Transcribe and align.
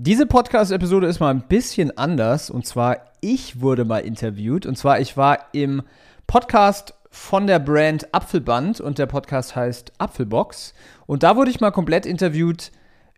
Diese 0.00 0.26
Podcast-Episode 0.26 1.08
ist 1.08 1.18
mal 1.18 1.30
ein 1.30 1.42
bisschen 1.48 1.98
anders. 1.98 2.50
Und 2.50 2.64
zwar, 2.64 2.98
ich 3.20 3.60
wurde 3.60 3.84
mal 3.84 3.98
interviewt. 3.98 4.64
Und 4.64 4.78
zwar, 4.78 5.00
ich 5.00 5.16
war 5.16 5.46
im 5.50 5.82
Podcast 6.28 6.94
von 7.10 7.48
der 7.48 7.58
Brand 7.58 8.14
Apfelband 8.14 8.80
und 8.80 9.00
der 9.00 9.06
Podcast 9.06 9.56
heißt 9.56 9.90
Apfelbox. 9.98 10.72
Und 11.08 11.24
da 11.24 11.34
wurde 11.34 11.50
ich 11.50 11.58
mal 11.58 11.72
komplett 11.72 12.06
interviewt 12.06 12.70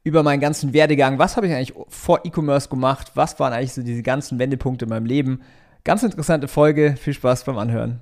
über 0.04 0.22
meinen 0.22 0.40
ganzen 0.40 0.72
Werdegang. 0.72 1.19
Was 1.19 1.37
habe 1.37 1.48
ich 1.48 1.53
eigentlich 1.53 1.74
vor 1.88 2.21
E-Commerce 2.24 2.71
gemacht? 2.71 3.12
Was 3.15 3.39
waren 3.39 3.53
eigentlich 3.53 3.75
so 3.75 3.83
diese 3.83 4.03
ganzen 4.03 4.39
Wendepunkte 4.39 4.87
in 4.87 4.89
meinem 4.89 5.05
Leben? 5.05 5.43
Ganz 5.85 6.03
interessante 6.03 6.49
Folge. 6.49 6.97
Viel 6.97 7.12
Spaß 7.12 7.45
beim 7.45 7.59
Anhören. 7.59 8.01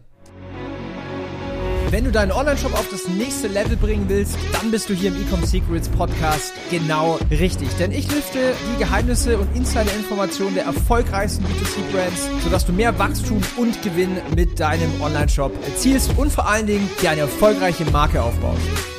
Wenn 1.91 2.05
du 2.05 2.13
deinen 2.13 2.33
Online-Shop 2.33 2.75
auf 2.75 2.87
das 2.91 3.09
nächste 3.09 3.49
Level 3.49 3.77
bringen 3.77 4.05
willst, 4.09 4.37
dann 4.53 4.71
bist 4.71 4.91
du 4.91 4.95
hier 4.95 5.09
im 5.09 5.23
Ecom 5.23 5.43
Secrets 5.43 5.89
Podcast 5.89 6.53
genau 6.71 7.19
richtig. 7.31 7.69
Denn 7.79 7.93
ich 7.93 8.13
lüfte 8.13 8.39
die 8.75 8.79
Geheimnisse 8.79 9.39
und 9.39 9.57
Insider-Informationen 9.57 10.55
der 10.55 10.65
erfolgreichsten 10.65 11.45
B2C-Brands, 11.47 12.29
sodass 12.45 12.67
du 12.67 12.73
mehr 12.73 12.99
Wachstum 12.99 13.41
und 13.57 13.81
Gewinn 13.83 14.19
mit 14.37 14.61
deinem 14.61 15.01
Online-Shop 15.01 15.53
erzielst 15.65 16.13
und 16.19 16.31
vor 16.31 16.47
allen 16.47 16.67
Dingen 16.67 16.91
dir 17.01 17.11
eine 17.11 17.23
erfolgreiche 17.23 17.87
Marke 17.87 18.23
aufbaust. 18.23 18.98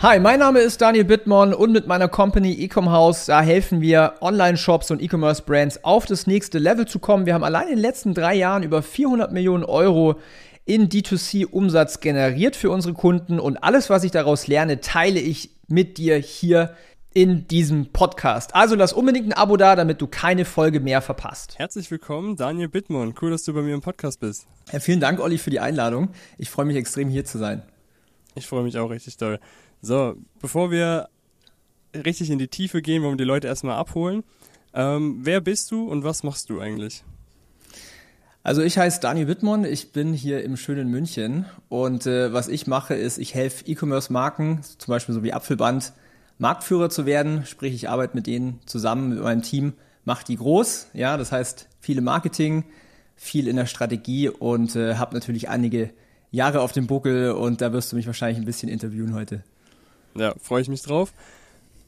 Hi, 0.00 0.20
mein 0.20 0.40
Name 0.40 0.60
ist 0.60 0.82
Daniel 0.82 1.04
Bittmann 1.04 1.54
und 1.54 1.72
mit 1.72 1.86
meiner 1.86 2.06
Company 2.06 2.52
Ecom 2.62 2.90
House, 2.90 3.24
da 3.24 3.40
helfen 3.40 3.80
wir 3.80 4.16
Online-Shops 4.20 4.90
und 4.90 5.00
E-Commerce-Brands 5.00 5.84
auf 5.84 6.04
das 6.04 6.26
nächste 6.26 6.58
Level 6.58 6.86
zu 6.86 6.98
kommen. 6.98 7.24
Wir 7.24 7.32
haben 7.32 7.42
allein 7.42 7.68
in 7.68 7.76
den 7.76 7.78
letzten 7.78 8.12
drei 8.12 8.34
Jahren 8.34 8.62
über 8.62 8.82
400 8.82 9.32
Millionen 9.32 9.64
Euro 9.64 10.20
in 10.66 10.90
D2C-Umsatz 10.90 12.00
generiert 12.00 12.56
für 12.56 12.70
unsere 12.70 12.92
Kunden 12.92 13.40
und 13.40 13.56
alles, 13.56 13.88
was 13.88 14.04
ich 14.04 14.10
daraus 14.10 14.46
lerne, 14.48 14.82
teile 14.82 15.18
ich 15.18 15.48
mit 15.66 15.96
dir 15.96 16.16
hier 16.16 16.74
in 17.14 17.48
diesem 17.48 17.86
Podcast. 17.86 18.54
Also 18.54 18.74
lass 18.74 18.92
unbedingt 18.92 19.28
ein 19.28 19.32
Abo 19.32 19.56
da, 19.56 19.76
damit 19.76 20.02
du 20.02 20.06
keine 20.08 20.44
Folge 20.44 20.80
mehr 20.80 21.00
verpasst. 21.00 21.58
Herzlich 21.58 21.90
willkommen, 21.90 22.36
Daniel 22.36 22.68
Bittmann. 22.68 23.14
Cool, 23.18 23.30
dass 23.30 23.44
du 23.44 23.54
bei 23.54 23.62
mir 23.62 23.72
im 23.72 23.80
Podcast 23.80 24.20
bist. 24.20 24.46
Ja, 24.70 24.78
vielen 24.78 25.00
Dank, 25.00 25.20
Olli, 25.20 25.38
für 25.38 25.48
die 25.48 25.60
Einladung. 25.60 26.10
Ich 26.36 26.50
freue 26.50 26.66
mich 26.66 26.76
extrem, 26.76 27.08
hier 27.08 27.24
zu 27.24 27.38
sein. 27.38 27.62
Ich 28.34 28.46
freue 28.46 28.62
mich 28.62 28.76
auch 28.78 28.90
richtig 28.90 29.16
doll. 29.16 29.40
So, 29.82 30.16
bevor 30.40 30.70
wir 30.70 31.08
richtig 31.94 32.30
in 32.30 32.38
die 32.38 32.48
Tiefe 32.48 32.82
gehen, 32.82 33.02
wollen 33.02 33.12
wir 33.12 33.18
die 33.18 33.24
Leute 33.24 33.46
erstmal 33.46 33.76
abholen. 33.76 34.24
Ähm, 34.74 35.20
wer 35.22 35.40
bist 35.40 35.70
du 35.70 35.88
und 35.88 36.04
was 36.04 36.22
machst 36.22 36.50
du 36.50 36.60
eigentlich? 36.60 37.04
Also 38.42 38.62
ich 38.62 38.78
heiße 38.78 39.00
Daniel 39.00 39.26
Wittmann, 39.26 39.64
ich 39.64 39.90
bin 39.90 40.12
hier 40.12 40.44
im 40.44 40.56
schönen 40.56 40.88
München 40.88 41.46
und 41.68 42.06
äh, 42.06 42.32
was 42.32 42.46
ich 42.46 42.68
mache 42.68 42.94
ist, 42.94 43.18
ich 43.18 43.34
helfe 43.34 43.64
E-Commerce-Marken, 43.66 44.60
zum 44.62 44.92
Beispiel 44.92 45.16
so 45.16 45.24
wie 45.24 45.32
Apfelband, 45.32 45.92
Marktführer 46.38 46.88
zu 46.88 47.06
werden, 47.06 47.44
sprich 47.44 47.74
ich 47.74 47.88
arbeite 47.88 48.14
mit 48.14 48.28
denen 48.28 48.60
zusammen, 48.64 49.08
mit 49.08 49.20
meinem 49.20 49.42
Team, 49.42 49.72
mache 50.04 50.24
die 50.24 50.36
groß, 50.36 50.90
ja, 50.92 51.16
das 51.16 51.32
heißt 51.32 51.68
viele 51.80 52.02
Marketing, 52.02 52.64
viel 53.16 53.48
in 53.48 53.56
der 53.56 53.66
Strategie 53.66 54.28
und 54.28 54.76
äh, 54.76 54.94
habe 54.94 55.14
natürlich 55.14 55.48
einige 55.48 55.90
Jahre 56.30 56.60
auf 56.60 56.70
dem 56.70 56.86
Buckel 56.86 57.32
und 57.32 57.60
da 57.62 57.72
wirst 57.72 57.90
du 57.90 57.96
mich 57.96 58.06
wahrscheinlich 58.06 58.38
ein 58.38 58.44
bisschen 58.44 58.68
interviewen 58.68 59.12
heute. 59.14 59.42
Ja, 60.16 60.34
freue 60.40 60.62
ich 60.62 60.68
mich 60.68 60.82
drauf. 60.82 61.12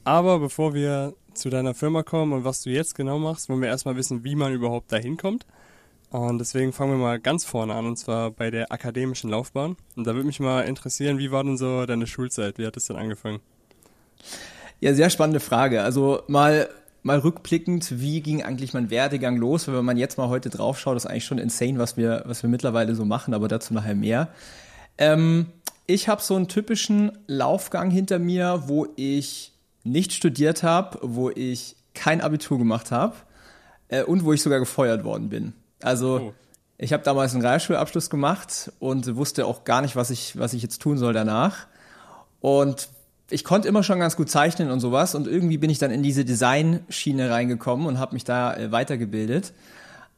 Aber 0.04 0.38
bevor 0.38 0.74
wir 0.74 1.14
zu 1.34 1.50
deiner 1.50 1.74
Firma 1.74 2.02
kommen 2.02 2.32
und 2.32 2.44
was 2.44 2.62
du 2.62 2.70
jetzt 2.70 2.94
genau 2.94 3.18
machst, 3.18 3.48
wollen 3.48 3.60
wir 3.60 3.68
erstmal 3.68 3.96
wissen, 3.96 4.24
wie 4.24 4.34
man 4.34 4.52
überhaupt 4.52 4.92
dahin 4.92 5.16
kommt. 5.16 5.46
Und 6.10 6.38
deswegen 6.38 6.72
fangen 6.72 6.92
wir 6.92 6.98
mal 6.98 7.20
ganz 7.20 7.44
vorne 7.44 7.74
an, 7.74 7.86
und 7.86 7.96
zwar 7.96 8.30
bei 8.30 8.50
der 8.50 8.72
akademischen 8.72 9.30
Laufbahn. 9.30 9.76
Und 9.94 10.06
da 10.06 10.14
würde 10.14 10.26
mich 10.26 10.40
mal 10.40 10.62
interessieren, 10.62 11.18
wie 11.18 11.30
war 11.30 11.44
denn 11.44 11.58
so 11.58 11.84
deine 11.84 12.06
Schulzeit? 12.06 12.58
Wie 12.58 12.66
hat 12.66 12.76
es 12.76 12.86
denn 12.86 12.96
angefangen? 12.96 13.40
Ja, 14.80 14.94
sehr 14.94 15.10
spannende 15.10 15.40
Frage. 15.40 15.82
Also 15.82 16.22
mal, 16.28 16.70
mal 17.02 17.18
rückblickend, 17.18 18.00
wie 18.00 18.22
ging 18.22 18.42
eigentlich 18.42 18.72
mein 18.72 18.90
Werdegang 18.90 19.36
los? 19.36 19.68
Wenn 19.68 19.84
man 19.84 19.98
jetzt 19.98 20.16
mal 20.16 20.28
heute 20.28 20.48
draufschaut, 20.48 20.96
ist 20.96 21.06
eigentlich 21.06 21.26
schon 21.26 21.38
insane, 21.38 21.78
was 21.78 21.98
wir, 21.98 22.22
was 22.24 22.42
wir 22.42 22.48
mittlerweile 22.48 22.94
so 22.94 23.04
machen, 23.04 23.34
aber 23.34 23.48
dazu 23.48 23.74
nachher 23.74 23.94
mehr. 23.94 24.28
Ähm, 24.96 25.46
ich 25.88 26.06
habe 26.06 26.22
so 26.22 26.36
einen 26.36 26.48
typischen 26.48 27.12
Laufgang 27.26 27.90
hinter 27.90 28.18
mir, 28.18 28.64
wo 28.66 28.86
ich 28.94 29.54
nicht 29.84 30.12
studiert 30.12 30.62
habe, 30.62 30.98
wo 31.02 31.30
ich 31.30 31.76
kein 31.94 32.20
Abitur 32.20 32.58
gemacht 32.58 32.92
habe 32.92 33.16
äh, 33.88 34.02
und 34.04 34.24
wo 34.24 34.34
ich 34.34 34.42
sogar 34.42 34.60
gefeuert 34.60 35.02
worden 35.02 35.30
bin. 35.30 35.54
Also 35.82 36.20
oh. 36.20 36.34
ich 36.76 36.92
habe 36.92 37.02
damals 37.02 37.32
einen 37.32 37.42
Realschulabschluss 37.42 38.10
gemacht 38.10 38.70
und 38.78 39.16
wusste 39.16 39.46
auch 39.46 39.64
gar 39.64 39.80
nicht, 39.80 39.96
was 39.96 40.10
ich, 40.10 40.38
was 40.38 40.52
ich 40.52 40.62
jetzt 40.62 40.82
tun 40.82 40.98
soll 40.98 41.14
danach. 41.14 41.66
Und 42.40 42.90
ich 43.30 43.42
konnte 43.42 43.66
immer 43.66 43.82
schon 43.82 43.98
ganz 43.98 44.14
gut 44.14 44.28
zeichnen 44.28 44.70
und 44.70 44.80
sowas 44.80 45.14
und 45.14 45.26
irgendwie 45.26 45.56
bin 45.56 45.70
ich 45.70 45.78
dann 45.78 45.90
in 45.90 46.02
diese 46.02 46.26
Design-Schiene 46.26 47.30
reingekommen 47.30 47.86
und 47.86 47.98
habe 47.98 48.12
mich 48.12 48.24
da 48.24 48.54
äh, 48.54 48.70
weitergebildet. 48.70 49.54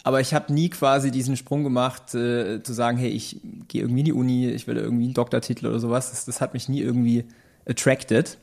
Aber 0.03 0.21
ich 0.21 0.33
habe 0.33 0.53
nie 0.53 0.71
quasi 0.71 1.11
diesen 1.11 1.37
Sprung 1.37 1.63
gemacht, 1.63 2.15
äh, 2.15 2.63
zu 2.63 2.73
sagen, 2.73 2.97
hey, 2.97 3.11
ich 3.11 3.41
gehe 3.69 3.83
irgendwie 3.83 4.01
in 4.01 4.07
die 4.07 4.13
Uni, 4.13 4.49
ich 4.49 4.67
will 4.67 4.77
irgendwie 4.77 5.05
einen 5.05 5.15
Doktortitel 5.15 5.67
oder 5.67 5.79
sowas. 5.79 6.11
Das, 6.11 6.25
das 6.25 6.41
hat 6.41 6.55
mich 6.55 6.69
nie 6.69 6.81
irgendwie 6.81 7.25
attracted. 7.69 8.39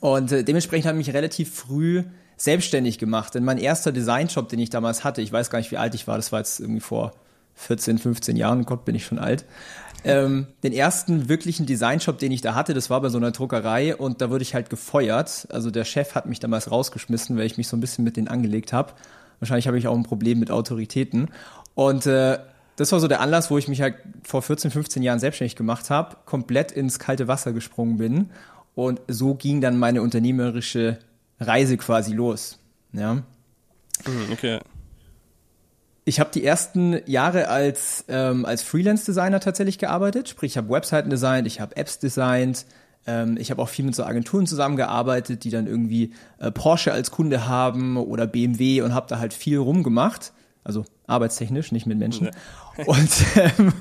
Und 0.00 0.32
äh, 0.32 0.44
dementsprechend 0.44 0.86
habe 0.86 1.00
ich 1.00 1.06
mich 1.06 1.14
relativ 1.14 1.54
früh 1.54 2.04
selbstständig 2.36 2.98
gemacht. 2.98 3.34
Denn 3.34 3.44
mein 3.44 3.58
erster 3.58 3.92
Designjob, 3.92 4.48
den 4.48 4.58
ich 4.58 4.70
damals 4.70 5.04
hatte, 5.04 5.22
ich 5.22 5.32
weiß 5.32 5.50
gar 5.50 5.58
nicht, 5.58 5.70
wie 5.70 5.78
alt 5.78 5.94
ich 5.94 6.06
war, 6.06 6.16
das 6.16 6.32
war 6.32 6.40
jetzt 6.40 6.60
irgendwie 6.60 6.80
vor 6.80 7.12
14, 7.54 7.98
15 7.98 8.36
Jahren, 8.36 8.64
Gott, 8.64 8.84
bin 8.84 8.94
ich 8.94 9.04
schon 9.04 9.18
alt. 9.18 9.44
Ähm, 10.04 10.46
den 10.62 10.72
ersten 10.72 11.28
wirklichen 11.28 11.66
Designjob, 11.66 12.18
den 12.18 12.30
ich 12.30 12.40
da 12.40 12.54
hatte, 12.54 12.72
das 12.72 12.88
war 12.88 13.00
bei 13.00 13.08
so 13.08 13.18
einer 13.18 13.32
Druckerei 13.32 13.96
und 13.96 14.20
da 14.20 14.30
wurde 14.30 14.42
ich 14.42 14.54
halt 14.54 14.70
gefeuert. 14.70 15.48
Also 15.50 15.72
der 15.72 15.84
Chef 15.84 16.14
hat 16.14 16.26
mich 16.26 16.38
damals 16.38 16.70
rausgeschmissen, 16.70 17.36
weil 17.36 17.46
ich 17.46 17.56
mich 17.56 17.66
so 17.66 17.76
ein 17.76 17.80
bisschen 17.80 18.04
mit 18.04 18.16
denen 18.16 18.28
angelegt 18.28 18.72
habe. 18.72 18.92
Wahrscheinlich 19.40 19.66
habe 19.66 19.78
ich 19.78 19.86
auch 19.88 19.96
ein 19.96 20.02
Problem 20.02 20.38
mit 20.38 20.50
Autoritäten. 20.50 21.30
Und 21.74 22.06
äh, 22.06 22.38
das 22.76 22.92
war 22.92 23.00
so 23.00 23.08
der 23.08 23.20
Anlass, 23.20 23.50
wo 23.50 23.58
ich 23.58 23.68
mich 23.68 23.82
halt 23.82 23.96
vor 24.22 24.42
14, 24.42 24.70
15 24.70 25.02
Jahren 25.02 25.18
selbstständig 25.18 25.56
gemacht 25.56 25.90
habe, 25.90 26.16
komplett 26.24 26.72
ins 26.72 26.98
kalte 26.98 27.28
Wasser 27.28 27.52
gesprungen 27.52 27.98
bin. 27.98 28.30
Und 28.74 29.00
so 29.08 29.34
ging 29.34 29.60
dann 29.60 29.78
meine 29.78 30.02
unternehmerische 30.02 30.98
Reise 31.40 31.76
quasi 31.76 32.14
los. 32.14 32.58
Ja. 32.92 33.14
Mhm, 33.14 34.32
okay. 34.32 34.60
Ich 36.04 36.20
habe 36.20 36.30
die 36.32 36.44
ersten 36.44 37.00
Jahre 37.06 37.48
als, 37.48 38.04
ähm, 38.08 38.46
als 38.46 38.62
Freelance-Designer 38.62 39.40
tatsächlich 39.40 39.78
gearbeitet. 39.78 40.28
Sprich, 40.28 40.52
ich 40.52 40.56
habe 40.56 40.70
Webseiten 40.70 41.10
designt, 41.10 41.46
ich 41.46 41.60
habe 41.60 41.76
Apps 41.76 41.98
designt, 41.98 42.64
ich 43.38 43.50
habe 43.50 43.62
auch 43.62 43.68
viel 43.68 43.84
mit 43.84 43.94
so 43.94 44.04
Agenturen 44.04 44.46
zusammengearbeitet, 44.46 45.44
die 45.44 45.50
dann 45.50 45.66
irgendwie 45.66 46.12
äh, 46.38 46.50
Porsche 46.50 46.92
als 46.92 47.10
Kunde 47.10 47.46
haben 47.48 47.96
oder 47.96 48.26
BMW 48.26 48.82
und 48.82 48.94
habe 48.94 49.06
da 49.08 49.18
halt 49.18 49.32
viel 49.32 49.58
rumgemacht. 49.58 50.32
Also 50.64 50.84
arbeitstechnisch, 51.06 51.72
nicht 51.72 51.86
mit 51.86 51.98
Menschen. 51.98 52.28
Und 52.86 53.10
ähm, 53.36 53.72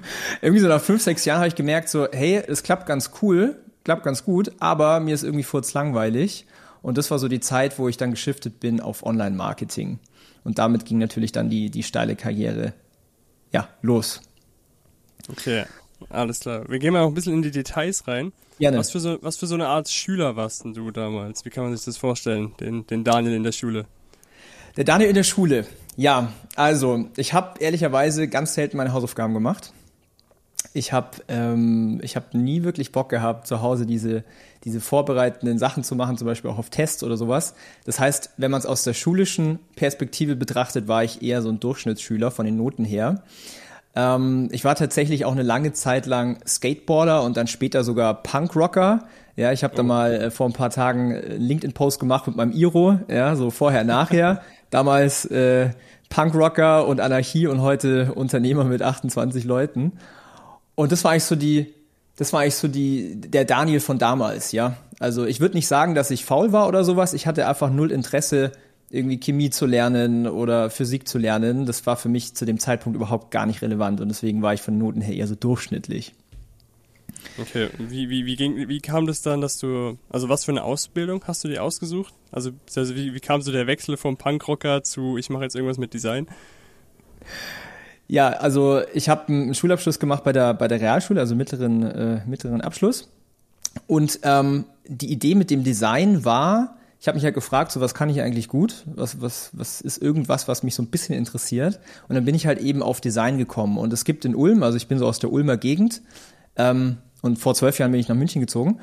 irgendwie 0.42 0.62
so 0.62 0.70
nach 0.70 0.82
fünf, 0.82 1.04
sechs 1.04 1.26
Jahren 1.26 1.40
habe 1.40 1.50
ich 1.50 1.56
gemerkt, 1.56 1.90
so, 1.90 2.08
hey, 2.10 2.42
es 2.48 2.64
klappt 2.64 2.86
ganz 2.86 3.12
cool, 3.22 3.60
klappt 3.84 4.04
ganz 4.04 4.24
gut, 4.24 4.54
aber 4.60 5.02
mir 5.02 5.14
ist 5.14 5.24
irgendwie 5.24 5.44
kurz 5.44 5.74
langweilig. 5.74 6.48
Und 6.82 6.98
das 6.98 7.12
war 7.12 7.20
so 7.20 7.28
die 7.28 7.42
Zeit, 7.42 7.78
wo 7.78 7.90
ich 7.90 7.98
dann 7.98 8.12
geschiftet 8.12 8.62
bin 8.62 8.80
auf 8.80 9.06
Online-Marketing. 9.06 10.00
Und 10.46 10.60
damit 10.60 10.86
ging 10.86 10.98
natürlich 10.98 11.34
dann 11.34 11.50
die, 11.50 11.70
die 11.70 11.84
steile 11.84 12.16
Karriere 12.16 12.74
ja, 13.52 13.68
los. 13.82 14.22
Okay, 15.30 15.66
alles 16.10 16.40
klar. 16.40 16.70
Wir 16.70 16.80
gehen 16.80 16.94
mal 16.94 17.02
auch 17.02 17.10
ein 17.10 17.14
bisschen 17.14 17.34
in 17.34 17.42
die 17.42 17.52
Details 17.52 18.08
rein. 18.08 18.32
Gerne. 18.60 18.78
Was 18.78 18.92
für 18.92 19.00
so, 19.00 19.18
was 19.22 19.38
für 19.38 19.48
so 19.48 19.56
eine 19.56 19.68
Art 19.68 19.90
Schüler 19.90 20.36
warst 20.36 20.64
denn 20.64 20.74
du 20.74 20.92
damals? 20.92 21.46
Wie 21.46 21.50
kann 21.50 21.64
man 21.64 21.76
sich 21.76 21.86
das 21.86 21.98
vorstellen, 21.98 22.54
den, 22.60 22.88
den 22.88 23.04
Daniel 23.04 23.36
in 23.36 23.44
der 23.44 23.52
Schule? 23.52 23.86
Der 24.78 24.84
Daniel 24.84 25.10
in 25.10 25.16
der 25.16 25.24
Schule. 25.24 25.66
Ja, 25.96 26.32
also 26.56 27.06
ich 27.18 27.34
habe 27.34 27.60
ehrlicherweise 27.60 28.28
ganz 28.28 28.54
selten 28.54 28.78
meine 28.78 28.94
Hausaufgaben 28.94 29.34
gemacht. 29.34 29.74
Ich 30.74 30.94
habe 30.94 31.18
ähm, 31.28 32.00
ich 32.04 32.16
hab 32.16 32.34
nie 32.34 32.64
wirklich 32.64 32.92
Bock 32.92 33.10
gehabt, 33.10 33.48
zu 33.48 33.62
Hause 33.62 33.86
diese, 33.86 34.24
diese 34.64 34.80
vorbereitenden 34.80 35.58
Sachen 35.58 35.84
zu 35.84 35.96
machen, 35.96 36.18
zum 36.18 36.28
Beispiel 36.28 36.52
auch 36.52 36.60
auf 36.60 36.70
Tests 36.70 37.04
oder 37.04 37.18
sowas. 37.18 37.56
Das 37.86 38.00
heißt, 38.00 38.32
wenn 38.38 38.52
man 38.52 38.60
es 38.60 38.66
aus 38.66 38.84
der 38.84 38.94
schulischen 38.94 39.60
Perspektive 39.76 40.36
betrachtet, 40.36 40.88
war 40.88 41.04
ich 41.04 41.24
eher 41.24 41.42
so 41.42 41.50
ein 41.50 41.60
Durchschnittsschüler 41.60 42.30
von 42.30 42.46
den 42.46 42.58
Noten 42.58 42.86
her. 42.86 43.24
Ähm, 43.98 44.50
ich 44.52 44.64
war 44.64 44.76
tatsächlich 44.76 45.26
auch 45.26 45.32
eine 45.32 45.42
lange 45.42 45.74
Zeit 45.74 46.06
lang 46.06 46.38
Skateboarder 46.48 47.24
und 47.24 47.36
dann 47.36 47.48
später 47.48 47.84
sogar 47.84 48.22
Punkrocker. 48.22 49.06
Ja, 49.36 49.52
ich 49.52 49.64
habe 49.64 49.74
oh. 49.74 49.78
da 49.78 49.84
mal 49.84 50.14
äh, 50.14 50.32
vor 50.32 50.46
ein 50.46 50.54
paar 50.54 50.70
Tagen 50.70 51.16
äh, 51.16 51.36
LinkedIn-Post 51.36 52.00
gemacht 52.00 52.28
mit 52.28 52.36
meinem 52.36 52.52
Iro, 52.52 53.00
ja, 53.10 53.36
so 53.36 53.50
vorher, 53.50 53.84
nachher. 53.84 54.44
Damals 54.70 55.26
äh, 55.26 55.72
Punkrocker 56.10 56.86
und 56.86 57.02
Anarchie 57.02 57.48
und 57.48 57.62
heute 57.62 58.14
Unternehmer 58.14 58.66
mit 58.66 58.84
28 58.84 59.46
Leuten. 59.46 59.94
Und 60.76 60.92
das 60.92 61.04
war 61.04 61.12
eigentlich 61.12 61.24
so 61.24 61.36
die, 61.36 61.74
das 62.18 62.34
war 62.34 62.42
eigentlich 62.42 62.56
so 62.56 62.68
die, 62.68 63.20
der 63.20 63.46
Daniel 63.46 63.80
von 63.80 63.98
damals, 63.98 64.52
ja. 64.52 64.78
Also 65.00 65.26
ich 65.26 65.40
würde 65.40 65.56
nicht 65.56 65.68
sagen, 65.68 65.96
dass 65.96 66.12
ich 66.12 66.24
faul 66.24 66.52
war 66.52 66.68
oder 66.68 66.84
sowas. 66.84 67.14
Ich 67.14 67.26
hatte 67.26 67.48
einfach 67.48 67.72
null 67.72 67.92
Interesse, 67.92 68.52
irgendwie 68.90 69.20
Chemie 69.20 69.50
zu 69.50 69.66
lernen 69.66 70.28
oder 70.28 70.70
Physik 70.70 71.08
zu 71.08 71.18
lernen, 71.18 71.66
das 71.66 71.86
war 71.86 71.98
für 71.98 72.10
mich 72.10 72.36
zu 72.36 72.46
dem 72.46 72.60
Zeitpunkt 72.60 72.96
überhaupt 72.96 73.32
gar 73.32 73.46
nicht 73.46 73.62
relevant 73.62 74.00
und 74.00 74.08
deswegen 74.08 74.42
war 74.42 74.54
ich 74.54 74.62
von 74.62 74.78
Noten 74.78 75.02
her 75.02 75.16
eher 75.16 75.28
so 75.28 75.36
durchschnittlich. 75.36 76.14
Okay, 77.40 77.70
wie, 77.78 78.10
wie, 78.10 78.26
wie, 78.26 78.36
ging, 78.36 78.68
wie 78.68 78.80
kam 78.80 79.06
das 79.06 79.22
dann, 79.22 79.42
dass 79.42 79.58
du, 79.58 79.98
also 80.10 80.30
was 80.30 80.46
für 80.46 80.52
eine 80.52 80.64
Ausbildung 80.64 81.24
hast 81.28 81.44
du 81.44 81.48
dir 81.48 81.64
ausgesucht? 81.64 82.14
Also, 82.32 82.52
also 82.76 82.96
wie, 82.96 83.14
wie 83.14 83.20
kam 83.20 83.42
so 83.42 83.52
der 83.52 83.68
Wechsel 83.68 83.98
vom 83.98 84.18
Punkrocker 84.18 84.84
zu, 84.84 85.18
ich 85.18 85.30
mache 85.30 85.44
jetzt 85.44 85.56
irgendwas 85.56 85.78
mit 85.78 85.94
Design? 85.94 86.28
Ja, 88.08 88.30
also 88.30 88.82
ich 88.94 89.10
habe 89.10 89.28
einen 89.28 89.54
Schulabschluss 89.54 90.00
gemacht 90.00 90.24
bei 90.24 90.32
der, 90.32 90.54
bei 90.54 90.68
der 90.68 90.80
Realschule, 90.80 91.20
also 91.20 91.36
mittleren, 91.36 91.84
äh, 91.84 92.22
mittleren 92.26 92.62
Abschluss. 92.62 93.10
Und 93.86 94.20
ähm, 94.24 94.66
die 94.88 95.12
Idee 95.12 95.36
mit 95.36 95.52
dem 95.52 95.64
Design 95.64 96.24
war, 96.24 96.77
ich 97.00 97.08
habe 97.08 97.16
mich 97.16 97.24
halt 97.24 97.36
gefragt, 97.36 97.72
so 97.72 97.80
was 97.80 97.94
kann 97.94 98.10
ich 98.10 98.22
eigentlich 98.22 98.48
gut? 98.48 98.84
Was, 98.86 99.22
was, 99.22 99.52
was 99.54 99.82
ist 99.82 100.02
irgendwas, 100.02 100.48
was 100.48 100.64
mich 100.64 100.76
so 100.76 100.82
ein 100.82 100.88
bisschen 100.88 101.16
interessiert? 101.16 101.80
Und 102.08 102.16
dann 102.16 102.26
bin 102.26 102.36
ich 102.36 102.48
halt 102.48 102.60
eben 102.60 102.82
auf 102.82 103.02
Design 103.02 103.38
gekommen. 103.38 103.78
Und 103.78 103.94
es 103.94 104.04
gibt 104.04 104.26
in 104.26 104.36
Ulm, 104.36 104.64
also 104.64 104.78
ich 104.78 104.88
bin 104.88 104.98
so 104.98 105.06
aus 105.06 105.20
der 105.20 105.32
Ulmer 105.32 105.58
Gegend, 105.58 106.02
ähm, 106.56 106.98
und 107.22 107.38
vor 107.38 107.56
zwölf 107.56 107.80
Jahren 107.80 107.92
bin 107.92 108.00
ich 108.00 108.08
nach 108.08 108.16
München 108.16 108.42
gezogen, 108.42 108.80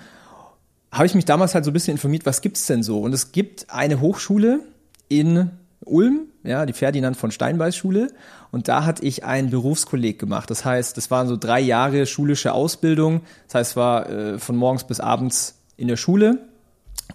habe 0.92 1.06
ich 1.06 1.14
mich 1.14 1.24
damals 1.24 1.54
halt 1.54 1.64
so 1.64 1.70
ein 1.70 1.74
bisschen 1.74 1.92
informiert, 1.92 2.24
was 2.24 2.40
gibt's 2.40 2.66
denn 2.66 2.82
so? 2.82 3.00
Und 3.00 3.12
es 3.12 3.32
gibt 3.32 3.66
eine 3.68 4.00
Hochschule 4.00 4.60
in 5.08 5.50
Ulm, 5.84 6.28
ja, 6.44 6.66
die 6.66 6.72
Ferdinand 6.72 7.16
von 7.16 7.30
Steinbeis 7.30 7.76
Schule. 7.76 8.08
Und 8.52 8.68
da 8.68 8.84
hatte 8.84 9.04
ich 9.04 9.24
einen 9.24 9.50
Berufskolleg 9.50 10.18
gemacht. 10.18 10.50
Das 10.50 10.64
heißt, 10.64 10.96
das 10.96 11.10
waren 11.10 11.26
so 11.26 11.36
drei 11.36 11.60
Jahre 11.60 12.06
schulische 12.06 12.52
Ausbildung. 12.52 13.22
Das 13.48 13.54
heißt, 13.56 13.70
es 13.72 13.76
war 13.76 14.08
äh, 14.08 14.38
von 14.38 14.56
morgens 14.56 14.84
bis 14.84 15.00
abends 15.00 15.56
in 15.76 15.88
der 15.88 15.96
Schule. 15.96 16.38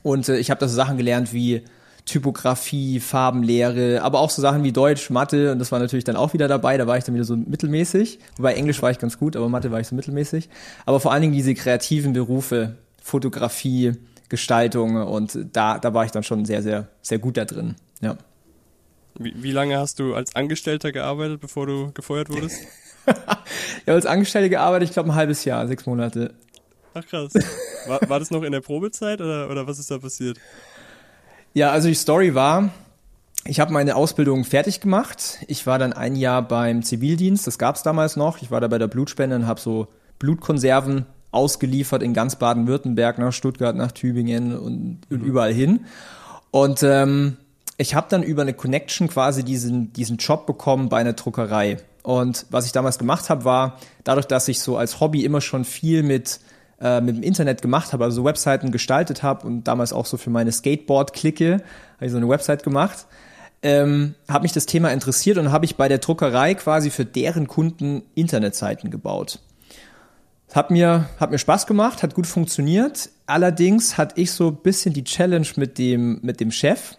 Und 0.01 0.29
äh, 0.29 0.37
ich 0.37 0.51
habe 0.51 0.59
da 0.59 0.67
so 0.67 0.75
Sachen 0.75 0.97
gelernt 0.97 1.33
wie 1.33 1.63
Typografie, 2.05 2.99
Farbenlehre, 2.99 4.01
aber 4.01 4.19
auch 4.19 4.29
so 4.29 4.41
Sachen 4.41 4.63
wie 4.63 4.71
Deutsch, 4.71 5.09
Mathe 5.09 5.51
und 5.51 5.59
das 5.59 5.71
war 5.71 5.79
natürlich 5.79 6.05
dann 6.05 6.15
auch 6.15 6.33
wieder 6.33 6.47
dabei, 6.47 6.75
da 6.77 6.87
war 6.87 6.97
ich 6.97 7.03
dann 7.03 7.13
wieder 7.13 7.25
so 7.25 7.35
mittelmäßig, 7.35 8.19
wobei 8.37 8.55
Englisch 8.55 8.81
war 8.81 8.89
ich 8.89 8.97
ganz 8.97 9.19
gut, 9.19 9.35
aber 9.35 9.47
Mathe 9.47 9.71
war 9.71 9.79
ich 9.79 9.87
so 9.87 9.95
mittelmäßig. 9.95 10.49
Aber 10.85 10.99
vor 10.99 11.11
allen 11.11 11.21
Dingen 11.21 11.33
diese 11.33 11.53
kreativen 11.53 12.13
Berufe, 12.13 12.77
Fotografie, 13.01 13.93
Gestaltung 14.27 14.95
und 14.95 15.37
da, 15.53 15.77
da 15.77 15.93
war 15.93 16.05
ich 16.05 16.11
dann 16.11 16.23
schon 16.23 16.45
sehr, 16.45 16.63
sehr, 16.63 16.87
sehr 17.01 17.19
gut 17.19 17.37
da 17.37 17.45
drin, 17.45 17.75
ja. 18.01 18.17
Wie, 19.17 19.33
wie 19.43 19.51
lange 19.51 19.77
hast 19.77 19.99
du 19.99 20.15
als 20.15 20.35
Angestellter 20.35 20.91
gearbeitet, 20.91 21.41
bevor 21.41 21.67
du 21.67 21.91
gefeuert 21.91 22.29
wurdest? 22.29 22.61
ja, 23.85 23.93
als 23.93 24.05
Angestellter 24.05 24.49
gearbeitet, 24.49 24.89
ich 24.89 24.93
glaube 24.93 25.09
ein 25.09 25.15
halbes 25.15 25.45
Jahr, 25.45 25.67
sechs 25.67 25.85
Monate. 25.85 26.33
Ach 26.93 27.05
krass. 27.05 27.33
War, 27.87 27.99
war 28.07 28.19
das 28.19 28.31
noch 28.31 28.43
in 28.43 28.51
der 28.51 28.61
Probezeit 28.61 29.21
oder, 29.21 29.49
oder 29.49 29.67
was 29.67 29.79
ist 29.79 29.91
da 29.91 29.97
passiert? 29.99 30.37
Ja, 31.53 31.71
also 31.71 31.87
die 31.87 31.95
Story 31.95 32.35
war, 32.35 32.69
ich 33.45 33.59
habe 33.59 33.73
meine 33.73 33.95
Ausbildung 33.95 34.43
fertig 34.43 34.81
gemacht. 34.81 35.39
Ich 35.47 35.65
war 35.65 35.79
dann 35.79 35.93
ein 35.93 36.15
Jahr 36.15 36.41
beim 36.41 36.83
Zivildienst, 36.83 37.47
das 37.47 37.57
gab 37.57 37.75
es 37.75 37.83
damals 37.83 38.15
noch. 38.15 38.41
Ich 38.41 38.51
war 38.51 38.61
da 38.61 38.67
bei 38.67 38.77
der 38.77 38.87
Blutspende 38.87 39.35
und 39.35 39.47
habe 39.47 39.59
so 39.59 39.87
Blutkonserven 40.19 41.05
ausgeliefert 41.31 42.03
in 42.03 42.13
ganz 42.13 42.35
Baden-Württemberg, 42.35 43.17
nach 43.17 43.33
Stuttgart, 43.33 43.75
nach 43.75 43.91
Tübingen 43.91 44.57
und, 44.57 44.99
mhm. 45.09 45.21
überall 45.21 45.53
hin. 45.53 45.85
Und 46.51 46.83
ähm, 46.83 47.37
ich 47.77 47.95
habe 47.95 48.07
dann 48.09 48.23
über 48.23 48.41
eine 48.41 48.53
Connection 48.53 49.07
quasi 49.07 49.43
diesen, 49.43 49.93
diesen 49.93 50.17
Job 50.17 50.45
bekommen 50.45 50.89
bei 50.89 50.97
einer 50.97 51.13
Druckerei. 51.13 51.77
Und 52.03 52.45
was 52.49 52.65
ich 52.65 52.71
damals 52.71 52.97
gemacht 52.97 53.29
habe, 53.29 53.45
war, 53.45 53.79
dadurch, 54.03 54.25
dass 54.25 54.47
ich 54.47 54.59
so 54.59 54.77
als 54.77 54.99
Hobby 54.99 55.23
immer 55.23 55.41
schon 55.41 55.65
viel 55.65 56.03
mit 56.03 56.39
äh, 56.81 57.01
mit 57.01 57.17
dem 57.17 57.23
Internet 57.23 57.61
gemacht 57.61 57.93
habe, 57.93 58.05
also 58.05 58.23
Webseiten 58.23 58.71
gestaltet 58.71 59.23
habe 59.23 59.45
und 59.45 59.65
damals 59.65 59.93
auch 59.93 60.05
so 60.05 60.17
für 60.17 60.29
meine 60.29 60.51
Skateboard-Clique 60.51 61.61
habe 61.95 62.05
ich 62.05 62.11
so 62.11 62.17
eine 62.17 62.29
Website 62.29 62.63
gemacht, 62.63 63.05
ähm, 63.61 64.15
habe 64.29 64.43
mich 64.43 64.53
das 64.53 64.65
Thema 64.65 64.89
interessiert 64.91 65.37
und 65.37 65.51
habe 65.51 65.65
ich 65.65 65.75
bei 65.75 65.87
der 65.89 65.97
Druckerei 65.97 66.53
quasi 66.55 66.89
für 66.89 67.05
deren 67.05 67.47
Kunden 67.47 68.03
Internetseiten 68.15 68.89
gebaut. 68.89 69.39
Hat 70.53 70.71
mir, 70.71 71.09
hat 71.19 71.29
mir 71.29 71.37
Spaß 71.37 71.67
gemacht, 71.67 72.01
hat 72.01 72.15
gut 72.15 72.25
funktioniert. 72.25 73.09
Allerdings 73.27 73.97
hatte 73.97 74.19
ich 74.19 74.31
so 74.31 74.47
ein 74.47 74.55
bisschen 74.55 74.93
die 74.93 75.03
Challenge 75.03 75.47
mit 75.57 75.77
dem, 75.77 76.19
mit 76.23 76.39
dem 76.39 76.51
Chef. 76.51 76.95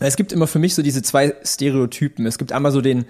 Es 0.00 0.16
gibt 0.16 0.32
immer 0.32 0.46
für 0.46 0.58
mich 0.58 0.74
so 0.74 0.82
diese 0.82 1.02
zwei 1.02 1.34
Stereotypen. 1.44 2.24
Es 2.24 2.38
gibt 2.38 2.52
einmal 2.52 2.72
so 2.72 2.80
den, 2.80 3.04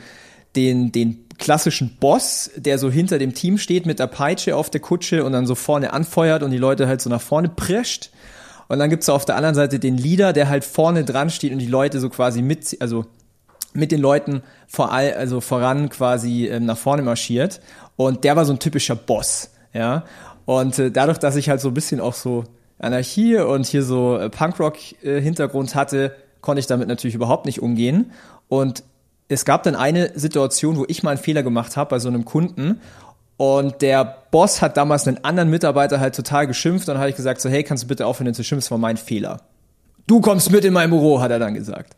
den, 0.56 0.90
den 0.90 1.26
klassischen 1.42 1.96
Boss, 1.98 2.50
der 2.56 2.78
so 2.78 2.90
hinter 2.90 3.18
dem 3.18 3.34
Team 3.34 3.58
steht 3.58 3.84
mit 3.84 3.98
der 3.98 4.06
Peitsche 4.06 4.56
auf 4.56 4.70
der 4.70 4.80
Kutsche 4.80 5.24
und 5.24 5.32
dann 5.32 5.46
so 5.46 5.54
vorne 5.54 5.92
anfeuert 5.92 6.42
und 6.42 6.52
die 6.52 6.58
Leute 6.58 6.86
halt 6.86 7.00
so 7.00 7.10
nach 7.10 7.20
vorne 7.20 7.48
prescht. 7.48 8.10
Und 8.68 8.78
dann 8.78 8.88
gibt's 8.88 9.08
auf 9.08 9.24
der 9.24 9.36
anderen 9.36 9.54
Seite 9.54 9.78
den 9.78 9.98
Leader, 9.98 10.32
der 10.32 10.48
halt 10.48 10.64
vorne 10.64 11.04
dran 11.04 11.30
steht 11.30 11.52
und 11.52 11.58
die 11.58 11.66
Leute 11.66 12.00
so 12.00 12.08
quasi 12.08 12.42
mit, 12.42 12.76
also 12.80 13.04
mit 13.74 13.90
den 13.92 14.00
Leuten 14.00 14.42
vor 14.66 14.92
all, 14.92 15.12
also 15.14 15.40
voran 15.40 15.88
quasi 15.88 16.46
ähm, 16.46 16.64
nach 16.64 16.78
vorne 16.78 17.02
marschiert. 17.02 17.60
Und 17.96 18.24
der 18.24 18.36
war 18.36 18.44
so 18.44 18.52
ein 18.52 18.58
typischer 18.58 18.96
Boss, 18.96 19.50
ja. 19.72 20.04
Und 20.44 20.78
äh, 20.78 20.90
dadurch, 20.90 21.18
dass 21.18 21.36
ich 21.36 21.48
halt 21.48 21.60
so 21.60 21.68
ein 21.68 21.74
bisschen 21.74 22.00
auch 22.00 22.14
so 22.14 22.44
Anarchie 22.78 23.36
und 23.38 23.66
hier 23.66 23.82
so 23.82 24.16
äh, 24.16 24.30
Punkrock-Hintergrund 24.30 25.72
äh, 25.72 25.74
hatte, 25.74 26.14
konnte 26.40 26.60
ich 26.60 26.66
damit 26.66 26.88
natürlich 26.88 27.14
überhaupt 27.14 27.46
nicht 27.46 27.60
umgehen. 27.60 28.12
Und 28.48 28.84
es 29.32 29.44
gab 29.44 29.62
dann 29.62 29.74
eine 29.74 30.18
Situation, 30.18 30.76
wo 30.76 30.84
ich 30.88 31.02
mal 31.02 31.10
einen 31.10 31.20
Fehler 31.20 31.42
gemacht 31.42 31.76
habe 31.76 31.90
bei 31.90 31.98
so 31.98 32.08
einem 32.08 32.24
Kunden 32.24 32.80
und 33.36 33.82
der 33.82 34.18
Boss 34.30 34.62
hat 34.62 34.76
damals 34.76 35.08
einen 35.08 35.24
anderen 35.24 35.50
Mitarbeiter 35.50 36.00
halt 36.00 36.14
total 36.14 36.46
geschimpft 36.46 36.88
und 36.88 36.94
dann 36.94 37.00
habe 37.00 37.10
ich 37.10 37.16
gesagt 37.16 37.40
so, 37.40 37.48
hey, 37.48 37.64
kannst 37.64 37.84
du 37.84 37.88
bitte 37.88 38.06
aufhören 38.06 38.34
zu 38.34 38.44
schimpfen, 38.44 38.64
das 38.64 38.70
war 38.70 38.78
mein 38.78 38.96
Fehler. 38.96 39.40
Du 40.06 40.20
kommst 40.20 40.50
mit 40.50 40.64
in 40.64 40.72
mein 40.72 40.90
Büro, 40.90 41.20
hat 41.20 41.30
er 41.30 41.38
dann 41.38 41.54
gesagt. 41.54 41.94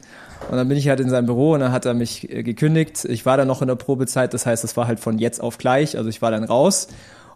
Und 0.51 0.57
dann 0.57 0.69
bin 0.69 0.77
ich 0.77 0.89
halt 0.89 1.01
in 1.01 1.09
seinem 1.09 1.27
Büro 1.27 1.53
und 1.53 1.61
dann 1.61 1.73
hat 1.73 1.87
er 1.87 1.95
mich 1.95 2.31
äh, 2.31 2.43
gekündigt. 2.43 3.05
Ich 3.07 3.25
war 3.25 3.37
dann 3.37 3.49
noch 3.49 3.63
in 3.63 3.69
der 3.69 3.77
Probezeit, 3.77 4.35
das 4.35 4.47
heißt, 4.47 4.63
es 4.65 4.77
war 4.77 4.87
halt 4.87 5.01
von 5.01 5.19
jetzt 5.19 5.41
auf 5.41 5.59
gleich, 5.59 5.97
also 5.97 6.09
ich 6.09 6.23
war 6.23 6.31
dann 6.31 6.45
raus. 6.45 6.89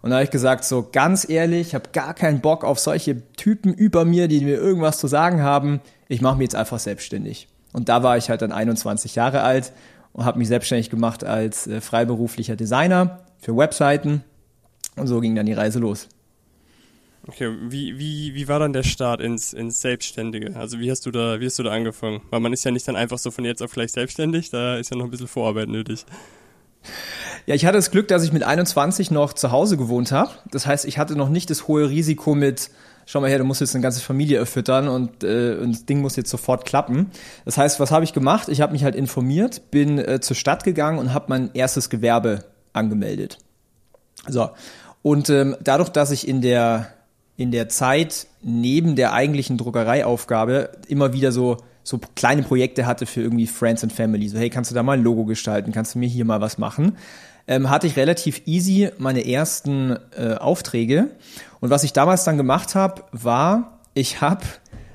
Und 0.02 0.10
da 0.10 0.16
habe 0.16 0.24
ich 0.24 0.30
gesagt, 0.30 0.64
so 0.64 0.88
ganz 0.90 1.28
ehrlich, 1.28 1.68
ich 1.68 1.74
habe 1.74 1.90
gar 1.92 2.14
keinen 2.14 2.40
Bock 2.40 2.64
auf 2.64 2.78
solche 2.78 3.22
Typen 3.32 3.74
über 3.74 4.04
mir, 4.04 4.28
die 4.28 4.40
mir 4.44 4.56
irgendwas 4.56 4.98
zu 4.98 5.06
sagen 5.08 5.42
haben. 5.42 5.80
Ich 6.08 6.20
mache 6.20 6.36
mich 6.36 6.44
jetzt 6.44 6.54
einfach 6.54 6.78
selbstständig. 6.78 7.48
Und 7.78 7.88
da 7.88 8.02
war 8.02 8.16
ich 8.16 8.28
halt 8.28 8.42
dann 8.42 8.50
21 8.50 9.14
Jahre 9.14 9.42
alt 9.42 9.72
und 10.12 10.24
habe 10.24 10.36
mich 10.36 10.48
selbstständig 10.48 10.90
gemacht 10.90 11.22
als 11.22 11.68
äh, 11.68 11.80
freiberuflicher 11.80 12.56
Designer 12.56 13.20
für 13.38 13.56
Webseiten. 13.56 14.24
Und 14.96 15.06
so 15.06 15.20
ging 15.20 15.36
dann 15.36 15.46
die 15.46 15.52
Reise 15.52 15.78
los. 15.78 16.08
Okay, 17.28 17.54
wie, 17.68 17.96
wie, 17.96 18.34
wie 18.34 18.48
war 18.48 18.58
dann 18.58 18.72
der 18.72 18.82
Start 18.82 19.20
ins, 19.20 19.52
ins 19.52 19.80
Selbstständige? 19.80 20.56
Also 20.56 20.80
wie 20.80 20.90
hast 20.90 21.06
du 21.06 21.12
da, 21.12 21.38
wie 21.38 21.46
hast 21.46 21.56
du 21.60 21.62
da 21.62 21.70
angefangen? 21.70 22.20
Weil 22.30 22.40
man 22.40 22.52
ist 22.52 22.64
ja 22.64 22.72
nicht 22.72 22.88
dann 22.88 22.96
einfach 22.96 23.18
so 23.18 23.30
von 23.30 23.44
jetzt 23.44 23.62
auf 23.62 23.70
gleich 23.70 23.92
selbstständig, 23.92 24.50
da 24.50 24.76
ist 24.76 24.90
ja 24.90 24.96
noch 24.96 25.04
ein 25.04 25.12
bisschen 25.12 25.28
Vorarbeit 25.28 25.68
nötig. 25.68 26.04
Ja, 27.46 27.54
ich 27.54 27.64
hatte 27.64 27.78
das 27.78 27.92
Glück, 27.92 28.08
dass 28.08 28.24
ich 28.24 28.32
mit 28.32 28.42
21 28.42 29.12
noch 29.12 29.34
zu 29.34 29.52
Hause 29.52 29.76
gewohnt 29.76 30.10
habe. 30.10 30.32
Das 30.50 30.66
heißt, 30.66 30.84
ich 30.84 30.98
hatte 30.98 31.14
noch 31.14 31.28
nicht 31.28 31.48
das 31.48 31.68
hohe 31.68 31.88
Risiko 31.88 32.34
mit 32.34 32.70
schau 33.08 33.22
mal 33.22 33.30
her, 33.30 33.38
du 33.38 33.44
musst 33.44 33.62
jetzt 33.62 33.74
eine 33.74 33.82
ganze 33.82 34.00
Familie 34.00 34.36
erfüttern 34.36 34.86
und, 34.86 35.24
äh, 35.24 35.54
und 35.54 35.72
das 35.72 35.86
Ding 35.86 36.02
muss 36.02 36.16
jetzt 36.16 36.28
sofort 36.28 36.66
klappen. 36.66 37.10
Das 37.46 37.56
heißt, 37.56 37.80
was 37.80 37.90
habe 37.90 38.04
ich 38.04 38.12
gemacht? 38.12 38.50
Ich 38.50 38.60
habe 38.60 38.72
mich 38.72 38.84
halt 38.84 38.94
informiert, 38.94 39.70
bin 39.70 39.98
äh, 39.98 40.20
zur 40.20 40.36
Stadt 40.36 40.62
gegangen 40.62 40.98
und 40.98 41.14
habe 41.14 41.24
mein 41.28 41.50
erstes 41.54 41.88
Gewerbe 41.88 42.44
angemeldet. 42.74 43.38
So. 44.28 44.50
Und 45.00 45.30
ähm, 45.30 45.56
dadurch, 45.64 45.88
dass 45.88 46.10
ich 46.10 46.28
in 46.28 46.42
der 46.42 46.92
in 47.38 47.50
der 47.50 47.68
Zeit 47.68 48.26
neben 48.42 48.94
der 48.96 49.12
eigentlichen 49.12 49.56
Druckereiaufgabe 49.56 50.72
immer 50.88 51.12
wieder 51.12 51.32
so 51.32 51.56
so 51.84 51.98
kleine 52.14 52.42
Projekte 52.42 52.84
hatte 52.84 53.06
für 53.06 53.22
irgendwie 53.22 53.46
Friends 53.46 53.82
and 53.82 53.92
Family. 53.92 54.28
So, 54.28 54.36
hey, 54.36 54.50
kannst 54.50 54.70
du 54.70 54.74
da 54.74 54.82
mal 54.82 54.98
ein 54.98 55.02
Logo 55.02 55.24
gestalten? 55.24 55.72
Kannst 55.72 55.94
du 55.94 55.98
mir 55.98 56.08
hier 56.08 56.26
mal 56.26 56.42
was 56.42 56.58
machen? 56.58 56.98
Ähm, 57.48 57.70
hatte 57.70 57.86
ich 57.86 57.96
relativ 57.96 58.42
easy 58.46 58.90
meine 58.98 59.26
ersten 59.26 59.96
äh, 60.16 60.34
Aufträge. 60.34 61.10
Und 61.60 61.70
was 61.70 61.82
ich 61.82 61.92
damals 61.92 62.22
dann 62.24 62.36
gemacht 62.36 62.74
habe, 62.74 63.02
war, 63.10 63.80
ich 63.94 64.20
habe, 64.20 64.44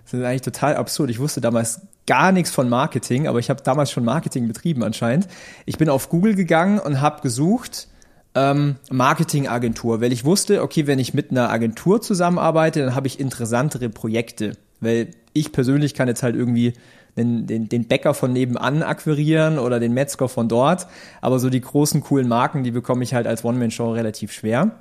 das 0.06 0.14
ist 0.14 0.24
eigentlich 0.24 0.44
total 0.44 0.76
absurd, 0.76 1.10
ich 1.10 1.20
wusste 1.20 1.42
damals 1.42 1.82
gar 2.06 2.32
nichts 2.32 2.52
von 2.52 2.70
Marketing, 2.70 3.28
aber 3.28 3.40
ich 3.40 3.50
habe 3.50 3.64
damals 3.64 3.92
schon 3.92 4.06
Marketing 4.06 4.48
betrieben 4.48 4.84
anscheinend. 4.84 5.28
Ich 5.66 5.78
bin 5.78 5.90
auf 5.90 6.10
Google 6.10 6.36
gegangen 6.36 6.80
und 6.80 7.02
habe 7.02 7.22
gesucht, 7.22 7.88
ähm, 8.36 8.76
Marketingagentur, 8.92 10.02
weil 10.02 10.12
ich 10.12 10.26
wusste, 10.26 10.62
okay, 10.62 10.88
wenn 10.88 11.00
ich 11.00 11.14
mit 11.14 11.32
einer 11.32 11.50
Agentur 11.50 12.02
zusammenarbeite, 12.02 12.82
dann 12.82 12.96
habe 12.96 13.08
ich 13.08 13.20
interessantere 13.20 13.90
Projekte, 13.90 14.58
weil 14.80 15.10
ich 15.34 15.52
persönlich 15.52 15.94
kann 15.94 16.08
jetzt 16.08 16.24
halt 16.24 16.36
irgendwie 16.36 16.74
den, 17.18 17.46
den, 17.46 17.70
den 17.70 17.88
Bäcker 17.88 18.14
von 18.14 18.34
nebenan 18.34 18.84
akquirieren 18.84 19.60
oder 19.60 19.80
den 19.80 19.94
Metzger 19.94 20.28
von 20.28 20.48
dort. 20.48 20.88
Aber 21.22 21.40
so 21.40 21.50
die 21.50 21.62
großen, 21.62 22.02
coolen 22.02 22.28
Marken, 22.28 22.64
die 22.64 22.72
bekomme 22.72 23.04
ich 23.04 23.14
halt 23.14 23.28
als 23.28 23.44
One-Man-Show 23.44 23.92
relativ 23.92 24.32
schwer. 24.32 24.72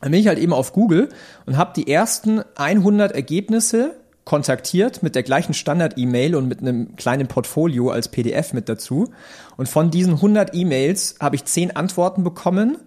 Dann 0.00 0.10
bin 0.10 0.20
ich 0.20 0.26
halt 0.26 0.38
eben 0.38 0.52
auf 0.52 0.72
Google 0.72 1.08
und 1.46 1.56
habe 1.56 1.72
die 1.76 1.90
ersten 1.90 2.42
100 2.56 3.12
Ergebnisse 3.12 3.94
kontaktiert 4.24 5.02
mit 5.02 5.14
der 5.14 5.22
gleichen 5.22 5.52
Standard-E-Mail 5.54 6.36
und 6.36 6.48
mit 6.48 6.60
einem 6.60 6.94
kleinen 6.96 7.26
Portfolio 7.26 7.90
als 7.90 8.08
PDF 8.08 8.52
mit 8.52 8.68
dazu. 8.68 9.12
Und 9.56 9.68
von 9.68 9.90
diesen 9.90 10.14
100 10.14 10.54
E-Mails 10.54 11.16
habe 11.20 11.36
ich 11.36 11.44
10 11.44 11.74
Antworten 11.74 12.22
bekommen, 12.22 12.78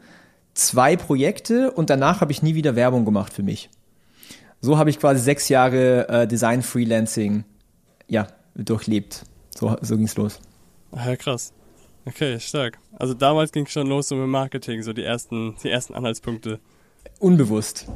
zwei 0.54 0.96
Projekte 0.96 1.72
und 1.72 1.90
danach 1.90 2.22
habe 2.22 2.32
ich 2.32 2.42
nie 2.42 2.56
wieder 2.56 2.76
Werbung 2.76 3.04
gemacht 3.04 3.34
für 3.34 3.44
mich. 3.44 3.70
So 4.62 4.78
habe 4.78 4.90
ich 4.90 5.00
quasi 5.00 5.22
sechs 5.22 5.50
Jahre 5.50 6.08
äh, 6.08 6.28
Design-Freelancing 6.28 7.44
ja, 8.08 8.28
durchlebt. 8.56 9.24
So, 9.58 9.76
so 9.82 9.96
ging's 9.96 10.16
los. 10.16 10.40
Ja, 10.94 11.16
krass. 11.16 11.54
Okay, 12.06 12.40
stark. 12.40 12.78
Also 12.98 13.14
damals 13.14 13.52
ging 13.52 13.66
es 13.66 13.72
schon 13.72 13.88
los 13.88 14.08
so 14.08 14.16
mit 14.16 14.28
Marketing, 14.28 14.84
so 14.84 14.94
die 14.94 15.04
ersten, 15.04 15.56
die 15.64 15.70
ersten 15.70 15.96
Anhaltspunkte. 15.96 16.60
Unbewusst. 17.20 17.88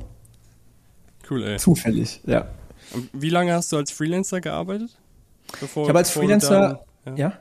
Cool, 1.29 1.43
ey. 1.43 1.57
Zufällig, 1.57 2.21
ja. 2.25 2.47
Und 2.93 3.09
wie 3.13 3.29
lange 3.29 3.53
hast 3.53 3.71
du 3.71 3.77
als 3.77 3.91
Freelancer 3.91 4.41
gearbeitet? 4.41 4.97
Bevor, 5.59 5.83
ich 5.83 5.89
habe 5.89 5.99
als 5.99 6.09
Freelancer, 6.09 6.85
dann, 7.05 7.17
ja, 7.17 7.29
ja, 7.29 7.39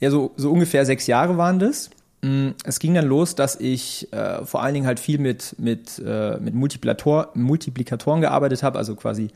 ja 0.00 0.10
so, 0.10 0.32
so 0.36 0.50
ungefähr 0.50 0.84
sechs 0.84 1.06
Jahre 1.06 1.36
waren 1.36 1.58
das. 1.58 1.90
Mm, 2.22 2.50
es 2.64 2.80
ging 2.80 2.94
dann 2.94 3.06
los, 3.06 3.36
dass 3.36 3.56
ich 3.60 4.12
äh, 4.12 4.44
vor 4.44 4.62
allen 4.62 4.74
Dingen 4.74 4.86
halt 4.86 4.98
viel 4.98 5.18
mit, 5.18 5.54
mit, 5.58 6.02
äh, 6.04 6.38
mit 6.38 6.54
Multiplikator, 6.54 7.30
Multiplikatoren 7.34 8.20
gearbeitet 8.20 8.62
habe, 8.64 8.78
also 8.78 8.96
quasi 8.96 9.28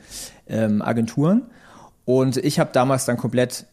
ähm, 0.48 0.82
Agenturen. 0.82 1.42
Und 2.04 2.36
ich 2.36 2.58
habe 2.58 2.70
damals 2.72 3.04
dann 3.04 3.16
komplett 3.16 3.66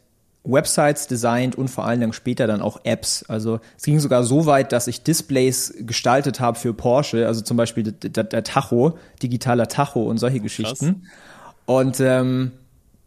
Websites 0.43 1.07
designt 1.07 1.55
und 1.55 1.67
vor 1.67 1.86
allen 1.86 2.00
Dingen 2.00 2.13
später 2.13 2.48
dann 2.48 2.62
auch 2.62 2.79
Apps. 2.84 3.24
Also 3.27 3.60
es 3.77 3.84
ging 3.84 4.00
sogar 4.00 4.24
so 4.24 4.46
weit, 4.46 4.72
dass 4.72 4.88
ich 4.88 5.03
Displays 5.03 5.74
gestaltet 5.79 6.39
habe 6.39 6.57
für 6.57 6.74
Porsche, 6.74 7.27
also 7.27 7.41
zum 7.41 7.57
Beispiel 7.57 7.84
der, 7.84 8.24
der 8.24 8.43
Tacho, 8.43 8.98
digitaler 9.22 9.67
Tacho 9.67 10.03
und 10.03 10.17
solche 10.17 10.39
Geschichten. 10.39 11.01
Krass. 11.01 11.12
Und 11.65 12.00
ähm, 12.00 12.53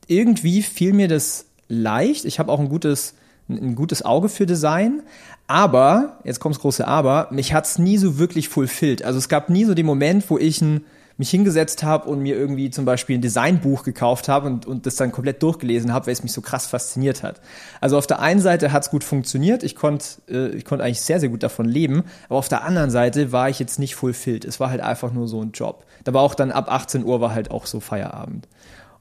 irgendwie 0.07 0.63
fiel 0.63 0.93
mir 0.93 1.09
das 1.09 1.47
leicht. 1.69 2.27
Ich 2.27 2.39
habe 2.39 2.53
auch 2.53 2.61
ein 2.61 2.69
gutes, 2.69 3.15
ein 3.49 3.75
gutes 3.75 4.05
Auge 4.05 4.29
für 4.29 4.45
Design. 4.45 5.03
Aber, 5.47 6.19
jetzt 6.25 6.41
kommt's 6.41 6.61
große 6.61 6.87
Aber, 6.87 7.29
mich 7.31 7.55
hat's 7.55 7.79
nie 7.79 7.97
so 7.97 8.19
wirklich 8.19 8.49
fulfilled. 8.49 9.03
Also 9.03 9.19
es 9.19 9.29
gab 9.29 9.49
nie 9.49 9.65
so 9.65 9.75
den 9.75 9.87
Moment, 9.87 10.29
wo 10.29 10.37
ich 10.37 10.61
ein 10.61 10.85
mich 11.21 11.29
hingesetzt 11.29 11.83
habe 11.83 12.09
und 12.09 12.21
mir 12.21 12.35
irgendwie 12.35 12.71
zum 12.71 12.87
Beispiel 12.87 13.19
ein 13.19 13.21
Designbuch 13.21 13.83
gekauft 13.83 14.27
habe 14.27 14.47
und, 14.47 14.65
und 14.65 14.87
das 14.87 14.97
dann 14.97 15.13
komplett 15.13 15.43
durchgelesen 15.43 15.93
habe, 15.93 16.07
weil 16.07 16.15
es 16.15 16.23
mich 16.23 16.33
so 16.33 16.41
krass 16.41 16.67
fasziniert 16.67 17.23
hat. 17.23 17.43
Also 17.83 17.99
auf 17.99 18.07
der 18.07 18.21
einen 18.21 18.41
Seite 18.41 18.73
hat 18.73 18.85
es 18.85 18.91
gut 18.91 19.05
funktioniert, 19.05 19.63
ich 19.63 19.77
konnte 19.77 20.07
äh, 20.31 20.49
ich 20.57 20.65
konnte 20.65 20.83
eigentlich 20.83 21.03
sehr, 21.03 21.21
sehr 21.21 21.29
gut 21.29 21.43
davon 21.43 21.67
leben, 21.69 22.05
aber 22.31 22.39
auf 22.39 22.49
der 22.49 22.65
anderen 22.65 22.91
Seite 22.91 23.33
war 23.33 23.51
ich 23.51 23.59
jetzt 23.59 23.79
nicht 23.79 23.97
fulfilled. 23.97 24.47
Es 24.47 24.61
war 24.61 24.71
halt 24.71 24.81
einfach 24.81 25.13
nur 25.13 25.29
so 25.29 25.43
ein 25.43 25.53
Job. 25.53 25.85
Da 26.05 26.15
war 26.15 26.23
auch 26.23 26.35
dann 26.35 26.51
ab 26.53 26.73
18 26.73 27.05
Uhr 27.05 27.21
war 27.21 27.35
halt 27.35 27.51
auch 27.51 27.67
so 27.67 27.81
Feierabend. 27.81 28.49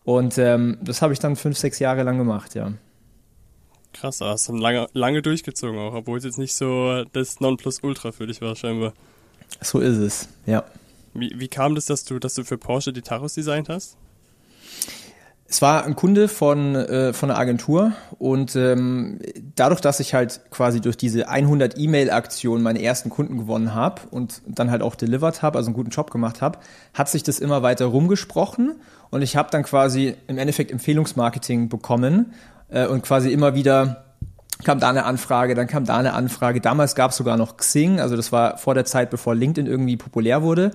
Und 0.03 0.37
ähm, 0.37 0.77
das 0.81 1.01
habe 1.01 1.13
ich 1.13 1.19
dann 1.19 1.37
fünf, 1.37 1.57
sechs 1.57 1.79
Jahre 1.79 2.03
lang 2.03 2.17
gemacht, 2.17 2.53
ja. 2.53 2.73
Krass, 3.93 4.19
hast 4.19 4.49
du 4.49 4.57
lange, 4.57 4.87
lange 4.91 5.21
durchgezogen 5.21 5.79
auch, 5.79 5.93
obwohl 5.93 6.17
es 6.17 6.25
jetzt 6.25 6.37
nicht 6.37 6.53
so 6.53 7.05
das 7.13 7.39
Nonplusultra 7.39 8.11
für 8.11 8.27
dich 8.27 8.41
war 8.41 8.57
scheinbar. 8.57 8.91
So 9.61 9.79
ist 9.79 9.97
es, 9.97 10.27
ja. 10.45 10.65
Wie, 11.13 11.33
wie 11.37 11.47
kam 11.47 11.75
das, 11.75 11.85
dass 11.85 12.05
du, 12.05 12.19
dass 12.19 12.35
du 12.35 12.43
für 12.43 12.57
Porsche 12.57 12.93
die 12.93 13.01
Taros 13.01 13.33
designt 13.33 13.69
hast? 13.69 13.97
Es 15.51 15.63
war 15.63 15.83
ein 15.83 15.95
Kunde 15.95 16.27
von, 16.27 16.75
äh, 16.75 17.11
von 17.11 17.31
einer 17.31 17.39
Agentur 17.39 17.93
und 18.19 18.55
ähm, 18.55 19.19
dadurch, 19.55 19.81
dass 19.81 19.99
ich 19.99 20.13
halt 20.13 20.41
quasi 20.51 20.79
durch 20.79 20.95
diese 20.95 21.27
100 21.27 21.75
E-Mail-Aktion 21.75 22.61
meine 22.61 22.83
ersten 22.83 23.09
Kunden 23.09 23.39
gewonnen 23.39 23.73
habe 23.73 24.03
und 24.11 24.43
dann 24.45 24.69
halt 24.69 24.83
auch 24.83 24.93
delivered 24.93 25.41
habe, 25.41 25.57
also 25.57 25.69
einen 25.69 25.75
guten 25.75 25.89
Job 25.89 26.11
gemacht 26.11 26.43
habe, 26.43 26.59
hat 26.93 27.09
sich 27.09 27.23
das 27.23 27.39
immer 27.39 27.63
weiter 27.63 27.85
rumgesprochen 27.85 28.75
und 29.09 29.23
ich 29.23 29.35
habe 29.35 29.49
dann 29.49 29.63
quasi 29.63 30.15
im 30.27 30.37
Endeffekt 30.37 30.69
Empfehlungsmarketing 30.69 31.67
bekommen 31.67 32.33
äh, 32.69 32.85
und 32.85 33.01
quasi 33.01 33.33
immer 33.33 33.55
wieder 33.55 34.08
kam 34.63 34.79
da 34.79 34.89
eine 34.89 35.05
Anfrage, 35.05 35.55
dann 35.55 35.67
kam 35.67 35.85
da 35.85 35.97
eine 35.97 36.13
Anfrage. 36.13 36.59
Damals 36.59 36.95
gab 36.95 37.11
es 37.11 37.17
sogar 37.17 37.37
noch 37.37 37.57
Xing, 37.57 37.99
also 37.99 38.15
das 38.15 38.31
war 38.31 38.57
vor 38.57 38.73
der 38.73 38.85
Zeit, 38.85 39.09
bevor 39.09 39.35
LinkedIn 39.35 39.67
irgendwie 39.69 39.97
populär 39.97 40.43
wurde. 40.43 40.71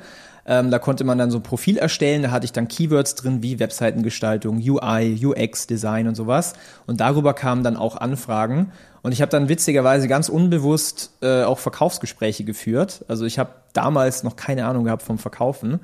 Ähm, 0.46 0.70
da 0.70 0.78
konnte 0.78 1.04
man 1.04 1.16
dann 1.16 1.30
so 1.30 1.38
ein 1.38 1.42
Profil 1.42 1.78
erstellen, 1.78 2.22
da 2.22 2.30
hatte 2.30 2.44
ich 2.44 2.52
dann 2.52 2.68
Keywords 2.68 3.14
drin 3.14 3.42
wie 3.42 3.58
Webseitengestaltung, 3.60 4.58
UI, 4.58 5.18
UX, 5.24 5.66
Design 5.66 6.06
und 6.06 6.14
sowas. 6.14 6.52
Und 6.86 7.00
darüber 7.00 7.32
kamen 7.34 7.62
dann 7.62 7.76
auch 7.76 7.96
Anfragen. 7.96 8.72
Und 9.02 9.12
ich 9.12 9.22
habe 9.22 9.30
dann 9.30 9.48
witzigerweise 9.48 10.08
ganz 10.08 10.28
unbewusst 10.28 11.12
äh, 11.22 11.44
auch 11.44 11.58
Verkaufsgespräche 11.58 12.44
geführt. 12.44 13.04
Also 13.08 13.24
ich 13.24 13.38
habe 13.38 13.50
damals 13.72 14.22
noch 14.22 14.36
keine 14.36 14.66
Ahnung 14.66 14.84
gehabt 14.84 15.02
vom 15.02 15.18
Verkaufen. 15.18 15.80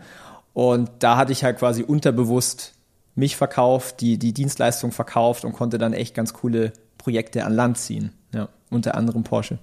Und 0.53 0.91
da 0.99 1.17
hatte 1.17 1.33
ich 1.33 1.45
halt 1.45 1.59
quasi 1.59 1.83
unterbewusst 1.83 2.75
mich 3.15 3.37
verkauft, 3.37 4.01
die, 4.01 4.19
die 4.19 4.33
Dienstleistung 4.33 4.93
verkauft 4.93 5.45
und 5.45 5.53
konnte 5.53 5.79
dann 5.79 5.93
echt 5.93 6.15
ganz 6.15 6.33
coole 6.33 6.73
Projekte 7.01 7.45
an 7.45 7.55
Land 7.55 7.79
ziehen. 7.79 8.13
Ja, 8.33 8.49
unter 8.69 8.95
anderem 8.95 9.25
Porsche. 9.25 9.59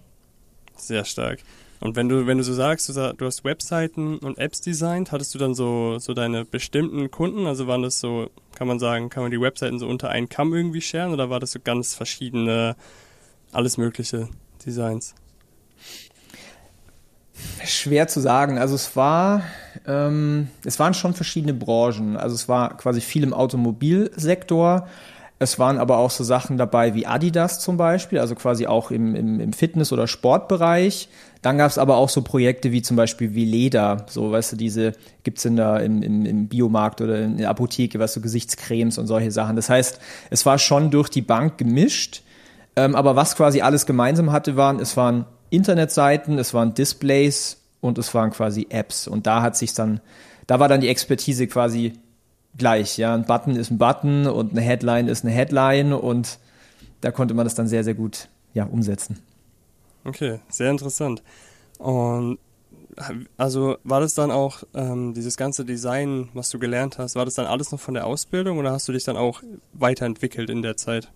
Sehr 0.76 1.06
stark. 1.06 1.40
Und 1.80 1.96
wenn 1.96 2.10
du, 2.10 2.26
wenn 2.26 2.40
du 2.40 2.44
so 2.44 2.54
sagst, 2.54 2.90
du, 2.90 3.16
hast 3.22 3.44
Webseiten 3.44 4.18
und 4.18 4.40
Apps 4.40 4.62
designt, 4.62 5.12
hattest 5.12 5.36
du 5.36 5.40
dann 5.40 5.54
so, 5.54 6.00
so 6.00 6.14
deine 6.14 6.44
bestimmten 6.44 7.12
Kunden? 7.12 7.46
Also 7.46 7.68
waren 7.68 7.84
das 7.84 8.00
so, 8.00 8.32
kann 8.56 8.68
man 8.68 8.80
sagen, 8.80 9.10
kann 9.10 9.22
man 9.22 9.32
die 9.32 9.40
Webseiten 9.40 9.78
so 9.78 9.88
unter 9.88 10.10
einen 10.10 10.28
Kamm 10.28 10.54
irgendwie 10.54 10.82
scheren 10.82 11.14
oder 11.14 11.30
war 11.30 11.40
das 11.40 11.52
so 11.52 11.60
ganz 11.64 11.94
verschiedene, 11.94 12.76
alles 13.52 13.78
mögliche 13.78 14.28
Designs? 14.66 15.14
Schwer 17.64 18.08
zu 18.08 18.22
sagen. 18.22 18.58
Also 18.58 18.74
es 18.74 18.96
war, 18.96 19.44
ähm, 19.86 20.48
es 20.66 20.80
waren 20.80 20.96
schon 20.96 21.14
verschiedene 21.14 21.54
Branchen. 21.54 22.18
Also 22.18 22.34
es 22.34 22.50
war 22.50 22.76
quasi 22.78 23.02
viel 23.02 23.22
im 23.22 23.36
Automobilsektor. 23.36 24.88
Es 25.40 25.60
waren 25.60 25.78
aber 25.78 25.98
auch 25.98 26.10
so 26.10 26.24
Sachen 26.24 26.58
dabei 26.58 26.96
wie 26.96 27.06
Adidas 27.06 27.60
zum 27.60 27.78
Beispiel, 27.78 28.20
also 28.20 28.34
quasi 28.34 28.66
auch 28.66 28.90
im, 28.90 29.16
im, 29.16 29.40
im 29.40 29.54
Fitness- 29.54 29.94
oder 29.94 30.08
Sportbereich. 30.08 31.10
Dann 31.44 31.60
gab 31.60 31.70
es 31.70 31.78
aber 31.78 31.98
auch 31.98 32.10
so 32.10 32.24
Projekte 32.24 32.72
wie 32.72 32.82
zum 32.82 32.98
Beispiel 32.98 33.36
wie 33.36 33.46
Leder, 33.46 34.06
so 34.10 34.32
weißt 34.32 34.54
du, 34.54 34.56
diese 34.56 34.94
gibt's 35.24 35.46
in 35.46 35.56
der, 35.56 35.82
im, 35.82 36.02
im, 36.02 36.26
im 36.26 36.48
Biomarkt 36.48 37.02
oder 37.02 37.20
in 37.20 37.38
der 37.38 37.50
Apotheke, 37.50 38.00
was 38.00 38.14
so 38.14 38.22
Gesichtscremes 38.22 38.98
und 38.98 39.06
solche 39.06 39.32
Sachen. 39.32 39.56
Das 39.56 39.70
heißt, 39.70 40.00
es 40.32 40.46
war 40.48 40.58
schon 40.58 40.90
durch 40.90 41.10
die 41.10 41.22
Bank 41.22 41.60
gemischt, 41.60 42.24
ähm, 42.76 42.96
aber 42.96 43.16
was 43.16 43.36
quasi 43.36 43.62
alles 43.62 43.86
gemeinsam 43.86 44.32
hatte, 44.32 44.56
waren, 44.56 44.80
es 44.80 44.98
waren 44.98 45.26
Internetseiten, 45.52 46.40
es 46.40 46.56
waren 46.56 46.74
Displays 46.74 47.62
und 47.80 48.00
es 48.00 48.14
waren 48.16 48.32
quasi 48.32 48.68
Apps. 48.70 49.08
Und 49.08 49.28
da 49.28 49.44
hat 49.44 49.56
sich 49.56 49.76
dann, 49.76 50.02
da 50.48 50.60
war 50.60 50.68
dann 50.68 50.82
die 50.82 50.90
Expertise 50.90 51.46
quasi 51.46 51.94
gleich. 52.58 52.98
Ja, 52.98 53.14
ein 53.14 53.26
Button 53.26 53.56
ist 53.56 53.72
ein 53.72 53.78
Button 53.78 54.28
und 54.28 54.52
eine 54.52 54.62
Headline 54.62 55.08
ist 55.08 55.24
eine 55.24 55.34
Headline 55.34 55.94
und 55.94 56.40
da 57.02 57.12
konnte 57.12 57.34
man 57.34 57.46
das 57.46 57.56
dann 57.56 57.68
sehr, 57.68 57.84
sehr 57.84 57.94
gut 57.94 58.30
ja, 58.54 58.66
umsetzen. 58.66 59.20
Okay, 60.04 60.40
sehr 60.50 60.72
interessant. 60.72 61.22
Und 61.78 62.40
also 63.38 63.78
war 63.84 64.00
das 64.00 64.16
dann 64.16 64.32
auch 64.32 64.64
ähm, 64.74 65.14
dieses 65.14 65.38
ganze 65.38 65.66
Design, 65.66 66.30
was 66.34 66.50
du 66.50 66.58
gelernt 66.58 66.98
hast, 66.98 67.16
war 67.16 67.26
das 67.26 67.36
dann 67.36 67.46
alles 67.46 67.72
noch 67.72 67.80
von 67.80 67.94
der 67.94 68.08
Ausbildung 68.08 68.58
oder 68.58 68.72
hast 68.72 68.88
du 68.88 68.94
dich 68.94 69.04
dann 69.04 69.18
auch 69.18 69.44
weiterentwickelt 69.74 70.50
in 70.50 70.64
der 70.64 70.78
Zeit? 70.78 71.12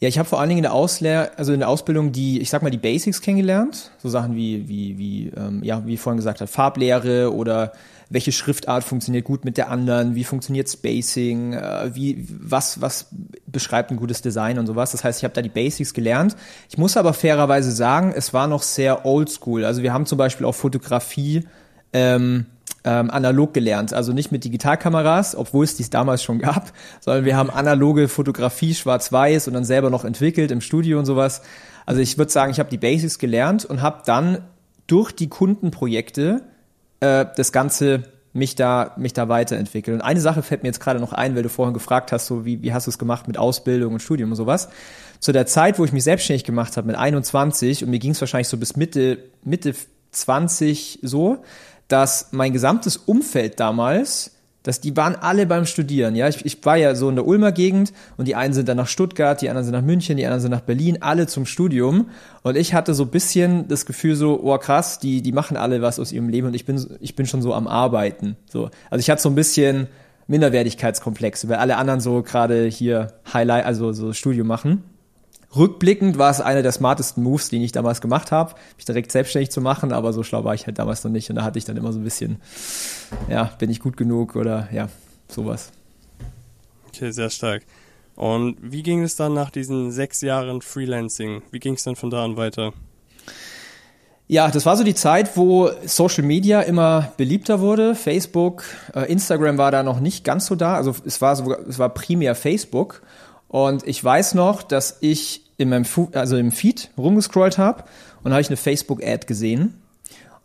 Ja, 0.00 0.08
ich 0.08 0.18
habe 0.18 0.28
vor 0.28 0.38
allen 0.38 0.48
Dingen 0.48 0.58
in 0.58 0.64
der 0.64 0.74
Auslehr 0.74 1.32
also 1.36 1.52
in 1.52 1.58
der 1.58 1.68
Ausbildung 1.68 2.12
die, 2.12 2.40
ich 2.40 2.50
sag 2.50 2.62
mal, 2.62 2.70
die 2.70 2.78
Basics 2.78 3.20
kennengelernt. 3.20 3.90
So 3.98 4.08
Sachen 4.08 4.36
wie, 4.36 4.68
wie, 4.68 4.98
wie, 4.98 5.32
ähm, 5.36 5.64
ja, 5.64 5.84
wie 5.86 5.96
vorhin 5.96 6.18
gesagt 6.18 6.40
hat, 6.40 6.50
Farblehre 6.50 7.32
oder 7.32 7.72
welche 8.10 8.32
Schriftart 8.32 8.84
funktioniert 8.84 9.24
gut 9.24 9.44
mit 9.44 9.56
der 9.58 9.70
anderen, 9.70 10.14
wie 10.14 10.24
funktioniert 10.24 10.68
Spacing, 10.68 11.52
äh, 11.52 11.90
wie, 11.94 12.26
was, 12.28 12.80
was 12.80 13.08
beschreibt 13.46 13.90
ein 13.90 13.96
gutes 13.96 14.22
Design 14.22 14.58
und 14.58 14.66
sowas. 14.66 14.92
Das 14.92 15.04
heißt, 15.04 15.20
ich 15.20 15.24
habe 15.24 15.34
da 15.34 15.42
die 15.42 15.48
Basics 15.48 15.92
gelernt. 15.92 16.36
Ich 16.70 16.78
muss 16.78 16.96
aber 16.96 17.12
fairerweise 17.12 17.70
sagen, 17.70 18.12
es 18.16 18.32
war 18.32 18.46
noch 18.46 18.62
sehr 18.62 19.04
oldschool. 19.04 19.64
Also 19.64 19.82
wir 19.82 19.92
haben 19.92 20.06
zum 20.06 20.18
Beispiel 20.18 20.46
auch 20.46 20.54
Fotografie 20.54 21.44
ähm, 21.92 22.46
ähm, 22.84 23.10
analog 23.10 23.52
gelernt. 23.52 23.92
Also 23.92 24.12
nicht 24.12 24.32
mit 24.32 24.44
Digitalkameras, 24.44 25.36
obwohl 25.36 25.64
es 25.64 25.76
dies 25.76 25.90
damals 25.90 26.22
schon 26.22 26.38
gab, 26.38 26.72
sondern 27.00 27.24
wir 27.24 27.36
haben 27.36 27.50
analoge 27.50 28.08
Fotografie 28.08 28.74
schwarz-weiß 28.74 29.48
und 29.48 29.54
dann 29.54 29.64
selber 29.64 29.90
noch 29.90 30.04
entwickelt 30.04 30.50
im 30.50 30.60
Studio 30.60 30.98
und 30.98 31.04
sowas. 31.04 31.42
Also 31.84 32.00
ich 32.00 32.16
würde 32.16 32.32
sagen, 32.32 32.52
ich 32.52 32.58
habe 32.58 32.70
die 32.70 32.78
Basics 32.78 33.18
gelernt 33.18 33.64
und 33.64 33.82
habe 33.82 34.02
dann 34.06 34.38
durch 34.86 35.12
die 35.12 35.28
Kundenprojekte 35.28 36.42
äh, 37.00 37.26
das 37.36 37.52
Ganze 37.52 38.04
mich 38.32 38.54
da, 38.54 38.94
mich 38.96 39.12
da 39.12 39.28
weiterentwickelt. 39.28 39.96
Und 39.96 40.02
eine 40.02 40.20
Sache 40.20 40.42
fällt 40.42 40.62
mir 40.62 40.68
jetzt 40.68 40.80
gerade 40.80 41.00
noch 41.00 41.12
ein, 41.12 41.34
weil 41.34 41.42
du 41.42 41.48
vorhin 41.48 41.74
gefragt 41.74 42.12
hast, 42.12 42.26
so 42.26 42.44
wie, 42.44 42.62
wie 42.62 42.72
hast 42.72 42.86
du 42.86 42.90
es 42.90 42.98
gemacht 42.98 43.26
mit 43.26 43.38
Ausbildung 43.38 43.94
und 43.94 44.00
Studium 44.00 44.30
und 44.30 44.36
sowas. 44.36 44.68
Zu 45.20 45.32
der 45.32 45.46
Zeit, 45.46 45.78
wo 45.78 45.84
ich 45.84 45.92
mich 45.92 46.04
selbstständig 46.04 46.44
gemacht 46.44 46.76
habe, 46.76 46.86
mit 46.86 46.96
21, 46.96 47.84
und 47.84 47.90
mir 47.90 47.98
ging 47.98 48.12
es 48.12 48.20
wahrscheinlich 48.20 48.48
so 48.48 48.56
bis 48.56 48.76
Mitte, 48.76 49.18
Mitte 49.42 49.74
20 50.12 51.00
so, 51.02 51.42
dass 51.88 52.28
mein 52.30 52.52
gesamtes 52.52 52.96
Umfeld 52.96 53.58
damals 53.58 54.37
dass 54.68 54.80
die 54.82 54.94
waren 54.98 55.16
alle 55.16 55.46
beim 55.46 55.64
Studieren, 55.64 56.14
ja. 56.14 56.28
Ich, 56.28 56.44
ich 56.44 56.62
war 56.62 56.76
ja 56.76 56.94
so 56.94 57.08
in 57.08 57.14
der 57.14 57.26
Ulmer 57.26 57.52
Gegend 57.52 57.94
und 58.18 58.28
die 58.28 58.34
einen 58.34 58.52
sind 58.52 58.68
dann 58.68 58.76
nach 58.76 58.86
Stuttgart, 58.86 59.40
die 59.40 59.48
anderen 59.48 59.64
sind 59.64 59.72
nach 59.72 59.82
München, 59.82 60.18
die 60.18 60.26
anderen 60.26 60.42
sind 60.42 60.50
nach 60.50 60.60
Berlin, 60.60 60.98
alle 61.00 61.26
zum 61.26 61.46
Studium. 61.46 62.10
Und 62.42 62.54
ich 62.54 62.74
hatte 62.74 62.92
so 62.92 63.06
bisschen 63.06 63.66
das 63.68 63.86
Gefühl 63.86 64.14
so, 64.14 64.38
oh 64.42 64.58
krass, 64.58 64.98
die, 64.98 65.22
die 65.22 65.32
machen 65.32 65.56
alle 65.56 65.80
was 65.80 65.98
aus 65.98 66.12
ihrem 66.12 66.28
Leben 66.28 66.48
und 66.48 66.54
ich 66.54 66.66
bin, 66.66 66.86
ich 67.00 67.16
bin 67.16 67.24
schon 67.24 67.40
so 67.40 67.54
am 67.54 67.66
Arbeiten. 67.66 68.36
So. 68.44 68.68
Also 68.90 69.00
ich 69.00 69.08
hatte 69.08 69.22
so 69.22 69.30
ein 69.30 69.34
bisschen 69.34 69.86
Minderwertigkeitskomplexe, 70.26 71.48
weil 71.48 71.56
alle 71.56 71.78
anderen 71.78 72.00
so 72.00 72.22
gerade 72.22 72.66
hier 72.66 73.14
Highlight, 73.32 73.64
also 73.64 73.92
so 73.94 74.12
Studium 74.12 74.46
machen. 74.46 74.84
Rückblickend 75.56 76.18
war 76.18 76.30
es 76.30 76.40
einer 76.40 76.62
der 76.62 76.72
smartesten 76.72 77.22
Moves, 77.22 77.48
die 77.48 77.64
ich 77.64 77.72
damals 77.72 78.00
gemacht 78.00 78.32
habe, 78.32 78.54
mich 78.76 78.84
direkt 78.84 79.10
selbstständig 79.10 79.50
zu 79.50 79.60
machen, 79.60 79.92
aber 79.92 80.12
so 80.12 80.22
schlau 80.22 80.44
war 80.44 80.54
ich 80.54 80.66
halt 80.66 80.78
damals 80.78 81.04
noch 81.04 81.10
nicht 81.10 81.30
und 81.30 81.36
da 81.36 81.44
hatte 81.44 81.58
ich 81.58 81.64
dann 81.64 81.76
immer 81.76 81.92
so 81.92 81.98
ein 81.98 82.04
bisschen, 82.04 82.40
ja, 83.30 83.44
bin 83.58 83.70
ich 83.70 83.80
gut 83.80 83.96
genug 83.96 84.36
oder 84.36 84.68
ja, 84.72 84.88
sowas. 85.28 85.70
Okay, 86.88 87.10
sehr 87.12 87.30
stark. 87.30 87.62
Und 88.14 88.56
wie 88.60 88.82
ging 88.82 89.02
es 89.02 89.16
dann 89.16 89.32
nach 89.32 89.50
diesen 89.50 89.92
sechs 89.92 90.20
Jahren 90.20 90.60
Freelancing? 90.60 91.42
Wie 91.50 91.60
ging 91.60 91.74
es 91.74 91.84
dann 91.84 91.96
von 91.96 92.10
da 92.10 92.24
an 92.24 92.36
weiter? 92.36 92.72
Ja, 94.26 94.50
das 94.50 94.66
war 94.66 94.76
so 94.76 94.84
die 94.84 94.94
Zeit, 94.94 95.36
wo 95.36 95.70
Social 95.86 96.24
Media 96.24 96.60
immer 96.60 97.12
beliebter 97.16 97.60
wurde. 97.60 97.94
Facebook, 97.94 98.64
äh, 98.94 99.10
Instagram 99.10 99.56
war 99.56 99.70
da 99.70 99.82
noch 99.82 100.00
nicht 100.00 100.24
ganz 100.24 100.46
so 100.46 100.54
da. 100.54 100.74
Also 100.74 100.94
es 101.06 101.22
war 101.22 101.34
so, 101.34 101.54
es 101.66 101.78
war 101.78 101.88
primär 101.88 102.34
Facebook. 102.34 103.00
Und 103.48 103.86
ich 103.86 104.02
weiß 104.02 104.34
noch, 104.34 104.62
dass 104.62 104.98
ich 105.00 105.42
in 105.56 105.70
meinem, 105.70 105.84
Fu 105.84 106.08
also 106.12 106.36
im 106.36 106.52
Feed 106.52 106.90
rumgescrollt 106.96 107.58
habe 107.58 107.84
und 108.22 108.32
habe 108.32 108.40
ich 108.40 108.48
eine 108.48 108.56
Facebook-Ad 108.56 109.26
gesehen. 109.26 109.82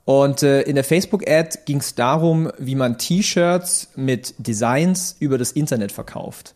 Und 0.06 0.44
äh, 0.44 0.62
in 0.64 0.76
der 0.76 0.84
Facebook-Ad 0.84 1.60
ging 1.66 1.78
es 1.78 1.96
darum, 1.96 2.52
wie 2.58 2.76
man 2.76 2.98
T-Shirts 2.98 3.90
mit 3.96 4.34
Designs 4.38 5.16
über 5.20 5.38
das 5.38 5.52
Internet 5.52 5.92
verkauft. 5.92 6.56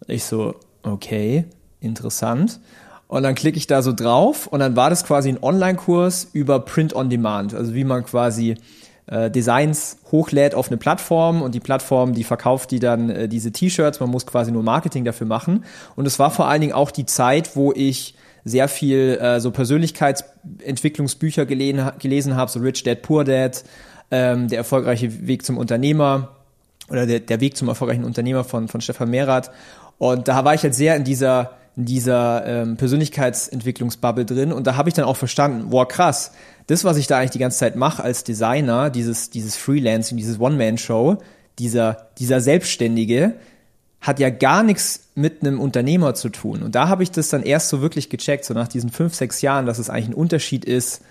Und 0.00 0.14
ich 0.14 0.24
so, 0.24 0.54
okay, 0.82 1.44
interessant. 1.80 2.60
Und 3.08 3.22
dann 3.22 3.34
klicke 3.34 3.58
ich 3.58 3.66
da 3.66 3.82
so 3.82 3.92
drauf 3.92 4.46
und 4.46 4.60
dann 4.60 4.76
war 4.76 4.90
das 4.90 5.04
quasi 5.04 5.30
ein 5.30 5.42
Online-Kurs 5.42 6.28
über 6.32 6.60
Print 6.60 6.94
on 6.94 7.08
Demand, 7.08 7.54
also 7.54 7.74
wie 7.74 7.84
man 7.84 8.04
quasi 8.04 8.56
äh, 9.08 9.30
Designs 9.30 9.98
hochlädt 10.12 10.54
auf 10.54 10.68
eine 10.68 10.76
Plattform 10.76 11.42
und 11.42 11.54
die 11.54 11.60
Plattform, 11.60 12.12
die 12.12 12.24
verkauft 12.24 12.70
die 12.70 12.78
dann 12.78 13.10
äh, 13.10 13.28
diese 13.28 13.52
T-Shirts, 13.52 14.00
man 14.00 14.10
muss 14.10 14.26
quasi 14.26 14.52
nur 14.52 14.62
Marketing 14.62 15.04
dafür 15.04 15.26
machen. 15.26 15.64
Und 15.96 16.06
es 16.06 16.18
war 16.18 16.30
vor 16.30 16.48
allen 16.48 16.60
Dingen 16.60 16.72
auch 16.72 16.90
die 16.90 17.06
Zeit, 17.06 17.56
wo 17.56 17.72
ich 17.72 18.14
sehr 18.44 18.68
viel 18.68 19.18
äh, 19.20 19.40
so 19.40 19.50
Persönlichkeitsentwicklungsbücher 19.50 21.46
gelesen, 21.46 21.90
gelesen 21.98 22.36
habe, 22.36 22.50
so 22.50 22.60
Rich 22.60 22.82
Dad, 22.82 23.02
Poor 23.02 23.24
Dad, 23.24 23.64
ähm, 24.10 24.48
der 24.48 24.58
erfolgreiche 24.58 25.26
Weg 25.26 25.44
zum 25.44 25.58
Unternehmer 25.58 26.36
oder 26.90 27.06
der, 27.06 27.20
der 27.20 27.40
Weg 27.40 27.56
zum 27.56 27.68
erfolgreichen 27.68 28.04
Unternehmer 28.04 28.44
von, 28.44 28.68
von 28.68 28.80
Stefan 28.80 29.10
Mehrath. 29.10 29.50
Und 29.98 30.28
da 30.28 30.44
war 30.44 30.54
ich 30.54 30.62
halt 30.62 30.74
sehr 30.74 30.96
in 30.96 31.04
dieser 31.04 31.57
in 31.78 31.84
dieser 31.84 32.44
ähm, 32.44 32.76
Persönlichkeitsentwicklungsbubble 32.76 34.26
drin 34.26 34.52
und 34.52 34.66
da 34.66 34.74
habe 34.74 34.88
ich 34.88 34.96
dann 34.96 35.04
auch 35.04 35.16
verstanden, 35.16 35.70
boah 35.70 35.86
krass, 35.86 36.32
das, 36.66 36.82
was 36.82 36.96
ich 36.96 37.06
da 37.06 37.18
eigentlich 37.18 37.30
die 37.30 37.38
ganze 37.38 37.58
Zeit 37.58 37.76
mache 37.76 38.02
als 38.02 38.24
Designer, 38.24 38.90
dieses, 38.90 39.30
dieses 39.30 39.56
Freelancing, 39.56 40.16
dieses 40.16 40.40
One-Man-Show, 40.40 41.18
dieser, 41.60 42.08
dieser 42.18 42.40
Selbstständige, 42.40 43.34
hat 44.00 44.18
ja 44.18 44.28
gar 44.28 44.64
nichts 44.64 45.08
mit 45.14 45.42
einem 45.42 45.60
Unternehmer 45.60 46.14
zu 46.14 46.30
tun. 46.30 46.62
Und 46.62 46.74
da 46.74 46.88
habe 46.88 47.04
ich 47.04 47.12
das 47.12 47.28
dann 47.28 47.44
erst 47.44 47.68
so 47.68 47.80
wirklich 47.80 48.10
gecheckt, 48.10 48.44
so 48.44 48.54
nach 48.54 48.68
diesen 48.68 48.90
fünf, 48.90 49.14
sechs 49.14 49.40
Jahren, 49.40 49.64
dass 49.64 49.78
es 49.78 49.88
eigentlich 49.88 50.08
ein 50.08 50.14
Unterschied 50.14 50.64
ist, 50.64 51.02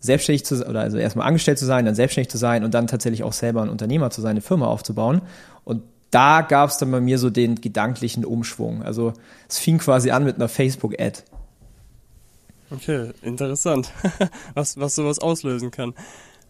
selbstständig 0.00 0.44
zu 0.44 0.56
sein, 0.56 0.68
oder 0.68 0.80
also 0.80 0.98
erstmal 0.98 1.28
angestellt 1.28 1.58
zu 1.58 1.66
sein, 1.66 1.84
dann 1.84 1.94
selbstständig 1.94 2.30
zu 2.30 2.38
sein 2.38 2.64
und 2.64 2.74
dann 2.74 2.88
tatsächlich 2.88 3.22
auch 3.22 3.32
selber 3.32 3.62
ein 3.62 3.68
Unternehmer 3.68 4.10
zu 4.10 4.22
sein, 4.22 4.32
eine 4.32 4.40
Firma 4.40 4.66
aufzubauen. 4.66 5.22
Und 5.64 5.82
da 6.10 6.42
gab 6.42 6.70
es 6.70 6.78
dann 6.78 6.90
bei 6.90 7.00
mir 7.00 7.18
so 7.18 7.30
den 7.30 7.60
gedanklichen 7.60 8.24
Umschwung. 8.24 8.82
Also 8.82 9.12
es 9.48 9.58
fing 9.58 9.78
quasi 9.78 10.10
an 10.10 10.24
mit 10.24 10.36
einer 10.36 10.48
Facebook-Ad. 10.48 11.22
Okay, 12.70 13.10
interessant, 13.22 13.92
was, 14.54 14.78
was 14.78 14.94
sowas 14.94 15.18
auslösen 15.18 15.70
kann. 15.70 15.94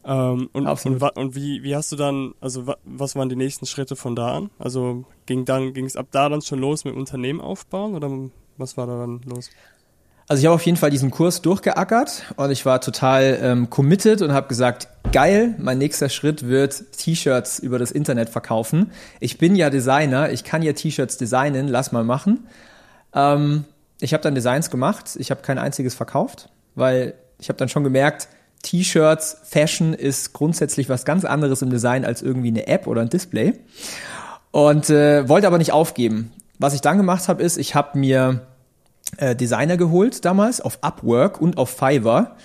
Ähm, 0.04 0.48
und, 0.52 0.66
und, 0.66 1.02
und, 1.02 1.34
wie, 1.34 1.62
wie 1.62 1.76
hast 1.76 1.92
du 1.92 1.96
dann, 1.96 2.34
also 2.40 2.74
was 2.84 3.16
waren 3.16 3.28
die 3.28 3.36
nächsten 3.36 3.66
Schritte 3.66 3.96
von 3.96 4.16
da 4.16 4.36
an? 4.36 4.50
Also 4.58 5.04
ging 5.26 5.44
dann, 5.44 5.74
ging 5.74 5.84
es 5.84 5.96
ab 5.96 6.08
da 6.10 6.28
dann 6.28 6.42
schon 6.42 6.58
los 6.58 6.84
mit 6.84 6.94
Unternehmen 6.94 7.40
aufbauen 7.40 7.94
oder 7.94 8.10
was 8.56 8.76
war 8.76 8.86
da 8.86 8.98
dann 8.98 9.20
los? 9.24 9.50
Also 10.30 10.42
ich 10.42 10.46
habe 10.46 10.54
auf 10.54 10.64
jeden 10.64 10.78
Fall 10.78 10.90
diesen 10.90 11.10
Kurs 11.10 11.42
durchgeackert 11.42 12.22
und 12.36 12.52
ich 12.52 12.64
war 12.64 12.80
total 12.80 13.40
ähm, 13.42 13.68
committed 13.68 14.22
und 14.22 14.32
habe 14.32 14.46
gesagt, 14.46 14.86
geil, 15.10 15.56
mein 15.58 15.78
nächster 15.78 16.08
Schritt 16.08 16.46
wird 16.46 16.84
T-Shirts 16.96 17.58
über 17.58 17.80
das 17.80 17.90
Internet 17.90 18.28
verkaufen. 18.30 18.92
Ich 19.18 19.38
bin 19.38 19.56
ja 19.56 19.70
Designer, 19.70 20.30
ich 20.30 20.44
kann 20.44 20.62
ja 20.62 20.72
T-Shirts 20.72 21.16
designen, 21.16 21.66
lass 21.66 21.90
mal 21.90 22.04
machen. 22.04 22.46
Ähm, 23.12 23.64
ich 24.00 24.12
habe 24.12 24.22
dann 24.22 24.36
Designs 24.36 24.70
gemacht, 24.70 25.16
ich 25.18 25.32
habe 25.32 25.42
kein 25.42 25.58
einziges 25.58 25.96
verkauft, 25.96 26.48
weil 26.76 27.14
ich 27.40 27.48
habe 27.48 27.56
dann 27.56 27.68
schon 27.68 27.82
gemerkt, 27.82 28.28
T-Shirts, 28.62 29.38
Fashion 29.42 29.94
ist 29.94 30.32
grundsätzlich 30.32 30.88
was 30.88 31.04
ganz 31.04 31.24
anderes 31.24 31.60
im 31.60 31.70
Design 31.70 32.04
als 32.04 32.22
irgendwie 32.22 32.50
eine 32.50 32.68
App 32.68 32.86
oder 32.86 33.00
ein 33.00 33.10
Display. 33.10 33.54
Und 34.52 34.90
äh, 34.90 35.28
wollte 35.28 35.48
aber 35.48 35.58
nicht 35.58 35.72
aufgeben. 35.72 36.30
Was 36.60 36.74
ich 36.74 36.82
dann 36.82 36.98
gemacht 36.98 37.26
habe, 37.26 37.42
ist, 37.42 37.56
ich 37.56 37.74
habe 37.74 37.98
mir 37.98 38.46
äh, 39.16 39.34
Designer 39.34 39.76
geholt 39.76 40.24
damals 40.24 40.60
auf 40.60 40.78
Upwork 40.82 41.40
und 41.40 41.58
auf 41.58 41.70
Fiverr. 41.70 42.36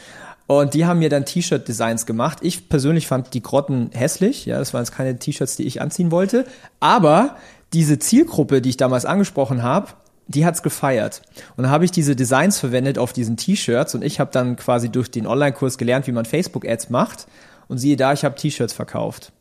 Und 0.47 0.75
die 0.75 0.86
haben 0.86 0.99
mir 0.99 1.10
dann 1.10 1.25
T-Shirt-Designs 1.25 2.06
gemacht. 2.06 2.39
Ich 2.41 2.69
persönlich 2.69 3.08
fand 3.08 3.34
die 3.34 3.41
Grotten 3.41 3.89
hässlich. 3.93 4.45
Ja, 4.45 4.60
das 4.60 4.73
waren 4.73 4.84
jetzt 4.84 4.91
keine 4.91 5.17
T-Shirts, 5.17 5.56
die 5.56 5.63
ich 5.63 5.82
anziehen 5.82 6.12
wollte. 6.12 6.45
Aber 6.80 7.38
diese 7.73 7.97
Zielgruppe, 7.97 8.62
die 8.62 8.69
ich 8.69 8.78
damals 8.78 9.06
angesprochen 9.06 9.63
habe, 9.63 9.89
die 10.28 10.45
hat's 10.45 10.63
gefeiert. 10.63 11.21
Und 11.56 11.63
dann 11.63 11.71
habe 11.71 11.86
ich 11.86 11.91
diese 11.91 12.15
Designs 12.15 12.60
verwendet 12.60 12.97
auf 12.97 13.13
diesen 13.13 13.38
T-Shirts 13.38 13.95
und 13.95 14.04
ich 14.04 14.19
habe 14.19 14.32
dann 14.32 14.56
quasi 14.56 14.89
durch 14.89 15.12
den 15.12 15.28
Online-Kurs 15.28 15.78
gelernt, 15.78 16.08
wie 16.08 16.12
man 16.12 16.25
Facebook-Ads 16.25 16.89
macht. 16.89 17.28
Und 17.67 17.80
siehe 17.80 17.95
da, 17.95 18.13
ich 18.13 18.23
habe 18.23 18.36
T-Shirts 18.36 18.73
verkauft. 18.73 19.32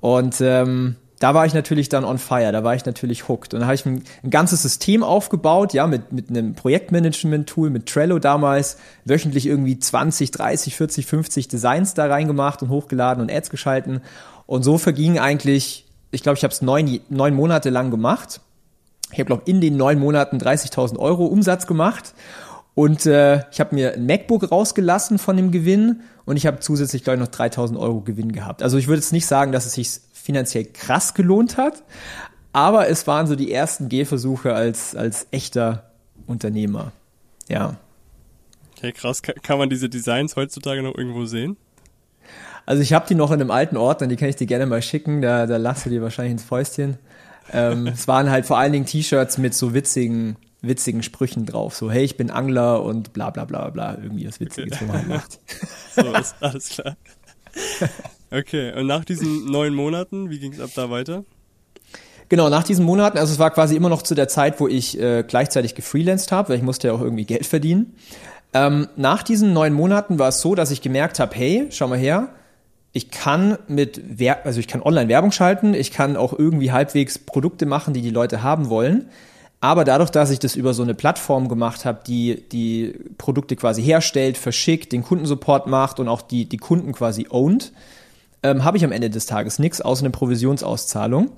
Und 0.00 0.40
ähm, 0.40 0.96
da 1.24 1.32
war 1.32 1.46
ich 1.46 1.54
natürlich 1.54 1.88
dann 1.88 2.04
on 2.04 2.18
fire, 2.18 2.52
da 2.52 2.64
war 2.64 2.74
ich 2.74 2.84
natürlich 2.84 3.28
hooked. 3.28 3.54
Und 3.54 3.60
da 3.60 3.66
habe 3.66 3.74
ich 3.76 3.86
ein, 3.86 4.02
ein, 4.22 4.28
ganzes 4.28 4.60
System 4.60 5.02
aufgebaut, 5.02 5.72
ja, 5.72 5.86
mit, 5.86 6.12
mit 6.12 6.28
einem 6.28 6.54
Projektmanagement-Tool, 6.54 7.70
mit 7.70 7.86
Trello 7.86 8.18
damals, 8.18 8.76
wöchentlich 9.06 9.46
irgendwie 9.46 9.78
20, 9.78 10.32
30, 10.32 10.76
40, 10.76 11.06
50 11.06 11.48
Designs 11.48 11.94
da 11.94 12.08
reingemacht 12.08 12.62
und 12.62 12.68
hochgeladen 12.68 13.22
und 13.22 13.32
Ads 13.32 13.48
geschalten. 13.48 14.02
Und 14.44 14.64
so 14.64 14.76
verging 14.76 15.18
eigentlich, 15.18 15.86
ich 16.10 16.22
glaube, 16.22 16.36
ich 16.36 16.44
habe 16.44 16.52
es 16.52 16.60
neun, 16.60 17.00
neun 17.08 17.32
Monate 17.32 17.70
lang 17.70 17.90
gemacht. 17.90 18.42
Ich 19.10 19.18
habe, 19.18 19.24
glaube 19.24 19.44
in 19.46 19.62
den 19.62 19.78
neun 19.78 19.98
Monaten 19.98 20.36
30.000 20.36 20.98
Euro 20.98 21.24
Umsatz 21.24 21.66
gemacht. 21.66 22.12
Und 22.74 23.06
äh, 23.06 23.44
ich 23.50 23.60
habe 23.60 23.74
mir 23.74 23.94
ein 23.94 24.04
MacBook 24.04 24.50
rausgelassen 24.52 25.18
von 25.18 25.38
dem 25.38 25.52
Gewinn 25.52 26.02
und 26.26 26.36
ich 26.36 26.46
habe 26.46 26.60
zusätzlich, 26.60 27.02
glaube 27.02 27.16
ich, 27.16 27.20
noch 27.20 27.28
3000 27.28 27.78
Euro 27.78 28.02
Gewinn 28.02 28.32
gehabt. 28.32 28.62
Also 28.62 28.76
ich 28.76 28.88
würde 28.88 29.00
jetzt 29.00 29.12
nicht 29.12 29.26
sagen, 29.26 29.52
dass 29.52 29.64
es 29.64 29.72
sich 29.72 30.00
finanziell 30.24 30.64
krass 30.64 31.12
gelohnt 31.12 31.58
hat, 31.58 31.82
aber 32.54 32.88
es 32.88 33.06
waren 33.06 33.26
so 33.26 33.36
die 33.36 33.52
ersten 33.52 33.90
Gehversuche 33.90 34.54
als, 34.54 34.96
als 34.96 35.26
echter 35.32 35.90
Unternehmer. 36.26 36.92
Ja. 37.46 37.76
Okay, 38.74 38.92
krass. 38.92 39.20
Kann 39.20 39.58
man 39.58 39.68
diese 39.68 39.90
Designs 39.90 40.34
heutzutage 40.34 40.82
noch 40.82 40.96
irgendwo 40.96 41.26
sehen? 41.26 41.58
Also 42.64 42.80
ich 42.80 42.94
habe 42.94 43.06
die 43.06 43.14
noch 43.14 43.32
in 43.32 43.40
einem 43.42 43.50
alten 43.50 43.76
Ort, 43.76 44.00
dann 44.00 44.08
die 44.08 44.16
kann 44.16 44.30
ich 44.30 44.36
dir 44.36 44.46
gerne 44.46 44.64
mal 44.64 44.80
schicken, 44.80 45.20
da, 45.20 45.46
da 45.46 45.58
lachst 45.58 45.84
du 45.84 45.90
dir 45.90 46.00
wahrscheinlich 46.00 46.32
ins 46.32 46.44
Fäustchen. 46.44 46.96
Ähm, 47.52 47.86
es 47.92 48.08
waren 48.08 48.30
halt 48.30 48.46
vor 48.46 48.56
allen 48.56 48.72
Dingen 48.72 48.86
T-Shirts 48.86 49.36
mit 49.36 49.52
so 49.52 49.74
witzigen, 49.74 50.36
witzigen 50.62 51.02
Sprüchen 51.02 51.44
drauf. 51.44 51.76
So, 51.76 51.90
hey, 51.90 52.02
ich 52.02 52.16
bin 52.16 52.30
Angler 52.30 52.82
und 52.82 53.12
bla 53.12 53.28
bla 53.28 53.44
bla 53.44 53.68
bla, 53.68 53.98
irgendwie 54.02 54.26
was 54.26 54.40
Witziges, 54.40 54.72
okay. 54.72 54.88
wo 54.88 54.92
man 54.94 55.06
macht. 55.06 55.38
so, 55.94 56.14
ist 56.14 56.34
alles 56.40 56.68
klar. 56.70 56.96
Okay, 58.34 58.72
und 58.76 58.86
nach 58.86 59.04
diesen 59.04 59.44
neun 59.44 59.74
Monaten, 59.74 60.28
wie 60.28 60.40
ging 60.40 60.52
es 60.52 60.60
ab 60.60 60.70
da 60.74 60.90
weiter? 60.90 61.24
Genau, 62.28 62.48
nach 62.48 62.64
diesen 62.64 62.84
Monaten, 62.84 63.16
also 63.18 63.32
es 63.32 63.38
war 63.38 63.52
quasi 63.52 63.76
immer 63.76 63.88
noch 63.88 64.02
zu 64.02 64.16
der 64.16 64.26
Zeit, 64.26 64.58
wo 64.58 64.66
ich 64.66 64.98
äh, 64.98 65.22
gleichzeitig 65.26 65.76
gefreelanced 65.76 66.32
habe, 66.32 66.48
weil 66.48 66.56
ich 66.56 66.62
musste 66.64 66.88
ja 66.88 66.94
auch 66.94 67.00
irgendwie 67.00 67.26
Geld 67.26 67.46
verdienen. 67.46 67.94
Ähm, 68.52 68.88
nach 68.96 69.22
diesen 69.22 69.52
neun 69.52 69.72
Monaten 69.72 70.18
war 70.18 70.30
es 70.30 70.40
so, 70.40 70.56
dass 70.56 70.72
ich 70.72 70.82
gemerkt 70.82 71.20
habe, 71.20 71.34
hey, 71.36 71.66
schau 71.70 71.86
mal 71.86 71.98
her, 71.98 72.30
ich 72.92 73.10
kann 73.10 73.58
mit, 73.68 74.00
Wer 74.04 74.44
also 74.46 74.58
ich 74.58 74.66
kann 74.66 74.82
online 74.82 75.08
Werbung 75.08 75.30
schalten, 75.30 75.74
ich 75.74 75.92
kann 75.92 76.16
auch 76.16 76.32
irgendwie 76.36 76.72
halbwegs 76.72 77.18
Produkte 77.18 77.66
machen, 77.66 77.94
die 77.94 78.02
die 78.02 78.10
Leute 78.10 78.42
haben 78.42 78.68
wollen. 78.68 79.10
Aber 79.60 79.84
dadurch, 79.84 80.10
dass 80.10 80.30
ich 80.30 80.38
das 80.40 80.56
über 80.56 80.74
so 80.74 80.82
eine 80.82 80.94
Plattform 80.94 81.48
gemacht 81.48 81.84
habe, 81.84 82.00
die 82.06 82.42
die 82.50 82.94
Produkte 83.16 83.56
quasi 83.56 83.82
herstellt, 83.82 84.36
verschickt, 84.38 84.92
den 84.92 85.02
Kundensupport 85.02 85.66
macht 85.66 86.00
und 86.00 86.08
auch 86.08 86.22
die, 86.22 86.48
die 86.48 86.58
Kunden 86.58 86.92
quasi 86.92 87.26
owned, 87.30 87.72
ähm, 88.44 88.62
habe 88.62 88.76
ich 88.76 88.84
am 88.84 88.92
Ende 88.92 89.10
des 89.10 89.26
Tages 89.26 89.58
nichts 89.58 89.80
außer 89.80 90.02
eine 90.02 90.10
Provisionsauszahlung. 90.10 91.28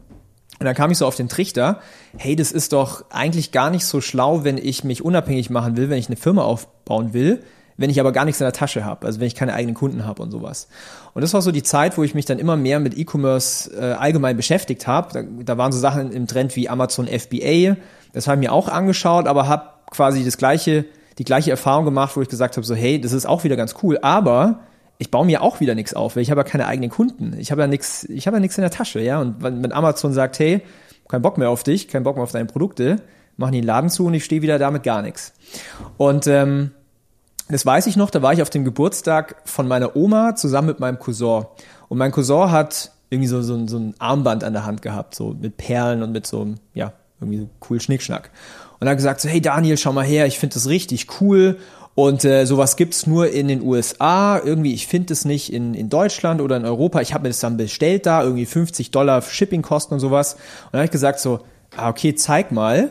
Und 0.58 0.64
dann 0.64 0.74
kam 0.74 0.90
ich 0.90 0.98
so 0.98 1.06
auf 1.06 1.16
den 1.16 1.28
Trichter, 1.28 1.80
hey, 2.16 2.34
das 2.34 2.50
ist 2.50 2.72
doch 2.72 3.04
eigentlich 3.10 3.52
gar 3.52 3.70
nicht 3.70 3.84
so 3.84 4.00
schlau, 4.00 4.42
wenn 4.42 4.58
ich 4.58 4.84
mich 4.84 5.04
unabhängig 5.04 5.50
machen 5.50 5.76
will, 5.76 5.88
wenn 5.90 5.98
ich 5.98 6.08
eine 6.08 6.16
Firma 6.16 6.42
aufbauen 6.42 7.12
will, 7.12 7.42
wenn 7.76 7.90
ich 7.90 8.00
aber 8.00 8.10
gar 8.10 8.24
nichts 8.24 8.40
in 8.40 8.44
der 8.44 8.54
Tasche 8.54 8.84
habe, 8.84 9.06
also 9.06 9.20
wenn 9.20 9.26
ich 9.26 9.34
keine 9.34 9.52
eigenen 9.52 9.74
Kunden 9.74 10.06
habe 10.06 10.22
und 10.22 10.30
sowas. 10.30 10.68
Und 11.12 11.20
das 11.20 11.34
war 11.34 11.42
so 11.42 11.52
die 11.52 11.62
Zeit, 11.62 11.98
wo 11.98 12.02
ich 12.04 12.14
mich 12.14 12.24
dann 12.24 12.38
immer 12.38 12.56
mehr 12.56 12.80
mit 12.80 12.96
E-Commerce 12.96 13.70
äh, 13.78 13.92
allgemein 13.92 14.36
beschäftigt 14.36 14.86
habe. 14.86 15.12
Da, 15.12 15.22
da 15.44 15.58
waren 15.58 15.72
so 15.72 15.78
Sachen 15.78 16.10
im 16.10 16.26
Trend 16.26 16.56
wie 16.56 16.70
Amazon 16.70 17.06
FBA, 17.06 17.76
das 18.14 18.26
habe 18.26 18.40
ich 18.40 18.48
mir 18.48 18.52
auch 18.52 18.68
angeschaut, 18.68 19.26
aber 19.26 19.46
habe 19.46 19.68
quasi 19.90 20.24
das 20.24 20.38
gleiche, 20.38 20.86
die 21.18 21.24
gleiche 21.24 21.50
Erfahrung 21.50 21.84
gemacht, 21.84 22.16
wo 22.16 22.22
ich 22.22 22.28
gesagt 22.28 22.56
habe, 22.56 22.66
so 22.66 22.74
hey, 22.74 22.98
das 22.98 23.12
ist 23.12 23.26
auch 23.26 23.44
wieder 23.44 23.56
ganz 23.56 23.74
cool, 23.82 23.98
aber 24.00 24.60
ich 24.98 25.10
baue 25.10 25.26
mir 25.26 25.42
auch 25.42 25.60
wieder 25.60 25.74
nichts 25.74 25.94
auf, 25.94 26.16
weil 26.16 26.22
ich 26.22 26.30
habe 26.30 26.40
ja 26.40 26.44
keine 26.44 26.66
eigenen 26.66 26.90
Kunden. 26.90 27.36
Ich 27.38 27.50
habe 27.50 27.60
ja 27.60 27.66
nichts, 27.66 28.04
ich 28.04 28.26
habe 28.26 28.36
ja 28.36 28.40
nichts 28.40 28.56
in 28.56 28.62
der 28.62 28.70
Tasche, 28.70 29.00
ja. 29.00 29.20
Und 29.20 29.42
wenn 29.42 29.72
Amazon 29.72 30.12
sagt, 30.12 30.38
hey, 30.38 30.62
kein 31.08 31.22
Bock 31.22 31.38
mehr 31.38 31.50
auf 31.50 31.62
dich, 31.62 31.88
kein 31.88 32.02
Bock 32.02 32.16
mehr 32.16 32.22
auf 32.22 32.32
deine 32.32 32.46
Produkte, 32.46 33.02
machen 33.36 33.52
die 33.52 33.60
den 33.60 33.66
Laden 33.66 33.90
zu 33.90 34.06
und 34.06 34.14
ich 34.14 34.24
stehe 34.24 34.42
wieder 34.42 34.58
da 34.58 34.70
mit 34.70 34.82
gar 34.82 35.02
nichts. 35.02 35.34
Und 35.98 36.26
ähm, 36.26 36.70
das 37.48 37.64
weiß 37.64 37.86
ich 37.86 37.96
noch, 37.96 38.10
da 38.10 38.22
war 38.22 38.32
ich 38.32 38.42
auf 38.42 38.50
dem 38.50 38.64
Geburtstag 38.64 39.36
von 39.44 39.68
meiner 39.68 39.94
Oma 39.94 40.34
zusammen 40.34 40.68
mit 40.68 40.80
meinem 40.80 40.98
Cousin. 40.98 41.44
Und 41.88 41.98
mein 41.98 42.10
Cousin 42.10 42.50
hat 42.50 42.92
irgendwie 43.10 43.28
so, 43.28 43.42
so, 43.42 43.66
so 43.68 43.78
ein 43.78 43.94
Armband 43.98 44.42
an 44.42 44.52
der 44.52 44.64
Hand 44.64 44.82
gehabt, 44.82 45.14
so 45.14 45.36
mit 45.38 45.56
Perlen 45.56 46.02
und 46.02 46.12
mit 46.12 46.26
so 46.26 46.40
einem, 46.40 46.54
ja, 46.74 46.92
irgendwie 47.20 47.40
so 47.40 47.48
cool 47.70 47.80
Schnickschnack. 47.80 48.30
Und 48.80 48.86
er 48.86 48.90
hat 48.90 48.98
gesagt 48.98 49.20
so, 49.20 49.28
hey 49.28 49.40
Daniel, 49.40 49.76
schau 49.76 49.92
mal 49.92 50.04
her, 50.04 50.26
ich 50.26 50.38
finde 50.38 50.54
das 50.54 50.68
richtig 50.68 51.20
cool 51.20 51.58
und 51.96 52.26
äh, 52.26 52.44
sowas 52.44 52.76
gibt's 52.76 53.06
nur 53.06 53.30
in 53.30 53.48
den 53.48 53.62
USA. 53.62 54.38
Irgendwie, 54.38 54.74
ich 54.74 54.86
finde 54.86 55.14
es 55.14 55.24
nicht 55.24 55.50
in, 55.50 55.72
in 55.72 55.88
Deutschland 55.88 56.42
oder 56.42 56.58
in 56.58 56.66
Europa. 56.66 57.00
Ich 57.00 57.14
habe 57.14 57.22
mir 57.22 57.30
das 57.30 57.40
dann 57.40 57.56
bestellt 57.56 58.04
da, 58.04 58.22
irgendwie 58.22 58.44
50 58.44 58.90
Dollar 58.90 59.22
Shippingkosten 59.22 59.94
und 59.94 60.00
sowas. 60.00 60.34
Und 60.34 60.72
dann 60.72 60.80
habe 60.80 60.84
ich 60.84 60.90
gesagt 60.90 61.20
so, 61.20 61.40
ah, 61.74 61.88
okay, 61.88 62.14
zeig 62.14 62.52
mal. 62.52 62.90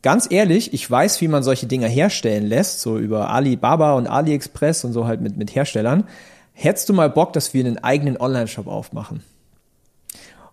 Ganz 0.00 0.28
ehrlich, 0.30 0.72
ich 0.72 0.88
weiß, 0.88 1.20
wie 1.20 1.26
man 1.26 1.42
solche 1.42 1.66
Dinger 1.66 1.88
herstellen 1.88 2.46
lässt, 2.46 2.80
so 2.80 2.98
über 2.98 3.30
Alibaba 3.30 3.94
und 3.94 4.06
AliExpress 4.06 4.84
und 4.84 4.92
so 4.92 5.08
halt 5.08 5.20
mit, 5.20 5.36
mit 5.36 5.56
Herstellern. 5.56 6.04
Hättest 6.52 6.88
du 6.88 6.92
mal 6.92 7.10
Bock, 7.10 7.32
dass 7.32 7.52
wir 7.52 7.64
einen 7.64 7.82
eigenen 7.82 8.16
Online-Shop 8.16 8.68
aufmachen? 8.68 9.24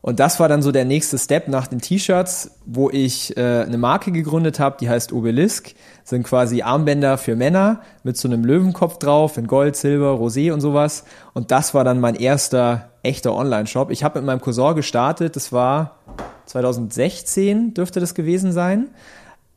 Und 0.03 0.19
das 0.19 0.37
war 0.41 0.49
dann 0.49 0.61
so 0.61 0.73
der 0.73 0.83
nächste 0.83 1.17
Step 1.17 1.47
nach 1.47 1.65
den 1.67 1.79
T-Shirts, 1.79 2.51
wo 2.65 2.89
ich 2.89 3.37
äh, 3.37 3.61
eine 3.61 3.77
Marke 3.77 4.11
gegründet 4.11 4.59
habe, 4.59 4.75
die 4.77 4.89
heißt 4.89 5.13
Obelisk. 5.13 5.75
Das 6.01 6.09
sind 6.09 6.23
quasi 6.23 6.61
Armbänder 6.61 7.17
für 7.17 7.37
Männer 7.37 7.79
mit 8.03 8.17
so 8.17 8.27
einem 8.27 8.43
Löwenkopf 8.43 8.97
drauf 8.97 9.37
in 9.37 9.47
Gold, 9.47 9.77
Silber, 9.77 10.19
Rosé 10.19 10.51
und 10.51 10.59
sowas. 10.59 11.05
Und 11.33 11.51
das 11.51 11.73
war 11.73 11.85
dann 11.85 12.01
mein 12.01 12.15
erster 12.15 12.89
echter 13.01 13.33
Online-Shop. 13.33 13.91
Ich 13.91 14.03
habe 14.03 14.19
mit 14.19 14.25
meinem 14.25 14.41
Cousin 14.41 14.75
gestartet, 14.75 15.37
das 15.37 15.53
war 15.53 15.99
2016 16.47 17.73
dürfte 17.73 18.01
das 18.01 18.13
gewesen 18.13 18.51
sein. 18.51 18.89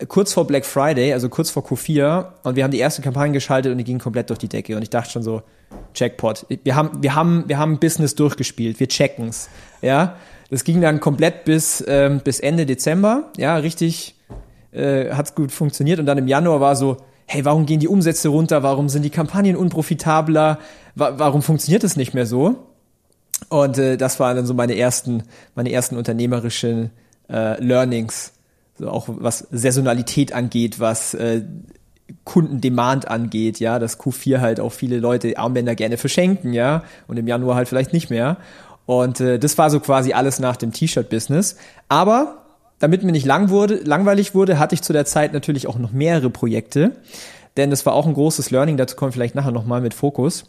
Kurz 0.06 0.32
vor 0.32 0.46
Black 0.46 0.64
Friday, 0.64 1.12
also 1.12 1.28
kurz 1.28 1.50
vor 1.50 1.64
Q4, 1.64 2.26
und 2.44 2.54
wir 2.54 2.62
haben 2.62 2.70
die 2.70 2.78
erste 2.78 3.02
Kampagne 3.02 3.32
geschaltet 3.32 3.72
und 3.72 3.78
die 3.78 3.84
ging 3.84 3.98
komplett 3.98 4.30
durch 4.30 4.38
die 4.38 4.48
Decke. 4.48 4.76
Und 4.76 4.82
ich 4.82 4.90
dachte 4.90 5.10
schon 5.10 5.24
so, 5.24 5.42
Jackpot. 5.92 6.46
Wir 6.62 6.76
haben, 6.76 7.02
wir 7.02 7.16
haben, 7.16 7.44
wir 7.48 7.58
haben 7.58 7.80
Business 7.80 8.14
durchgespielt, 8.14 8.78
wir 8.78 8.86
checken's. 8.86 9.48
Ja, 9.82 10.14
das 10.50 10.64
ging 10.64 10.80
dann 10.80 11.00
komplett 11.00 11.44
bis, 11.44 11.84
ähm, 11.86 12.20
bis 12.22 12.40
Ende 12.40 12.66
Dezember. 12.66 13.30
Ja, 13.36 13.56
richtig 13.56 14.14
äh, 14.72 15.12
hat's 15.12 15.34
gut 15.34 15.52
funktioniert. 15.52 15.98
Und 15.98 16.06
dann 16.06 16.18
im 16.18 16.28
Januar 16.28 16.60
war 16.60 16.76
so, 16.76 16.98
hey, 17.26 17.44
warum 17.44 17.66
gehen 17.66 17.80
die 17.80 17.88
Umsätze 17.88 18.28
runter? 18.28 18.62
Warum 18.62 18.88
sind 18.88 19.02
die 19.02 19.10
Kampagnen 19.10 19.56
unprofitabler? 19.56 20.58
Wa 20.94 21.14
warum 21.18 21.42
funktioniert 21.42 21.84
es 21.84 21.96
nicht 21.96 22.14
mehr 22.14 22.26
so? 22.26 22.56
Und 23.48 23.78
äh, 23.78 23.96
das 23.96 24.20
waren 24.20 24.36
dann 24.36 24.46
so 24.46 24.54
meine 24.54 24.76
ersten, 24.76 25.24
meine 25.54 25.72
ersten 25.72 25.96
unternehmerischen 25.96 26.90
äh, 27.28 27.62
Learnings. 27.62 28.32
So 28.78 28.88
auch 28.90 29.06
was 29.08 29.46
Saisonalität 29.50 30.32
angeht, 30.32 30.80
was 30.80 31.14
äh, 31.14 31.42
Kundendemand 32.24 33.08
angeht, 33.08 33.58
ja, 33.58 33.78
dass 33.78 33.98
Q4 33.98 34.40
halt 34.40 34.60
auch 34.60 34.72
viele 34.72 34.98
Leute 34.98 35.38
Armbänder 35.38 35.74
gerne 35.74 35.96
verschenken, 35.96 36.52
ja, 36.52 36.84
und 37.08 37.16
im 37.16 37.26
Januar 37.26 37.56
halt 37.56 37.68
vielleicht 37.68 37.92
nicht 37.92 38.10
mehr. 38.10 38.36
Und 38.86 39.20
äh, 39.20 39.38
das 39.38 39.58
war 39.58 39.68
so 39.68 39.80
quasi 39.80 40.12
alles 40.12 40.38
nach 40.38 40.56
dem 40.56 40.72
T-Shirt-Business. 40.72 41.56
Aber 41.88 42.46
damit 42.78 43.02
mir 43.02 43.12
nicht 43.12 43.26
lang 43.26 43.50
wurde, 43.50 43.76
langweilig 43.76 44.34
wurde, 44.34 44.58
hatte 44.58 44.74
ich 44.74 44.82
zu 44.82 44.92
der 44.92 45.04
Zeit 45.04 45.32
natürlich 45.32 45.66
auch 45.66 45.78
noch 45.78 45.92
mehrere 45.92 46.30
Projekte. 46.30 46.92
Denn 47.56 47.70
das 47.70 47.86
war 47.86 47.94
auch 47.94 48.06
ein 48.06 48.14
großes 48.14 48.50
Learning, 48.50 48.76
dazu 48.76 48.96
kommen 48.96 49.10
wir 49.10 49.14
vielleicht 49.14 49.34
nachher 49.34 49.52
nochmal 49.52 49.80
mit 49.80 49.94
Fokus. 49.94 50.44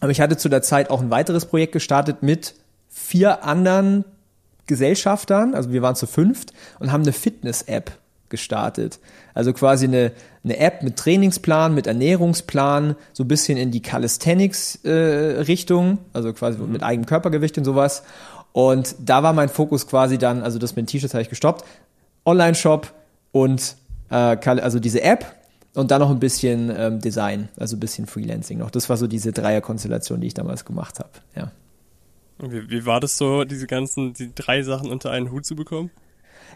Aber 0.00 0.10
ich 0.10 0.20
hatte 0.20 0.36
zu 0.36 0.48
der 0.48 0.62
Zeit 0.62 0.90
auch 0.90 1.00
ein 1.00 1.10
weiteres 1.10 1.46
Projekt 1.46 1.72
gestartet 1.72 2.22
mit 2.22 2.54
vier 2.88 3.44
anderen 3.44 4.04
Gesellschaftern, 4.66 5.54
also 5.54 5.72
wir 5.72 5.82
waren 5.82 5.96
zu 5.96 6.06
fünft 6.06 6.52
und 6.78 6.92
haben 6.92 7.02
eine 7.02 7.12
Fitness-App 7.12 7.92
gestartet. 8.34 8.98
Also 9.32 9.52
quasi 9.52 9.86
eine, 9.86 10.10
eine 10.42 10.58
App 10.58 10.82
mit 10.82 10.96
Trainingsplan, 10.96 11.72
mit 11.72 11.86
Ernährungsplan, 11.86 12.96
so 13.12 13.22
ein 13.22 13.28
bisschen 13.28 13.56
in 13.56 13.70
die 13.70 13.80
Calisthenics-Richtung, 13.80 15.92
äh, 15.92 15.98
also 16.12 16.32
quasi 16.32 16.58
mhm. 16.58 16.72
mit 16.72 16.82
eigenem 16.82 17.06
Körpergewicht 17.06 17.56
und 17.58 17.64
sowas. 17.64 18.02
Und 18.52 18.96
da 18.98 19.22
war 19.22 19.32
mein 19.32 19.48
Fokus 19.48 19.86
quasi 19.86 20.18
dann, 20.18 20.42
also 20.42 20.58
das 20.58 20.74
mit 20.74 20.84
den 20.84 20.88
T-Shirts 20.88 21.14
habe 21.14 21.22
ich 21.22 21.28
gestoppt, 21.28 21.64
Online-Shop 22.26 22.92
und 23.30 23.76
äh, 24.10 24.14
also 24.14 24.80
diese 24.80 25.02
App 25.02 25.24
und 25.74 25.90
dann 25.90 26.00
noch 26.00 26.10
ein 26.10 26.20
bisschen 26.20 26.72
ähm, 26.76 27.00
Design, 27.00 27.48
also 27.56 27.76
ein 27.76 27.80
bisschen 27.80 28.06
Freelancing 28.06 28.58
noch. 28.58 28.70
Das 28.70 28.88
war 28.88 28.96
so 28.96 29.06
diese 29.06 29.32
Dreierkonstellation, 29.32 30.20
die 30.20 30.28
ich 30.28 30.34
damals 30.34 30.64
gemacht 30.64 30.98
habe. 30.98 31.10
Ja. 31.36 31.52
Wie, 32.38 32.68
wie 32.68 32.86
war 32.86 33.00
das 33.00 33.16
so, 33.16 33.44
diese 33.44 33.66
ganzen, 33.66 34.12
die 34.12 34.34
drei 34.34 34.62
Sachen 34.62 34.90
unter 34.90 35.10
einen 35.10 35.30
Hut 35.30 35.46
zu 35.46 35.54
bekommen? 35.54 35.90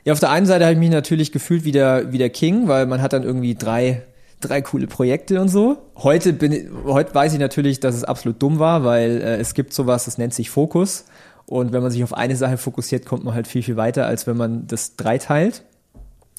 Ja, 0.04 0.12
auf 0.12 0.20
der 0.20 0.30
einen 0.30 0.46
Seite 0.46 0.64
habe 0.64 0.74
ich 0.74 0.78
mich 0.78 0.90
natürlich 0.90 1.32
gefühlt 1.32 1.64
wie 1.64 1.72
der, 1.72 2.12
wie 2.12 2.18
der 2.18 2.30
King, 2.30 2.68
weil 2.68 2.86
man 2.86 3.02
hat 3.02 3.12
dann 3.12 3.22
irgendwie 3.22 3.54
drei, 3.54 4.02
drei 4.40 4.62
coole 4.62 4.86
Projekte 4.86 5.40
und 5.40 5.48
so. 5.48 5.78
Heute 5.96 6.32
bin 6.32 6.70
heute 6.84 7.14
weiß 7.14 7.32
ich 7.32 7.38
natürlich, 7.38 7.80
dass 7.80 7.94
es 7.94 8.04
absolut 8.04 8.42
dumm 8.42 8.58
war, 8.58 8.84
weil 8.84 9.20
äh, 9.20 9.36
es 9.36 9.54
gibt 9.54 9.72
sowas, 9.72 10.04
das 10.04 10.18
nennt 10.18 10.34
sich 10.34 10.50
Fokus. 10.50 11.04
Und 11.46 11.72
wenn 11.72 11.82
man 11.82 11.90
sich 11.90 12.04
auf 12.04 12.12
eine 12.12 12.36
Sache 12.36 12.58
fokussiert, 12.58 13.06
kommt 13.06 13.24
man 13.24 13.34
halt 13.34 13.46
viel, 13.48 13.62
viel 13.62 13.76
weiter, 13.76 14.06
als 14.06 14.26
wenn 14.26 14.36
man 14.36 14.66
das 14.66 14.96
dreiteilt. 14.96 15.62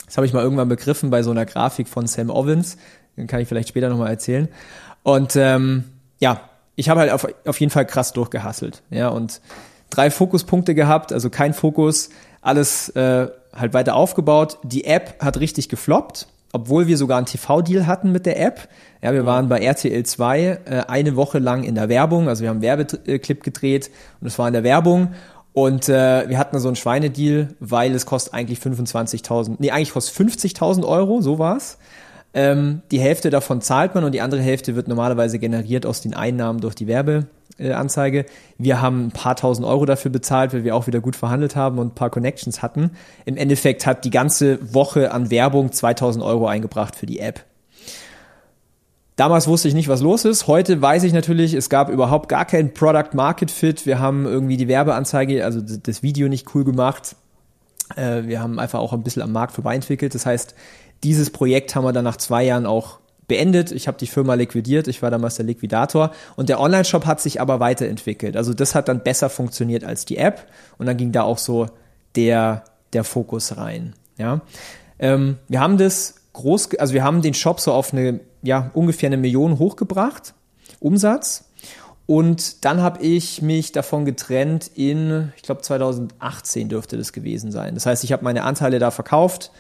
Das 0.06 0.18
habe 0.18 0.28
ich 0.28 0.34
mal 0.34 0.44
irgendwann 0.44 0.70
begriffen 0.70 1.10
bei 1.10 1.24
so 1.24 1.32
einer 1.32 1.46
Grafik 1.46 1.88
von 1.88 2.08
Sam 2.08 2.30
Ovens. 2.30 2.78
Den 3.18 3.28
kann 3.28 3.42
ich 3.42 3.48
vielleicht 3.48 3.70
später 3.70 3.90
nochmal 3.90 4.12
erzählen. 4.12 4.48
Und 5.04 5.36
ähm, 5.36 5.86
ja, 6.20 6.42
ich 6.76 6.90
habe 6.90 7.00
halt 7.02 7.12
auf, 7.12 7.28
auf 7.46 7.60
jeden 7.60 7.72
Fall 7.72 7.86
krass 7.86 8.14
durchgehasselt. 8.14 8.84
Ja, 8.90 9.10
und 9.10 9.42
drei 9.90 10.12
Fokuspunkte 10.12 10.76
gehabt, 10.76 11.12
also 11.12 11.30
kein 11.30 11.54
Fokus, 11.54 12.10
alles 12.42 12.90
äh, 12.90 13.28
halt 13.56 13.74
weiter 13.74 13.96
aufgebaut. 13.96 14.58
Die 14.64 14.86
App 14.86 15.16
hat 15.20 15.40
richtig 15.40 15.70
gefloppt, 15.70 16.28
obwohl 16.54 16.88
wir 16.88 16.98
sogar 16.98 17.18
einen 17.18 17.26
TV-Deal 17.26 17.88
hatten 17.88 18.12
mit 18.12 18.26
der 18.26 18.40
App. 18.40 18.68
Ja, 19.02 19.14
wir 19.14 19.26
waren 19.26 19.50
bei 19.50 19.60
RTL 19.60 20.04
2 20.04 20.40
äh, 20.40 20.58
eine 20.88 21.16
Woche 21.16 21.40
lang 21.40 21.64
in 21.64 21.76
der 21.76 21.90
Werbung, 21.90 22.28
also 22.28 22.42
wir 22.42 22.50
haben 22.50 22.64
einen 22.64 22.64
Werbeclip 22.64 23.44
gedreht 23.44 23.92
und 24.22 24.28
es 24.28 24.38
war 24.38 24.48
in 24.48 24.54
der 24.54 24.64
Werbung 24.64 25.14
und 25.54 25.90
äh, 25.90 26.30
wir 26.30 26.38
hatten 26.38 26.60
so 26.60 26.68
einen 26.68 26.76
Schweinedeal, 26.76 27.50
weil 27.60 27.94
es 27.94 28.06
kostet 28.06 28.34
eigentlich 28.34 28.60
25.000, 28.60 29.56
nee, 29.60 29.72
eigentlich 29.72 29.94
kostet 29.94 30.16
50.000 30.16 30.88
Euro, 30.88 31.22
so 31.22 31.40
war's. 31.40 31.78
Ähm, 32.34 32.82
die 32.92 33.00
Hälfte 33.00 33.30
davon 33.30 33.62
zahlt 33.62 33.96
man 33.96 34.04
und 34.04 34.12
die 34.12 34.22
andere 34.22 34.42
Hälfte 34.42 34.76
wird 34.76 34.88
normalerweise 34.88 35.40
generiert 35.40 35.86
aus 35.86 36.02
den 36.02 36.14
Einnahmen 36.14 36.62
durch 36.62 36.76
die 36.76 36.88
Werbe, 36.88 37.26
Anzeige. 37.60 38.26
Wir 38.58 38.82
haben 38.82 39.08
ein 39.08 39.12
paar 39.12 39.36
tausend 39.36 39.68
Euro 39.68 39.86
dafür 39.86 40.12
bezahlt, 40.12 40.54
weil 40.54 40.64
wir 40.64 40.76
auch 40.76 40.88
wieder 40.88 41.02
gut 41.02 41.16
verhandelt 41.16 41.56
haben 41.56 41.80
und 41.80 41.88
ein 41.88 41.96
paar 41.96 42.10
Connections 42.10 42.62
hatten. 42.62 42.92
Im 43.26 43.38
Endeffekt 43.38 43.86
hat 43.86 44.06
die 44.06 44.10
ganze 44.10 44.74
Woche 44.74 45.12
an 45.12 45.30
Werbung 45.30 45.72
2000 45.72 46.24
Euro 46.24 46.48
eingebracht 46.48 46.96
für 46.96 47.06
die 47.06 47.20
App. 47.20 47.44
Damals 49.20 49.48
wusste 49.48 49.68
ich 49.68 49.74
nicht, 49.74 49.90
was 49.90 50.00
los 50.00 50.24
ist. 50.24 50.48
Heute 50.48 50.82
weiß 50.82 51.04
ich 51.04 51.12
natürlich, 51.12 51.54
es 51.54 51.70
gab 51.70 51.90
überhaupt 51.90 52.30
gar 52.30 52.46
kein 52.46 52.74
Product 52.74 53.14
Market 53.14 53.52
Fit. 53.52 53.86
Wir 53.86 54.00
haben 54.00 54.26
irgendwie 54.26 54.56
die 54.56 54.70
Werbeanzeige, 54.70 55.44
also 55.44 55.60
das 55.60 56.02
Video 56.02 56.30
nicht 56.30 56.56
cool 56.56 56.64
gemacht. 56.64 57.18
Äh, 57.98 58.24
wir 58.28 58.42
haben 58.42 58.60
einfach 58.60 58.80
auch 58.80 58.94
ein 58.94 59.04
bisschen 59.04 59.22
am 59.22 59.34
Markt 59.34 59.54
vorbei 59.54 59.76
entwickelt. 59.76 60.16
Das 60.16 60.26
heißt, 60.26 60.56
dieses 61.04 61.32
Projekt 61.32 61.76
haben 61.76 61.84
wir 61.84 61.92
dann 61.92 62.06
nach 62.06 62.16
zwei 62.16 62.46
Jahren 62.46 62.66
auch 62.66 63.00
beendet. 63.30 63.72
Ich 63.72 63.88
habe 63.88 63.98
die 63.98 64.08
Firma 64.08 64.34
liquidiert, 64.34 64.90
ich 64.90 65.02
war 65.02 65.10
damals 65.10 65.36
der 65.36 65.46
Liquidator 65.46 66.12
und 66.36 66.50
der 66.50 66.60
Online-Shop 66.60 67.06
hat 67.06 67.22
sich 67.22 67.40
aber 67.40 67.62
weiterentwickelt. 67.62 68.36
Also 68.36 68.54
das 68.54 68.76
hat 68.76 68.90
dann 68.90 69.04
besser 69.04 69.30
funktioniert 69.30 69.86
als 69.86 70.04
die 70.04 70.18
App 70.18 70.48
und 70.78 70.86
dann 70.88 70.98
ging 70.98 71.14
da 71.14 71.24
auch 71.24 71.38
so 71.38 71.68
der, 72.18 72.66
der 72.92 73.06
Fokus 73.06 73.56
rein. 73.56 73.94
Ja, 74.18 74.42
ähm, 75.00 75.38
wir 75.48 75.62
haben 75.62 75.78
das 75.78 76.16
groß, 76.34 76.76
also 76.76 76.94
wir 76.94 77.06
haben 77.06 77.22
den 77.22 77.34
Shop 77.34 77.62
so 77.62 77.72
auf 77.72 77.94
eine, 77.94 78.20
ja, 78.42 78.72
ungefähr 78.74 79.08
eine 79.08 79.18
Million 79.18 79.60
hochgebracht, 79.60 80.34
Umsatz. 80.82 81.46
Und 82.06 82.66
dann 82.66 82.82
habe 82.82 83.04
ich 83.04 83.44
mich 83.44 83.72
davon 83.72 84.04
getrennt 84.04 84.72
in, 84.74 85.32
ich 85.36 85.44
glaube 85.44 85.62
2018 85.62 86.68
dürfte 86.68 86.98
das 86.98 87.14
gewesen 87.14 87.52
sein. 87.52 87.76
Das 87.76 87.86
heißt, 87.86 88.04
ich 88.04 88.12
habe 88.12 88.24
meine 88.24 88.44
Anteile 88.44 88.80
da 88.80 88.90
verkauft 88.90 89.52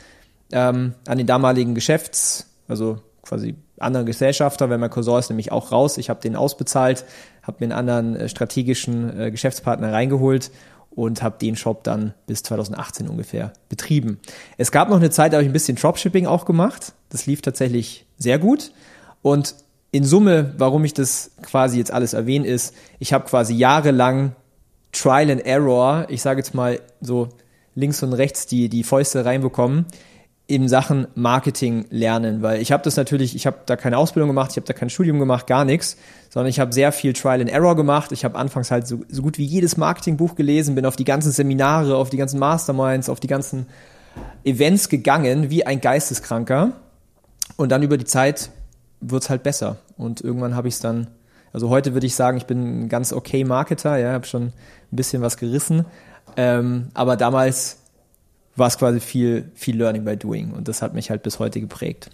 ähm, 0.51 0.95
an 1.07 1.19
den 1.19 1.27
damaligen 1.27 1.75
Geschäfts, 1.75 2.47
also 2.67 3.01
quasi 3.29 3.55
anderen 3.77 4.05
Gesellschafter, 4.05 4.69
weil 4.69 4.77
mein 4.77 4.89
Cousin 4.89 5.19
ist 5.19 5.29
nämlich 5.29 5.51
auch 5.51 5.71
raus. 5.71 5.97
Ich 5.97 6.09
habe 6.09 6.19
den 6.19 6.35
ausbezahlt, 6.35 7.05
habe 7.43 7.57
mir 7.59 7.65
einen 7.65 7.89
anderen 7.89 8.15
äh, 8.15 8.29
strategischen 8.29 9.17
äh, 9.19 9.31
Geschäftspartner 9.31 9.93
reingeholt 9.93 10.51
und 10.89 11.21
habe 11.21 11.37
den 11.39 11.55
Shop 11.55 11.83
dann 11.83 12.13
bis 12.27 12.43
2018 12.43 13.07
ungefähr 13.07 13.53
betrieben. 13.69 14.19
Es 14.57 14.71
gab 14.71 14.89
noch 14.89 14.97
eine 14.97 15.11
Zeit, 15.11 15.31
da 15.31 15.37
habe 15.37 15.43
ich 15.43 15.49
ein 15.49 15.53
bisschen 15.53 15.77
Dropshipping 15.77 16.25
auch 16.25 16.45
gemacht. 16.45 16.93
Das 17.09 17.25
lief 17.25 17.41
tatsächlich 17.41 18.05
sehr 18.17 18.39
gut. 18.39 18.71
Und 19.21 19.55
in 19.91 20.03
Summe, 20.03 20.53
warum 20.57 20.83
ich 20.83 20.93
das 20.93 21.31
quasi 21.41 21.77
jetzt 21.77 21.91
alles 21.91 22.13
erwähne, 22.13 22.47
ist, 22.47 22.75
ich 22.99 23.13
habe 23.13 23.25
quasi 23.25 23.53
jahrelang 23.53 24.35
Trial 24.91 25.31
and 25.31 25.45
Error, 25.45 26.07
ich 26.09 26.21
sage 26.21 26.39
jetzt 26.39 26.53
mal 26.53 26.79
so 26.99 27.29
links 27.75 28.01
und 28.03 28.13
rechts 28.13 28.47
die, 28.47 28.69
die 28.69 28.83
Fäuste 28.83 29.23
reinbekommen, 29.23 29.85
in 30.49 30.67
Sachen 30.67 31.05
Marketing 31.13 31.85
lernen, 31.91 32.41
weil 32.41 32.59
ich 32.59 32.71
habe 32.71 32.81
das 32.81 32.97
natürlich, 32.97 33.35
ich 33.35 33.45
habe 33.45 33.59
da 33.67 33.75
keine 33.75 33.99
Ausbildung 33.99 34.29
gemacht, 34.29 34.49
ich 34.49 34.57
habe 34.57 34.65
da 34.65 34.73
kein 34.73 34.89
Studium 34.89 35.19
gemacht, 35.19 35.45
gar 35.45 35.63
nichts, 35.63 35.95
sondern 36.31 36.49
ich 36.49 36.59
habe 36.59 36.73
sehr 36.73 36.91
viel 36.91 37.13
Trial 37.13 37.39
and 37.39 37.51
Error 37.51 37.75
gemacht. 37.75 38.11
Ich 38.11 38.25
habe 38.25 38.35
anfangs 38.35 38.71
halt 38.71 38.87
so, 38.87 39.01
so 39.09 39.21
gut 39.21 39.37
wie 39.37 39.45
jedes 39.45 39.77
Marketingbuch 39.77 40.33
gelesen, 40.33 40.73
bin 40.73 40.87
auf 40.87 40.95
die 40.95 41.05
ganzen 41.05 41.31
Seminare, 41.31 41.95
auf 41.95 42.09
die 42.09 42.17
ganzen 42.17 42.39
Masterminds, 42.39 43.09
auf 43.09 43.19
die 43.19 43.27
ganzen 43.27 43.67
Events 44.43 44.89
gegangen, 44.89 45.51
wie 45.51 45.67
ein 45.67 45.81
Geisteskranker. 45.81 46.71
Und 47.55 47.69
dann 47.69 47.83
über 47.83 47.97
die 47.97 48.05
Zeit 48.05 48.49
wird's 49.01 49.29
halt 49.29 49.43
besser. 49.43 49.77
Und 49.97 50.21
irgendwann 50.21 50.55
habe 50.55 50.67
ich 50.67 50.73
es 50.73 50.79
dann, 50.79 51.11
also 51.53 51.69
heute 51.69 51.93
würde 51.93 52.07
ich 52.07 52.15
sagen, 52.15 52.37
ich 52.37 52.47
bin 52.47 52.85
ein 52.85 52.89
ganz 52.89 53.13
okay 53.13 53.43
Marketer, 53.43 53.97
ja, 53.97 54.13
habe 54.13 54.25
schon 54.25 54.45
ein 54.45 54.53
bisschen 54.89 55.21
was 55.21 55.37
gerissen. 55.37 55.85
Ähm, 56.37 56.87
aber 56.95 57.17
damals 57.17 57.77
war 58.59 58.67
es 58.67 58.77
quasi 58.77 58.99
viel, 58.99 59.51
viel 59.55 59.77
Learning 59.77 60.03
by 60.03 60.17
Doing 60.17 60.51
und 60.51 60.67
das 60.67 60.81
hat 60.81 60.93
mich 60.93 61.09
halt 61.09 61.23
bis 61.23 61.39
heute 61.39 61.59
geprägt. 61.59 62.09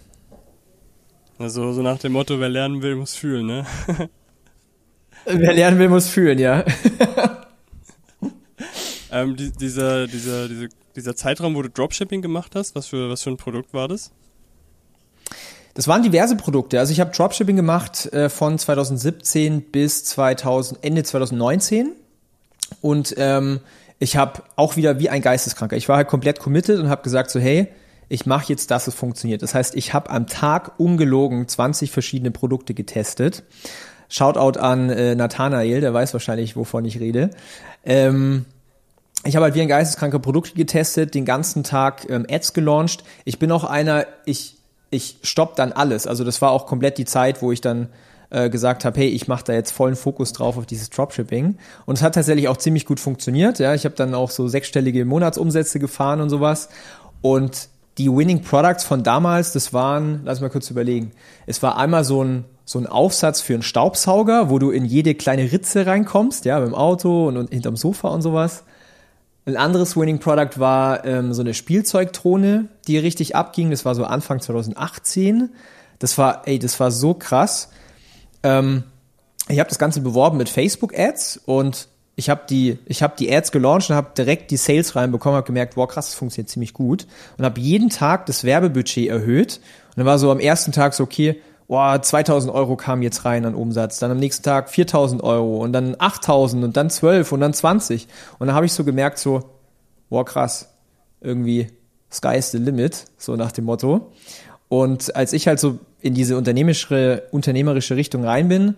Also 1.38 1.72
so 1.72 1.82
nach 1.82 1.98
dem 1.98 2.12
Motto, 2.12 2.40
wer 2.40 2.48
lernen 2.48 2.80
will, 2.82 2.96
muss 2.96 3.14
fühlen, 3.14 3.46
ne? 3.46 3.66
wer 5.26 5.52
lernen 5.52 5.78
will, 5.78 5.88
muss 5.88 6.08
fühlen, 6.08 6.38
ja. 6.38 6.64
ähm, 9.12 9.36
die, 9.36 9.52
dieser, 9.52 10.06
dieser, 10.06 10.48
dieser, 10.48 10.68
dieser 10.94 11.14
Zeitraum, 11.14 11.54
wo 11.54 11.62
du 11.62 11.68
Dropshipping 11.68 12.22
gemacht 12.22 12.54
hast, 12.54 12.74
was 12.74 12.86
für, 12.86 13.10
was 13.10 13.22
für 13.22 13.30
ein 13.30 13.36
Produkt 13.36 13.74
war 13.74 13.88
das? 13.88 14.12
Das 15.74 15.88
waren 15.88 16.02
diverse 16.02 16.36
Produkte. 16.36 16.78
Also 16.78 16.92
ich 16.92 17.00
habe 17.00 17.10
Dropshipping 17.14 17.56
gemacht 17.56 18.06
äh, 18.14 18.30
von 18.30 18.58
2017 18.58 19.60
bis 19.60 20.04
2000, 20.04 20.82
Ende 20.82 21.04
2019 21.04 21.92
und 22.80 23.14
ähm, 23.18 23.60
ich 23.98 24.16
habe 24.16 24.42
auch 24.56 24.76
wieder 24.76 24.98
wie 24.98 25.08
ein 25.08 25.22
Geisteskranker. 25.22 25.76
Ich 25.76 25.88
war 25.88 25.96
halt 25.96 26.08
komplett 26.08 26.38
committed 26.38 26.78
und 26.78 26.88
habe 26.88 27.02
gesagt 27.02 27.30
so, 27.30 27.40
hey, 27.40 27.68
ich 28.08 28.26
mache 28.26 28.46
jetzt, 28.48 28.70
dass 28.70 28.86
es 28.86 28.94
funktioniert. 28.94 29.42
Das 29.42 29.54
heißt, 29.54 29.74
ich 29.74 29.92
habe 29.92 30.10
am 30.10 30.26
Tag 30.26 30.78
ungelogen 30.78 31.48
20 31.48 31.90
verschiedene 31.90 32.30
Produkte 32.30 32.74
getestet. 32.74 33.42
Shoutout 34.08 34.60
an 34.60 34.90
äh, 34.90 35.14
Nathanael, 35.14 35.80
der 35.80 35.92
weiß 35.92 36.12
wahrscheinlich, 36.12 36.56
wovon 36.56 36.84
ich 36.84 37.00
rede. 37.00 37.30
Ähm, 37.84 38.44
ich 39.24 39.34
habe 39.34 39.44
halt 39.44 39.54
wie 39.56 39.62
ein 39.62 39.68
geisteskranker 39.68 40.20
Produkte 40.20 40.54
getestet, 40.54 41.14
den 41.14 41.24
ganzen 41.24 41.64
Tag 41.64 42.08
ähm, 42.08 42.26
Ads 42.30 42.52
gelauncht. 42.52 43.02
Ich 43.24 43.40
bin 43.40 43.50
auch 43.50 43.64
einer, 43.64 44.06
ich 44.24 44.56
ich 44.90 45.18
stopp 45.22 45.56
dann 45.56 45.72
alles. 45.72 46.06
Also 46.06 46.24
das 46.24 46.40
war 46.42 46.50
auch 46.50 46.66
komplett 46.66 46.98
die 46.98 47.04
Zeit, 47.04 47.42
wo 47.42 47.52
ich 47.52 47.60
dann 47.60 47.88
äh, 48.30 48.50
gesagt 48.50 48.84
habe, 48.84 49.00
hey, 49.00 49.08
ich 49.08 49.28
mache 49.28 49.44
da 49.44 49.52
jetzt 49.52 49.70
vollen 49.70 49.96
Fokus 49.96 50.32
drauf 50.32 50.58
auf 50.58 50.66
dieses 50.66 50.90
Dropshipping. 50.90 51.56
Und 51.84 51.98
es 51.98 52.02
hat 52.02 52.14
tatsächlich 52.14 52.48
auch 52.48 52.56
ziemlich 52.56 52.86
gut 52.86 53.00
funktioniert. 53.00 53.58
Ja, 53.58 53.74
ich 53.74 53.84
habe 53.84 53.94
dann 53.94 54.14
auch 54.14 54.30
so 54.30 54.48
sechsstellige 54.48 55.04
Monatsumsätze 55.04 55.78
gefahren 55.78 56.20
und 56.20 56.30
sowas. 56.30 56.68
Und 57.22 57.68
die 57.98 58.10
Winning 58.10 58.42
Products 58.42 58.84
von 58.84 59.02
damals, 59.02 59.52
das 59.52 59.72
waren, 59.72 60.20
lass 60.24 60.40
mal 60.40 60.50
kurz 60.50 60.70
überlegen. 60.70 61.12
Es 61.46 61.62
war 61.62 61.78
einmal 61.78 62.04
so 62.04 62.22
ein 62.22 62.44
so 62.68 62.80
ein 62.80 62.86
Aufsatz 62.88 63.40
für 63.40 63.54
einen 63.54 63.62
Staubsauger, 63.62 64.50
wo 64.50 64.58
du 64.58 64.70
in 64.70 64.84
jede 64.84 65.14
kleine 65.14 65.52
Ritze 65.52 65.86
reinkommst, 65.86 66.44
ja, 66.44 66.58
beim 66.58 66.74
Auto 66.74 67.28
und, 67.28 67.36
und 67.36 67.52
hinterm 67.52 67.76
Sofa 67.76 68.08
und 68.08 68.22
sowas. 68.22 68.64
Ein 69.46 69.56
anderes 69.56 69.96
Winning 69.96 70.18
Product 70.18 70.58
war 70.58 71.04
ähm, 71.04 71.32
so 71.32 71.42
eine 71.42 71.54
Spielzeugdrohne, 71.54 72.66
die 72.88 72.98
richtig 72.98 73.36
abging. 73.36 73.70
Das 73.70 73.84
war 73.84 73.94
so 73.94 74.02
Anfang 74.02 74.40
2018. 74.40 75.50
Das 76.00 76.18
war, 76.18 76.42
ey, 76.48 76.58
das 76.58 76.80
war 76.80 76.90
so 76.90 77.14
krass. 77.14 77.70
Ähm, 78.42 78.84
ich 79.48 79.58
habe 79.58 79.68
das 79.68 79.78
Ganze 79.78 80.00
beworben 80.00 80.38
mit 80.38 80.48
Facebook 80.48 80.98
Ads 80.98 81.40
und 81.44 81.88
ich 82.16 82.30
habe 82.30 82.42
die, 82.48 82.78
ich 82.86 83.04
die 83.18 83.34
Ads 83.34 83.52
gelauncht 83.52 83.90
und 83.90 83.96
habe 83.96 84.10
direkt 84.16 84.50
die 84.50 84.56
Sales 84.56 84.96
reinbekommen, 84.96 85.36
habe 85.36 85.46
gemerkt, 85.46 85.76
wow, 85.76 85.86
krass, 85.86 86.06
das 86.06 86.14
funktioniert 86.14 86.48
ziemlich 86.48 86.72
gut 86.72 87.06
und 87.36 87.44
habe 87.44 87.60
jeden 87.60 87.90
Tag 87.90 88.26
das 88.26 88.42
Werbebudget 88.42 89.08
erhöht. 89.08 89.60
Und 89.90 89.98
dann 89.98 90.06
war 90.06 90.18
so 90.18 90.30
am 90.30 90.40
ersten 90.40 90.72
Tag 90.72 90.94
so, 90.94 91.04
okay, 91.04 91.40
boah, 91.68 92.00
2000 92.00 92.52
Euro 92.52 92.76
kamen 92.76 93.02
jetzt 93.02 93.24
rein 93.26 93.44
an 93.44 93.54
Umsatz, 93.54 93.98
dann 93.98 94.10
am 94.10 94.18
nächsten 94.18 94.42
Tag 94.42 94.70
4000 94.70 95.22
Euro 95.22 95.58
und 95.58 95.72
dann 95.72 95.94
8000 95.98 96.64
und 96.64 96.76
dann 96.76 96.88
12 96.88 97.30
und 97.32 97.40
dann 97.40 97.52
20. 97.52 98.08
Und 98.38 98.46
dann 98.46 98.56
habe 98.56 98.66
ich 98.66 98.72
so 98.72 98.82
gemerkt, 98.82 99.18
so, 99.18 99.42
boah, 100.08 100.24
krass, 100.24 100.70
irgendwie 101.20 101.68
sky 102.10 102.36
is 102.36 102.50
the 102.50 102.58
limit, 102.58 103.04
so 103.18 103.36
nach 103.36 103.52
dem 103.52 103.64
Motto. 103.66 104.12
Und 104.68 105.14
als 105.14 105.32
ich 105.32 105.46
halt 105.46 105.60
so 105.60 105.78
in 106.06 106.14
diese 106.14 106.36
unternehmerische, 106.36 107.24
unternehmerische 107.30 107.96
Richtung 107.96 108.24
rein 108.24 108.48
bin, 108.48 108.74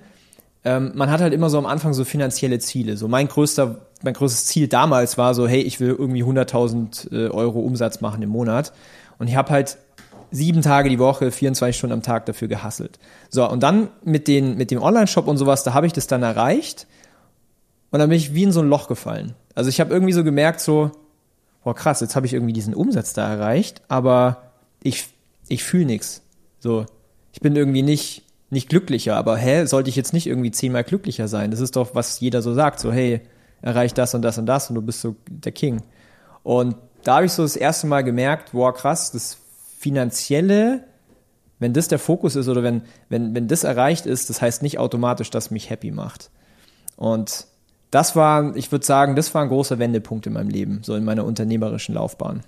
ähm, 0.65 0.93
man 0.95 1.11
hat 1.11 1.21
halt 1.21 1.33
immer 1.33 1.51
so 1.51 1.59
am 1.59 1.67
Anfang 1.67 1.95
so 1.95 2.05
finanzielle 2.05 2.59
Ziele. 2.59 2.97
So 2.97 3.09
mein 3.09 3.29
größter, 3.29 3.83
mein 4.03 4.15
größtes 4.15 4.47
Ziel 4.47 4.69
damals 4.69 5.17
war 5.19 5.35
so, 5.35 5.47
hey, 5.47 5.61
ich 5.61 5.81
will 5.81 5.95
irgendwie 5.97 6.25
100.000 6.25 7.13
äh, 7.13 7.29
Euro 7.31 7.61
Umsatz 7.61 8.01
machen 8.01 8.23
im 8.23 8.31
Monat. 8.31 8.73
Und 9.19 9.29
ich 9.29 9.37
habe 9.37 9.51
halt 9.51 9.79
sieben 10.31 10.63
Tage 10.63 10.89
die 10.89 10.99
Woche, 10.99 11.31
24 11.31 11.77
Stunden 11.77 11.95
am 11.95 12.03
Tag 12.03 12.27
dafür 12.27 12.49
gehasselt. 12.49 12.99
So, 13.31 13.49
und 13.49 13.63
dann 13.63 13.89
mit, 14.05 14.29
den, 14.29 14.57
mit 14.57 14.71
dem 14.71 14.83
Online-Shop 14.83 15.27
und 15.27 15.39
sowas, 15.39 15.65
da 15.65 15.75
habe 15.75 15.87
ich 15.87 15.93
das 15.93 16.07
dann 16.07 16.23
erreicht 16.23 16.87
und 17.91 18.01
dann 18.01 18.09
bin 18.11 18.19
ich 18.19 18.35
wie 18.35 18.43
in 18.43 18.53
so 18.53 18.61
ein 18.61 18.69
Loch 18.69 18.89
gefallen. 18.89 19.35
Also 19.55 19.71
ich 19.71 19.81
habe 19.81 19.93
irgendwie 19.93 20.13
so 20.13 20.25
gemerkt, 20.25 20.61
so, 20.61 20.91
boah 21.65 21.75
krass, 21.75 22.01
jetzt 22.01 22.15
habe 22.15 22.27
ich 22.27 22.35
irgendwie 22.35 22.53
diesen 22.53 22.75
Umsatz 22.75 23.15
da 23.15 23.29
erreicht, 23.29 23.83
aber 23.89 24.53
ich, 24.83 25.09
ich 25.49 25.65
fühle 25.65 25.87
nichts. 25.87 26.23
So, 26.61 26.87
ich 27.33 27.41
bin 27.41 27.57
irgendwie 27.57 27.83
nicht, 27.83 28.23
nicht 28.51 28.69
glücklicher, 28.69 29.17
aber 29.17 29.37
hä, 29.37 29.67
sollte 29.67 29.91
ich 29.91 29.97
jetzt 29.97 30.13
nicht 30.13 30.27
irgendwie 30.27 30.51
zehnmal 30.51 30.85
glücklicher 30.85 31.29
sein? 31.29 31.51
Das 31.51 31.61
ist 31.61 31.77
doch, 31.77 31.95
was 31.95 32.21
jeder 32.21 32.43
so 32.43 32.55
sagt, 32.55 32.81
so 32.81 32.93
hey, 32.93 33.21
erreich 33.63 33.95
das 33.95 34.15
und 34.15 34.23
das 34.23 34.39
und 34.39 34.47
das 34.47 34.69
und 34.69 34.77
du 34.77 34.83
bist 34.83 35.01
so 35.01 35.17
der 35.29 35.53
King. 35.53 35.83
Und 36.43 36.77
da 37.05 37.17
habe 37.17 37.27
ich 37.27 37.33
so 37.33 37.43
das 37.43 37.57
erste 37.57 37.87
Mal 37.87 38.03
gemerkt, 38.03 38.53
boah 38.53 38.75
krass, 38.75 39.11
das 39.11 39.39
finanzielle, 39.79 40.85
wenn 41.59 41.73
das 41.73 41.89
der 41.89 41.99
Fokus 41.99 42.37
ist 42.37 42.49
oder 42.49 42.63
wenn, 42.63 42.83
wenn, 43.09 43.35
wenn 43.35 43.49
das 43.49 43.65
erreicht 43.65 44.07
ist, 44.07 44.31
das 44.31 44.41
heißt 44.41 44.63
nicht 44.63 44.79
automatisch, 44.79 45.31
dass 45.31 45.51
mich 45.51 45.71
happy 45.71 45.91
macht. 45.91 46.31
Und 46.97 47.47
das 47.91 48.17
war, 48.17 48.55
ich 48.57 48.71
würde 48.71 48.85
sagen, 48.85 49.17
das 49.17 49.35
war 49.35 49.43
ein 49.43 49.49
großer 49.49 49.79
Wendepunkt 49.79 50.27
in 50.27 50.33
meinem 50.35 50.51
Leben, 50.51 50.81
so 50.83 50.95
in 50.95 51.05
meiner 51.05 51.25
unternehmerischen 51.25 51.95
Laufbahn. 51.95 52.43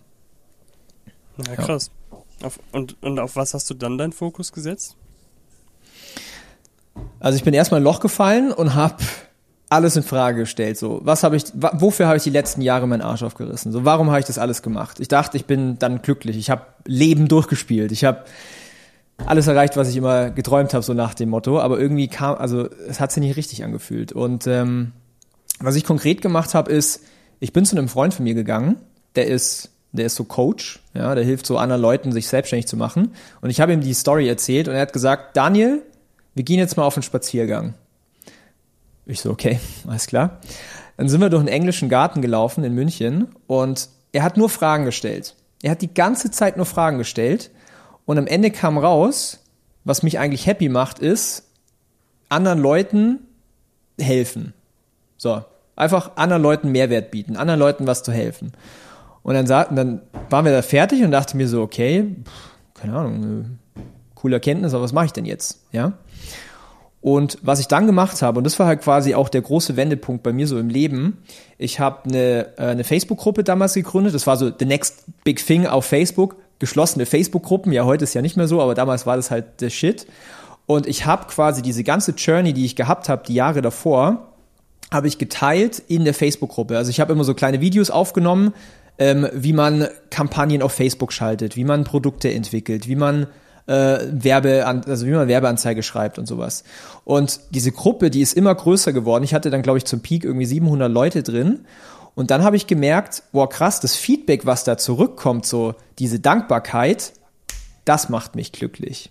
Ja, 1.47 1.57
krass. 1.57 1.91
Ja. 2.11 2.19
Auf, 2.43 2.59
und, 2.73 3.03
und 3.03 3.19
auf 3.19 3.37
was 3.37 3.55
hast 3.55 3.69
du 3.71 3.75
dann 3.75 3.99
deinen 3.99 4.13
Fokus 4.13 4.53
gesetzt? 4.53 4.97
Also 7.19 7.37
ich 7.37 7.45
bin 7.45 7.55
erstmal 7.55 7.81
ein 7.81 7.85
Loch 7.85 8.01
gefallen 8.01 8.53
und 8.53 8.75
habe 8.75 8.97
alles 9.69 9.97
in 9.97 10.03
Frage 10.03 10.41
gestellt. 10.41 10.79
So, 10.79 11.01
was 11.05 11.23
habe 11.23 11.37
ich, 11.37 11.45
wofür 11.55 12.07
habe 12.07 12.17
ich 12.17 12.25
die 12.25 12.31
letzten 12.31 12.61
Jahre 12.61 12.87
meinen 12.89 13.03
Arsch 13.03 13.23
aufgerissen? 13.23 13.73
So, 13.73 13.85
warum 13.85 14.11
habe 14.11 14.21
ich 14.21 14.27
das 14.27 14.39
alles 14.39 14.63
gemacht? 14.63 15.01
Ich 15.01 15.09
dachte, 15.09 15.37
ich 15.37 15.47
bin 15.47 15.79
dann 15.79 16.03
glücklich. 16.03 16.37
Ich 16.37 16.51
habe 16.51 16.67
Leben 16.87 17.29
durchgespielt. 17.29 17.93
Ich 17.93 18.05
habe 18.05 18.25
alles 19.27 19.47
erreicht, 19.47 19.77
was 19.77 19.89
ich 19.89 19.97
immer 19.97 20.31
geträumt 20.31 20.75
habe, 20.75 20.83
so 20.83 20.93
nach 20.93 21.15
dem 21.15 21.29
Motto. 21.29 21.61
Aber 21.61 21.79
irgendwie 21.79 22.09
kam, 22.09 22.37
also 22.37 22.69
es 22.89 23.01
hat 23.01 23.13
sich 23.13 23.23
nicht 23.23 23.37
richtig 23.37 23.63
angefühlt. 23.63 24.13
Und 24.13 24.47
ähm, 24.47 24.93
was 25.61 25.77
ich 25.77 25.85
konkret 25.85 26.21
gemacht 26.21 26.55
habe, 26.55 26.73
ist, 26.73 27.05
ich 27.39 27.53
bin 27.53 27.65
zu 27.65 27.77
einem 27.77 27.89
Freund 27.89 28.13
von 28.13 28.25
mir 28.25 28.35
gegangen. 28.35 28.77
Der 29.15 29.29
ist, 29.29 29.71
der 29.93 30.07
ist 30.07 30.17
so 30.17 30.25
Coach, 30.25 30.81
ja, 30.95 31.15
der 31.15 31.25
hilft 31.25 31.47
so 31.47 31.59
anderen 31.59 31.83
Leuten, 31.83 32.13
sich 32.13 32.29
selbstständig 32.29 32.67
zu 32.67 32.77
machen. 32.77 33.15
Und 33.41 33.51
ich 33.51 33.61
habe 33.61 33.73
ihm 33.73 33.81
die 33.81 33.95
Story 33.95 34.29
erzählt 34.29 34.69
und 34.69 34.75
er 34.75 34.83
hat 34.83 34.93
gesagt, 34.93 35.37
Daniel, 35.37 35.83
wir 36.35 36.45
gehen 36.45 36.59
jetzt 36.59 36.77
mal 36.77 36.85
auf 36.85 36.97
einen 36.97 37.03
Spaziergang. 37.03 37.75
Ich 39.07 39.21
so, 39.21 39.31
okay, 39.31 39.59
alles 39.89 40.07
klar. 40.07 40.39
Dann 40.97 41.09
sind 41.09 41.21
wir 41.21 41.31
durch 41.31 41.41
einen 41.41 41.49
englischen 41.49 41.89
Garten 41.89 42.23
gelaufen 42.23 42.63
in 42.63 42.75
München 42.75 43.29
und 43.47 43.89
er 44.13 44.23
hat 44.23 44.37
nur 44.37 44.49
Fragen 44.49 44.85
gestellt. 44.85 45.35
Er 45.63 45.73
hat 45.73 45.83
die 45.83 45.93
ganze 45.93 46.31
Zeit 46.31 46.57
nur 46.57 46.67
Fragen 46.67 46.99
gestellt 46.99 47.51
und 48.07 48.19
am 48.19 48.27
Ende 48.27 48.51
kam 48.51 48.79
raus, 48.79 49.41
was 49.85 50.03
mich 50.03 50.19
eigentlich 50.19 50.47
happy 50.47 50.69
macht, 50.69 50.99
ist, 50.99 51.45
anderen 52.29 52.61
Leuten 52.61 53.21
helfen. 53.99 54.53
So, 55.17 55.45
einfach 55.77 56.17
anderen 56.17 56.43
Leuten 56.43 56.71
Mehrwert 56.71 57.11
bieten, 57.11 57.37
anderen 57.37 57.61
Leuten 57.61 57.87
was 57.87 58.03
zu 58.03 58.13
helfen. 58.13 58.53
Und 59.23 59.35
dann 59.35 59.47
sagten, 59.47 59.77
dann 59.77 60.03
waren 60.31 60.45
wir 60.45 60.53
da 60.53 60.63
fertig 60.63 61.03
und 61.03 61.11
dachte 61.11 61.37
mir 61.37 61.49
so, 61.49 61.63
okay, 61.63 62.17
keine 62.75 62.97
Ahnung, 62.97 63.59
coole 64.15 64.37
Erkenntnis, 64.37 64.75
aber 64.75 64.85
was 64.85 64.93
mache 64.93 65.07
ich 65.07 65.13
denn 65.13 65.25
jetzt? 65.25 65.61
Ja. 65.73 65.93
Und 67.03 67.39
was 67.41 67.61
ich 67.61 67.69
dann 67.69 67.87
gemacht 67.87 68.21
habe, 68.21 68.39
und 68.39 68.45
das 68.45 68.59
war 68.59 68.67
halt 68.67 68.83
quasi 68.83 69.15
auch 69.15 69.31
der 69.31 69.41
große 69.41 69.77
Wendepunkt 69.77 70.23
bei 70.23 70.33
mir 70.33 70.47
so 70.47 70.59
im 70.59 70.69
Leben, 70.69 71.19
ich 71.57 71.81
habe 71.81 72.05
eine, 72.05 72.59
äh, 72.59 72.67
eine 72.67 72.85
Facebook-Gruppe 72.85 73.43
damals 73.43 73.75
gegründet, 73.75 74.15
das 74.15 74.27
war 74.27 74.37
so 74.37 74.51
the 74.57 74.67
next 74.67 75.05
big 75.25 75.45
thing 75.45 75.67
auf 75.67 75.87
Facebook, 75.87 76.37
geschlossene 76.59 77.07
Facebook-Gruppen, 77.07 77.73
ja 77.73 77.87
heute 77.87 78.05
ist 78.05 78.13
ja 78.13 78.21
nicht 78.21 78.37
mehr 78.37 78.49
so, 78.49 78.61
aber 78.61 78.75
damals 78.75 79.07
war 79.07 79.17
das 79.17 79.31
halt 79.31 79.63
der 79.63 79.71
Shit. 79.71 80.07
Und 80.67 80.87
ich 80.87 81.07
habe 81.07 81.27
quasi 81.27 81.63
diese 81.63 81.85
ganze 81.85 82.13
Journey, 82.13 82.53
die 82.53 82.67
ich 82.67 82.77
gehabt 82.77 83.09
habe, 83.09 83.23
die 83.27 83.35
Jahre 83.35 83.63
davor, 83.63 84.29
habe 84.93 85.09
ich 85.09 85.19
geteilt 85.19 85.83
in 85.89 86.05
der 86.05 86.15
Facebook-Gruppe. 86.15 86.77
Also 86.77 86.91
ich 86.91 87.01
habe 87.01 87.13
immer 87.13 87.25
so 87.25 87.33
kleine 87.35 87.61
Videos 87.61 87.91
aufgenommen, 87.91 88.53
ähm, 89.01 89.27
wie 89.33 89.55
man 89.55 89.89
Kampagnen 90.11 90.63
auf 90.63 90.73
Facebook 90.73 91.13
schaltet, 91.13 91.57
wie 91.57 91.65
man 91.65 91.85
Produkte 91.85 92.33
entwickelt, 92.33 92.87
wie 92.87 92.97
man 92.97 93.27
äh, 93.67 93.99
Werbe, 94.13 94.67
also 94.67 95.07
wie 95.07 95.11
man 95.11 95.27
Werbeanzeige 95.27 95.83
schreibt 95.83 96.19
und 96.19 96.27
sowas. 96.27 96.65
Und 97.05 97.41
diese 97.51 97.73
Gruppe, 97.73 98.11
die 98.11 98.21
ist 98.21 98.35
immer 98.35 98.55
größer 98.55 98.93
geworden. 98.93 99.25
Ich 99.25 99.33
hatte 99.33 99.51
dann, 99.51 99.63
glaube 99.63 99.79
ich, 99.79 99.87
zum 99.87 100.01
Peak 100.01 100.23
irgendwie 100.23 100.47
700 100.47 100.93
Leute 100.93 101.23
drin. 101.23 101.61
Und 102.15 102.31
dann 102.31 102.45
habe 102.45 102.57
ich 102.57 102.67
gemerkt, 102.67 103.23
wow, 103.33 103.49
krass, 103.49 103.81
das 103.81 103.97
Feedback, 103.97 104.45
was 104.45 104.65
da 104.65 104.77
zurückkommt, 104.77 105.47
so 105.47 105.75
diese 105.99 106.21
Dankbarkeit, 106.21 107.15
das 107.87 108.11
macht 108.11 108.37
mich 108.37 108.53
glücklich. 108.53 109.11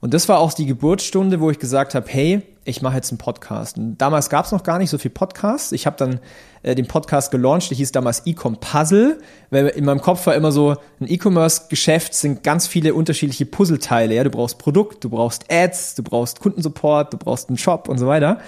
Und 0.00 0.14
das 0.14 0.28
war 0.28 0.38
auch 0.38 0.52
die 0.52 0.66
Geburtsstunde, 0.66 1.40
wo 1.40 1.50
ich 1.50 1.58
gesagt 1.58 1.94
habe, 1.94 2.06
hey, 2.08 2.42
ich 2.64 2.82
mache 2.82 2.96
jetzt 2.96 3.10
einen 3.10 3.18
Podcast. 3.18 3.78
Und 3.78 3.98
damals 3.98 4.30
gab 4.30 4.44
es 4.44 4.52
noch 4.52 4.62
gar 4.62 4.78
nicht 4.78 4.90
so 4.90 4.98
viel 4.98 5.10
Podcasts. 5.10 5.72
Ich 5.72 5.86
habe 5.86 5.96
dann 5.96 6.20
äh, 6.62 6.74
den 6.74 6.86
Podcast 6.86 7.30
gelauncht, 7.30 7.70
der 7.70 7.76
hieß 7.78 7.92
damals 7.92 8.26
Ecom 8.26 8.58
Puzzle, 8.60 9.18
weil 9.50 9.68
in 9.68 9.84
meinem 9.84 10.00
Kopf 10.00 10.26
war 10.26 10.34
immer 10.34 10.52
so, 10.52 10.76
ein 11.00 11.08
E-Commerce-Geschäft 11.08 12.14
sind 12.14 12.44
ganz 12.44 12.66
viele 12.66 12.94
unterschiedliche 12.94 13.46
Puzzleteile. 13.46 14.14
Ja? 14.14 14.22
Du 14.22 14.30
brauchst 14.30 14.58
Produkt, 14.58 15.02
du 15.02 15.10
brauchst 15.10 15.50
Ads, 15.50 15.96
du 15.96 16.02
brauchst 16.02 16.40
Kundensupport, 16.40 17.12
du 17.12 17.16
brauchst 17.16 17.48
einen 17.48 17.58
Shop 17.58 17.88
und 17.88 17.98
so 17.98 18.06
weiter. 18.06 18.38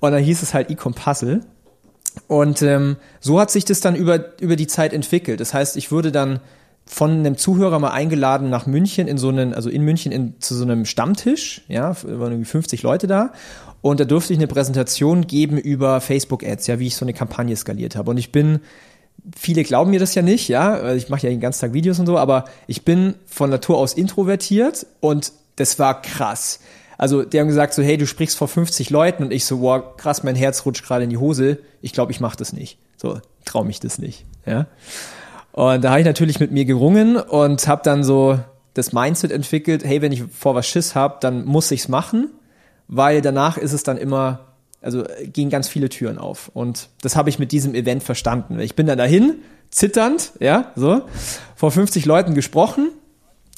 Und 0.00 0.12
dann 0.12 0.22
hieß 0.22 0.42
es 0.42 0.54
halt 0.54 0.70
Ecom 0.70 0.94
Puzzle. 0.94 1.42
Und 2.26 2.62
ähm, 2.62 2.96
so 3.20 3.38
hat 3.38 3.50
sich 3.50 3.64
das 3.64 3.80
dann 3.80 3.94
über, 3.94 4.40
über 4.40 4.56
die 4.56 4.66
Zeit 4.66 4.92
entwickelt. 4.92 5.38
Das 5.38 5.54
heißt, 5.54 5.76
ich 5.76 5.92
würde 5.92 6.10
dann 6.10 6.40
von 6.90 7.12
einem 7.12 7.36
Zuhörer 7.36 7.78
mal 7.78 7.92
eingeladen 7.92 8.50
nach 8.50 8.66
München 8.66 9.06
in 9.06 9.16
so 9.16 9.28
einen, 9.28 9.54
also 9.54 9.70
in 9.70 9.82
München 9.82 10.10
in, 10.10 10.40
zu 10.40 10.56
so 10.56 10.64
einem 10.64 10.84
Stammtisch, 10.84 11.62
ja, 11.68 11.94
waren 12.02 12.32
irgendwie 12.32 12.50
50 12.50 12.82
Leute 12.82 13.06
da. 13.06 13.32
Und 13.80 14.00
da 14.00 14.04
durfte 14.04 14.32
ich 14.32 14.40
eine 14.40 14.48
Präsentation 14.48 15.28
geben 15.28 15.56
über 15.56 16.00
Facebook 16.00 16.44
Ads, 16.44 16.66
ja, 16.66 16.80
wie 16.80 16.88
ich 16.88 16.96
so 16.96 17.04
eine 17.04 17.14
Kampagne 17.14 17.54
skaliert 17.54 17.94
habe. 17.94 18.10
Und 18.10 18.18
ich 18.18 18.32
bin, 18.32 18.58
viele 19.36 19.62
glauben 19.62 19.92
mir 19.92 20.00
das 20.00 20.16
ja 20.16 20.22
nicht, 20.22 20.48
ja, 20.48 20.92
ich 20.92 21.08
mache 21.08 21.22
ja 21.22 21.30
den 21.30 21.38
ganzen 21.38 21.60
Tag 21.60 21.74
Videos 21.74 22.00
und 22.00 22.06
so, 22.06 22.18
aber 22.18 22.46
ich 22.66 22.84
bin 22.84 23.14
von 23.24 23.50
Natur 23.50 23.78
aus 23.78 23.94
introvertiert 23.94 24.84
und 24.98 25.32
das 25.54 25.78
war 25.78 26.02
krass. 26.02 26.58
Also 26.98 27.22
die 27.22 27.38
haben 27.38 27.46
gesagt 27.46 27.72
so, 27.72 27.82
hey, 27.84 27.98
du 27.98 28.06
sprichst 28.06 28.36
vor 28.36 28.48
50 28.48 28.90
Leuten 28.90 29.22
und 29.22 29.32
ich 29.32 29.44
so, 29.44 29.60
wow, 29.60 29.96
krass, 29.96 30.24
mein 30.24 30.34
Herz 30.34 30.66
rutscht 30.66 30.84
gerade 30.84 31.04
in 31.04 31.10
die 31.10 31.18
Hose. 31.18 31.58
Ich 31.82 31.92
glaube, 31.92 32.10
ich 32.10 32.18
mache 32.18 32.36
das 32.36 32.52
nicht. 32.52 32.78
So, 32.96 33.20
trau 33.44 33.62
mich 33.62 33.78
das 33.78 34.00
nicht, 34.00 34.26
ja. 34.44 34.66
Und 35.60 35.84
da 35.84 35.90
habe 35.90 36.00
ich 36.00 36.06
natürlich 36.06 36.40
mit 36.40 36.52
mir 36.52 36.64
gerungen 36.64 37.18
und 37.18 37.68
habe 37.68 37.82
dann 37.84 38.02
so 38.02 38.40
das 38.72 38.94
Mindset 38.94 39.30
entwickelt, 39.30 39.84
hey, 39.84 40.00
wenn 40.00 40.10
ich 40.10 40.22
vor 40.22 40.54
was 40.54 40.66
Schiss 40.66 40.94
habe, 40.94 41.18
dann 41.20 41.44
muss 41.44 41.70
ich's 41.70 41.86
machen, 41.86 42.30
weil 42.88 43.20
danach 43.20 43.58
ist 43.58 43.74
es 43.74 43.82
dann 43.82 43.98
immer, 43.98 44.54
also 44.80 45.04
gehen 45.22 45.50
ganz 45.50 45.68
viele 45.68 45.90
Türen 45.90 46.16
auf. 46.16 46.50
Und 46.54 46.88
das 47.02 47.14
habe 47.14 47.28
ich 47.28 47.38
mit 47.38 47.52
diesem 47.52 47.74
Event 47.74 48.02
verstanden. 48.02 48.58
Ich 48.58 48.74
bin 48.74 48.86
dann 48.86 48.96
dahin, 48.96 49.34
zitternd, 49.68 50.32
ja, 50.40 50.72
so, 50.76 51.02
vor 51.56 51.70
50 51.70 52.06
Leuten 52.06 52.34
gesprochen 52.34 52.92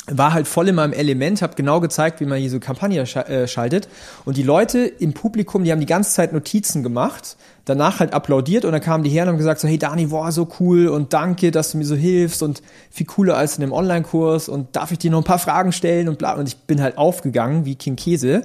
war 0.09 0.33
halt 0.33 0.49
voll 0.49 0.69
in 0.69 0.75
meinem 0.75 0.93
Element, 0.93 1.43
habe 1.43 1.55
genau 1.55 1.81
gezeigt, 1.81 2.21
wie 2.21 2.27
man 2.27 2.39
hier 2.39 2.51
so 2.51 2.59
Kampagne 2.59 3.03
äh, 3.03 3.47
schaltet. 3.47 3.89
Und 4.25 4.37
die 4.37 4.43
Leute 4.43 4.81
im 4.81 5.13
Publikum, 5.13 5.63
die 5.63 5.71
haben 5.71 5.81
die 5.81 5.87
ganze 5.87 6.13
Zeit 6.13 6.33
Notizen 6.33 6.83
gemacht, 6.83 7.37
danach 7.65 8.01
halt 8.01 8.13
applaudiert 8.13 8.65
und 8.65 8.73
dann 8.73 8.81
kamen 8.81 9.05
die 9.05 9.11
her 9.11 9.23
und 9.23 9.31
haben 9.31 9.39
gesagt 9.39 9.61
so, 9.61 9.69
hey 9.69 9.79
Dani, 9.79 10.07
boah, 10.07 10.33
so 10.33 10.49
cool 10.59 10.89
und 10.89 11.13
danke, 11.13 11.53
dass 11.53 11.71
du 11.71 11.79
mir 11.79 11.85
so 11.85 11.95
hilfst 11.95 12.43
und 12.43 12.63
viel 12.91 13.07
cooler 13.07 13.37
als 13.37 13.57
in 13.57 13.61
dem 13.61 13.73
Online-Kurs 13.73 14.49
und 14.49 14.75
darf 14.75 14.91
ich 14.91 14.99
dir 14.99 15.13
noch 15.13 15.19
ein 15.19 15.25
paar 15.25 15.39
Fragen 15.39 15.71
stellen 15.71 16.09
und 16.09 16.19
bla. 16.19 16.35
Und 16.35 16.49
ich 16.49 16.57
bin 16.57 16.83
halt 16.83 16.99
aufgegangen 16.99 17.65
wie 17.65 17.77
King 17.77 17.95
Käse. 17.95 18.43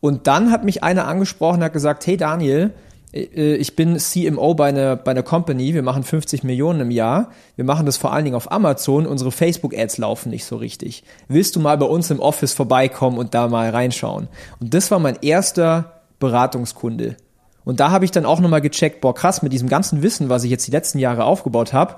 Und 0.00 0.28
dann 0.28 0.52
hat 0.52 0.64
mich 0.64 0.84
einer 0.84 1.08
angesprochen 1.08 1.64
hat 1.64 1.72
gesagt, 1.72 2.06
hey 2.06 2.16
Daniel, 2.16 2.70
ich 3.16 3.76
bin 3.76 3.96
CMO 3.96 4.54
bei 4.54 4.70
einer, 4.70 4.96
bei 4.96 5.12
einer 5.12 5.22
Company, 5.22 5.72
wir 5.72 5.84
machen 5.84 6.02
50 6.02 6.42
Millionen 6.42 6.80
im 6.80 6.90
Jahr, 6.90 7.30
wir 7.54 7.64
machen 7.64 7.86
das 7.86 7.96
vor 7.96 8.12
allen 8.12 8.24
Dingen 8.24 8.34
auf 8.34 8.50
Amazon, 8.50 9.06
unsere 9.06 9.30
Facebook-Ads 9.30 9.98
laufen 9.98 10.30
nicht 10.30 10.44
so 10.44 10.56
richtig. 10.56 11.04
Willst 11.28 11.54
du 11.54 11.60
mal 11.60 11.78
bei 11.78 11.86
uns 11.86 12.10
im 12.10 12.18
Office 12.18 12.54
vorbeikommen 12.54 13.18
und 13.18 13.32
da 13.32 13.46
mal 13.46 13.70
reinschauen? 13.70 14.26
Und 14.58 14.74
das 14.74 14.90
war 14.90 14.98
mein 14.98 15.16
erster 15.22 16.02
Beratungskunde. 16.18 17.16
Und 17.64 17.78
da 17.78 17.92
habe 17.92 18.04
ich 18.04 18.10
dann 18.10 18.26
auch 18.26 18.40
nochmal 18.40 18.60
gecheckt, 18.60 19.00
boah 19.00 19.14
krass, 19.14 19.42
mit 19.42 19.52
diesem 19.52 19.68
ganzen 19.68 20.02
Wissen, 20.02 20.28
was 20.28 20.42
ich 20.42 20.50
jetzt 20.50 20.66
die 20.66 20.72
letzten 20.72 20.98
Jahre 20.98 21.22
aufgebaut 21.22 21.72
habe, 21.72 21.96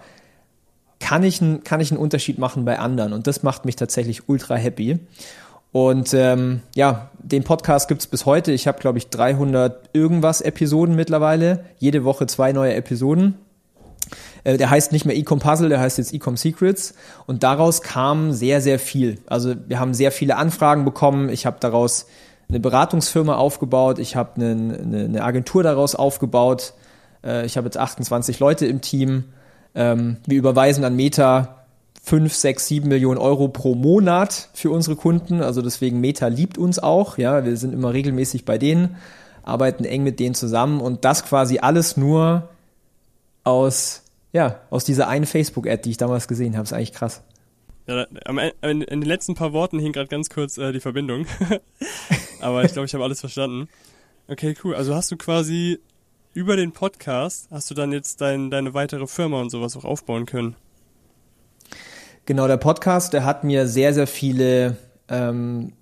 kann 1.00 1.22
ich, 1.22 1.40
kann 1.64 1.80
ich 1.80 1.92
einen 1.92 2.00
Unterschied 2.00 2.38
machen 2.38 2.66
bei 2.66 2.78
anderen. 2.78 3.14
Und 3.14 3.26
das 3.26 3.42
macht 3.42 3.64
mich 3.64 3.76
tatsächlich 3.76 4.28
ultra 4.28 4.54
happy. 4.54 4.98
Und 5.72 6.14
ähm, 6.14 6.62
ja, 6.74 7.10
den 7.18 7.44
Podcast 7.44 7.88
gibt's 7.88 8.06
bis 8.06 8.24
heute. 8.24 8.52
Ich 8.52 8.66
habe, 8.66 8.78
glaube 8.78 8.98
ich, 8.98 9.10
300 9.10 9.90
irgendwas 9.92 10.40
Episoden 10.40 10.96
mittlerweile. 10.96 11.64
Jede 11.78 12.04
Woche 12.04 12.26
zwei 12.26 12.52
neue 12.52 12.74
Episoden. 12.74 13.34
Äh, 14.44 14.56
der 14.56 14.70
heißt 14.70 14.92
nicht 14.92 15.04
mehr 15.04 15.16
Ecom 15.16 15.40
Puzzle, 15.40 15.68
der 15.68 15.80
heißt 15.80 15.98
jetzt 15.98 16.14
Ecom 16.14 16.36
Secrets. 16.36 16.94
Und 17.26 17.42
daraus 17.42 17.82
kam 17.82 18.32
sehr, 18.32 18.60
sehr 18.60 18.78
viel. 18.78 19.18
Also 19.26 19.54
wir 19.66 19.80
haben 19.80 19.92
sehr 19.92 20.12
viele 20.12 20.36
Anfragen 20.36 20.84
bekommen. 20.84 21.28
Ich 21.28 21.46
habe 21.46 21.56
daraus 21.60 22.06
eine 22.48 22.60
Beratungsfirma 22.60 23.34
aufgebaut. 23.34 23.98
Ich 23.98 24.14
habe 24.14 24.36
eine, 24.36 24.78
eine, 24.80 25.04
eine 25.04 25.24
Agentur 25.24 25.62
daraus 25.62 25.94
aufgebaut. 25.94 26.74
Äh, 27.24 27.44
ich 27.44 27.56
habe 27.56 27.66
jetzt 27.66 27.76
28 27.76 28.38
Leute 28.38 28.66
im 28.66 28.80
Team. 28.80 29.24
Ähm, 29.74 30.18
wir 30.26 30.38
überweisen 30.38 30.84
an 30.84 30.94
Meta 30.96 31.65
5, 32.06 32.32
6, 32.32 32.68
7 32.68 32.88
Millionen 32.88 33.18
Euro 33.18 33.48
pro 33.48 33.74
Monat 33.74 34.48
für 34.54 34.70
unsere 34.70 34.94
Kunden. 34.94 35.42
Also 35.42 35.60
deswegen 35.60 36.00
Meta 36.00 36.28
liebt 36.28 36.56
uns 36.56 36.78
auch. 36.78 37.18
Ja, 37.18 37.44
wir 37.44 37.56
sind 37.56 37.72
immer 37.74 37.92
regelmäßig 37.92 38.44
bei 38.44 38.58
denen, 38.58 38.96
arbeiten 39.42 39.84
eng 39.84 40.04
mit 40.04 40.20
denen 40.20 40.36
zusammen 40.36 40.80
und 40.80 41.04
das 41.04 41.24
quasi 41.24 41.58
alles 41.58 41.96
nur 41.96 42.48
aus, 43.42 44.04
ja, 44.32 44.60
aus 44.70 44.84
dieser 44.84 45.08
einen 45.08 45.26
Facebook-Ad, 45.26 45.82
die 45.82 45.90
ich 45.90 45.96
damals 45.96 46.28
gesehen 46.28 46.54
habe. 46.54 46.62
Ist 46.62 46.72
eigentlich 46.72 46.92
krass. 46.92 47.24
Ja, 47.88 48.04
in, 48.62 48.80
den 48.80 49.02
letzten 49.02 49.34
paar 49.34 49.52
Worten 49.52 49.80
hing 49.80 49.90
gerade 49.90 50.06
ganz 50.06 50.30
kurz 50.30 50.58
äh, 50.58 50.70
die 50.70 50.80
Verbindung. 50.80 51.26
Aber 52.40 52.62
ich 52.62 52.72
glaube, 52.72 52.86
ich 52.86 52.94
habe 52.94 53.02
alles 53.02 53.18
verstanden. 53.18 53.68
Okay, 54.28 54.54
cool. 54.62 54.76
Also 54.76 54.94
hast 54.94 55.10
du 55.10 55.16
quasi 55.16 55.80
über 56.34 56.54
den 56.54 56.70
Podcast, 56.70 57.48
hast 57.50 57.68
du 57.68 57.74
dann 57.74 57.90
jetzt 57.90 58.20
dein, 58.20 58.52
deine 58.52 58.74
weitere 58.74 59.08
Firma 59.08 59.40
und 59.40 59.50
sowas 59.50 59.76
auch 59.76 59.84
aufbauen 59.84 60.24
können? 60.26 60.54
Genau, 62.26 62.48
der 62.48 62.56
Podcast, 62.56 63.12
der 63.12 63.24
hat 63.24 63.44
mir 63.44 63.68
sehr, 63.68 63.94
sehr 63.94 64.08
viele, 64.08 64.76
ähm, 65.08 65.72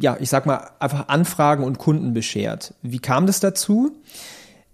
ja, 0.00 0.18
ich 0.20 0.28
sag 0.28 0.44
mal, 0.44 0.70
einfach 0.78 1.08
Anfragen 1.08 1.64
und 1.64 1.78
Kunden 1.78 2.12
beschert. 2.12 2.74
Wie 2.82 2.98
kam 2.98 3.26
das 3.26 3.40
dazu? 3.40 3.96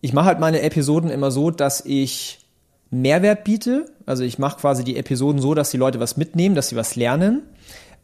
Ich 0.00 0.12
mache 0.12 0.26
halt 0.26 0.40
meine 0.40 0.60
Episoden 0.62 1.10
immer 1.10 1.30
so, 1.30 1.52
dass 1.52 1.84
ich 1.84 2.44
Mehrwert 2.90 3.44
biete. 3.44 3.86
Also 4.06 4.24
ich 4.24 4.40
mache 4.40 4.60
quasi 4.60 4.82
die 4.82 4.96
Episoden 4.96 5.40
so, 5.40 5.54
dass 5.54 5.70
die 5.70 5.76
Leute 5.76 6.00
was 6.00 6.16
mitnehmen, 6.16 6.56
dass 6.56 6.70
sie 6.70 6.76
was 6.76 6.96
lernen. 6.96 7.42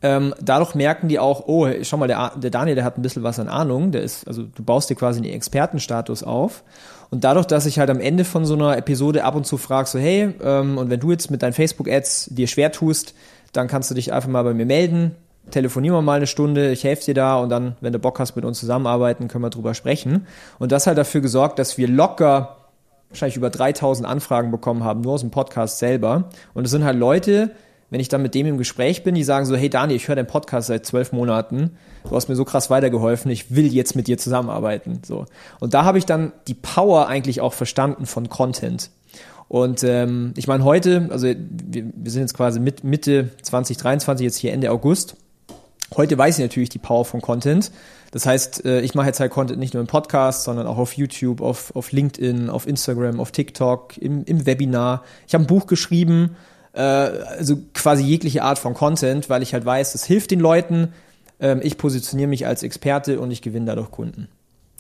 Ähm, 0.02 0.32
dadurch 0.40 0.76
merken 0.76 1.08
die 1.08 1.18
auch, 1.18 1.48
oh, 1.48 1.68
schau 1.82 1.96
mal, 1.96 2.06
der, 2.06 2.32
der 2.36 2.50
Daniel, 2.50 2.76
der 2.76 2.84
hat 2.84 2.96
ein 2.96 3.02
bisschen 3.02 3.24
was 3.24 3.40
an 3.40 3.48
Ahnung, 3.48 3.90
der 3.90 4.02
ist, 4.02 4.26
also 4.26 4.44
du 4.44 4.62
baust 4.62 4.88
dir 4.88 4.94
quasi 4.94 5.18
einen 5.18 5.32
Expertenstatus 5.32 6.22
auf. 6.22 6.62
Und 7.10 7.24
dadurch, 7.24 7.46
dass 7.46 7.66
ich 7.66 7.78
halt 7.78 7.90
am 7.90 8.00
Ende 8.00 8.24
von 8.24 8.44
so 8.44 8.54
einer 8.54 8.76
Episode 8.76 9.24
ab 9.24 9.34
und 9.34 9.46
zu 9.46 9.56
frage, 9.56 9.88
so, 9.88 9.98
hey, 9.98 10.32
ähm, 10.42 10.78
und 10.78 10.90
wenn 10.90 11.00
du 11.00 11.10
jetzt 11.10 11.30
mit 11.30 11.42
deinen 11.42 11.52
Facebook-Ads 11.52 12.28
dir 12.30 12.46
schwer 12.46 12.70
tust, 12.72 13.14
dann 13.52 13.66
kannst 13.66 13.90
du 13.90 13.94
dich 13.94 14.12
einfach 14.12 14.28
mal 14.28 14.44
bei 14.44 14.54
mir 14.54 14.66
melden, 14.66 15.16
telefonieren 15.50 15.96
wir 15.96 16.02
mal 16.02 16.16
eine 16.18 16.28
Stunde, 16.28 16.70
ich 16.70 16.84
helfe 16.84 17.04
dir 17.06 17.14
da 17.14 17.38
und 17.38 17.48
dann, 17.48 17.76
wenn 17.80 17.92
du 17.92 17.98
Bock 17.98 18.20
hast, 18.20 18.36
mit 18.36 18.44
uns 18.44 18.60
zusammenarbeiten, 18.60 19.26
können 19.26 19.42
wir 19.42 19.50
drüber 19.50 19.74
sprechen. 19.74 20.26
Und 20.60 20.70
das 20.70 20.86
hat 20.86 20.98
dafür 20.98 21.20
gesorgt, 21.20 21.58
dass 21.58 21.78
wir 21.78 21.88
locker 21.88 22.56
wahrscheinlich 23.08 23.36
über 23.36 23.50
3000 23.50 24.06
Anfragen 24.06 24.52
bekommen 24.52 24.84
haben, 24.84 25.00
nur 25.00 25.14
aus 25.14 25.20
dem 25.20 25.32
Podcast 25.32 25.80
selber. 25.80 26.30
Und 26.54 26.64
es 26.64 26.70
sind 26.70 26.84
halt 26.84 26.96
Leute, 26.96 27.50
wenn 27.90 28.00
ich 28.00 28.08
dann 28.08 28.22
mit 28.22 28.34
dem 28.34 28.46
im 28.46 28.58
Gespräch 28.58 29.02
bin, 29.02 29.14
die 29.14 29.24
sagen 29.24 29.46
so, 29.46 29.56
hey 29.56 29.68
Dani, 29.68 29.94
ich 29.94 30.08
höre 30.08 30.16
deinen 30.16 30.26
Podcast 30.26 30.68
seit 30.68 30.86
zwölf 30.86 31.12
Monaten, 31.12 31.72
du 32.08 32.16
hast 32.16 32.28
mir 32.28 32.36
so 32.36 32.44
krass 32.44 32.70
weitergeholfen, 32.70 33.30
ich 33.30 33.54
will 33.54 33.72
jetzt 33.72 33.96
mit 33.96 34.06
dir 34.06 34.16
zusammenarbeiten. 34.16 35.02
So. 35.04 35.26
Und 35.58 35.74
da 35.74 35.84
habe 35.84 35.98
ich 35.98 36.06
dann 36.06 36.32
die 36.46 36.54
Power 36.54 37.08
eigentlich 37.08 37.40
auch 37.40 37.52
verstanden 37.52 38.06
von 38.06 38.28
Content. 38.28 38.90
Und 39.48 39.82
ähm, 39.82 40.32
ich 40.36 40.46
meine, 40.46 40.62
heute, 40.62 41.08
also 41.10 41.26
wir, 41.26 41.36
wir 41.36 42.10
sind 42.12 42.22
jetzt 42.22 42.34
quasi 42.34 42.60
mit 42.60 42.84
Mitte 42.84 43.30
2023, 43.42 44.24
jetzt 44.24 44.36
hier 44.36 44.52
Ende 44.52 44.70
August. 44.70 45.16
Heute 45.96 46.16
weiß 46.16 46.38
ich 46.38 46.44
natürlich 46.44 46.68
die 46.68 46.78
Power 46.78 47.04
von 47.04 47.20
Content. 47.20 47.72
Das 48.12 48.26
heißt, 48.26 48.64
äh, 48.64 48.80
ich 48.82 48.94
mache 48.94 49.08
jetzt 49.08 49.18
halt 49.18 49.32
Content 49.32 49.58
nicht 49.58 49.74
nur 49.74 49.80
im 49.80 49.88
Podcast, 49.88 50.44
sondern 50.44 50.68
auch 50.68 50.78
auf 50.78 50.92
YouTube, 50.92 51.40
auf, 51.40 51.74
auf 51.74 51.90
LinkedIn, 51.90 52.48
auf 52.48 52.68
Instagram, 52.68 53.18
auf 53.18 53.32
TikTok, 53.32 53.98
im, 53.98 54.24
im 54.24 54.46
Webinar. 54.46 55.02
Ich 55.26 55.34
habe 55.34 55.42
ein 55.42 55.48
Buch 55.48 55.66
geschrieben, 55.66 56.36
äh, 56.72 56.80
also 56.80 57.58
quasi 57.74 58.04
jegliche 58.04 58.42
Art 58.42 58.58
von 58.58 58.74
Content, 58.74 59.28
weil 59.28 59.42
ich 59.42 59.52
halt 59.54 59.64
weiß, 59.64 59.92
das 59.92 60.04
hilft 60.04 60.30
den 60.30 60.40
Leuten. 60.40 60.92
Ähm, 61.40 61.60
ich 61.62 61.78
positioniere 61.78 62.28
mich 62.28 62.46
als 62.46 62.62
Experte 62.62 63.20
und 63.20 63.30
ich 63.30 63.42
gewinne 63.42 63.66
dadurch 63.66 63.90
Kunden. 63.90 64.28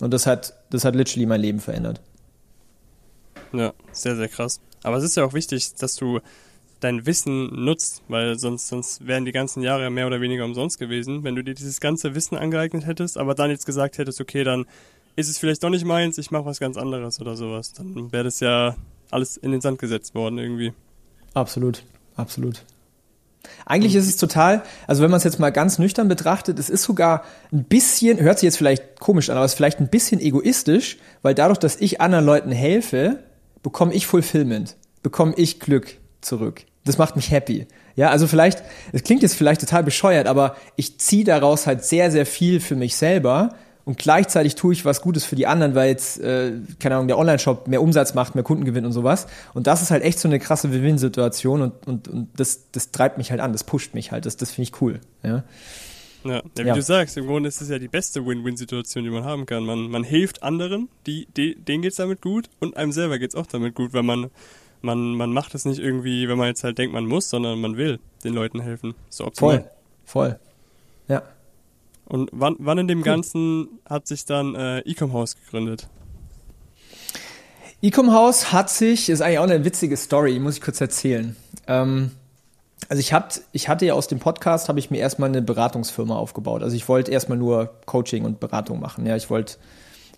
Und 0.00 0.12
das 0.12 0.26
hat, 0.26 0.54
das 0.70 0.84
hat 0.84 0.94
literally 0.94 1.26
mein 1.26 1.40
Leben 1.40 1.60
verändert. 1.60 2.00
Ja, 3.52 3.72
sehr, 3.92 4.16
sehr 4.16 4.28
krass. 4.28 4.60
Aber 4.82 4.96
es 4.96 5.04
ist 5.04 5.16
ja 5.16 5.24
auch 5.24 5.34
wichtig, 5.34 5.74
dass 5.74 5.96
du 5.96 6.20
dein 6.80 7.04
Wissen 7.04 7.64
nutzt, 7.64 8.02
weil 8.08 8.38
sonst, 8.38 8.68
sonst 8.68 9.06
wären 9.06 9.24
die 9.24 9.32
ganzen 9.32 9.62
Jahre 9.62 9.90
mehr 9.90 10.06
oder 10.06 10.20
weniger 10.20 10.44
umsonst 10.44 10.78
gewesen, 10.78 11.24
wenn 11.24 11.34
du 11.34 11.44
dir 11.44 11.54
dieses 11.54 11.80
ganze 11.80 12.14
Wissen 12.14 12.38
angeeignet 12.38 12.86
hättest, 12.86 13.18
aber 13.18 13.34
dann 13.34 13.50
jetzt 13.50 13.66
gesagt 13.66 13.98
hättest, 13.98 14.20
okay, 14.20 14.44
dann 14.44 14.64
ist 15.16 15.28
es 15.28 15.38
vielleicht 15.38 15.62
doch 15.62 15.68
nicht 15.68 15.84
meins, 15.84 16.16
ich 16.16 16.30
mache 16.30 16.46
was 16.46 16.58
ganz 16.60 16.78
anderes 16.78 17.20
oder 17.20 17.36
sowas. 17.36 17.74
Dann 17.74 18.12
wäre 18.12 18.24
das 18.24 18.40
ja 18.40 18.76
alles 19.10 19.36
in 19.36 19.52
den 19.52 19.60
Sand 19.60 19.78
gesetzt 19.78 20.14
worden 20.14 20.38
irgendwie. 20.38 20.72
Absolut, 21.34 21.84
absolut. 22.16 22.64
Eigentlich 23.64 23.94
ist 23.94 24.06
es 24.06 24.16
total, 24.16 24.62
also 24.86 25.02
wenn 25.02 25.10
man 25.10 25.18
es 25.18 25.24
jetzt 25.24 25.38
mal 25.38 25.50
ganz 25.50 25.78
nüchtern 25.78 26.08
betrachtet, 26.08 26.58
es 26.58 26.68
ist 26.68 26.82
sogar 26.82 27.24
ein 27.52 27.64
bisschen, 27.64 28.20
hört 28.20 28.38
sich 28.38 28.46
jetzt 28.46 28.58
vielleicht 28.58 29.00
komisch 29.00 29.30
an, 29.30 29.36
aber 29.36 29.44
es 29.44 29.52
ist 29.52 29.56
vielleicht 29.56 29.80
ein 29.80 29.88
bisschen 29.88 30.20
egoistisch, 30.20 30.98
weil 31.22 31.34
dadurch, 31.34 31.58
dass 31.58 31.76
ich 31.76 32.00
anderen 32.00 32.24
Leuten 32.24 32.52
helfe, 32.52 33.20
bekomme 33.62 33.94
ich 33.94 34.06
Fulfillment, 34.06 34.76
bekomme 35.02 35.34
ich 35.36 35.60
Glück 35.60 35.98
zurück. 36.20 36.64
Das 36.84 36.98
macht 36.98 37.16
mich 37.16 37.30
happy. 37.30 37.66
Ja, 37.96 38.10
also 38.10 38.26
vielleicht, 38.26 38.62
es 38.92 39.02
klingt 39.02 39.22
jetzt 39.22 39.34
vielleicht 39.34 39.60
total 39.60 39.84
bescheuert, 39.84 40.26
aber 40.26 40.56
ich 40.76 40.98
ziehe 40.98 41.24
daraus 41.24 41.66
halt 41.66 41.84
sehr, 41.84 42.10
sehr 42.10 42.26
viel 42.26 42.60
für 42.60 42.76
mich 42.76 42.96
selber, 42.96 43.54
und 43.90 43.98
gleichzeitig 43.98 44.54
tue 44.54 44.72
ich 44.72 44.84
was 44.84 45.02
Gutes 45.02 45.24
für 45.24 45.34
die 45.34 45.48
anderen, 45.48 45.74
weil 45.74 45.88
jetzt, 45.88 46.20
äh, 46.20 46.52
keine 46.78 46.94
Ahnung, 46.94 47.08
der 47.08 47.18
Online-Shop 47.18 47.66
mehr 47.66 47.82
Umsatz 47.82 48.14
macht, 48.14 48.36
mehr 48.36 48.44
Kunden 48.44 48.64
gewinnt 48.64 48.86
und 48.86 48.92
sowas. 48.92 49.26
Und 49.52 49.66
das 49.66 49.82
ist 49.82 49.90
halt 49.90 50.04
echt 50.04 50.20
so 50.20 50.28
eine 50.28 50.38
krasse 50.38 50.72
Win-Win-Situation 50.72 51.60
und, 51.60 51.88
und, 51.88 52.06
und 52.06 52.28
das, 52.36 52.70
das 52.70 52.92
treibt 52.92 53.18
mich 53.18 53.32
halt 53.32 53.40
an, 53.40 53.50
das 53.50 53.64
pusht 53.64 53.92
mich 53.92 54.12
halt, 54.12 54.26
das, 54.26 54.36
das 54.36 54.52
finde 54.52 54.70
ich 54.70 54.80
cool. 54.80 55.00
Ja. 55.24 55.42
Ja, 56.22 56.34
ja 56.34 56.42
wie 56.54 56.68
Ja. 56.68 56.74
du 56.74 56.82
sagst, 56.82 57.16
im 57.16 57.26
Grunde 57.26 57.48
ist 57.48 57.60
es 57.60 57.68
ja 57.68 57.80
die 57.80 57.88
beste 57.88 58.24
Win-Win-Situation, 58.24 59.02
die 59.02 59.10
man 59.10 59.24
haben 59.24 59.44
kann. 59.44 59.64
Man, 59.64 59.90
man 59.90 60.04
hilft 60.04 60.44
anderen, 60.44 60.88
die, 61.08 61.26
die, 61.36 61.56
denen 61.56 61.82
geht's 61.82 61.96
damit 61.96 62.20
gut 62.22 62.48
und 62.60 62.76
einem 62.76 62.92
selber 62.92 63.18
geht's 63.18 63.34
auch 63.34 63.46
damit 63.46 63.74
gut, 63.74 63.92
weil 63.92 64.04
man, 64.04 64.30
man, 64.82 65.16
man 65.16 65.32
macht 65.32 65.56
es 65.56 65.64
nicht 65.64 65.80
irgendwie, 65.80 66.28
wenn 66.28 66.38
man 66.38 66.46
jetzt 66.46 66.62
halt 66.62 66.78
denkt, 66.78 66.94
man 66.94 67.06
muss, 67.06 67.28
sondern 67.28 67.60
man 67.60 67.76
will 67.76 67.98
den 68.22 68.34
Leuten 68.34 68.60
helfen. 68.60 68.94
So 69.08 69.26
optimal. 69.26 69.70
Voll, 70.04 70.28
voll. 70.28 70.38
Ja. 71.08 71.22
Und 72.10 72.28
wann, 72.32 72.56
wann 72.58 72.76
in 72.76 72.88
dem 72.88 73.02
Ganzen 73.02 73.68
hat 73.88 74.08
sich 74.08 74.24
dann 74.24 74.56
äh, 74.56 74.80
Ecom 74.80 75.12
House 75.12 75.36
gegründet? 75.36 75.88
Ecom 77.82 78.12
House 78.12 78.52
hat 78.52 78.68
sich, 78.68 79.08
ist 79.08 79.20
eigentlich 79.22 79.38
auch 79.38 79.44
eine 79.44 79.64
witzige 79.64 79.96
Story, 79.96 80.40
muss 80.40 80.56
ich 80.56 80.60
kurz 80.60 80.80
erzählen. 80.80 81.36
Ähm, 81.68 82.10
also 82.88 82.98
ich, 82.98 83.12
hab, 83.12 83.32
ich 83.52 83.68
hatte 83.68 83.86
ja 83.86 83.94
aus 83.94 84.08
dem 84.08 84.18
Podcast, 84.18 84.68
habe 84.68 84.80
ich 84.80 84.90
mir 84.90 84.98
erstmal 84.98 85.28
eine 85.28 85.40
Beratungsfirma 85.40 86.16
aufgebaut. 86.16 86.64
Also 86.64 86.74
ich 86.74 86.88
wollte 86.88 87.12
erstmal 87.12 87.38
nur 87.38 87.70
Coaching 87.86 88.24
und 88.24 88.40
Beratung 88.40 88.80
machen. 88.80 89.06
Ja, 89.06 89.14
ich 89.14 89.30
wollte 89.30 89.58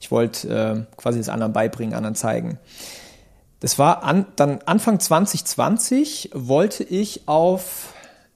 ich 0.00 0.10
wollte 0.10 0.48
äh, 0.48 0.96
quasi 0.96 1.18
das 1.18 1.28
anderen 1.28 1.52
beibringen, 1.52 1.94
anderen 1.94 2.14
zeigen. 2.14 2.58
Das 3.60 3.78
war 3.78 4.02
an, 4.02 4.24
dann 4.34 4.60
Anfang 4.64 4.98
2020 4.98 6.30
wollte 6.32 6.84
ich 6.84 7.28
auf 7.28 7.92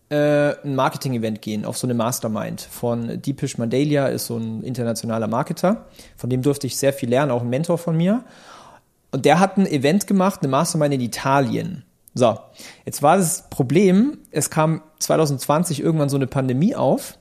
ein 0.08 0.76
Marketing-Event 0.76 1.42
gehen, 1.42 1.64
auf 1.64 1.76
so 1.76 1.86
eine 1.86 1.94
Mastermind 1.94 2.60
von 2.60 3.20
Deepish 3.20 3.58
Mandalia, 3.58 4.06
ist 4.06 4.26
so 4.26 4.36
ein 4.36 4.62
internationaler 4.62 5.26
Marketer. 5.26 5.86
Von 6.16 6.30
dem 6.30 6.42
durfte 6.42 6.66
ich 6.66 6.76
sehr 6.76 6.92
viel 6.92 7.08
lernen, 7.08 7.32
auch 7.32 7.42
ein 7.42 7.50
Mentor 7.50 7.78
von 7.78 7.96
mir. 7.96 8.24
Und 9.10 9.24
der 9.24 9.40
hat 9.40 9.56
ein 9.56 9.66
Event 9.66 10.06
gemacht, 10.06 10.40
eine 10.42 10.48
Mastermind 10.48 10.94
in 10.94 11.00
Italien. 11.00 11.84
So, 12.14 12.38
jetzt 12.84 13.02
war 13.02 13.16
das 13.16 13.50
Problem, 13.50 14.18
es 14.30 14.48
kam 14.48 14.82
2020 15.00 15.80
irgendwann 15.80 16.08
so 16.08 16.16
eine 16.16 16.26
Pandemie 16.26 16.74
auf 16.74 17.18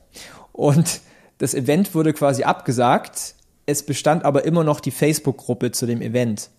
und 0.52 1.00
das 1.38 1.54
Event 1.54 1.94
wurde 1.94 2.14
quasi 2.14 2.44
abgesagt. 2.44 3.34
Es 3.66 3.84
bestand 3.84 4.24
aber 4.24 4.44
immer 4.44 4.64
noch 4.64 4.80
die 4.80 4.90
Facebook-Gruppe 4.90 5.72
zu 5.72 5.86
dem 5.86 6.00
Event. 6.00 6.50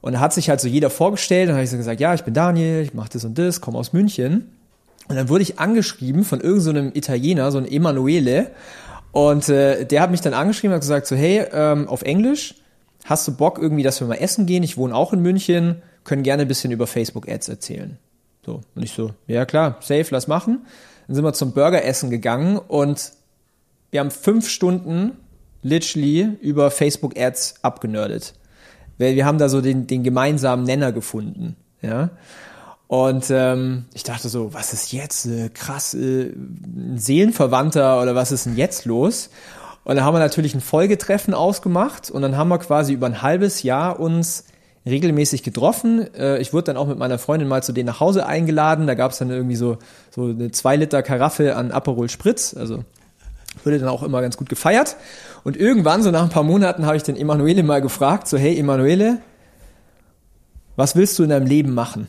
Und 0.00 0.14
da 0.14 0.20
hat 0.20 0.32
sich 0.32 0.48
halt 0.48 0.60
so 0.60 0.66
jeder 0.66 0.90
vorgestellt 0.90 1.48
und 1.48 1.54
habe 1.54 1.62
ich 1.62 1.70
so 1.70 1.76
gesagt, 1.76 2.00
ja, 2.00 2.14
ich 2.14 2.24
bin 2.24 2.34
Daniel, 2.34 2.82
ich 2.82 2.94
mache 2.94 3.10
das 3.12 3.24
und 3.24 3.38
das, 3.38 3.60
komme 3.60 3.78
aus 3.78 3.92
München. 3.92 4.50
Und 5.12 5.18
dann 5.18 5.28
wurde 5.28 5.42
ich 5.42 5.58
angeschrieben 5.58 6.24
von 6.24 6.40
irgendeinem 6.40 6.86
so 6.86 6.96
Italiener, 6.96 7.52
so 7.52 7.58
ein 7.58 7.70
Emanuele. 7.70 8.50
Und 9.10 9.50
äh, 9.50 9.84
der 9.84 10.00
hat 10.00 10.10
mich 10.10 10.22
dann 10.22 10.32
angeschrieben 10.32 10.72
und 10.72 10.76
hat 10.76 10.80
gesagt 10.80 11.06
so, 11.06 11.14
hey, 11.14 11.44
ähm, 11.52 11.86
auf 11.86 12.00
Englisch, 12.00 12.54
hast 13.04 13.28
du 13.28 13.36
Bock 13.36 13.58
irgendwie, 13.58 13.82
dass 13.82 14.00
wir 14.00 14.06
mal 14.06 14.14
essen 14.14 14.46
gehen? 14.46 14.62
Ich 14.62 14.78
wohne 14.78 14.94
auch 14.94 15.12
in 15.12 15.20
München, 15.20 15.82
können 16.04 16.22
gerne 16.22 16.42
ein 16.42 16.48
bisschen 16.48 16.72
über 16.72 16.86
Facebook-Ads 16.86 17.50
erzählen. 17.50 17.98
So, 18.46 18.62
und 18.74 18.82
ich 18.82 18.92
so, 18.92 19.10
ja 19.26 19.44
klar, 19.44 19.76
safe, 19.80 20.06
lass 20.08 20.28
machen. 20.28 20.64
Dann 21.06 21.14
sind 21.14 21.24
wir 21.26 21.34
zum 21.34 21.52
Burgeressen 21.52 22.08
gegangen 22.08 22.56
und 22.56 23.12
wir 23.90 24.00
haben 24.00 24.10
fünf 24.10 24.48
Stunden 24.48 25.12
literally 25.60 26.38
über 26.40 26.70
Facebook-Ads 26.70 27.56
abgenördet. 27.60 28.32
Weil 28.96 29.14
wir 29.14 29.26
haben 29.26 29.36
da 29.36 29.50
so 29.50 29.60
den, 29.60 29.86
den 29.86 30.04
gemeinsamen 30.04 30.64
Nenner 30.64 30.90
gefunden, 30.90 31.56
ja. 31.82 32.08
Und 32.92 33.30
ähm, 33.30 33.86
ich 33.94 34.02
dachte 34.02 34.28
so, 34.28 34.52
was 34.52 34.74
ist 34.74 34.92
jetzt? 34.92 35.24
Äh, 35.24 35.48
krass, 35.48 35.94
äh, 35.94 36.24
ein 36.26 36.98
Seelenverwandter 36.98 38.02
oder 38.02 38.14
was 38.14 38.32
ist 38.32 38.44
denn 38.44 38.58
jetzt 38.58 38.84
los? 38.84 39.30
Und 39.84 39.96
dann 39.96 40.04
haben 40.04 40.14
wir 40.14 40.18
natürlich 40.18 40.54
ein 40.54 40.60
Folgetreffen 40.60 41.32
ausgemacht 41.32 42.10
und 42.10 42.20
dann 42.20 42.36
haben 42.36 42.48
wir 42.48 42.58
quasi 42.58 42.92
über 42.92 43.06
ein 43.06 43.22
halbes 43.22 43.62
Jahr 43.62 43.98
uns 43.98 44.44
regelmäßig 44.84 45.42
getroffen. 45.42 46.14
Äh, 46.14 46.42
Ich 46.42 46.52
wurde 46.52 46.64
dann 46.64 46.76
auch 46.76 46.86
mit 46.86 46.98
meiner 46.98 47.18
Freundin 47.18 47.48
mal 47.48 47.62
zu 47.62 47.72
denen 47.72 47.86
nach 47.86 47.98
Hause 47.98 48.26
eingeladen. 48.26 48.86
Da 48.86 48.92
gab 48.92 49.12
es 49.12 49.16
dann 49.16 49.30
irgendwie 49.30 49.56
so, 49.56 49.78
so 50.10 50.26
eine 50.26 50.50
zwei 50.50 50.76
Liter 50.76 51.02
Karaffe 51.02 51.56
an 51.56 51.70
Aperol 51.72 52.10
Spritz. 52.10 52.52
Also 52.54 52.84
wurde 53.64 53.78
dann 53.78 53.88
auch 53.88 54.02
immer 54.02 54.20
ganz 54.20 54.36
gut 54.36 54.50
gefeiert. 54.50 54.96
Und 55.44 55.56
irgendwann, 55.56 56.02
so 56.02 56.10
nach 56.10 56.24
ein 56.24 56.28
paar 56.28 56.42
Monaten, 56.42 56.84
habe 56.84 56.98
ich 56.98 57.04
den 57.04 57.16
Emanuele 57.16 57.62
mal 57.62 57.80
gefragt, 57.80 58.28
so, 58.28 58.36
hey 58.36 58.58
Emanuele, 58.58 59.16
was 60.76 60.94
willst 60.94 61.18
du 61.18 61.22
in 61.22 61.30
deinem 61.30 61.46
Leben 61.46 61.72
machen? 61.72 62.06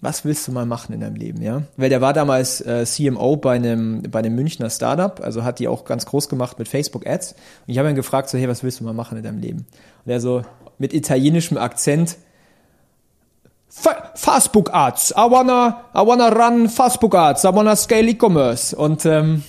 Was 0.00 0.24
willst 0.24 0.46
du 0.46 0.52
mal 0.52 0.66
machen 0.66 0.92
in 0.94 1.00
deinem 1.00 1.16
Leben, 1.16 1.40
ja? 1.40 1.62
Weil 1.78 1.88
der 1.88 2.00
war 2.02 2.12
damals 2.12 2.60
äh, 2.60 2.84
CMO 2.84 3.36
bei 3.36 3.54
einem, 3.56 4.02
bei 4.10 4.18
einem 4.18 4.34
Münchner 4.34 4.68
Startup, 4.68 5.18
also 5.22 5.44
hat 5.44 5.58
die 5.60 5.68
auch 5.68 5.84
ganz 5.86 6.04
groß 6.04 6.28
gemacht 6.28 6.58
mit 6.58 6.68
Facebook 6.68 7.06
Ads. 7.06 7.32
Und 7.32 7.38
ich 7.72 7.78
habe 7.78 7.88
ihn 7.88 7.94
gefragt, 7.94 8.28
so, 8.28 8.36
hey, 8.36 8.46
was 8.48 8.62
willst 8.62 8.80
du 8.80 8.84
mal 8.84 8.92
machen 8.92 9.16
in 9.16 9.24
deinem 9.24 9.38
Leben? 9.38 9.66
Und 10.04 10.12
er 10.12 10.20
so, 10.20 10.42
mit 10.78 10.92
italienischem 10.92 11.56
Akzent, 11.56 12.16
Fa- 13.68 14.10
Facebook 14.14 14.72
Ads, 14.74 15.12
I 15.12 15.30
wanna, 15.30 15.84
I 15.94 15.98
wanna 16.06 16.28
run 16.28 16.68
Facebook 16.68 17.14
Ads, 17.14 17.44
I 17.44 17.48
wanna 17.54 17.74
scale 17.74 18.08
E-Commerce. 18.08 18.76
Und 18.76 19.04
ähm, 19.06 19.42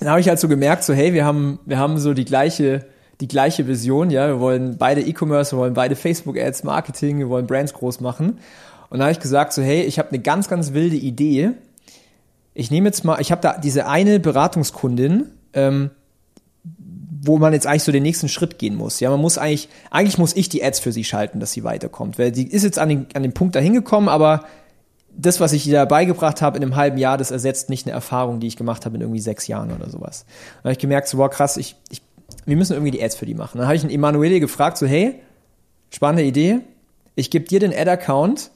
dann 0.00 0.08
habe 0.08 0.20
ich 0.20 0.28
halt 0.28 0.40
so 0.40 0.48
gemerkt, 0.48 0.82
so 0.82 0.94
hey, 0.94 1.12
wir 1.12 1.24
haben, 1.24 1.58
wir 1.66 1.78
haben 1.78 1.98
so 1.98 2.14
die 2.14 2.24
gleiche, 2.24 2.86
die 3.20 3.28
gleiche 3.28 3.66
Vision, 3.68 4.10
ja, 4.10 4.26
wir 4.28 4.40
wollen 4.40 4.76
beide 4.78 5.02
E-Commerce, 5.02 5.54
wir 5.54 5.58
wollen 5.60 5.74
beide 5.74 5.94
Facebook 5.94 6.38
Ads, 6.38 6.64
Marketing, 6.64 7.18
wir 7.18 7.28
wollen 7.28 7.46
Brands 7.46 7.74
groß 7.74 8.00
machen. 8.00 8.38
Und 8.90 8.98
dann 8.98 9.02
habe 9.02 9.12
ich 9.12 9.20
gesagt, 9.20 9.52
so 9.52 9.62
hey, 9.62 9.82
ich 9.82 9.98
habe 9.98 10.10
eine 10.10 10.18
ganz, 10.18 10.48
ganz 10.48 10.72
wilde 10.72 10.96
Idee. 10.96 11.52
Ich 12.52 12.70
nehme 12.70 12.88
jetzt 12.88 13.04
mal, 13.04 13.20
ich 13.20 13.30
habe 13.32 13.40
da 13.40 13.56
diese 13.56 13.86
eine 13.86 14.20
Beratungskundin, 14.20 15.26
ähm, 15.54 15.90
wo 17.22 17.38
man 17.38 17.52
jetzt 17.52 17.66
eigentlich 17.66 17.84
so 17.84 17.92
den 17.92 18.02
nächsten 18.02 18.28
Schritt 18.28 18.58
gehen 18.58 18.74
muss. 18.74 19.00
Ja, 19.00 19.10
man 19.10 19.20
muss 19.20 19.38
eigentlich, 19.38 19.68
eigentlich 19.90 20.18
muss 20.18 20.34
ich 20.34 20.48
die 20.48 20.64
Ads 20.64 20.80
für 20.80 20.92
sie 20.92 21.04
schalten, 21.04 21.38
dass 21.38 21.52
sie 21.52 21.64
weiterkommt, 21.64 22.18
weil 22.18 22.34
sie 22.34 22.44
ist 22.44 22.64
jetzt 22.64 22.78
an 22.78 22.88
den, 22.88 23.06
an 23.14 23.22
den 23.22 23.32
Punkt 23.32 23.54
dahin 23.54 23.74
gekommen, 23.74 24.08
aber 24.08 24.44
das, 25.16 25.40
was 25.40 25.52
ich 25.52 25.66
ihr 25.66 25.84
beigebracht 25.86 26.40
habe 26.40 26.56
in 26.56 26.62
einem 26.62 26.76
halben 26.76 26.98
Jahr, 26.98 27.18
das 27.18 27.30
ersetzt 27.30 27.68
nicht 27.68 27.86
eine 27.86 27.94
Erfahrung, 27.94 28.40
die 28.40 28.46
ich 28.46 28.56
gemacht 28.56 28.86
habe 28.86 28.96
in 28.96 29.02
irgendwie 29.02 29.20
sechs 29.20 29.46
Jahren 29.46 29.70
oder 29.72 29.90
sowas. 29.90 30.24
Dann 30.56 30.70
habe 30.70 30.72
ich 30.72 30.78
gemerkt, 30.78 31.08
so, 31.08 31.18
wow, 31.18 31.28
krass, 31.28 31.56
ich, 31.56 31.76
ich, 31.90 32.02
wir 32.46 32.56
müssen 32.56 32.72
irgendwie 32.72 32.92
die 32.92 33.02
Ads 33.02 33.16
für 33.16 33.26
die 33.26 33.34
machen. 33.34 33.58
Dann 33.58 33.66
habe 33.66 33.76
ich 33.76 33.82
einen 33.82 33.92
Emanuele 33.92 34.40
gefragt, 34.40 34.78
so, 34.78 34.86
hey, 34.86 35.16
spannende 35.90 36.24
Idee, 36.24 36.60
ich 37.16 37.30
gebe 37.30 37.44
dir 37.44 37.60
den 37.60 37.74
Ad-Account, 37.74 38.50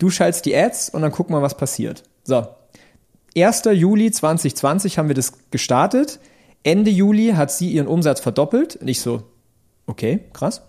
du 0.00 0.10
schaltest 0.10 0.46
die 0.46 0.56
Ads 0.56 0.90
und 0.90 1.02
dann 1.02 1.12
gucken 1.12 1.36
wir, 1.36 1.42
was 1.42 1.56
passiert. 1.56 2.02
So, 2.24 2.46
1. 3.36 3.62
Juli 3.72 4.10
2020 4.10 4.98
haben 4.98 5.08
wir 5.08 5.14
das 5.14 5.50
gestartet. 5.50 6.18
Ende 6.64 6.90
Juli 6.90 7.32
hat 7.36 7.52
sie 7.52 7.70
ihren 7.70 7.86
Umsatz 7.86 8.20
verdoppelt. 8.20 8.76
Und 8.76 8.88
ich 8.88 9.00
so, 9.00 9.22
okay, 9.86 10.20
krass. 10.32 10.62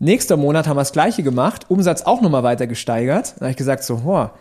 Nächster 0.00 0.36
Monat 0.36 0.66
haben 0.66 0.76
wir 0.76 0.80
das 0.80 0.92
gleiche 0.92 1.22
gemacht, 1.22 1.66
Umsatz 1.68 2.02
auch 2.02 2.20
nochmal 2.20 2.42
weiter 2.42 2.66
gesteigert. 2.66 3.34
Dann 3.34 3.42
habe 3.42 3.50
ich 3.52 3.56
gesagt, 3.56 3.84
so, 3.84 4.02
hoa, 4.02 4.34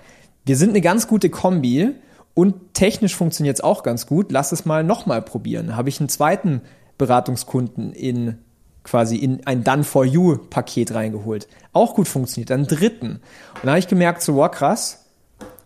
wir 0.43 0.57
sind 0.57 0.71
eine 0.71 0.81
ganz 0.81 1.07
gute 1.07 1.29
Kombi 1.29 1.91
und 2.33 2.73
technisch 2.73 3.15
funktioniert 3.15 3.57
es 3.57 3.63
auch 3.63 3.83
ganz 3.83 4.07
gut. 4.07 4.31
Lass 4.31 4.51
es 4.51 4.65
mal 4.65 4.83
nochmal 4.83 5.21
probieren. 5.21 5.75
Habe 5.75 5.89
ich 5.89 5.99
einen 5.99 6.09
zweiten 6.09 6.61
Beratungskunden 6.97 7.93
in 7.93 8.39
quasi 8.83 9.17
in 9.17 9.45
ein 9.45 9.63
Done 9.63 9.83
for 9.83 10.05
You 10.05 10.37
Paket 10.37 10.93
reingeholt. 10.93 11.47
Auch 11.73 11.95
gut 11.95 12.07
funktioniert. 12.07 12.49
Dann 12.49 12.65
dritten. 12.65 13.07
Und 13.11 13.63
dann 13.63 13.71
habe 13.71 13.79
ich 13.79 13.87
gemerkt, 13.87 14.21
so, 14.21 14.35
wow, 14.35 14.49
krass. 14.49 15.05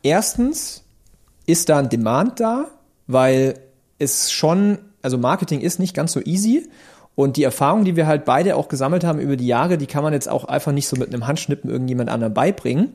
Erstens 0.04 0.84
ist 1.46 1.70
da 1.70 1.80
ein 1.80 1.90
Demand 1.90 2.40
da, 2.40 2.66
weil 3.08 3.60
es 4.00 4.32
schon, 4.32 4.80
also 5.02 5.18
Marketing 5.18 5.62
ist 5.62 5.80
nicht 5.80 5.94
ganz 5.94 6.12
so 6.12 6.22
easy. 6.22 6.70
Und 7.16 7.38
die 7.38 7.44
Erfahrung, 7.44 7.86
die 7.86 7.96
wir 7.96 8.08
halt 8.08 8.26
beide 8.26 8.58
auch 8.58 8.68
gesammelt 8.68 9.06
haben 9.06 9.20
über 9.20 9.38
die 9.38 9.48
Jahre, 9.48 9.78
die 9.78 9.88
kann 9.88 10.04
man 10.04 10.12
jetzt 10.12 10.28
auch 10.28 10.44
einfach 10.44 10.74
nicht 10.74 10.88
so 10.88 10.98
mit 10.98 11.14
einem 11.14 11.28
Handschnippen 11.28 11.70
irgendjemand 11.70 12.10
anderem 12.10 12.34
beibringen. 12.34 12.90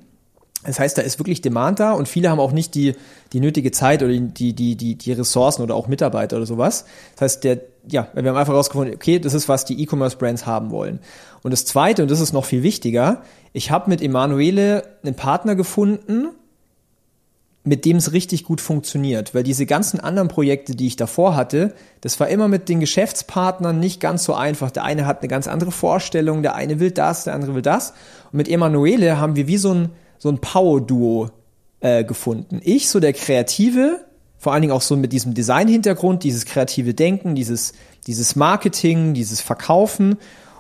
Das 0.65 0.79
heißt, 0.79 0.99
da 0.99 1.03
ist 1.03 1.19
wirklich 1.19 1.41
Demand 1.41 1.81
da 1.81 1.93
und 1.93 2.07
viele 2.07 2.29
haben 2.29 2.39
auch 2.39 2.53
nicht 2.53 2.75
die, 2.75 2.95
die 3.33 3.41
nötige 3.41 3.71
Zeit 3.71 4.03
oder 4.03 4.13
die, 4.13 4.53
die, 4.53 4.77
die, 4.77 4.95
die 4.95 5.13
Ressourcen 5.13 5.63
oder 5.63 5.75
auch 5.75 5.89
Mitarbeiter 5.89 6.37
oder 6.37 6.45
sowas. 6.45 6.85
Das 7.15 7.23
heißt, 7.23 7.45
der, 7.45 7.61
ja, 7.89 8.09
wir 8.13 8.29
haben 8.29 8.37
einfach 8.37 8.53
herausgefunden, 8.53 8.95
okay, 8.95 9.19
das 9.19 9.33
ist, 9.33 9.49
was 9.49 9.65
die 9.65 9.81
E-Commerce-Brands 9.83 10.45
haben 10.45 10.71
wollen. 10.71 10.99
Und 11.43 11.53
das 11.53 11.65
Zweite, 11.65 12.03
und 12.03 12.11
das 12.11 12.21
ist 12.21 12.35
noch 12.35 12.45
viel 12.45 12.63
wichtiger, 12.63 13.23
ich 13.55 13.71
habe 13.71 13.89
mit 13.89 14.03
Emanuele 14.03 14.83
einen 15.03 15.15
Partner 15.15 15.55
gefunden, 15.55 16.29
mit 17.63 17.85
dem 17.85 17.97
es 17.97 18.13
richtig 18.13 18.45
gut 18.45 18.61
funktioniert, 18.61 19.35
weil 19.35 19.43
diese 19.43 19.67
ganzen 19.67 20.01
anderen 20.01 20.29
Projekte, 20.29 20.75
die 20.75 20.87
ich 20.87 20.97
davor 20.97 21.37
hatte, 21.37 21.75
das 22.01 22.19
war 22.19 22.29
immer 22.29 22.49
mit 22.49 22.69
den 22.69 22.81
Geschäftspartnern 22.81 23.79
nicht 23.79 24.01
ganz 24.01 24.25
so 24.25 24.35
einfach. 24.35 24.71
Der 24.71 24.85
eine 24.85 25.07
hat 25.07 25.21
eine 25.21 25.29
ganz 25.29 25.47
andere 25.47 25.71
Vorstellung, 25.71 26.43
der 26.43 26.55
eine 26.55 26.81
will 26.81 26.91
das, 26.91 27.25
der 27.25 27.35
andere 27.35 27.55
will 27.55 27.63
das. 27.63 27.91
Und 28.33 28.39
mit 28.39 28.49
Emanuele 28.49 29.19
haben 29.19 29.37
wir 29.37 29.47
wie 29.47 29.59
so 29.59 29.75
ein, 29.75 29.91
so 30.21 30.29
ein 30.29 30.39
Power-Duo 30.39 31.31
äh, 31.81 32.05
gefunden. 32.05 32.61
Ich, 32.63 32.89
so 32.91 33.01
der 33.01 33.15
Kreative, 33.15 34.05
vor 34.39 34.53
allen 34.53 34.61
Dingen 34.63 34.73
auch 34.73 34.83
so 34.83 34.97
mit 34.97 35.13
diesem 35.13 35.35
Design-Hintergrund, 35.35 36.23
dieses 36.23 36.45
kreative 36.45 36.95
Denken, 36.95 37.35
dieses, 37.35 37.73
dieses 38.07 38.37
Marketing, 38.37 39.15
dieses 39.15 39.41
Verkaufen 39.41 40.19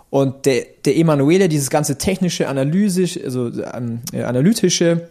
und 0.09 0.47
der, 0.47 0.65
der 0.85 0.97
Emanuele, 0.97 1.49
dieses 1.49 1.69
ganze 1.69 1.99
technische, 1.99 2.49
analytisch, 2.49 3.23
also 3.23 3.51
ähm, 3.75 4.01
äh, 4.13 4.23
analytische, 4.23 5.09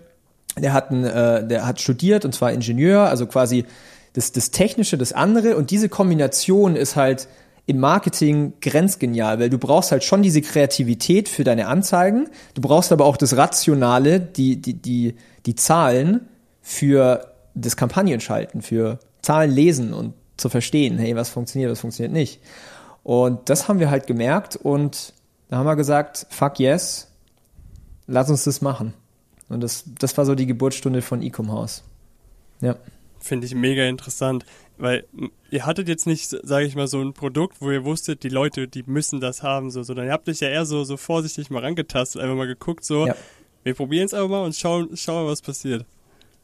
der 0.58 0.74
hat, 0.74 0.90
ein, 0.90 1.04
äh, 1.04 1.48
der 1.48 1.68
hat 1.68 1.80
studiert 1.80 2.26
und 2.26 2.34
zwar 2.34 2.52
Ingenieur, 2.52 3.08
also 3.08 3.28
quasi 3.28 3.66
das, 4.14 4.32
das 4.32 4.50
Technische, 4.50 4.98
das 4.98 5.14
andere. 5.14 5.56
Und 5.56 5.70
diese 5.70 5.90
Kombination 5.90 6.76
ist 6.76 6.96
halt 6.96 7.28
im 7.70 7.80
Marketing 7.80 8.54
grenzgenial, 8.62 9.40
weil 9.40 9.52
du 9.52 9.60
brauchst 9.60 9.92
halt 9.92 10.04
schon 10.04 10.24
diese 10.24 10.42
Kreativität 10.42 11.30
für 11.30 11.44
deine 11.44 11.68
Anzeigen. 11.68 12.28
Du 12.56 12.62
brauchst 12.62 12.92
aber 12.92 13.06
auch 13.06 13.16
das 13.16 13.38
Rationale, 13.38 14.20
die, 14.20 14.60
die, 14.60 14.74
die, 14.74 15.16
die 15.46 15.54
Zahlen 15.54 16.22
für 16.64 17.32
das 17.54 17.78
Kampagnenschalten, 17.78 18.64
für 18.64 18.98
Zahlen 19.22 19.52
lesen 19.52 19.94
und 19.94 20.16
zu 20.36 20.50
verstehen, 20.50 20.98
hey, 20.98 21.16
was 21.16 21.30
funktioniert, 21.30 21.72
was 21.72 21.82
funktioniert 21.82 22.12
nicht. 22.12 22.42
Und 23.04 23.52
das 23.52 23.68
haben 23.68 23.80
wir 23.80 23.92
halt 23.92 24.08
gemerkt 24.08 24.56
und 24.56 25.14
da 25.50 25.58
haben 25.58 25.68
wir 25.68 25.76
gesagt, 25.76 26.26
fuck 26.32 26.60
yes, 26.60 27.12
lass 28.08 28.32
uns 28.32 28.46
das 28.46 28.62
machen. 28.62 28.96
Und 29.48 29.62
das, 29.62 29.84
das 30.00 30.18
war 30.18 30.26
so 30.26 30.34
die 30.34 30.48
Geburtsstunde 30.48 31.04
von 31.04 31.22
Ecom 31.22 31.52
House. 31.52 31.84
Ja. 32.62 32.78
Finde 33.20 33.46
ich 33.46 33.54
mega 33.54 33.84
interessant, 33.84 34.44
weil 34.80 35.06
ihr 35.52 35.66
hattet 35.66 35.88
jetzt 35.88 36.08
nicht, 36.08 36.30
sage 36.30 36.66
ich 36.66 36.76
mal, 36.76 36.88
so 36.88 37.02
ein 37.02 37.14
Produkt, 37.14 37.58
wo 37.60 37.70
ihr 37.70 37.86
wusstet, 37.86 38.24
die 38.24 38.30
Leute, 38.30 38.68
die 38.68 38.84
müssen 38.86 39.20
das 39.20 39.44
haben, 39.44 39.70
so, 39.72 39.84
sondern 39.84 40.08
ihr 40.08 40.12
habt 40.12 40.28
euch 40.30 40.40
ja 40.40 40.48
eher 40.48 40.66
so, 40.66 40.84
so 40.84 40.98
vorsichtig 40.98 41.50
mal 41.50 41.62
rangetastet, 41.62 42.22
einfach 42.22 42.36
mal 42.36 42.48
geguckt, 42.48 42.86
so, 42.86 43.08
ja. 43.08 43.16
wir 43.64 43.74
probieren 43.76 44.06
es 44.06 44.14
einfach 44.14 44.30
mal 44.30 44.44
und 44.44 44.56
schauen, 44.56 44.96
schauen, 44.96 45.28
was 45.28 45.42
passiert. 45.42 45.86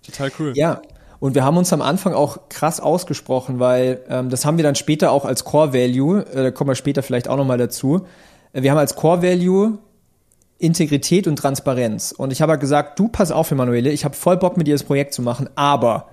Total 0.05 0.31
cool. 0.39 0.53
Ja, 0.55 0.81
und 1.19 1.33
wir 1.33 1.43
haben 1.43 1.57
uns 1.57 1.71
am 1.73 1.81
Anfang 1.81 2.13
auch 2.13 2.49
krass 2.49 2.79
ausgesprochen, 2.79 3.59
weil 3.59 4.01
ähm, 4.09 4.29
das 4.29 4.45
haben 4.45 4.57
wir 4.57 4.63
dann 4.63 4.75
später 4.75 5.11
auch 5.11 5.25
als 5.25 5.45
Core 5.45 5.73
Value, 5.73 6.25
äh, 6.25 6.43
da 6.43 6.51
kommen 6.51 6.69
wir 6.69 6.75
später 6.75 7.03
vielleicht 7.03 7.27
auch 7.27 7.37
nochmal 7.37 7.57
dazu. 7.57 8.05
Äh, 8.53 8.61
wir 8.63 8.71
haben 8.71 8.77
als 8.77 8.95
Core 8.95 9.23
Value 9.23 9.79
Integrität 10.57 11.27
und 11.27 11.37
Transparenz. 11.37 12.13
Und 12.13 12.31
ich 12.31 12.41
habe 12.41 12.53
halt 12.53 12.61
gesagt, 12.61 12.97
du 12.97 13.09
pass 13.09 13.31
auf, 13.31 13.51
Emanuele, 13.51 13.91
ich 13.91 14.05
habe 14.05 14.15
voll 14.15 14.37
Bock 14.37 14.55
mit 14.55 14.67
dir 14.67 14.73
das 14.73 14.83
Projekt 14.83 15.13
zu 15.13 15.21
machen, 15.21 15.49
aber 15.55 16.07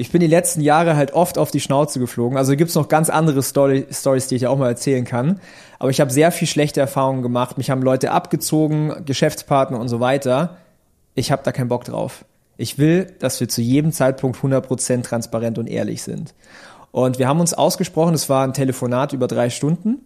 ich 0.00 0.12
bin 0.12 0.20
die 0.20 0.28
letzten 0.28 0.60
Jahre 0.60 0.94
halt 0.94 1.12
oft 1.12 1.38
auf 1.38 1.50
die 1.50 1.58
Schnauze 1.58 1.98
geflogen. 1.98 2.38
Also 2.38 2.54
gibt's 2.54 2.76
noch 2.76 2.86
ganz 2.86 3.10
andere 3.10 3.42
Story, 3.42 3.84
Stories, 3.90 4.28
die 4.28 4.36
ich 4.36 4.46
auch 4.46 4.56
mal 4.56 4.68
erzählen 4.68 5.04
kann. 5.04 5.40
Aber 5.80 5.90
ich 5.90 6.00
habe 6.00 6.12
sehr 6.12 6.30
viel 6.30 6.46
schlechte 6.46 6.78
Erfahrungen 6.78 7.20
gemacht. 7.20 7.58
Mich 7.58 7.68
haben 7.68 7.82
Leute 7.82 8.12
abgezogen, 8.12 9.04
Geschäftspartner 9.04 9.80
und 9.80 9.88
so 9.88 9.98
weiter. 9.98 10.58
Ich 11.16 11.32
habe 11.32 11.42
da 11.42 11.50
keinen 11.50 11.66
Bock 11.66 11.82
drauf. 11.82 12.24
Ich 12.56 12.78
will, 12.78 13.12
dass 13.18 13.40
wir 13.40 13.48
zu 13.48 13.60
jedem 13.60 13.90
Zeitpunkt 13.90 14.38
100% 14.38 15.02
transparent 15.02 15.58
und 15.58 15.66
ehrlich 15.66 16.04
sind. 16.04 16.32
Und 16.92 17.18
wir 17.18 17.26
haben 17.26 17.40
uns 17.40 17.52
ausgesprochen, 17.52 18.14
es 18.14 18.28
war 18.28 18.44
ein 18.44 18.54
Telefonat 18.54 19.12
über 19.12 19.26
drei 19.26 19.50
Stunden. 19.50 19.96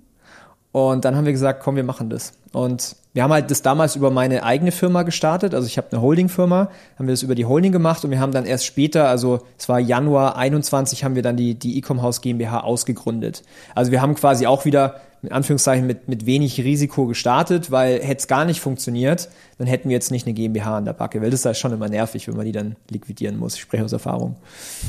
Und 0.73 1.05
dann 1.05 1.17
haben 1.17 1.27
wir 1.27 1.33
gesagt, 1.33 1.63
komm, 1.63 1.77
wir 1.77 1.85
machen 1.85 2.09
das. 2.09 2.33
Und 2.53 2.97
wir 3.13 3.23
haben 3.23 3.33
halt 3.33 3.51
das 3.51 3.61
damals 3.61 3.95
über 3.95 4.11
meine 4.11 4.43
eigene 4.43 4.73
Firma 4.73 5.03
gestartet. 5.03 5.55
Also 5.55 5.67
ich 5.67 5.77
habe 5.77 5.89
eine 5.93 6.01
Holding-Firma, 6.01 6.71
haben 6.99 7.07
wir 7.07 7.13
das 7.13 7.23
über 7.23 7.35
die 7.35 7.45
Holding 7.45 7.73
gemacht 7.73 8.05
und 8.05 8.11
wir 8.11 8.21
haben 8.21 8.33
dann 8.33 8.47
erst 8.47 8.65
später, 8.65 9.09
also 9.09 9.41
es 9.59 9.69
war 9.69 9.79
Januar 9.79 10.37
21, 10.37 11.05
haben 11.05 11.15
wir 11.15 11.23
dann 11.23 11.37
die, 11.37 11.55
die 11.55 11.79
Ecom 11.79 12.01
House 12.01 12.23
GmbH 12.23 12.61
ausgegründet. 12.61 13.43
Also 13.75 13.93
wir 13.93 14.01
haben 14.01 14.15
quasi 14.15 14.47
auch 14.47 14.65
wieder 14.65 15.03
mit 15.21 15.31
Anführungszeichen 15.31 15.87
mit, 15.87 16.09
mit 16.09 16.27
wenig 16.27 16.59
Risiko 16.59 17.07
gestartet, 17.07 17.71
weil 17.71 18.01
hätte 18.01 18.21
es 18.21 18.27
gar 18.27 18.45
nicht 18.47 18.61
funktioniert, 18.61 19.29
dann 19.59 19.67
hätten 19.67 19.89
wir 19.89 19.95
jetzt 19.95 20.11
nicht 20.11 20.27
eine 20.27 20.35
GmbH 20.35 20.79
an 20.79 20.85
der 20.87 20.95
Backe, 20.95 21.21
weil 21.21 21.31
das 21.31 21.41
ist 21.41 21.47
halt 21.47 21.59
schon 21.59 21.73
immer 21.73 21.89
nervig, 21.89 22.27
wenn 22.29 22.37
man 22.37 22.47
die 22.47 22.53
dann 22.53 22.77
liquidieren 22.91 23.37
muss. 23.37 23.55
Ich 23.55 23.61
spreche 23.61 23.85
aus 23.85 23.93
Erfahrung. 23.93 24.37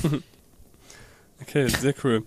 Okay, 1.41 1.67
sehr 1.67 1.93
cool. 2.05 2.23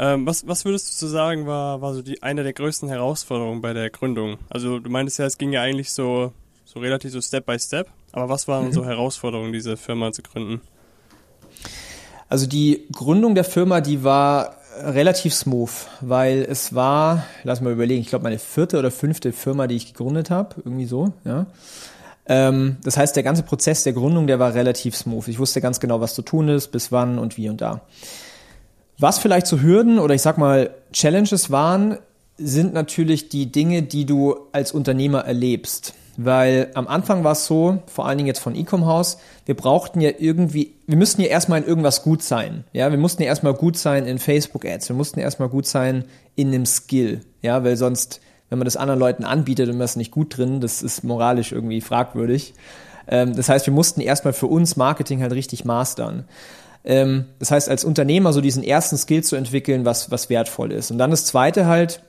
Ähm, 0.00 0.26
was, 0.26 0.46
was 0.46 0.64
würdest 0.64 1.02
du 1.02 1.08
sagen, 1.08 1.48
war, 1.48 1.80
war 1.82 1.92
so 1.92 2.02
die, 2.02 2.22
eine 2.22 2.44
der 2.44 2.52
größten 2.52 2.88
Herausforderungen 2.88 3.60
bei 3.60 3.72
der 3.72 3.90
Gründung? 3.90 4.38
Also 4.48 4.78
du 4.78 4.88
meintest 4.88 5.18
ja, 5.18 5.26
es 5.26 5.38
ging 5.38 5.52
ja 5.52 5.62
eigentlich 5.62 5.92
so, 5.92 6.32
so 6.64 6.78
relativ 6.78 7.10
so 7.10 7.20
Step 7.20 7.44
by 7.46 7.58
Step, 7.58 7.88
aber 8.12 8.28
was 8.28 8.46
waren 8.46 8.66
mhm. 8.66 8.72
so 8.72 8.84
Herausforderungen, 8.84 9.52
diese 9.52 9.76
Firma 9.76 10.12
zu 10.12 10.22
gründen? 10.22 10.60
Also 12.28 12.46
die 12.46 12.86
Gründung 12.92 13.34
der 13.34 13.42
Firma, 13.42 13.80
die 13.80 14.04
war 14.04 14.54
relativ 14.80 15.34
smooth, 15.34 15.70
weil 16.00 16.46
es 16.48 16.76
war, 16.76 17.24
lass 17.42 17.60
mal 17.60 17.72
überlegen, 17.72 18.00
ich 18.00 18.08
glaube 18.08 18.22
meine 18.22 18.38
vierte 18.38 18.78
oder 18.78 18.92
fünfte 18.92 19.32
Firma, 19.32 19.66
die 19.66 19.74
ich 19.74 19.92
gegründet 19.94 20.30
habe, 20.30 20.56
irgendwie 20.64 20.86
so, 20.86 21.12
ja. 21.24 21.46
Ähm, 22.26 22.76
das 22.84 22.96
heißt, 22.96 23.16
der 23.16 23.24
ganze 23.24 23.42
Prozess 23.42 23.82
der 23.82 23.94
Gründung, 23.94 24.28
der 24.28 24.38
war 24.38 24.54
relativ 24.54 24.94
smooth. 24.94 25.26
Ich 25.26 25.38
wusste 25.40 25.60
ganz 25.60 25.80
genau, 25.80 26.00
was 26.00 26.14
zu 26.14 26.22
tun 26.22 26.48
ist, 26.50 26.68
bis 26.68 26.92
wann 26.92 27.18
und 27.18 27.36
wie 27.36 27.48
und 27.48 27.62
da. 27.62 27.80
Was 28.98 29.18
vielleicht 29.18 29.46
so 29.46 29.60
Hürden 29.60 29.98
oder 29.98 30.14
ich 30.14 30.22
sag 30.22 30.38
mal 30.38 30.70
Challenges 30.92 31.50
waren, 31.50 31.98
sind 32.36 32.74
natürlich 32.74 33.28
die 33.28 33.50
Dinge, 33.50 33.82
die 33.82 34.06
du 34.06 34.36
als 34.52 34.72
Unternehmer 34.72 35.20
erlebst. 35.20 35.94
Weil 36.16 36.72
am 36.74 36.88
Anfang 36.88 37.22
war 37.22 37.32
es 37.32 37.46
so, 37.46 37.80
vor 37.86 38.06
allen 38.06 38.18
Dingen 38.18 38.26
jetzt 38.26 38.40
von 38.40 38.56
Ecom 38.56 38.86
House, 38.86 39.18
wir 39.46 39.54
brauchten 39.54 40.00
ja 40.00 40.10
irgendwie, 40.18 40.74
wir 40.88 40.96
mussten 40.96 41.22
ja 41.22 41.28
erstmal 41.28 41.62
in 41.62 41.68
irgendwas 41.68 42.02
gut 42.02 42.24
sein. 42.24 42.64
Ja, 42.72 42.90
wir 42.90 42.98
mussten 42.98 43.22
ja 43.22 43.28
erstmal 43.28 43.54
gut 43.54 43.76
sein 43.76 44.04
in 44.04 44.18
Facebook 44.18 44.64
Ads, 44.64 44.88
wir 44.88 44.96
mussten 44.96 45.20
erstmal 45.20 45.48
gut 45.48 45.66
sein 45.66 46.04
in 46.34 46.48
einem 46.48 46.66
Skill. 46.66 47.20
Ja, 47.40 47.62
weil 47.62 47.76
sonst, 47.76 48.20
wenn 48.48 48.58
man 48.58 48.64
das 48.64 48.76
anderen 48.76 48.98
Leuten 48.98 49.22
anbietet 49.22 49.68
und 49.68 49.76
man 49.76 49.84
ist 49.84 49.94
nicht 49.94 50.10
gut 50.10 50.36
drin, 50.36 50.60
das 50.60 50.82
ist 50.82 51.04
moralisch 51.04 51.52
irgendwie 51.52 51.80
fragwürdig. 51.80 52.54
Ähm, 53.06 53.36
das 53.36 53.48
heißt, 53.48 53.66
wir 53.66 53.72
mussten 53.72 54.00
erstmal 54.00 54.32
für 54.32 54.48
uns 54.48 54.74
Marketing 54.74 55.22
halt 55.22 55.32
richtig 55.32 55.64
mastern. 55.64 56.24
Ähm, 56.88 57.26
das 57.38 57.50
heißt, 57.50 57.68
als 57.68 57.84
Unternehmer 57.84 58.32
so 58.32 58.40
diesen 58.40 58.64
ersten 58.64 58.96
Skill 58.96 59.22
zu 59.22 59.36
entwickeln, 59.36 59.84
was, 59.84 60.10
was 60.10 60.30
wertvoll 60.30 60.72
ist. 60.72 60.90
Und 60.90 60.96
dann 60.96 61.10
das 61.10 61.26
zweite 61.26 61.66
halt, 61.66 62.02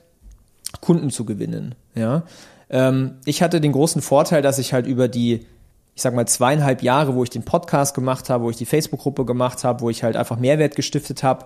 Kunden 0.80 1.10
zu 1.10 1.26
gewinnen. 1.26 1.74
Ja. 1.94 2.22
Ähm, 2.70 3.16
ich 3.26 3.42
hatte 3.42 3.60
den 3.60 3.72
großen 3.72 4.00
Vorteil, 4.00 4.40
dass 4.40 4.58
ich 4.58 4.72
halt 4.72 4.86
über 4.86 5.06
die, 5.06 5.46
ich 5.94 6.02
sag 6.02 6.14
mal, 6.14 6.26
zweieinhalb 6.26 6.82
Jahre, 6.82 7.14
wo 7.14 7.22
ich 7.22 7.30
den 7.30 7.42
Podcast 7.42 7.94
gemacht 7.94 8.30
habe, 8.30 8.44
wo 8.44 8.50
ich 8.50 8.56
die 8.56 8.64
Facebook-Gruppe 8.64 9.26
gemacht 9.26 9.64
habe, 9.64 9.82
wo 9.82 9.90
ich 9.90 10.02
halt 10.02 10.16
einfach 10.16 10.38
Mehrwert 10.38 10.76
gestiftet 10.76 11.22
habe, 11.22 11.44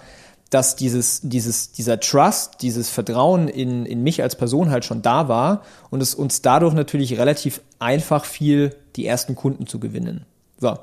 dass 0.50 0.76
dieses, 0.76 1.20
dieses, 1.22 1.72
dieser 1.72 1.98
Trust, 1.98 2.62
dieses 2.62 2.88
Vertrauen 2.88 3.48
in, 3.48 3.84
in 3.84 4.04
mich 4.04 4.22
als 4.22 4.36
Person 4.36 4.70
halt 4.70 4.84
schon 4.84 5.02
da 5.02 5.26
war 5.26 5.62
und 5.90 6.00
es 6.00 6.14
uns 6.14 6.40
dadurch 6.40 6.74
natürlich 6.74 7.18
relativ 7.18 7.62
einfach 7.80 8.24
fiel, 8.24 8.76
die 8.94 9.06
ersten 9.06 9.34
Kunden 9.34 9.66
zu 9.66 9.80
gewinnen. 9.80 10.24
So. 10.60 10.78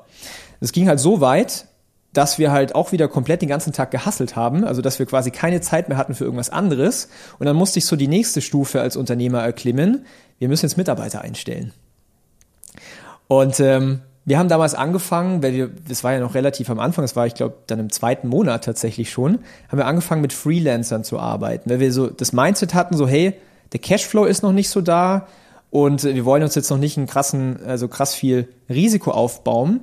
Es 0.60 0.72
ging 0.72 0.88
halt 0.88 1.00
so 1.00 1.22
weit, 1.22 1.66
dass 2.12 2.38
wir 2.38 2.52
halt 2.52 2.74
auch 2.74 2.92
wieder 2.92 3.08
komplett 3.08 3.42
den 3.42 3.48
ganzen 3.48 3.72
Tag 3.72 3.90
gehasselt 3.90 4.36
haben, 4.36 4.64
also 4.64 4.82
dass 4.82 4.98
wir 4.98 5.06
quasi 5.06 5.30
keine 5.30 5.60
Zeit 5.60 5.88
mehr 5.88 5.96
hatten 5.96 6.14
für 6.14 6.24
irgendwas 6.24 6.50
anderes. 6.50 7.08
Und 7.38 7.46
dann 7.46 7.56
musste 7.56 7.78
ich 7.78 7.86
so 7.86 7.96
die 7.96 8.08
nächste 8.08 8.40
Stufe 8.40 8.80
als 8.80 8.96
Unternehmer 8.96 9.42
erklimmen. 9.42 10.04
Wir 10.38 10.48
müssen 10.48 10.66
jetzt 10.66 10.76
Mitarbeiter 10.76 11.22
einstellen. 11.22 11.72
Und 13.28 13.60
ähm, 13.60 14.00
wir 14.24 14.38
haben 14.38 14.48
damals 14.48 14.74
angefangen, 14.74 15.42
weil 15.42 15.52
wir, 15.54 15.70
das 15.88 16.04
war 16.04 16.12
ja 16.12 16.20
noch 16.20 16.34
relativ 16.34 16.68
am 16.70 16.78
Anfang, 16.78 17.02
das 17.02 17.16
war 17.16 17.26
ich 17.26 17.34
glaube 17.34 17.56
dann 17.66 17.78
im 17.80 17.90
zweiten 17.90 18.28
Monat 18.28 18.64
tatsächlich 18.64 19.10
schon, 19.10 19.38
haben 19.68 19.78
wir 19.78 19.86
angefangen 19.86 20.20
mit 20.20 20.32
Freelancern 20.32 21.02
zu 21.02 21.18
arbeiten, 21.18 21.70
weil 21.70 21.80
wir 21.80 21.92
so 21.92 22.08
das 22.08 22.32
Mindset 22.32 22.74
hatten, 22.74 22.96
so 22.96 23.08
hey, 23.08 23.34
der 23.72 23.80
Cashflow 23.80 24.24
ist 24.26 24.42
noch 24.42 24.52
nicht 24.52 24.68
so 24.68 24.80
da 24.80 25.26
und 25.70 26.04
wir 26.04 26.24
wollen 26.24 26.42
uns 26.42 26.54
jetzt 26.54 26.70
noch 26.70 26.78
nicht 26.78 26.98
einen 26.98 27.06
krassen, 27.06 27.58
also 27.66 27.88
krass 27.88 28.14
viel 28.14 28.48
Risiko 28.68 29.10
aufbauen 29.10 29.80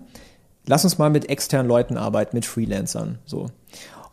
lass 0.66 0.84
uns 0.84 0.97
mal 0.97 1.10
mit 1.10 1.30
externen 1.30 1.68
Leuten 1.68 1.97
arbeiten, 1.97 2.36
mit 2.36 2.45
Freelancern. 2.45 3.20
So. 3.26 3.47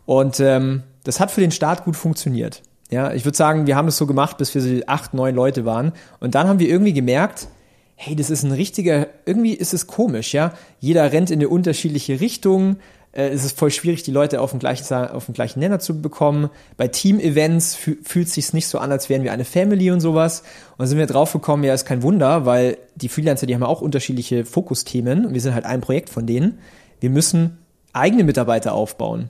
Und 0.05 0.39
ähm, 0.39 0.83
das 1.03 1.19
hat 1.19 1.31
für 1.31 1.41
den 1.41 1.51
Start 1.51 1.83
gut 1.83 1.95
funktioniert. 1.95 2.63
Ja, 2.89 3.13
ich 3.13 3.25
würde 3.25 3.37
sagen, 3.37 3.67
wir 3.67 3.75
haben 3.75 3.85
das 3.85 3.97
so 3.97 4.07
gemacht, 4.07 4.37
bis 4.37 4.55
wir 4.55 4.61
so 4.61 4.81
acht, 4.87 5.13
neun 5.13 5.35
Leute 5.35 5.65
waren. 5.65 5.91
Und 6.19 6.35
dann 6.35 6.47
haben 6.47 6.59
wir 6.59 6.69
irgendwie 6.69 6.93
gemerkt, 6.93 7.47
hey, 7.95 8.15
das 8.15 8.29
ist 8.29 8.43
ein 8.43 8.51
richtiger, 8.51 9.07
irgendwie 9.25 9.53
ist 9.53 9.73
es 9.73 9.87
komisch, 9.87 10.33
ja. 10.33 10.53
Jeder 10.79 11.11
rennt 11.11 11.31
in 11.31 11.39
eine 11.39 11.49
unterschiedliche 11.49 12.21
Richtung 12.21 12.77
äh, 13.17 13.29
es 13.29 13.43
ist 13.43 13.57
voll 13.57 13.71
schwierig, 13.71 14.03
die 14.03 14.11
Leute 14.11 14.39
auf 14.39 14.51
den 14.51 14.59
gleichen, 14.59 14.93
auf 14.93 15.25
den 15.25 15.33
gleichen 15.33 15.59
Nenner 15.59 15.79
zu 15.79 16.01
bekommen. 16.01 16.49
Bei 16.77 16.87
Team-Events 16.87 17.75
fühlt 17.75 18.27
es 18.27 18.33
sich 18.33 18.53
nicht 18.53 18.67
so 18.67 18.77
an, 18.77 18.91
als 18.91 19.09
wären 19.09 19.23
wir 19.23 19.33
eine 19.33 19.43
Family 19.43 19.91
und 19.91 19.99
sowas. 19.99 20.41
Und 20.71 20.79
dann 20.79 20.87
sind 20.87 20.99
wir 20.99 21.07
draufgekommen, 21.07 21.65
ja, 21.65 21.73
ist 21.73 21.85
kein 21.85 22.03
Wunder, 22.03 22.45
weil 22.45 22.77
die 22.95 23.09
Freelancer, 23.09 23.47
die 23.47 23.55
haben 23.55 23.63
auch 23.63 23.81
unterschiedliche 23.81 24.45
Fokusthemen 24.45 25.25
und 25.25 25.33
wir 25.33 25.41
sind 25.41 25.55
halt 25.55 25.65
ein 25.65 25.81
Projekt 25.81 26.09
von 26.09 26.27
denen. 26.27 26.59
Wir 26.99 27.09
müssen 27.09 27.57
eigene 27.91 28.23
Mitarbeiter 28.23 28.73
aufbauen. 28.73 29.29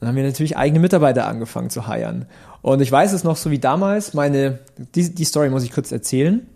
Dann 0.00 0.08
haben 0.08 0.16
wir 0.16 0.24
natürlich 0.24 0.56
eigene 0.56 0.80
Mitarbeiter 0.80 1.26
angefangen 1.26 1.70
zu 1.70 1.86
heiren. 1.86 2.26
Und 2.62 2.80
ich 2.80 2.90
weiß 2.90 3.12
es 3.12 3.22
noch 3.22 3.36
so 3.36 3.50
wie 3.52 3.60
damals, 3.60 4.14
meine, 4.14 4.58
die, 4.94 5.14
die 5.14 5.24
Story 5.24 5.50
muss 5.50 5.62
ich 5.62 5.70
kurz 5.70 5.92
erzählen. 5.92 6.46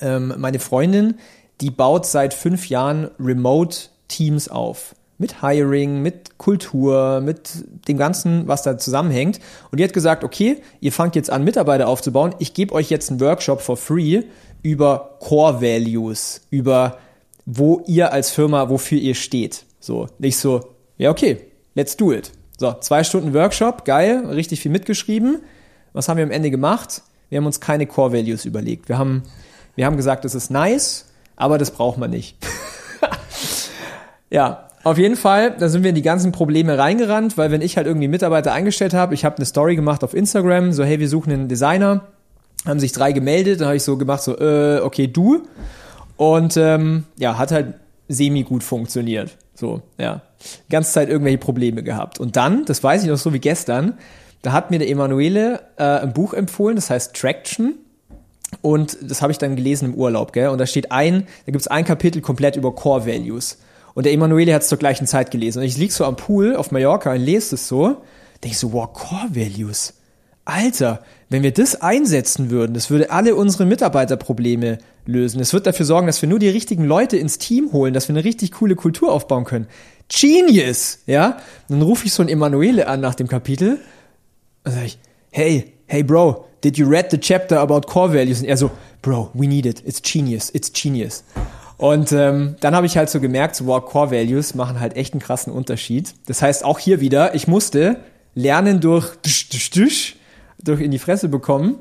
Ähm, 0.00 0.34
meine 0.38 0.58
Freundin, 0.58 1.14
die 1.60 1.70
baut 1.70 2.06
seit 2.06 2.34
fünf 2.34 2.68
Jahren 2.68 3.10
Remote 3.20 3.76
Teams 4.08 4.48
auf 4.48 4.96
mit 5.20 5.42
Hiring, 5.42 6.00
mit 6.00 6.38
Kultur, 6.38 7.20
mit 7.20 7.50
dem 7.86 7.98
Ganzen, 7.98 8.48
was 8.48 8.62
da 8.62 8.78
zusammenhängt. 8.78 9.38
Und 9.70 9.78
die 9.78 9.84
hat 9.84 9.92
gesagt, 9.92 10.24
okay, 10.24 10.62
ihr 10.80 10.92
fangt 10.92 11.14
jetzt 11.14 11.30
an, 11.30 11.44
Mitarbeiter 11.44 11.88
aufzubauen. 11.88 12.34
Ich 12.38 12.54
gebe 12.54 12.74
euch 12.74 12.88
jetzt 12.88 13.10
einen 13.10 13.20
Workshop 13.20 13.60
for 13.60 13.76
free 13.76 14.22
über 14.62 15.18
Core 15.20 15.60
Values, 15.60 16.40
über 16.48 16.96
wo 17.44 17.82
ihr 17.86 18.12
als 18.14 18.30
Firma, 18.30 18.70
wofür 18.70 18.98
ihr 18.98 19.14
steht. 19.14 19.64
So, 19.78 20.06
nicht 20.18 20.38
so, 20.38 20.72
ja, 20.96 21.10
okay, 21.10 21.38
let's 21.74 21.98
do 21.98 22.12
it. 22.12 22.32
So, 22.58 22.72
zwei 22.80 23.04
Stunden 23.04 23.34
Workshop, 23.34 23.84
geil, 23.84 24.24
richtig 24.26 24.60
viel 24.60 24.72
mitgeschrieben. 24.72 25.42
Was 25.92 26.08
haben 26.08 26.16
wir 26.16 26.24
am 26.24 26.30
Ende 26.30 26.50
gemacht? 26.50 27.02
Wir 27.28 27.38
haben 27.38 27.46
uns 27.46 27.60
keine 27.60 27.86
Core 27.86 28.14
Values 28.14 28.46
überlegt. 28.46 28.88
Wir 28.88 28.96
haben, 28.96 29.24
wir 29.76 29.84
haben 29.84 29.98
gesagt, 29.98 30.24
das 30.24 30.34
ist 30.34 30.50
nice, 30.50 31.10
aber 31.36 31.58
das 31.58 31.72
braucht 31.72 31.98
man 31.98 32.10
nicht. 32.10 32.38
ja, 34.30 34.69
auf 34.82 34.96
jeden 34.96 35.16
Fall, 35.16 35.54
da 35.58 35.68
sind 35.68 35.82
wir 35.82 35.90
in 35.90 35.94
die 35.94 36.02
ganzen 36.02 36.32
Probleme 36.32 36.78
reingerannt, 36.78 37.36
weil 37.36 37.50
wenn 37.50 37.60
ich 37.60 37.76
halt 37.76 37.86
irgendwie 37.86 38.08
Mitarbeiter 38.08 38.52
eingestellt 38.52 38.94
habe, 38.94 39.14
ich 39.14 39.24
habe 39.24 39.36
eine 39.36 39.44
Story 39.44 39.76
gemacht 39.76 40.02
auf 40.02 40.14
Instagram, 40.14 40.72
so 40.72 40.84
hey, 40.84 40.98
wir 40.98 41.08
suchen 41.08 41.32
einen 41.32 41.48
Designer, 41.48 42.06
haben 42.66 42.80
sich 42.80 42.92
drei 42.92 43.12
gemeldet, 43.12 43.60
dann 43.60 43.68
habe 43.68 43.76
ich 43.76 43.82
so 43.82 43.96
gemacht, 43.96 44.22
so 44.22 44.38
äh, 44.38 44.80
okay, 44.80 45.06
du. 45.06 45.42
Und 46.16 46.56
ähm, 46.56 47.04
ja, 47.18 47.38
hat 47.38 47.52
halt 47.52 47.74
semi 48.08 48.42
gut 48.42 48.62
funktioniert. 48.62 49.36
So, 49.54 49.82
ja. 49.98 50.22
Die 50.66 50.70
ganze 50.70 50.92
Zeit 50.92 51.08
irgendwelche 51.08 51.38
Probleme 51.38 51.82
gehabt. 51.82 52.18
Und 52.18 52.36
dann, 52.36 52.64
das 52.64 52.82
weiß 52.82 53.02
ich 53.02 53.08
noch 53.08 53.18
so 53.18 53.32
wie 53.32 53.38
gestern, 53.38 53.98
da 54.42 54.52
hat 54.52 54.70
mir 54.70 54.78
der 54.78 54.88
Emanuele 54.88 55.60
äh, 55.76 55.84
ein 55.84 56.14
Buch 56.14 56.32
empfohlen, 56.32 56.76
das 56.76 56.88
heißt 56.88 57.14
Traction. 57.14 57.74
Und 58.62 58.96
das 59.02 59.22
habe 59.22 59.32
ich 59.32 59.38
dann 59.38 59.56
gelesen 59.56 59.92
im 59.92 59.94
Urlaub, 59.94 60.32
gell? 60.32 60.48
Und 60.48 60.58
da 60.58 60.66
steht 60.66 60.90
ein, 60.90 61.26
da 61.46 61.52
gibt's 61.52 61.68
ein 61.68 61.84
Kapitel 61.84 62.20
komplett 62.22 62.56
über 62.56 62.74
Core 62.74 63.06
Values. 63.06 63.58
Und 64.00 64.04
der 64.04 64.14
Emanuele 64.14 64.54
hat 64.54 64.62
es 64.62 64.68
zur 64.68 64.78
gleichen 64.78 65.06
Zeit 65.06 65.30
gelesen. 65.30 65.58
Und 65.58 65.66
ich 65.66 65.76
lieg 65.76 65.92
so 65.92 66.06
am 66.06 66.16
Pool 66.16 66.56
auf 66.56 66.70
Mallorca 66.70 67.12
und 67.12 67.20
lese 67.20 67.56
es 67.56 67.68
so, 67.68 67.98
denke 68.42 68.54
ich 68.54 68.56
so, 68.56 68.72
wow, 68.72 68.90
Core 68.90 69.34
Values. 69.34 69.92
Alter, 70.46 71.02
wenn 71.28 71.42
wir 71.42 71.52
das 71.52 71.82
einsetzen 71.82 72.48
würden, 72.48 72.72
das 72.72 72.88
würde 72.88 73.10
alle 73.10 73.34
unsere 73.34 73.66
Mitarbeiterprobleme 73.66 74.78
lösen. 75.04 75.38
Es 75.38 75.52
wird 75.52 75.66
dafür 75.66 75.84
sorgen, 75.84 76.06
dass 76.06 76.22
wir 76.22 76.30
nur 76.30 76.38
die 76.38 76.48
richtigen 76.48 76.86
Leute 76.86 77.18
ins 77.18 77.36
Team 77.36 77.74
holen, 77.74 77.92
dass 77.92 78.08
wir 78.08 78.14
eine 78.14 78.24
richtig 78.24 78.52
coole 78.52 78.74
Kultur 78.74 79.12
aufbauen 79.12 79.44
können. 79.44 79.66
Genius, 80.08 81.00
ja? 81.04 81.36
Und 81.68 81.80
dann 81.80 81.82
rufe 81.82 82.06
ich 82.06 82.14
so 82.14 82.22
einen 82.22 82.30
Emanuele 82.30 82.86
an 82.86 83.00
nach 83.00 83.14
dem 83.14 83.28
Kapitel 83.28 83.80
und 84.64 84.72
sage 84.72 84.86
ich, 84.86 84.98
hey, 85.30 85.74
hey 85.84 86.02
Bro, 86.02 86.46
did 86.64 86.78
you 86.78 86.88
read 86.88 87.10
the 87.10 87.18
chapter 87.18 87.60
about 87.60 87.82
core 87.82 88.14
values? 88.14 88.40
Und 88.40 88.46
er 88.46 88.56
so, 88.56 88.70
Bro, 89.02 89.28
we 89.34 89.46
need 89.46 89.66
it, 89.66 89.82
it's 89.84 90.00
genius, 90.00 90.48
it's 90.54 90.72
genius. 90.72 91.22
Und 91.80 92.12
ähm, 92.12 92.56
dann 92.60 92.74
habe 92.74 92.84
ich 92.84 92.98
halt 92.98 93.08
so 93.08 93.20
gemerkt, 93.20 93.56
so, 93.56 93.64
wow, 93.64 93.82
Core 93.82 94.10
Values 94.10 94.54
machen 94.54 94.80
halt 94.80 94.96
echt 94.96 95.14
einen 95.14 95.22
krassen 95.22 95.50
Unterschied. 95.50 96.12
Das 96.26 96.42
heißt, 96.42 96.62
auch 96.62 96.78
hier 96.78 97.00
wieder, 97.00 97.34
ich 97.34 97.48
musste 97.48 97.96
lernen 98.34 98.80
durch 98.80 99.16
durch 100.62 100.80
in 100.82 100.90
die 100.90 100.98
Fresse 100.98 101.30
bekommen. 101.30 101.78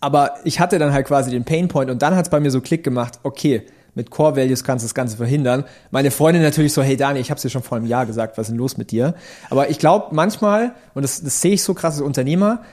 Aber 0.00 0.34
ich 0.44 0.60
hatte 0.60 0.78
dann 0.78 0.92
halt 0.92 1.06
quasi 1.06 1.30
den 1.30 1.44
Painpoint 1.44 1.90
und 1.90 2.02
dann 2.02 2.14
hat 2.14 2.26
es 2.26 2.30
bei 2.30 2.40
mir 2.40 2.50
so 2.50 2.60
Klick 2.60 2.84
gemacht, 2.84 3.18
okay, 3.22 3.62
mit 3.94 4.10
Core 4.10 4.36
Values 4.36 4.64
kannst 4.64 4.84
du 4.84 4.86
das 4.86 4.94
Ganze 4.94 5.16
verhindern. 5.16 5.64
Meine 5.90 6.10
Freundin 6.10 6.42
natürlich 6.42 6.74
so, 6.74 6.82
hey 6.82 6.98
Dani, 6.98 7.18
ich 7.18 7.30
habe 7.30 7.40
dir 7.40 7.48
schon 7.48 7.62
vor 7.62 7.78
einem 7.78 7.86
Jahr 7.86 8.04
gesagt, 8.04 8.36
was 8.36 8.48
ist 8.48 8.50
denn 8.50 8.58
los 8.58 8.76
mit 8.76 8.90
dir? 8.90 9.14
Aber 9.48 9.70
ich 9.70 9.78
glaube 9.78 10.14
manchmal, 10.14 10.74
und 10.92 11.00
das, 11.00 11.22
das 11.22 11.40
sehe 11.40 11.54
ich 11.54 11.62
so 11.62 11.72
krass 11.72 11.94
als 11.94 12.02
Unternehmer, 12.02 12.64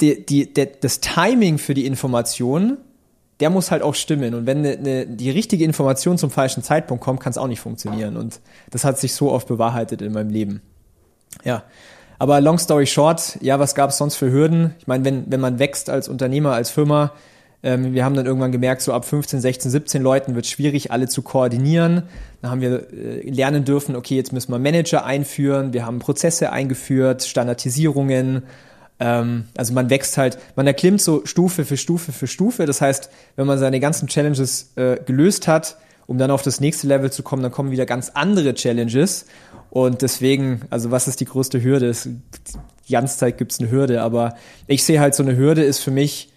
die, 0.00 0.24
die, 0.24 0.54
der, 0.54 0.66
das 0.66 1.00
Timing 1.00 1.58
für 1.58 1.74
die 1.74 1.84
Information, 1.84 2.78
der 3.42 3.50
muss 3.50 3.72
halt 3.72 3.82
auch 3.82 3.96
stimmen. 3.96 4.34
Und 4.34 4.46
wenn 4.46 4.60
ne, 4.60 4.76
ne, 4.76 5.04
die 5.04 5.28
richtige 5.28 5.64
Information 5.64 6.16
zum 6.16 6.30
falschen 6.30 6.62
Zeitpunkt 6.62 7.02
kommt, 7.02 7.18
kann 7.18 7.32
es 7.32 7.38
auch 7.38 7.48
nicht 7.48 7.58
funktionieren. 7.58 8.16
Und 8.16 8.38
das 8.70 8.84
hat 8.84 9.00
sich 9.00 9.14
so 9.14 9.32
oft 9.32 9.48
bewahrheitet 9.48 10.00
in 10.00 10.12
meinem 10.12 10.30
Leben. 10.30 10.62
Ja. 11.42 11.64
Aber 12.20 12.40
long 12.40 12.56
story 12.58 12.86
short, 12.86 13.38
ja, 13.40 13.58
was 13.58 13.74
gab 13.74 13.90
es 13.90 13.98
sonst 13.98 14.14
für 14.14 14.30
Hürden? 14.30 14.76
Ich 14.78 14.86
meine, 14.86 15.04
wenn, 15.04 15.24
wenn 15.26 15.40
man 15.40 15.58
wächst 15.58 15.90
als 15.90 16.08
Unternehmer, 16.08 16.52
als 16.52 16.70
Firma, 16.70 17.14
ähm, 17.64 17.94
wir 17.94 18.04
haben 18.04 18.14
dann 18.14 18.26
irgendwann 18.26 18.52
gemerkt, 18.52 18.82
so 18.82 18.92
ab 18.92 19.04
15, 19.04 19.40
16, 19.40 19.72
17 19.72 20.02
Leuten 20.02 20.36
wird 20.36 20.46
schwierig, 20.46 20.92
alle 20.92 21.08
zu 21.08 21.22
koordinieren. 21.22 22.04
Dann 22.42 22.50
haben 22.52 22.60
wir 22.60 22.92
äh, 22.92 23.28
lernen 23.28 23.64
dürfen, 23.64 23.96
okay, 23.96 24.14
jetzt 24.14 24.32
müssen 24.32 24.52
wir 24.52 24.60
Manager 24.60 25.04
einführen, 25.04 25.72
wir 25.72 25.84
haben 25.84 25.98
Prozesse 25.98 26.52
eingeführt, 26.52 27.24
Standardisierungen. 27.24 28.44
Ähm, 29.02 29.46
also 29.56 29.74
man 29.74 29.90
wächst 29.90 30.16
halt, 30.16 30.38
man 30.54 30.68
erklimmt 30.68 31.00
so 31.02 31.26
Stufe 31.26 31.64
für 31.64 31.76
Stufe 31.76 32.12
für 32.12 32.28
Stufe. 32.28 32.66
Das 32.66 32.80
heißt, 32.80 33.10
wenn 33.34 33.48
man 33.48 33.58
seine 33.58 33.80
ganzen 33.80 34.06
Challenges 34.06 34.72
äh, 34.76 34.96
gelöst 35.04 35.48
hat, 35.48 35.76
um 36.06 36.18
dann 36.18 36.30
auf 36.30 36.42
das 36.42 36.60
nächste 36.60 36.86
Level 36.86 37.10
zu 37.10 37.24
kommen, 37.24 37.42
dann 37.42 37.50
kommen 37.50 37.72
wieder 37.72 37.84
ganz 37.84 38.10
andere 38.14 38.54
Challenges. 38.54 39.26
Und 39.70 40.02
deswegen, 40.02 40.62
also 40.70 40.92
was 40.92 41.08
ist 41.08 41.18
die 41.18 41.24
größte 41.24 41.64
Hürde? 41.64 41.88
Es, 41.88 42.08
die 42.88 42.92
ganze 42.92 43.18
Zeit 43.18 43.38
gibt 43.38 43.50
es 43.50 43.58
eine 43.58 43.72
Hürde, 43.72 44.02
aber 44.02 44.36
ich 44.68 44.84
sehe 44.84 45.00
halt 45.00 45.16
so 45.16 45.24
eine 45.24 45.36
Hürde 45.36 45.64
ist 45.64 45.80
für 45.80 45.90
mich, 45.90 46.32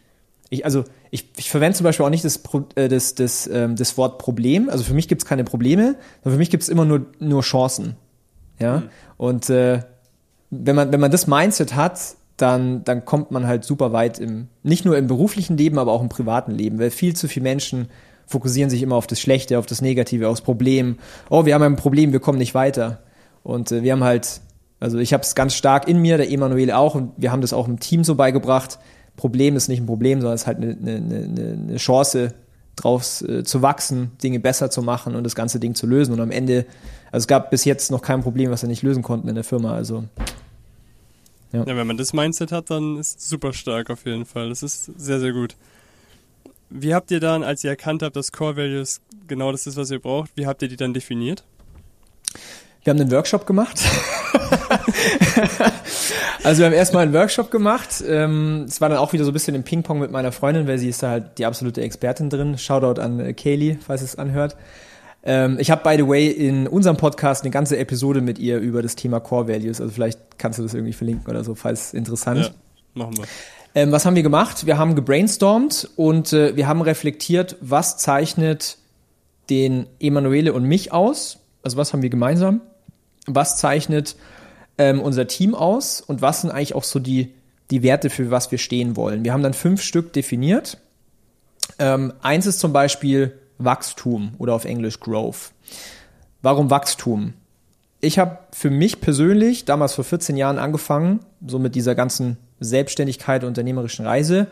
ich, 0.50 0.66
also 0.66 0.86
ich, 1.12 1.30
ich 1.38 1.52
verwende 1.52 1.78
zum 1.78 1.84
Beispiel 1.84 2.06
auch 2.06 2.10
nicht 2.10 2.26
das, 2.26 2.40
äh, 2.76 2.88
das, 2.88 3.14
das, 3.14 3.48
ähm, 3.48 3.76
das 3.76 3.96
Wort 3.96 4.18
Problem. 4.18 4.70
Also 4.70 4.84
für 4.84 4.96
mich 4.96 5.08
gibt 5.08 5.22
es 5.22 5.28
keine 5.28 5.44
Probleme, 5.44 5.98
sondern 6.24 6.38
für 6.38 6.40
mich 6.40 6.50
gibt 6.50 6.64
es 6.64 6.70
immer 6.70 6.86
nur, 6.86 7.06
nur 7.20 7.44
Chancen. 7.44 7.96
Ja. 8.58 8.78
Mhm. 8.78 8.90
Und 9.18 9.50
äh, 9.52 9.82
wenn 10.50 10.76
man, 10.76 10.92
wenn 10.92 11.00
man 11.00 11.12
das 11.12 11.28
Mindset 11.28 11.76
hat, 11.76 12.00
dann, 12.38 12.84
dann 12.84 13.06
kommt 13.06 13.32
man 13.32 13.48
halt 13.48 13.64
super 13.64 13.94
weit 13.94 14.20
im, 14.20 14.48
nicht 14.64 14.86
nur 14.86 14.98
im 14.98 15.08
beruflichen 15.08 15.58
Leben, 15.58 15.78
aber 15.78 15.92
auch 15.92 16.02
im 16.02 16.10
privaten 16.10 16.52
Leben, 16.52 16.80
weil 16.80 16.92
viel 16.92 17.16
zu 17.16 17.28
viele 17.28 17.44
Menschen 17.44 17.88
fokussieren 18.28 18.70
sich 18.70 18.82
immer 18.82 18.96
auf 18.96 19.08
das 19.08 19.20
Schlechte, 19.20 19.60
auf 19.60 19.66
das 19.66 19.82
Negative, 19.82 20.28
aufs 20.28 20.42
Problem. 20.42 20.98
Oh, 21.30 21.46
wir 21.46 21.54
haben 21.54 21.64
ein 21.64 21.76
Problem, 21.76 22.12
wir 22.12 22.20
kommen 22.20 22.40
nicht 22.40 22.56
weiter. 22.56 23.00
Und 23.44 23.72
äh, 23.72 23.84
wir 23.84 23.92
haben 23.92 24.04
halt, 24.04 24.42
also 24.80 24.98
ich 24.98 25.14
habe 25.14 25.24
es 25.24 25.36
ganz 25.36 25.54
stark 25.54 25.88
in 25.88 26.02
mir, 26.02 26.18
der 26.18 26.32
Emanuel 26.32 26.72
auch, 26.72 26.96
und 26.96 27.12
wir 27.18 27.32
haben 27.32 27.42
das 27.42 27.54
auch 27.54 27.68
im 27.68 27.80
Team 27.80 28.04
so 28.04 28.16
beigebracht. 28.16 28.80
Problem 29.16 29.56
ist 29.56 29.70
nicht 29.70 29.80
ein 29.80 29.86
Problem, 29.86 30.20
sondern 30.20 30.36
es 30.36 30.42
ist 30.42 30.48
halt 30.48 30.58
eine, 30.58 30.76
eine, 30.76 31.58
eine 31.68 31.78
Chance, 31.78 32.34
draus 32.76 33.22
äh, 33.22 33.44
zu 33.44 33.62
wachsen, 33.62 34.12
Dinge 34.22 34.40
besser 34.40 34.70
zu 34.70 34.82
machen 34.82 35.16
und 35.16 35.24
das 35.24 35.36
ganze 35.36 35.60
Ding 35.60 35.76
zu 35.76 35.88
lösen. 35.88 36.14
Und 36.14 36.20
am 36.20 36.32
Ende, 36.32 36.66
also 37.12 37.24
es 37.24 37.28
gab 37.28 37.50
bis 37.50 37.64
jetzt 37.66 37.92
noch 37.92 38.02
kein 38.02 38.22
Problem, 38.22 38.52
was 38.52 38.64
wir 38.64 38.70
nicht 38.70 38.84
lösen 38.84 39.04
konnten 39.04 39.30
in 39.30 39.36
der 39.36 39.44
Firma. 39.44 39.74
Also 39.74 40.04
ja. 41.52 41.64
ja, 41.66 41.76
wenn 41.76 41.88
man 41.88 41.98
das 41.98 42.14
Mindset 42.14 42.52
hat, 42.52 42.70
dann 42.70 42.98
ist 42.98 43.20
es 43.20 43.30
super 43.30 43.54
stark 43.54 43.90
auf 43.90 44.06
jeden 44.06 44.26
Fall. 44.26 44.50
Das 44.50 44.64
ist 44.64 44.86
sehr, 44.98 45.20
sehr 45.20 45.34
gut. 45.34 45.56
Wie 46.70 46.94
habt 46.94 47.12
ihr 47.12 47.20
dann, 47.20 47.44
als 47.44 47.64
ihr 47.64 47.70
erkannt 47.70 48.04
habt, 48.04 48.16
dass 48.16 48.32
Core 48.32 48.58
Values 48.58 49.02
genau 49.28 49.52
das 49.52 49.68
ist, 49.68 49.78
was 49.78 49.92
ihr 49.92 50.00
braucht, 50.00 50.32
wie 50.36 50.48
habt 50.48 50.62
ihr 50.62 50.68
die 50.68 50.76
dann 50.76 50.94
definiert? 50.94 51.44
Wir 52.84 52.92
haben 52.92 53.00
einen 53.00 53.12
Workshop 53.12 53.48
gemacht. 53.48 53.80
also 56.44 56.60
wir 56.60 56.68
haben 56.68 56.74
erstmal 56.74 57.04
einen 57.04 57.14
Workshop 57.14 57.50
gemacht. 57.50 58.04
Ähm, 58.08 58.66
es 58.68 58.80
war 58.80 58.90
dann 58.90 59.00
auch 59.00 59.12
wieder 59.14 59.24
so 59.24 59.32
ein 59.32 59.34
bisschen 59.34 59.56
im 59.56 59.64
Ping-Pong 59.64 60.00
mit 60.00 60.12
meiner 60.12 60.32
Freundin, 60.32 60.68
weil 60.68 60.78
sie 60.78 60.90
ist 60.90 61.02
da 61.02 61.10
halt 61.10 61.40
die 61.40 61.46
absolute 61.46 61.82
Expertin 61.82 62.30
drin. 62.30 62.60
Shoutout 62.60 63.02
an 63.02 63.20
äh, 63.20 63.34
Kaylee, 63.34 63.80
falls 63.84 64.04
es 64.04 64.18
anhört. 64.18 64.56
Ähm, 65.26 65.58
ich 65.60 65.72
habe, 65.72 65.84
by 65.84 65.96
the 66.02 66.08
way, 66.08 66.28
in 66.28 66.68
unserem 66.68 66.98
Podcast 66.98 67.44
eine 67.44 67.52
ganze 67.52 67.78
Episode 67.78 68.22
mit 68.22 68.40
ihr 68.40 68.60
über 68.60 68.82
das 68.82 68.96
Thema 68.96 69.20
Core 69.20 69.48
Values. 69.48 69.82
Also 69.82 69.92
vielleicht 69.92 70.20
kannst 70.38 70.60
du 70.60 70.64
das 70.64 70.74
irgendwie 70.74 70.94
verlinken 70.94 71.30
oder 71.30 71.44
so, 71.44 71.56
falls 71.56 71.94
interessant. 71.94 72.40
Ja, 72.42 72.50
machen 72.94 73.18
wir. 73.18 73.26
Ähm, 73.74 73.92
was 73.92 74.06
haben 74.06 74.16
wir 74.16 74.24
gemacht? 74.24 74.66
Wir 74.66 74.78
haben 74.78 74.96
gebrainstormt 74.96 75.90
und 75.96 76.32
äh, 76.32 76.56
wir 76.56 76.68
haben 76.68 76.82
reflektiert, 76.82 77.58
was 77.60 77.98
zeichnet 77.98 78.78
den 79.50 79.88
Emanuele 80.00 80.54
und 80.54 80.64
mich 80.64 80.94
aus? 80.94 81.40
Also 81.62 81.78
was 81.78 81.92
haben 81.92 82.02
wir 82.02 82.10
gemeinsam? 82.10 82.62
was 83.28 83.58
zeichnet 83.58 84.16
ähm, 84.78 85.02
unser 85.02 85.28
Team 85.28 85.56
aus 85.56 86.02
und 86.02 86.22
was 86.22 86.42
sind 86.42 86.52
eigentlich 86.52 86.76
auch 86.76 86.84
so 86.84 87.00
die, 87.00 87.34
die 87.72 87.84
Werte, 87.84 88.10
für 88.10 88.32
was 88.32 88.52
wir 88.52 88.58
stehen 88.58 88.96
wollen. 88.96 89.24
Wir 89.24 89.34
haben 89.34 89.44
dann 89.44 89.54
fünf 89.54 89.82
Stück 89.82 90.14
definiert. 90.14 90.78
Ähm, 91.80 92.14
eins 92.22 92.46
ist 92.46 92.60
zum 92.60 92.74
Beispiel 92.74 93.40
Wachstum 93.58 94.34
oder 94.38 94.54
auf 94.54 94.66
Englisch 94.66 95.00
Growth. 95.00 95.52
Warum 96.42 96.70
Wachstum? 96.70 97.34
Ich 98.02 98.20
habe 98.20 98.40
für 98.52 98.70
mich 98.70 99.02
persönlich 99.02 99.66
damals 99.66 99.96
vor 99.96 100.04
14 100.04 100.38
Jahren 100.38 100.60
angefangen, 100.60 101.22
so 101.46 101.60
mit 101.60 101.76
dieser 101.76 101.96
ganzen 101.96 102.38
Selbstständigkeit 102.60 103.44
unternehmerischen 103.44 104.06
Reise, 104.06 104.48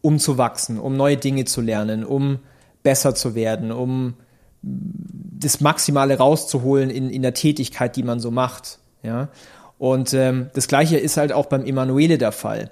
um 0.00 0.18
zu 0.18 0.38
wachsen, 0.38 0.78
um 0.78 0.96
neue 0.96 1.16
Dinge 1.16 1.44
zu 1.44 1.60
lernen, 1.60 2.04
um 2.04 2.38
besser 2.82 3.14
zu 3.14 3.34
werden, 3.34 3.72
um 3.72 4.14
das 4.62 5.60
Maximale 5.60 6.18
rauszuholen 6.18 6.90
in, 6.90 7.10
in 7.10 7.22
der 7.22 7.34
Tätigkeit, 7.34 7.96
die 7.96 8.02
man 8.02 8.20
so 8.20 8.30
macht. 8.30 8.78
Ja? 9.02 9.28
Und 9.78 10.14
ähm, 10.14 10.50
das 10.54 10.68
Gleiche 10.68 10.96
ist 10.96 11.16
halt 11.16 11.32
auch 11.32 11.46
beim 11.46 11.64
Emanuele 11.64 12.18
der 12.18 12.32
Fall. 12.32 12.70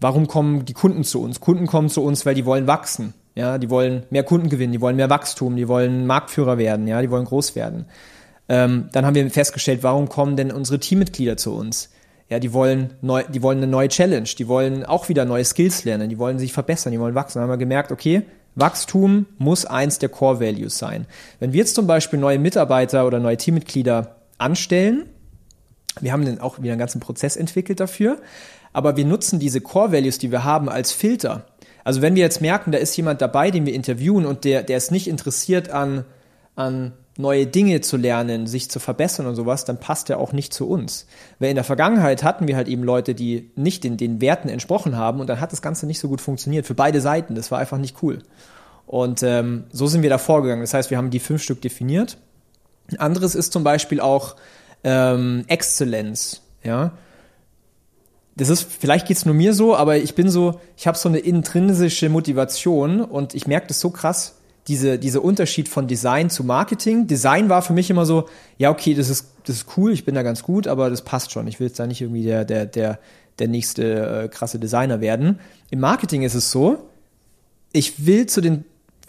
Warum 0.00 0.26
kommen 0.26 0.64
die 0.64 0.72
Kunden 0.72 1.04
zu 1.04 1.22
uns? 1.22 1.40
Kunden 1.40 1.66
kommen 1.66 1.88
zu 1.88 2.02
uns, 2.02 2.26
weil 2.26 2.34
die 2.34 2.44
wollen 2.44 2.66
wachsen. 2.66 3.14
Ja, 3.34 3.58
die 3.58 3.70
wollen 3.70 4.04
mehr 4.10 4.24
Kunden 4.24 4.50
gewinnen, 4.50 4.72
die 4.72 4.80
wollen 4.80 4.96
mehr 4.96 5.08
Wachstum, 5.08 5.56
die 5.56 5.68
wollen 5.68 6.06
Marktführer 6.06 6.58
werden, 6.58 6.86
ja, 6.86 7.00
die 7.00 7.10
wollen 7.10 7.24
groß 7.24 7.56
werden. 7.56 7.86
Ähm, 8.48 8.88
dann 8.92 9.06
haben 9.06 9.14
wir 9.14 9.30
festgestellt, 9.30 9.82
warum 9.82 10.08
kommen 10.08 10.36
denn 10.36 10.52
unsere 10.52 10.78
Teammitglieder 10.78 11.36
zu 11.36 11.54
uns? 11.54 11.90
Ja, 12.28 12.38
die 12.38 12.52
wollen 12.52 12.94
neu, 13.00 13.24
die 13.24 13.42
wollen 13.42 13.58
eine 13.58 13.66
neue 13.66 13.88
Challenge, 13.88 14.28
die 14.38 14.48
wollen 14.48 14.84
auch 14.84 15.08
wieder 15.08 15.24
neue 15.24 15.44
Skills 15.44 15.84
lernen, 15.84 16.08
die 16.08 16.18
wollen 16.18 16.38
sich 16.38 16.52
verbessern, 16.52 16.92
die 16.92 17.00
wollen 17.00 17.14
wachsen. 17.14 17.38
Dann 17.38 17.44
haben 17.44 17.54
wir 17.54 17.58
gemerkt, 17.58 17.92
okay, 17.92 18.22
Wachstum 18.54 19.26
muss 19.38 19.64
eins 19.64 19.98
der 19.98 20.08
Core 20.08 20.40
Values 20.40 20.76
sein. 20.76 21.06
Wenn 21.40 21.52
wir 21.52 21.60
jetzt 21.60 21.74
zum 21.74 21.86
Beispiel 21.86 22.18
neue 22.18 22.38
Mitarbeiter 22.38 23.06
oder 23.06 23.18
neue 23.18 23.36
Teammitglieder 23.36 24.16
anstellen, 24.38 25.06
wir 26.00 26.12
haben 26.12 26.24
dann 26.24 26.40
auch 26.40 26.58
wieder 26.58 26.72
einen 26.72 26.78
ganzen 26.78 27.00
Prozess 27.00 27.36
entwickelt 27.36 27.80
dafür, 27.80 28.18
aber 28.72 28.96
wir 28.96 29.04
nutzen 29.04 29.38
diese 29.38 29.60
Core 29.60 29.92
Values, 29.92 30.18
die 30.18 30.30
wir 30.30 30.44
haben, 30.44 30.68
als 30.68 30.92
Filter. 30.92 31.46
Also 31.84 32.02
wenn 32.02 32.14
wir 32.14 32.22
jetzt 32.22 32.40
merken, 32.40 32.72
da 32.72 32.78
ist 32.78 32.96
jemand 32.96 33.20
dabei, 33.20 33.50
den 33.50 33.66
wir 33.66 33.74
interviewen 33.74 34.26
und 34.26 34.44
der, 34.44 34.62
der 34.62 34.76
ist 34.76 34.90
nicht 34.90 35.08
interessiert 35.08 35.70
an, 35.70 36.04
an 36.54 36.92
neue 37.18 37.46
Dinge 37.46 37.80
zu 37.80 37.96
lernen, 37.96 38.46
sich 38.46 38.70
zu 38.70 38.80
verbessern 38.80 39.26
und 39.26 39.34
sowas, 39.34 39.64
dann 39.64 39.78
passt 39.78 40.08
er 40.08 40.18
auch 40.18 40.32
nicht 40.32 40.54
zu 40.54 40.68
uns. 40.68 41.06
Weil 41.38 41.50
in 41.50 41.56
der 41.56 41.64
Vergangenheit 41.64 42.22
hatten 42.22 42.48
wir 42.48 42.56
halt 42.56 42.68
eben 42.68 42.82
Leute, 42.82 43.14
die 43.14 43.50
nicht 43.54 43.84
den, 43.84 43.96
den 43.96 44.20
Werten 44.20 44.48
entsprochen 44.48 44.96
haben 44.96 45.20
und 45.20 45.26
dann 45.26 45.40
hat 45.40 45.52
das 45.52 45.62
Ganze 45.62 45.86
nicht 45.86 45.98
so 45.98 46.08
gut 46.08 46.20
funktioniert 46.20 46.66
für 46.66 46.74
beide 46.74 47.00
Seiten. 47.00 47.34
Das 47.34 47.50
war 47.50 47.58
einfach 47.58 47.78
nicht 47.78 48.02
cool. 48.02 48.20
Und 48.86 49.22
ähm, 49.22 49.64
so 49.72 49.86
sind 49.86 50.02
wir 50.02 50.10
da 50.10 50.18
vorgegangen. 50.18 50.62
Das 50.62 50.74
heißt, 50.74 50.90
wir 50.90 50.98
haben 50.98 51.10
die 51.10 51.20
fünf 51.20 51.42
Stück 51.42 51.60
definiert. 51.60 52.16
Ein 52.90 53.00
anderes 53.00 53.34
ist 53.34 53.52
zum 53.52 53.64
Beispiel 53.64 54.00
auch 54.00 54.36
ähm, 54.84 55.44
Exzellenz. 55.48 56.42
Ja, 56.62 56.92
das 58.36 58.48
ist, 58.48 58.62
vielleicht 58.62 59.06
geht's 59.06 59.26
nur 59.26 59.34
mir 59.34 59.52
so, 59.54 59.76
aber 59.76 59.98
ich 59.98 60.14
bin 60.14 60.30
so, 60.30 60.60
ich 60.76 60.86
habe 60.86 60.96
so 60.96 61.08
eine 61.08 61.18
intrinsische 61.18 62.08
Motivation 62.08 63.00
und 63.00 63.34
ich 63.34 63.46
merke 63.46 63.66
das 63.66 63.80
so 63.80 63.90
krass, 63.90 64.36
diese, 64.68 64.98
diese 64.98 65.20
Unterschied 65.20 65.68
von 65.68 65.86
Design 65.86 66.30
zu 66.30 66.44
Marketing. 66.44 67.06
Design 67.06 67.48
war 67.48 67.62
für 67.62 67.72
mich 67.72 67.90
immer 67.90 68.06
so, 68.06 68.28
ja, 68.58 68.70
okay, 68.70 68.94
das 68.94 69.08
ist, 69.08 69.32
das 69.44 69.56
ist 69.56 69.66
cool, 69.76 69.92
ich 69.92 70.04
bin 70.04 70.14
da 70.14 70.22
ganz 70.22 70.42
gut, 70.42 70.66
aber 70.66 70.88
das 70.88 71.02
passt 71.02 71.32
schon. 71.32 71.46
Ich 71.46 71.58
will 71.60 71.66
jetzt 71.66 71.78
da 71.78 71.86
nicht 71.86 72.00
irgendwie 72.00 72.22
der, 72.22 72.44
der, 72.44 72.66
der, 72.66 72.98
der 73.38 73.48
nächste 73.48 74.24
äh, 74.24 74.28
krasse 74.28 74.58
Designer 74.58 75.00
werden. 75.00 75.40
Im 75.70 75.80
Marketing 75.80 76.22
ist 76.22 76.34
es 76.34 76.50
so, 76.50 76.88
ich 77.72 78.06
will 78.06 78.26
zu 78.26 78.40
den 78.40 78.64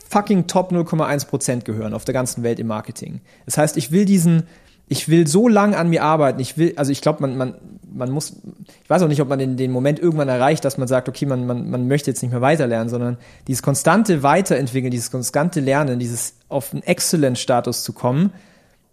fucking 0.09 0.47
Top 0.47 0.71
0,1% 0.71 1.63
gehören 1.63 1.93
auf 1.93 2.05
der 2.05 2.13
ganzen 2.13 2.43
Welt 2.43 2.59
im 2.59 2.67
Marketing. 2.67 3.21
Das 3.45 3.57
heißt, 3.57 3.77
ich 3.77 3.91
will 3.91 4.05
diesen, 4.05 4.43
ich 4.87 5.09
will 5.09 5.27
so 5.27 5.47
lang 5.47 5.75
an 5.75 5.89
mir 5.89 6.03
arbeiten. 6.03 6.39
Ich 6.39 6.57
will, 6.57 6.73
also 6.75 6.91
ich 6.91 7.01
glaube, 7.01 7.21
man, 7.21 7.37
man, 7.37 7.55
man 7.91 8.11
muss, 8.11 8.35
ich 8.83 8.89
weiß 8.89 9.01
auch 9.01 9.07
nicht, 9.07 9.21
ob 9.21 9.29
man 9.29 9.39
den, 9.39 9.57
den 9.57 9.71
Moment 9.71 9.99
irgendwann 9.99 10.29
erreicht, 10.29 10.65
dass 10.65 10.77
man 10.77 10.87
sagt, 10.87 11.07
okay, 11.07 11.25
man, 11.25 11.45
man, 11.45 11.69
man 11.69 11.87
möchte 11.87 12.11
jetzt 12.11 12.21
nicht 12.21 12.31
mehr 12.31 12.41
weiterlernen, 12.41 12.89
sondern 12.89 13.17
dieses 13.47 13.63
konstante 13.63 14.23
Weiterentwickeln, 14.23 14.91
dieses 14.91 15.11
konstante 15.11 15.61
Lernen, 15.61 15.99
dieses 15.99 16.35
auf 16.49 16.73
einen 16.73 16.83
Excellent-Status 16.83 17.83
zu 17.83 17.93
kommen, 17.93 18.31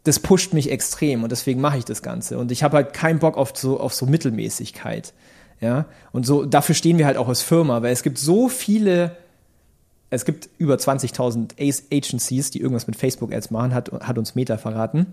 das 0.04 0.18
pusht 0.18 0.54
mich 0.54 0.70
extrem 0.70 1.22
und 1.22 1.32
deswegen 1.32 1.60
mache 1.60 1.78
ich 1.78 1.84
das 1.84 2.02
Ganze. 2.02 2.38
Und 2.38 2.52
ich 2.52 2.62
habe 2.62 2.76
halt 2.76 2.92
keinen 2.94 3.18
Bock 3.18 3.36
auf 3.36 3.52
so, 3.54 3.78
auf 3.78 3.92
so 3.92 4.06
Mittelmäßigkeit. 4.06 5.12
Ja, 5.60 5.84
und 6.12 6.24
so, 6.24 6.46
dafür 6.46 6.74
stehen 6.74 6.96
wir 6.96 7.04
halt 7.04 7.18
auch 7.18 7.28
als 7.28 7.42
Firma, 7.42 7.82
weil 7.82 7.92
es 7.92 8.02
gibt 8.02 8.16
so 8.16 8.48
viele, 8.48 9.16
es 10.08 10.24
gibt 10.24 10.48
über 10.56 10.76
20.000 10.76 11.84
Agencies, 11.92 12.50
die 12.50 12.60
irgendwas 12.60 12.86
mit 12.86 12.96
Facebook-Ads 12.96 13.50
machen, 13.50 13.74
hat, 13.74 13.92
hat 13.92 14.16
uns 14.16 14.34
Meta 14.34 14.56
verraten. 14.56 15.06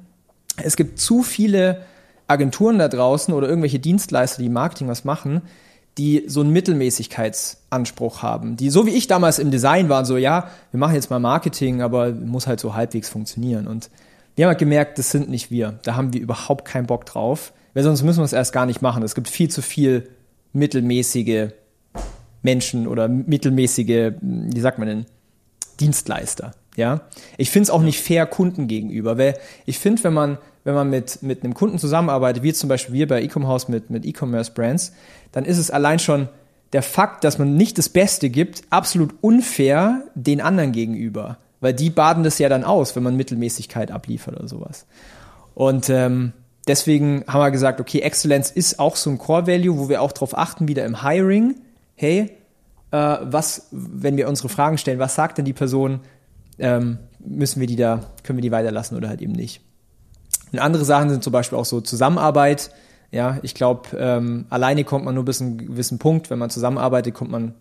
Es 0.62 0.76
gibt 0.76 1.00
zu 1.00 1.24
viele 1.24 1.84
Agenturen 2.28 2.80
da 2.80 2.88
draußen 2.88 3.34
oder 3.34 3.48
irgendwelche 3.48 3.80
Dienstleister, 3.80 4.42
die 4.42 4.50
Marketing 4.50 4.88
was 4.88 5.06
machen, 5.06 5.42
die 5.98 6.26
so 6.28 6.42
einen 6.42 6.52
Mittelmäßigkeitsanspruch 6.52 8.22
haben, 8.22 8.56
die 8.56 8.70
so 8.70 8.86
wie 8.86 8.92
ich 8.92 9.08
damals 9.08 9.40
im 9.40 9.50
Design 9.50 9.90
waren, 9.90 10.06
so 10.06 10.18
ja, 10.18 10.50
wir 10.72 10.80
machen 10.80 10.94
jetzt 10.94 11.10
mal 11.10 11.20
Marketing, 11.20 11.82
aber 11.82 12.12
muss 12.12 12.46
halt 12.46 12.60
so 12.60 12.76
halbwegs 12.76 13.10
funktionieren. 13.10 13.68
Und 13.68 13.90
wir 14.36 14.46
haben 14.46 14.50
halt 14.50 14.60
gemerkt, 14.60 15.00
das 15.00 15.10
sind 15.10 15.30
nicht 15.30 15.50
wir. 15.50 15.80
Da 15.84 15.96
haben 15.96 16.14
wir 16.14 16.22
überhaupt 16.22 16.66
keinen 16.66 16.86
Bock 16.86 17.06
drauf, 17.06 17.54
weil 17.74 17.84
sonst 17.84 18.04
müssen 18.04 18.20
wir 18.20 18.26
es 18.26 18.34
erst 18.34 18.54
gar 18.54 18.68
nicht 18.68 18.82
machen. 18.82 19.02
Es 19.02 19.16
gibt 19.16 19.28
viel 19.28 19.50
zu 19.50 19.62
viel 19.62 20.10
mittelmäßige 20.54 21.50
Menschen 22.44 22.88
oder 22.88 23.08
mittelmäßige, 23.08 24.14
wie 24.22 24.60
sagt 24.60 24.78
man 24.78 24.88
denn, 24.88 25.06
Dienstleister. 25.80 26.52
Ja, 26.78 27.02
ich 27.38 27.50
finde 27.50 27.64
es 27.64 27.70
auch 27.72 27.82
nicht 27.82 28.00
fair 28.00 28.28
Kunden 28.28 28.68
gegenüber, 28.68 29.18
weil 29.18 29.34
ich 29.66 29.80
finde, 29.80 30.04
wenn 30.04 30.14
man 30.14 30.38
wenn 30.64 30.76
man 30.76 30.90
mit 30.90 31.24
mit 31.24 31.44
einem 31.44 31.56
Kunden 31.56 31.80
zusammenarbeitet, 31.80 32.44
wie 32.44 32.54
zum 32.54 32.70
Beispiel 32.70 32.94
wir 32.94 33.08
bei 33.08 33.24
Ecom 33.24 33.48
House 33.48 33.68
mit 33.68 33.90
mit 33.90 34.06
E-Commerce 34.06 34.52
Brands, 34.52 34.94
dann 35.32 35.44
ist 35.44 35.58
es 35.58 35.72
allein 35.72 35.98
schon 35.98 36.30
der 36.74 36.84
Fakt, 36.84 37.24
dass 37.24 37.40
man 37.40 37.56
nicht 37.56 37.80
das 37.80 37.90
Beste 37.90 38.30
gibt, 38.30 38.62
absolut 38.70 39.16
unfair 39.22 40.04
den 40.14 40.40
anderen 40.40 40.72
gegenüber, 40.72 41.38
weil 41.62 41.74
die 41.74 41.90
baden 41.90 42.24
das 42.24 42.38
ja 42.38 42.48
dann 42.48 42.64
aus, 42.64 42.96
wenn 42.96 43.04
man 43.04 43.16
Mittelmäßigkeit 43.16 43.90
abliefert 43.90 44.36
oder 44.36 44.48
sowas. 44.48 44.86
Und 45.56 45.90
ähm, 45.90 46.34
deswegen 46.68 47.24
haben 47.28 47.40
wir 47.40 47.50
gesagt, 47.50 47.80
okay, 47.80 48.02
Exzellenz 48.02 48.52
ist 48.52 48.80
auch 48.80 48.98
so 48.98 49.10
ein 49.10 49.18
Core 49.18 49.48
Value, 49.48 49.80
wo 49.80 49.90
wir 49.90 50.04
auch 50.04 50.12
darauf 50.12 50.38
achten, 50.38 50.68
wieder 50.68 50.86
im 50.86 51.02
Hiring. 51.02 51.56
Hey, 51.96 52.38
äh, 52.92 53.18
was, 53.24 53.70
wenn 53.72 54.18
wir 54.18 54.28
unsere 54.28 54.50
Fragen 54.50 54.78
stellen, 54.78 55.00
was 55.00 55.16
sagt 55.16 55.40
denn 55.40 55.46
die 55.46 55.54
Person? 55.54 56.02
Ähm, 56.60 57.00
müssen 57.20 57.60
wir 57.60 57.68
die 57.68 57.76
da, 57.76 58.02
können 58.24 58.38
wir 58.38 58.42
die 58.42 58.52
weiterlassen 58.52 58.98
oder 58.98 59.10
halt 59.10 59.22
eben 59.22 59.34
nicht? 59.34 59.62
Und 60.52 60.60
andere 60.60 60.86
Sachen 60.86 61.10
sind 61.10 61.24
zum 61.24 61.34
Beispiel 61.34 61.58
auch 61.58 61.66
so 61.66 61.82
Zusammenarbeit. 61.82 62.72
Ja, 63.12 63.38
ich 63.42 63.54
glaube, 63.54 63.90
ähm, 63.98 64.46
alleine 64.50 64.84
kommt 64.84 65.06
man 65.06 65.16
nur 65.16 65.26
bis 65.26 65.42
einen 65.42 65.58
gewissen 65.58 66.00
Punkt. 66.00 66.30
Wenn 66.30 66.40
man 66.40 66.50
zusammenarbeitet, 66.50 67.14
kommt 67.14 67.32
man 67.32 67.54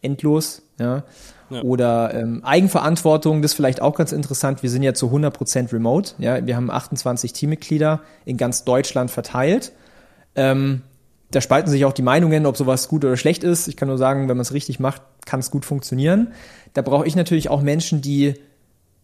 endlos. 0.00 0.62
Ja. 0.78 1.04
ja. 1.50 1.62
Oder 1.62 2.14
ähm, 2.14 2.44
Eigenverantwortung, 2.44 3.42
das 3.42 3.52
ist 3.52 3.56
vielleicht 3.56 3.80
auch 3.80 3.94
ganz 3.94 4.12
interessant. 4.12 4.62
Wir 4.62 4.70
sind 4.70 4.82
ja 4.82 4.94
zu 4.94 5.06
100% 5.06 5.72
remote. 5.72 6.14
Ja. 6.18 6.44
Wir 6.44 6.56
haben 6.56 6.70
28 6.70 7.32
Teammitglieder 7.32 8.00
in 8.24 8.36
ganz 8.36 8.64
Deutschland 8.64 9.10
verteilt. 9.10 9.72
Ähm, 10.34 10.82
da 11.32 11.40
spalten 11.40 11.70
sich 11.70 11.84
auch 11.84 11.92
die 11.92 12.02
Meinungen, 12.02 12.46
ob 12.46 12.56
sowas 12.56 12.88
gut 12.88 13.04
oder 13.04 13.16
schlecht 13.16 13.42
ist. 13.42 13.66
Ich 13.66 13.76
kann 13.76 13.88
nur 13.88 13.98
sagen, 13.98 14.28
wenn 14.28 14.36
man 14.36 14.42
es 14.42 14.52
richtig 14.52 14.78
macht, 14.78 15.02
kann 15.26 15.40
es 15.40 15.50
gut 15.50 15.64
funktionieren. 15.64 16.28
Da 16.74 16.82
brauche 16.82 17.06
ich 17.06 17.16
natürlich 17.16 17.50
auch 17.50 17.62
Menschen, 17.62 18.00
die 18.00 18.34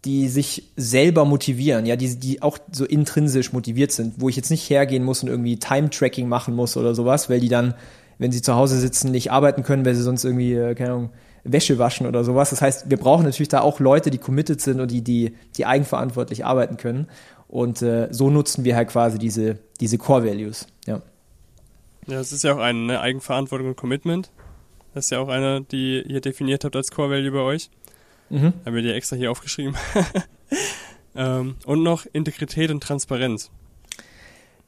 die 0.04 0.28
sich 0.28 0.70
selber 0.76 1.24
motivieren, 1.24 1.84
ja, 1.84 1.96
die, 1.96 2.18
die 2.18 2.40
auch 2.40 2.58
so 2.70 2.84
intrinsisch 2.84 3.52
motiviert 3.52 3.90
sind, 3.90 4.14
wo 4.18 4.28
ich 4.28 4.36
jetzt 4.36 4.50
nicht 4.50 4.70
hergehen 4.70 5.02
muss 5.02 5.22
und 5.22 5.28
irgendwie 5.28 5.58
Time-Tracking 5.58 6.28
machen 6.28 6.54
muss 6.54 6.76
oder 6.76 6.94
sowas, 6.94 7.28
weil 7.28 7.40
die 7.40 7.48
dann, 7.48 7.74
wenn 8.18 8.30
sie 8.30 8.40
zu 8.40 8.54
Hause 8.54 8.78
sitzen, 8.78 9.10
nicht 9.10 9.32
arbeiten 9.32 9.64
können, 9.64 9.84
weil 9.84 9.96
sie 9.96 10.02
sonst 10.02 10.24
irgendwie, 10.24 10.54
äh, 10.54 10.74
keine 10.74 10.90
Ahnung, 10.90 11.10
Wäsche 11.42 11.78
waschen 11.78 12.06
oder 12.06 12.24
sowas. 12.24 12.50
Das 12.50 12.62
heißt, 12.62 12.90
wir 12.90 12.96
brauchen 12.96 13.24
natürlich 13.24 13.48
da 13.48 13.60
auch 13.60 13.80
Leute, 13.80 14.10
die 14.10 14.18
committed 14.18 14.60
sind 14.60 14.80
und 14.80 14.90
die, 14.90 15.02
die, 15.02 15.34
die 15.56 15.66
eigenverantwortlich 15.66 16.44
arbeiten 16.44 16.76
können. 16.76 17.08
Und 17.48 17.82
äh, 17.82 18.08
so 18.10 18.30
nutzen 18.30 18.64
wir 18.64 18.76
halt 18.76 18.88
quasi 18.88 19.18
diese, 19.18 19.58
diese 19.80 19.98
Core 19.98 20.26
Values, 20.26 20.66
ja. 20.86 21.02
Ja, 22.08 22.20
es 22.20 22.32
ist 22.32 22.42
ja 22.42 22.54
auch 22.54 22.58
eine 22.58 22.78
ne, 22.78 23.00
Eigenverantwortung 23.00 23.68
und 23.68 23.76
Commitment. 23.76 24.30
Das 24.94 25.04
ist 25.04 25.10
ja 25.10 25.20
auch 25.20 25.28
eine, 25.28 25.60
die 25.60 26.00
ihr 26.00 26.22
definiert 26.22 26.64
habt 26.64 26.74
als 26.74 26.90
Core 26.90 27.10
Value 27.10 27.30
bei 27.30 27.40
euch. 27.40 27.70
Mhm. 28.30 28.54
Haben 28.64 28.74
wir 28.74 28.82
dir 28.82 28.94
extra 28.94 29.14
hier 29.14 29.30
aufgeschrieben. 29.30 29.76
ähm, 31.14 31.56
und 31.66 31.82
noch 31.82 32.06
Integrität 32.12 32.70
und 32.70 32.82
Transparenz. 32.82 33.50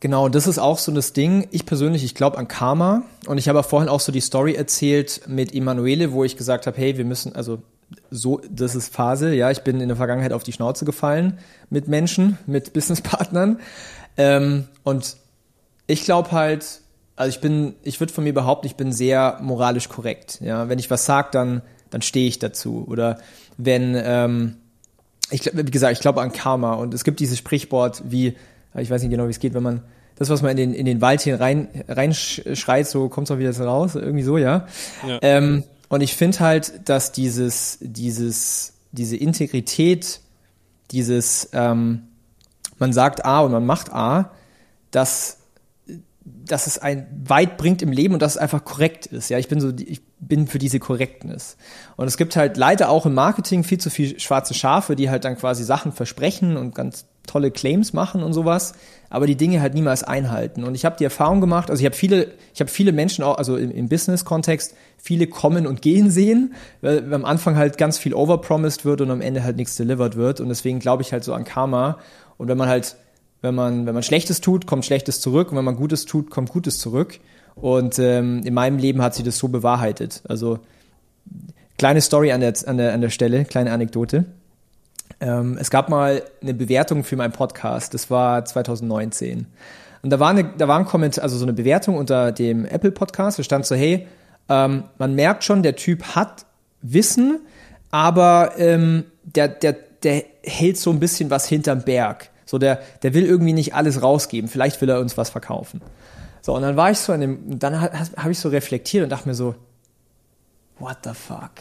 Genau, 0.00 0.28
das 0.28 0.46
ist 0.46 0.58
auch 0.58 0.78
so 0.78 0.92
das 0.92 1.14
Ding. 1.14 1.48
Ich 1.50 1.64
persönlich, 1.64 2.04
ich 2.04 2.14
glaube 2.14 2.36
an 2.36 2.46
Karma. 2.46 3.04
Und 3.26 3.38
ich 3.38 3.48
habe 3.48 3.62
vorhin 3.62 3.88
auch 3.88 4.00
so 4.00 4.12
die 4.12 4.20
Story 4.20 4.54
erzählt 4.54 5.22
mit 5.26 5.54
Emanuele, 5.54 6.12
wo 6.12 6.24
ich 6.24 6.36
gesagt 6.36 6.66
habe, 6.66 6.76
hey, 6.76 6.98
wir 6.98 7.06
müssen, 7.06 7.34
also 7.34 7.62
so, 8.10 8.42
das 8.50 8.74
ist 8.74 8.94
Phase, 8.94 9.34
ja, 9.34 9.50
ich 9.50 9.62
bin 9.62 9.80
in 9.80 9.88
der 9.88 9.96
Vergangenheit 9.96 10.32
auf 10.32 10.42
die 10.42 10.52
Schnauze 10.52 10.84
gefallen 10.84 11.38
mit 11.70 11.88
Menschen, 11.88 12.38
mit 12.46 12.72
Businesspartnern. 12.74 13.60
Ähm, 14.18 14.68
und 14.84 15.16
ich 15.86 16.04
glaube 16.04 16.32
halt, 16.32 16.79
also 17.20 17.36
ich 17.36 17.42
bin, 17.42 17.74
ich 17.82 18.00
würde 18.00 18.14
von 18.14 18.24
mir 18.24 18.32
behaupten, 18.32 18.66
ich 18.66 18.76
bin 18.76 18.92
sehr 18.92 19.38
moralisch 19.42 19.90
korrekt. 19.90 20.38
Ja, 20.40 20.70
wenn 20.70 20.78
ich 20.78 20.90
was 20.90 21.04
sage, 21.04 21.28
dann, 21.32 21.60
dann 21.90 22.00
stehe 22.00 22.26
ich 22.26 22.38
dazu. 22.38 22.86
Oder 22.88 23.18
wenn, 23.58 23.94
ähm, 23.94 24.56
ich, 25.30 25.44
wie 25.52 25.70
gesagt, 25.70 25.92
ich 25.92 26.00
glaube 26.00 26.22
an 26.22 26.32
Karma 26.32 26.72
und 26.72 26.94
es 26.94 27.04
gibt 27.04 27.20
dieses 27.20 27.36
Sprichwort 27.36 28.02
wie, 28.06 28.38
ich 28.74 28.88
weiß 28.88 29.02
nicht 29.02 29.10
genau, 29.10 29.26
wie 29.26 29.32
es 29.32 29.38
geht, 29.38 29.52
wenn 29.52 29.62
man 29.62 29.82
das, 30.16 30.30
was 30.30 30.40
man 30.40 30.52
in 30.52 30.56
den, 30.56 30.72
in 30.72 30.86
den 30.86 31.02
Wald 31.02 31.20
hier 31.20 31.38
rein, 31.38 31.68
reinschreit, 31.88 32.88
so 32.88 33.10
kommt 33.10 33.28
es 33.28 33.30
auch 33.32 33.38
wieder 33.38 33.54
raus, 33.54 33.96
irgendwie 33.96 34.22
so, 34.22 34.38
ja. 34.38 34.66
ja. 35.06 35.18
Ähm, 35.20 35.64
und 35.90 36.00
ich 36.00 36.16
finde 36.16 36.40
halt, 36.40 36.88
dass 36.88 37.12
dieses, 37.12 37.76
dieses, 37.82 38.72
diese 38.92 39.16
Integrität, 39.18 40.20
dieses, 40.90 41.50
ähm, 41.52 42.04
man 42.78 42.94
sagt 42.94 43.26
A 43.26 43.40
und 43.40 43.52
man 43.52 43.66
macht 43.66 43.92
A, 43.92 44.30
dass 44.90 45.39
dass 46.46 46.66
es 46.66 46.78
ein 46.78 47.06
weit 47.24 47.56
bringt 47.56 47.82
im 47.82 47.92
Leben 47.92 48.14
und 48.14 48.22
dass 48.22 48.32
es 48.32 48.38
einfach 48.38 48.64
korrekt 48.64 49.06
ist. 49.06 49.30
Ja, 49.30 49.38
ich 49.38 49.48
bin 49.48 49.60
so, 49.60 49.72
ich 49.76 50.02
bin 50.18 50.46
für 50.46 50.58
diese 50.58 50.78
Korrektness. 50.78 51.56
Und 51.96 52.06
es 52.06 52.16
gibt 52.16 52.36
halt 52.36 52.56
leider 52.56 52.90
auch 52.90 53.06
im 53.06 53.14
Marketing 53.14 53.64
viel 53.64 53.78
zu 53.78 53.90
viel 53.90 54.18
schwarze 54.20 54.54
Schafe, 54.54 54.96
die 54.96 55.10
halt 55.10 55.24
dann 55.24 55.36
quasi 55.36 55.64
Sachen 55.64 55.92
versprechen 55.92 56.56
und 56.56 56.74
ganz 56.74 57.06
tolle 57.26 57.50
Claims 57.50 57.92
machen 57.92 58.22
und 58.22 58.32
sowas, 58.32 58.74
aber 59.08 59.26
die 59.26 59.36
Dinge 59.36 59.60
halt 59.60 59.74
niemals 59.74 60.02
einhalten. 60.02 60.64
Und 60.64 60.74
ich 60.74 60.84
habe 60.84 60.96
die 60.96 61.04
Erfahrung 61.04 61.40
gemacht, 61.40 61.70
also 61.70 61.80
ich 61.80 61.86
habe 61.86 61.94
viele, 61.94 62.32
ich 62.54 62.60
habe 62.60 62.70
viele 62.70 62.92
Menschen 62.92 63.22
auch, 63.22 63.38
also 63.38 63.56
im, 63.56 63.70
im 63.70 63.88
Business-Kontext, 63.88 64.74
viele 64.96 65.26
kommen 65.26 65.66
und 65.66 65.82
gehen 65.82 66.10
sehen, 66.10 66.54
weil 66.80 67.12
am 67.12 67.24
Anfang 67.24 67.56
halt 67.56 67.78
ganz 67.78 67.98
viel 67.98 68.14
overpromised 68.14 68.84
wird 68.84 69.00
und 69.00 69.10
am 69.10 69.20
Ende 69.20 69.44
halt 69.44 69.56
nichts 69.56 69.76
delivered 69.76 70.16
wird. 70.16 70.40
Und 70.40 70.48
deswegen 70.48 70.80
glaube 70.80 71.02
ich 71.02 71.12
halt 71.12 71.24
so 71.24 71.32
an 71.32 71.44
Karma. 71.44 71.98
Und 72.36 72.48
wenn 72.48 72.58
man 72.58 72.68
halt 72.68 72.96
wenn 73.42 73.54
man, 73.54 73.86
wenn 73.86 73.94
man 73.94 74.02
Schlechtes 74.02 74.40
tut, 74.40 74.66
kommt 74.66 74.84
Schlechtes 74.84 75.20
zurück 75.20 75.50
und 75.50 75.58
wenn 75.58 75.64
man 75.64 75.76
Gutes 75.76 76.04
tut, 76.04 76.30
kommt 76.30 76.50
Gutes 76.50 76.78
zurück. 76.78 77.18
Und 77.54 77.98
ähm, 77.98 78.42
in 78.44 78.54
meinem 78.54 78.78
Leben 78.78 79.02
hat 79.02 79.14
sich 79.14 79.24
das 79.24 79.38
so 79.38 79.48
bewahrheitet. 79.48 80.22
Also 80.28 80.60
kleine 81.78 82.00
Story 82.00 82.32
an 82.32 82.40
der, 82.40 82.54
an 82.66 82.76
der, 82.76 82.92
an 82.92 83.00
der 83.00 83.10
Stelle, 83.10 83.44
kleine 83.44 83.72
Anekdote. 83.72 84.26
Ähm, 85.20 85.58
es 85.60 85.70
gab 85.70 85.88
mal 85.88 86.22
eine 86.40 86.54
Bewertung 86.54 87.04
für 87.04 87.16
meinen 87.16 87.32
Podcast, 87.32 87.94
das 87.94 88.10
war 88.10 88.44
2019. 88.44 89.46
Und 90.02 90.10
da 90.10 90.18
war, 90.18 90.30
eine, 90.30 90.44
da 90.56 90.68
war 90.68 90.78
ein 90.78 90.86
Kommentar, 90.86 91.24
also 91.24 91.36
so 91.36 91.44
eine 91.44 91.52
Bewertung 91.52 91.96
unter 91.96 92.32
dem 92.32 92.64
Apple 92.64 92.90
Podcast, 92.90 93.38
da 93.38 93.42
stand 93.42 93.66
so, 93.66 93.74
hey, 93.74 94.06
ähm, 94.48 94.84
man 94.98 95.14
merkt 95.14 95.44
schon, 95.44 95.62
der 95.62 95.76
Typ 95.76 96.14
hat 96.14 96.46
Wissen, 96.82 97.40
aber 97.90 98.52
ähm, 98.56 99.04
der, 99.24 99.48
der, 99.48 99.76
der 100.02 100.24
hält 100.42 100.78
so 100.78 100.90
ein 100.90 101.00
bisschen 101.00 101.28
was 101.28 101.46
hinterm 101.46 101.82
Berg. 101.82 102.30
So, 102.50 102.58
der, 102.58 102.80
der 103.04 103.14
will 103.14 103.24
irgendwie 103.26 103.52
nicht 103.52 103.76
alles 103.76 104.02
rausgeben. 104.02 104.50
Vielleicht 104.50 104.80
will 104.80 104.88
er 104.88 104.98
uns 104.98 105.16
was 105.16 105.30
verkaufen. 105.30 105.82
So, 106.42 106.52
und 106.56 106.62
dann 106.62 106.76
war 106.76 106.90
ich 106.90 106.98
so 106.98 107.12
an 107.12 107.20
dem, 107.20 107.60
dann 107.60 107.80
habe 107.80 108.32
ich 108.32 108.40
so 108.40 108.48
reflektiert 108.48 109.04
und 109.04 109.10
dachte 109.10 109.28
mir 109.28 109.36
so, 109.36 109.54
what 110.80 110.96
the 111.04 111.10
fuck? 111.14 111.52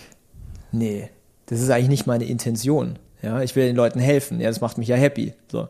Nee, 0.72 1.12
das 1.46 1.62
ist 1.62 1.70
eigentlich 1.70 1.90
nicht 1.90 2.08
meine 2.08 2.26
Intention. 2.26 2.98
Ja, 3.22 3.40
ich 3.44 3.56
will 3.56 3.68
den 3.68 3.76
Leuten 3.76 4.00
helfen. 4.00 4.42
Ja, 4.42 4.48
das 4.48 4.62
macht 4.62 4.80
mich 4.80 4.88
ja 4.88 4.96
happy. 4.96 5.34
So. 5.52 5.68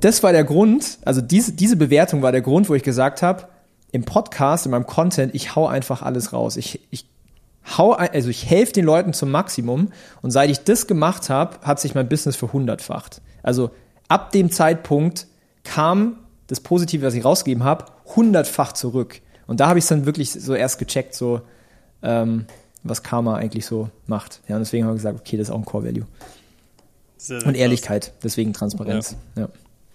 Das 0.00 0.22
war 0.22 0.32
der 0.32 0.44
Grund, 0.44 0.96
also 1.04 1.20
diese, 1.20 1.52
diese 1.52 1.76
Bewertung 1.76 2.22
war 2.22 2.32
der 2.32 2.40
Grund, 2.40 2.70
wo 2.70 2.74
ich 2.74 2.84
gesagt 2.84 3.20
habe, 3.20 3.48
im 3.92 4.04
Podcast, 4.04 4.64
in 4.64 4.70
meinem 4.70 4.86
Content, 4.86 5.34
ich 5.34 5.54
hau 5.56 5.66
einfach 5.66 6.00
alles 6.00 6.32
raus. 6.32 6.56
Ich, 6.56 6.80
ich 6.90 7.06
hau, 7.76 7.92
also 7.92 8.30
ich 8.30 8.48
helfe 8.48 8.72
den 8.72 8.86
Leuten 8.86 9.12
zum 9.12 9.30
Maximum 9.30 9.92
und 10.22 10.30
seit 10.30 10.48
ich 10.48 10.64
das 10.64 10.86
gemacht 10.86 11.28
habe, 11.28 11.58
hat 11.60 11.80
sich 11.80 11.94
mein 11.94 12.08
Business 12.08 12.34
verhundertfacht. 12.36 13.20
Also 13.44 13.70
ab 14.08 14.32
dem 14.32 14.50
Zeitpunkt 14.50 15.28
kam 15.62 16.18
das 16.48 16.60
Positive, 16.60 17.06
was 17.06 17.14
ich 17.14 17.24
rausgegeben 17.24 17.62
habe, 17.62 17.86
hundertfach 18.16 18.72
zurück. 18.72 19.20
Und 19.46 19.60
da 19.60 19.68
habe 19.68 19.78
ich 19.78 19.84
es 19.84 19.88
dann 19.88 20.06
wirklich 20.06 20.32
so 20.32 20.54
erst 20.54 20.78
gecheckt, 20.78 21.14
so 21.14 21.42
ähm, 22.02 22.46
was 22.82 23.02
Karma 23.02 23.36
eigentlich 23.36 23.66
so 23.66 23.90
macht. 24.06 24.40
Ja, 24.48 24.56
und 24.56 24.60
deswegen 24.60 24.84
habe 24.84 24.96
ich 24.96 25.00
gesagt, 25.00 25.20
okay, 25.20 25.36
das 25.36 25.48
ist 25.48 25.54
auch 25.54 25.58
ein 25.58 25.64
Core 25.64 25.84
Value. 25.84 26.06
Sehr, 27.16 27.40
sehr 27.40 27.48
und 27.48 27.54
Ehrlichkeit, 27.54 28.12
deswegen 28.22 28.52
Transparenz. 28.52 29.16
Ja. 29.36 29.42
ja. 29.42 29.48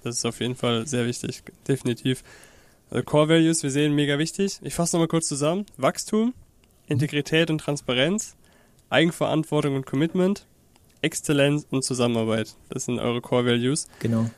Das 0.03 0.15
ist 0.15 0.25
auf 0.25 0.39
jeden 0.39 0.55
Fall 0.55 0.87
sehr 0.87 1.05
wichtig, 1.05 1.43
definitiv. 1.67 2.23
Also 2.89 3.03
Core 3.03 3.29
Values, 3.29 3.61
wir 3.63 3.69
sehen 3.69 3.93
mega 3.93 4.17
wichtig. 4.17 4.59
Ich 4.63 4.73
fasse 4.73 4.95
nochmal 4.95 5.07
kurz 5.07 5.27
zusammen. 5.27 5.65
Wachstum, 5.77 6.33
Integrität 6.87 7.51
und 7.51 7.59
Transparenz, 7.59 8.35
Eigenverantwortung 8.89 9.75
und 9.75 9.85
Commitment, 9.85 10.45
Exzellenz 11.01 11.65
und 11.69 11.83
Zusammenarbeit. 11.83 12.55
Das 12.69 12.85
sind 12.85 12.99
eure 12.99 13.21
Core 13.21 13.45
Values. 13.45 13.87
Genau. 13.99 14.29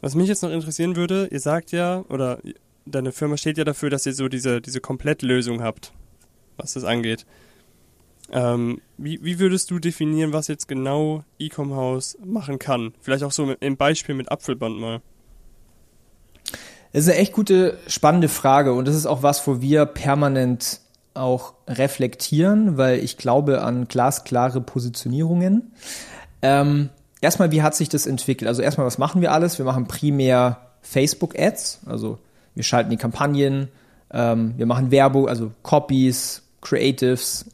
Was 0.00 0.14
mich 0.14 0.28
jetzt 0.28 0.42
noch 0.42 0.50
interessieren 0.50 0.96
würde, 0.96 1.28
ihr 1.30 1.40
sagt 1.40 1.72
ja, 1.72 2.04
oder 2.08 2.40
deine 2.86 3.12
Firma 3.12 3.36
steht 3.36 3.58
ja 3.58 3.64
dafür, 3.64 3.90
dass 3.90 4.06
ihr 4.06 4.14
so 4.14 4.28
diese, 4.28 4.60
diese 4.60 4.80
Komplettlösung 4.80 5.62
habt, 5.62 5.92
was 6.56 6.74
das 6.74 6.84
angeht. 6.84 7.24
Ähm, 8.30 8.80
wie, 8.96 9.22
wie 9.22 9.38
würdest 9.38 9.70
du 9.70 9.78
definieren, 9.78 10.32
was 10.32 10.48
jetzt 10.48 10.66
genau 10.66 11.24
Ecom 11.38 11.74
House 11.74 12.16
machen 12.24 12.58
kann? 12.58 12.94
Vielleicht 13.00 13.24
auch 13.24 13.32
so 13.32 13.46
mit, 13.46 13.62
im 13.62 13.76
Beispiel 13.76 14.14
mit 14.14 14.30
Apfelband 14.30 14.78
mal. 14.78 15.02
Das 16.92 17.04
ist 17.04 17.10
eine 17.10 17.18
echt 17.18 17.32
gute, 17.32 17.78
spannende 17.86 18.28
Frage 18.28 18.74
und 18.74 18.86
das 18.86 18.96
ist 18.96 19.06
auch 19.06 19.22
was, 19.22 19.46
wo 19.46 19.60
wir 19.60 19.86
permanent 19.86 20.80
auch 21.14 21.54
reflektieren, 21.68 22.76
weil 22.76 22.98
ich 22.98 23.16
glaube 23.16 23.62
an 23.62 23.88
glasklare 23.88 24.60
Positionierungen. 24.60 25.72
Ähm, 26.42 26.90
erstmal, 27.20 27.50
wie 27.50 27.62
hat 27.62 27.74
sich 27.74 27.88
das 27.88 28.06
entwickelt? 28.06 28.48
Also 28.48 28.62
erstmal, 28.62 28.86
was 28.86 28.98
machen 28.98 29.20
wir 29.20 29.32
alles? 29.32 29.58
Wir 29.58 29.64
machen 29.64 29.86
primär 29.86 30.58
Facebook-Ads, 30.82 31.80
also 31.86 32.18
wir 32.54 32.64
schalten 32.64 32.90
die 32.90 32.96
Kampagnen, 32.96 33.68
ähm, 34.12 34.54
wir 34.56 34.66
machen 34.66 34.90
Werbung, 34.90 35.28
also 35.28 35.52
Copies, 35.62 36.42
Creatives, 36.60 37.46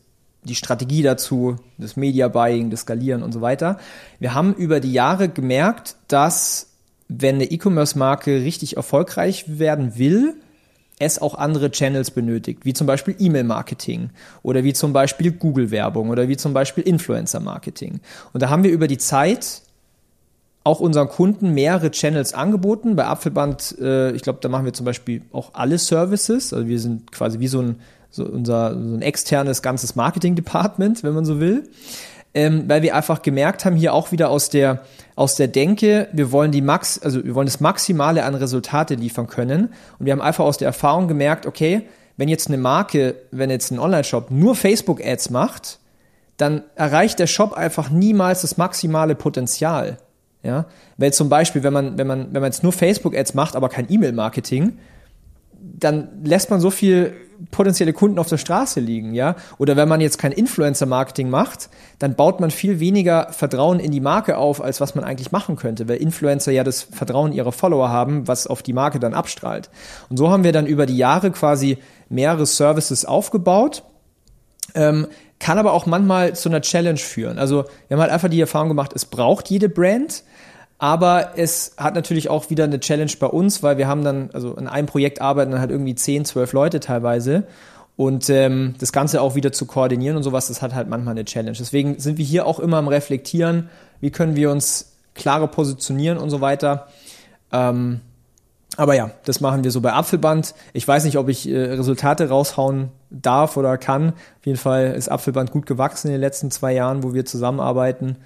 die 0.45 0.55
Strategie 0.55 1.03
dazu, 1.03 1.57
das 1.77 1.97
Media 1.97 2.29
Buying, 2.29 2.71
das 2.71 2.81
Skalieren 2.81 3.23
und 3.23 3.33
so 3.33 3.41
weiter. 3.41 3.79
Wir 4.19 4.35
haben 4.35 4.55
über 4.55 4.81
die 4.81 4.93
Jahre 4.93 5.29
gemerkt, 5.29 5.97
dass 6.09 6.71
wenn 7.09 7.37
eine 7.37 7.45
E-Commerce-Marke 7.45 8.43
richtig 8.43 8.77
erfolgreich 8.77 9.59
werden 9.59 9.99
will, 9.99 10.37
es 10.99 11.21
auch 11.21 11.35
andere 11.35 11.71
Channels 11.71 12.11
benötigt, 12.11 12.65
wie 12.65 12.75
zum 12.75 12.87
Beispiel 12.87 13.15
E-Mail-Marketing 13.19 14.11
oder 14.43 14.65
wie 14.65 14.73
zum 14.73 14.93
Beispiel 14.93 15.33
Google-Werbung 15.33 16.11
oder 16.11 16.29
wie 16.29 16.37
zum 16.37 16.53
Beispiel 16.53 16.85
Influencer-Marketing. 16.85 18.01
Und 18.33 18.43
da 18.43 18.51
haben 18.51 18.65
wir 18.65 18.71
über 18.71 18.89
die 18.89 18.99
Zeit 18.99 19.63
auch 20.65 20.81
unseren 20.81 21.09
Kunden 21.09 21.55
mehrere 21.55 21.91
Channels 21.91 22.35
angeboten. 22.35 22.97
Bei 22.97 23.07
Apfelband, 23.07 23.77
äh, 23.81 24.11
ich 24.13 24.23
glaube, 24.23 24.41
da 24.43 24.49
machen 24.49 24.65
wir 24.65 24.73
zum 24.73 24.85
Beispiel 24.85 25.23
auch 25.33 25.55
alle 25.55 25.79
Services. 25.79 26.53
Also 26.53 26.67
wir 26.67 26.81
sind 26.81 27.13
quasi 27.13 27.39
wie 27.39 27.49
so 27.49 27.63
ein, 27.63 27.77
so 28.11 28.25
unser, 28.25 28.75
so 28.75 28.97
ein 28.97 29.03
externes 29.03 29.63
ganzes 29.63 29.95
Marketing-Department, 29.95 31.05
wenn 31.05 31.15
man 31.15 31.25
so 31.25 31.41
will 31.41 31.69
ähm, 32.35 32.65
weil 32.69 32.83
wir 32.83 32.95
einfach 32.95 33.23
gemerkt 33.23 33.65
haben, 33.65 33.77
hier 33.77 33.95
auch 33.95 34.13
wieder 34.13 34.31
aus 34.31 34.51
der, 34.51 34.83
aus 35.19 35.35
der 35.35 35.49
Denke, 35.49 36.07
wir 36.13 36.31
wollen 36.31 36.53
die 36.53 36.63
Max, 36.63 37.01
also 37.01 37.25
wir 37.25 37.35
wollen 37.35 37.49
das 37.49 37.59
Maximale 37.59 38.23
an 38.23 38.37
Resultate 38.37 38.95
liefern 38.95 39.27
können. 39.27 39.75
Und 39.99 40.07
wir 40.07 40.13
haben 40.13 40.21
einfach 40.21 40.45
aus 40.45 40.59
der 40.59 40.67
Erfahrung 40.67 41.09
gemerkt, 41.09 41.45
okay, 41.45 41.83
wenn 42.17 42.29
jetzt 42.29 42.47
eine 42.47 42.57
Marke, 42.57 43.17
wenn 43.33 43.51
jetzt 43.51 43.73
ein 43.73 43.81
Online-Shop 43.81 44.31
nur 44.31 44.55
Facebook-Ads 44.55 45.31
macht, 45.31 45.81
dann 46.37 46.63
erreicht 46.77 47.19
der 47.19 47.27
Shop 47.27 47.53
einfach 47.53 47.91
niemals 47.91 48.43
das 48.43 48.59
maximale 48.59 49.17
Potenzial. 49.17 49.99
Ja, 50.45 50.67
weil 50.99 51.13
zum 51.13 51.29
Beispiel, 51.29 51.65
wenn 51.65 51.73
man, 51.73 51.99
wenn 51.99 52.07
man, 52.07 52.27
wenn 52.33 52.41
man 52.41 52.53
jetzt 52.53 52.63
nur 52.63 52.73
Facebook-Ads 52.73 53.35
macht, 53.35 53.57
aber 53.57 53.69
kein 53.69 53.91
E-Mail-Marketing, 53.91 54.79
dann 55.61 56.09
lässt 56.25 56.51
man 56.51 56.61
so 56.61 56.71
viel 56.71 57.15
potenzielle 57.51 57.93
Kunden 57.93 58.19
auf 58.19 58.29
der 58.29 58.37
Straße 58.37 58.81
liegen, 58.81 59.15
ja? 59.15 59.37
Oder 59.59 59.77
wenn 59.77 59.89
man 59.89 60.01
jetzt 60.01 60.19
kein 60.19 60.33
Influencer-Marketing 60.33 61.31
macht, 61.31 61.69
dann 61.99 62.15
baut 62.15 62.41
man 62.41 62.51
viel 62.51 62.81
weniger 62.81 63.29
Vertrauen 63.31 63.79
in 63.79 63.93
die 63.93 64.01
Marke 64.01 64.37
auf, 64.37 64.63
als 64.63 64.81
was 64.81 64.95
man 64.95 65.05
eigentlich 65.05 65.31
machen 65.31 65.57
könnte, 65.57 65.89
weil 65.89 65.99
Influencer 65.99 66.51
ja 66.51 66.65
das 66.65 66.83
Vertrauen 66.83 67.33
ihrer 67.33 67.53
Follower 67.53 67.91
haben, 67.91 68.27
was 68.27 68.47
auf 68.47 68.63
die 68.63 68.73
Marke 68.73 68.99
dann 68.99 69.15
abstrahlt. 69.15 69.71
Und 70.09 70.17
so 70.17 70.31
haben 70.31 70.45
wir 70.45 70.53
dann 70.53 70.67
über 70.67 70.87
die 70.87 70.97
Jahre 70.97 71.31
quasi 71.31 71.79
mehrere 72.09 72.47
Services 72.47 73.05
aufgebaut. 73.05 73.85
Ähm, 74.75 75.07
kann 75.39 75.59
aber 75.59 75.73
auch 75.73 75.87
manchmal 75.87 76.35
zu 76.35 76.49
einer 76.49 76.61
Challenge 76.61 76.99
führen. 76.99 77.39
Also 77.39 77.65
wir 77.87 77.97
haben 77.97 78.03
halt 78.03 78.11
einfach 78.11 78.29
die 78.29 78.41
Erfahrung 78.41 78.69
gemacht, 78.69 78.93
es 78.95 79.05
braucht 79.05 79.49
jede 79.49 79.69
Brand, 79.69 80.25
aber 80.79 81.33
es 81.37 81.73
hat 81.77 81.95
natürlich 81.95 82.31
auch 82.31 82.51
wieder 82.51 82.65
eine 82.65 82.79
Challenge 82.79 83.13
bei 83.19 83.27
uns, 83.27 83.63
weil 83.63 83.79
wir 83.79 83.89
haben 83.89 84.05
dann, 84.05 84.31
also 84.33 84.55
in 84.55 84.69
einem 84.69 84.87
Projekt 84.87 85.21
arbeiten 85.21 85.51
dann 85.51 85.61
halt 85.61 85.73
irgendwie 85.73 85.97
10, 85.97 86.25
12 86.25 86.53
Leute 86.53 86.81
teilweise. 86.81 87.45
Und 87.97 88.31
ähm, 88.31 88.77
das 88.79 88.93
Ganze 88.93 89.21
auch 89.21 89.35
wieder 89.35 89.51
zu 89.51 89.67
koordinieren 89.67 90.17
und 90.17 90.23
sowas, 90.23 90.47
das 90.47 90.63
hat 90.63 90.73
halt 90.73 90.89
manchmal 90.89 91.13
eine 91.13 91.25
Challenge. 91.25 91.57
Deswegen 91.59 91.99
sind 91.99 92.17
wir 92.17 92.25
hier 92.25 92.47
auch 92.47 92.61
immer 92.61 92.77
am 92.77 92.87
Reflektieren, 92.87 93.71
wie 94.01 94.13
können 94.13 94.37
wir 94.37 94.53
uns 94.53 94.93
klarer 95.15 95.49
positionieren 95.49 96.17
und 96.17 96.31
so 96.31 96.41
weiter. 96.41 96.87
Ähm, 97.51 98.01
aber 98.77 98.95
ja, 98.95 99.11
das 99.25 99.41
machen 99.41 99.65
wir 99.65 99.73
so 99.73 99.81
bei 99.81 99.93
Apfelband. 99.93 100.55
Ich 100.75 100.87
weiß 100.87 101.05
nicht, 101.05 101.19
ob 101.19 101.29
ich 101.29 101.49
äh, 101.49 101.73
Resultate 101.73 102.29
raushauen 102.29 102.91
darf 103.11 103.57
oder 103.57 103.77
kann. 103.79 104.11
Auf 104.11 104.47
jeden 104.47 104.59
Fall 104.59 104.95
ist 104.95 105.09
Apfelband 105.09 105.51
gut 105.51 105.67
gewachsen 105.67 106.07
in 106.07 106.13
den 106.13 106.21
letzten 106.21 106.53
zwei 106.53 106.75
Jahren, 106.75 107.03
wo 107.03 107.15
wir 107.15 107.25
zusammenarbeiten. 107.25 108.19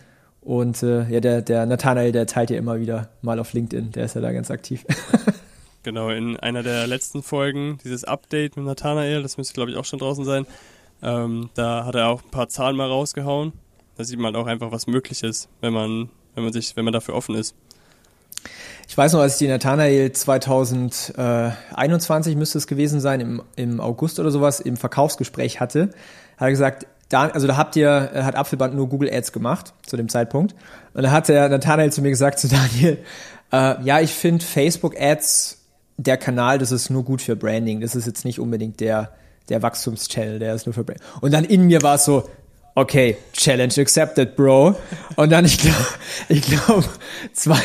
Und 0.42 0.82
äh, 0.82 1.08
ja, 1.08 1.20
der, 1.20 1.40
der 1.40 1.64
Nathanael, 1.66 2.10
der 2.10 2.26
teilt 2.26 2.50
ja 2.50 2.58
immer 2.58 2.80
wieder 2.80 3.08
mal 3.22 3.38
auf 3.38 3.52
LinkedIn, 3.52 3.92
der 3.92 4.06
ist 4.06 4.14
ja 4.14 4.20
da 4.20 4.32
ganz 4.32 4.50
aktiv. 4.50 4.84
genau, 5.84 6.10
in 6.10 6.36
einer 6.36 6.64
der 6.64 6.88
letzten 6.88 7.22
Folgen, 7.22 7.78
dieses 7.84 8.02
Update 8.04 8.56
mit 8.56 8.66
Nathanael, 8.66 9.22
das 9.22 9.38
müsste 9.38 9.54
glaube 9.54 9.70
ich 9.70 9.76
auch 9.76 9.84
schon 9.84 10.00
draußen 10.00 10.24
sein, 10.24 10.46
ähm, 11.00 11.50
da 11.54 11.84
hat 11.84 11.94
er 11.94 12.08
auch 12.08 12.22
ein 12.22 12.30
paar 12.30 12.48
Zahlen 12.48 12.76
mal 12.76 12.88
rausgehauen. 12.88 13.52
Da 13.96 14.02
sieht 14.04 14.18
man 14.18 14.34
auch 14.34 14.46
einfach, 14.46 14.72
was 14.72 14.88
möglich 14.88 15.22
ist, 15.22 15.48
wenn 15.60 15.72
man, 15.72 16.10
wenn 16.34 16.44
man 16.44 16.52
sich, 16.52 16.76
wenn 16.76 16.84
man 16.84 16.92
dafür 16.92 17.14
offen 17.14 17.36
ist. 17.36 17.54
Ich 18.88 18.98
weiß 18.98 19.12
noch, 19.12 19.20
als 19.20 19.34
ich 19.34 19.38
die 19.38 19.46
Nathanael 19.48 20.10
2021 20.12 22.34
müsste 22.36 22.58
es 22.58 22.66
gewesen 22.66 22.98
sein, 23.00 23.20
im, 23.20 23.42
im 23.56 23.80
August 23.80 24.18
oder 24.18 24.32
sowas, 24.32 24.60
im 24.60 24.76
Verkaufsgespräch 24.76 25.60
hatte, 25.60 25.90
hat 26.36 26.48
er 26.48 26.50
gesagt, 26.50 26.86
da, 27.12 27.28
also 27.28 27.46
da 27.46 27.56
habt 27.56 27.76
ihr, 27.76 28.10
äh, 28.14 28.22
hat 28.22 28.36
Apfelband 28.36 28.74
nur 28.74 28.88
Google 28.88 29.12
Ads 29.12 29.32
gemacht 29.32 29.74
zu 29.86 29.96
dem 29.96 30.08
Zeitpunkt. 30.08 30.54
Und 30.94 31.02
da 31.02 31.10
hat 31.10 31.28
der 31.28 31.48
Nathanael 31.48 31.92
zu 31.92 32.02
mir 32.02 32.10
gesagt, 32.10 32.38
zu 32.38 32.48
Daniel, 32.48 32.98
äh, 33.52 33.82
ja, 33.82 34.00
ich 34.00 34.12
finde 34.12 34.44
Facebook 34.44 35.00
Ads, 35.00 35.58
der 35.98 36.16
Kanal, 36.16 36.58
das 36.58 36.72
ist 36.72 36.90
nur 36.90 37.04
gut 37.04 37.20
für 37.20 37.36
Branding. 37.36 37.80
Das 37.80 37.94
ist 37.94 38.06
jetzt 38.06 38.24
nicht 38.24 38.40
unbedingt 38.40 38.80
der, 38.80 39.10
der 39.50 39.62
Wachstumschannel, 39.62 40.38
der 40.38 40.54
ist 40.54 40.66
nur 40.66 40.72
für 40.72 40.84
Branding. 40.84 41.04
Und 41.20 41.32
dann 41.32 41.44
in 41.44 41.66
mir 41.66 41.82
war 41.82 41.96
es 41.96 42.04
so, 42.04 42.28
okay, 42.74 43.18
Challenge 43.34 43.74
accepted, 43.78 44.34
Bro. 44.34 44.76
Und 45.16 45.30
dann, 45.30 45.44
ich 45.44 45.58
glaube, 45.58 45.86
ich 46.28 46.42
glaube, 46.42 46.84
zwei, 47.34 47.60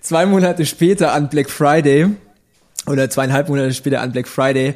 zwei 0.00 0.26
Monate 0.26 0.66
später 0.66 1.12
an 1.12 1.30
Black 1.30 1.48
Friday 1.48 2.08
oder 2.86 3.08
zweieinhalb 3.08 3.48
Monate 3.48 3.72
später 3.72 4.02
an 4.02 4.12
Black 4.12 4.28
Friday, 4.28 4.74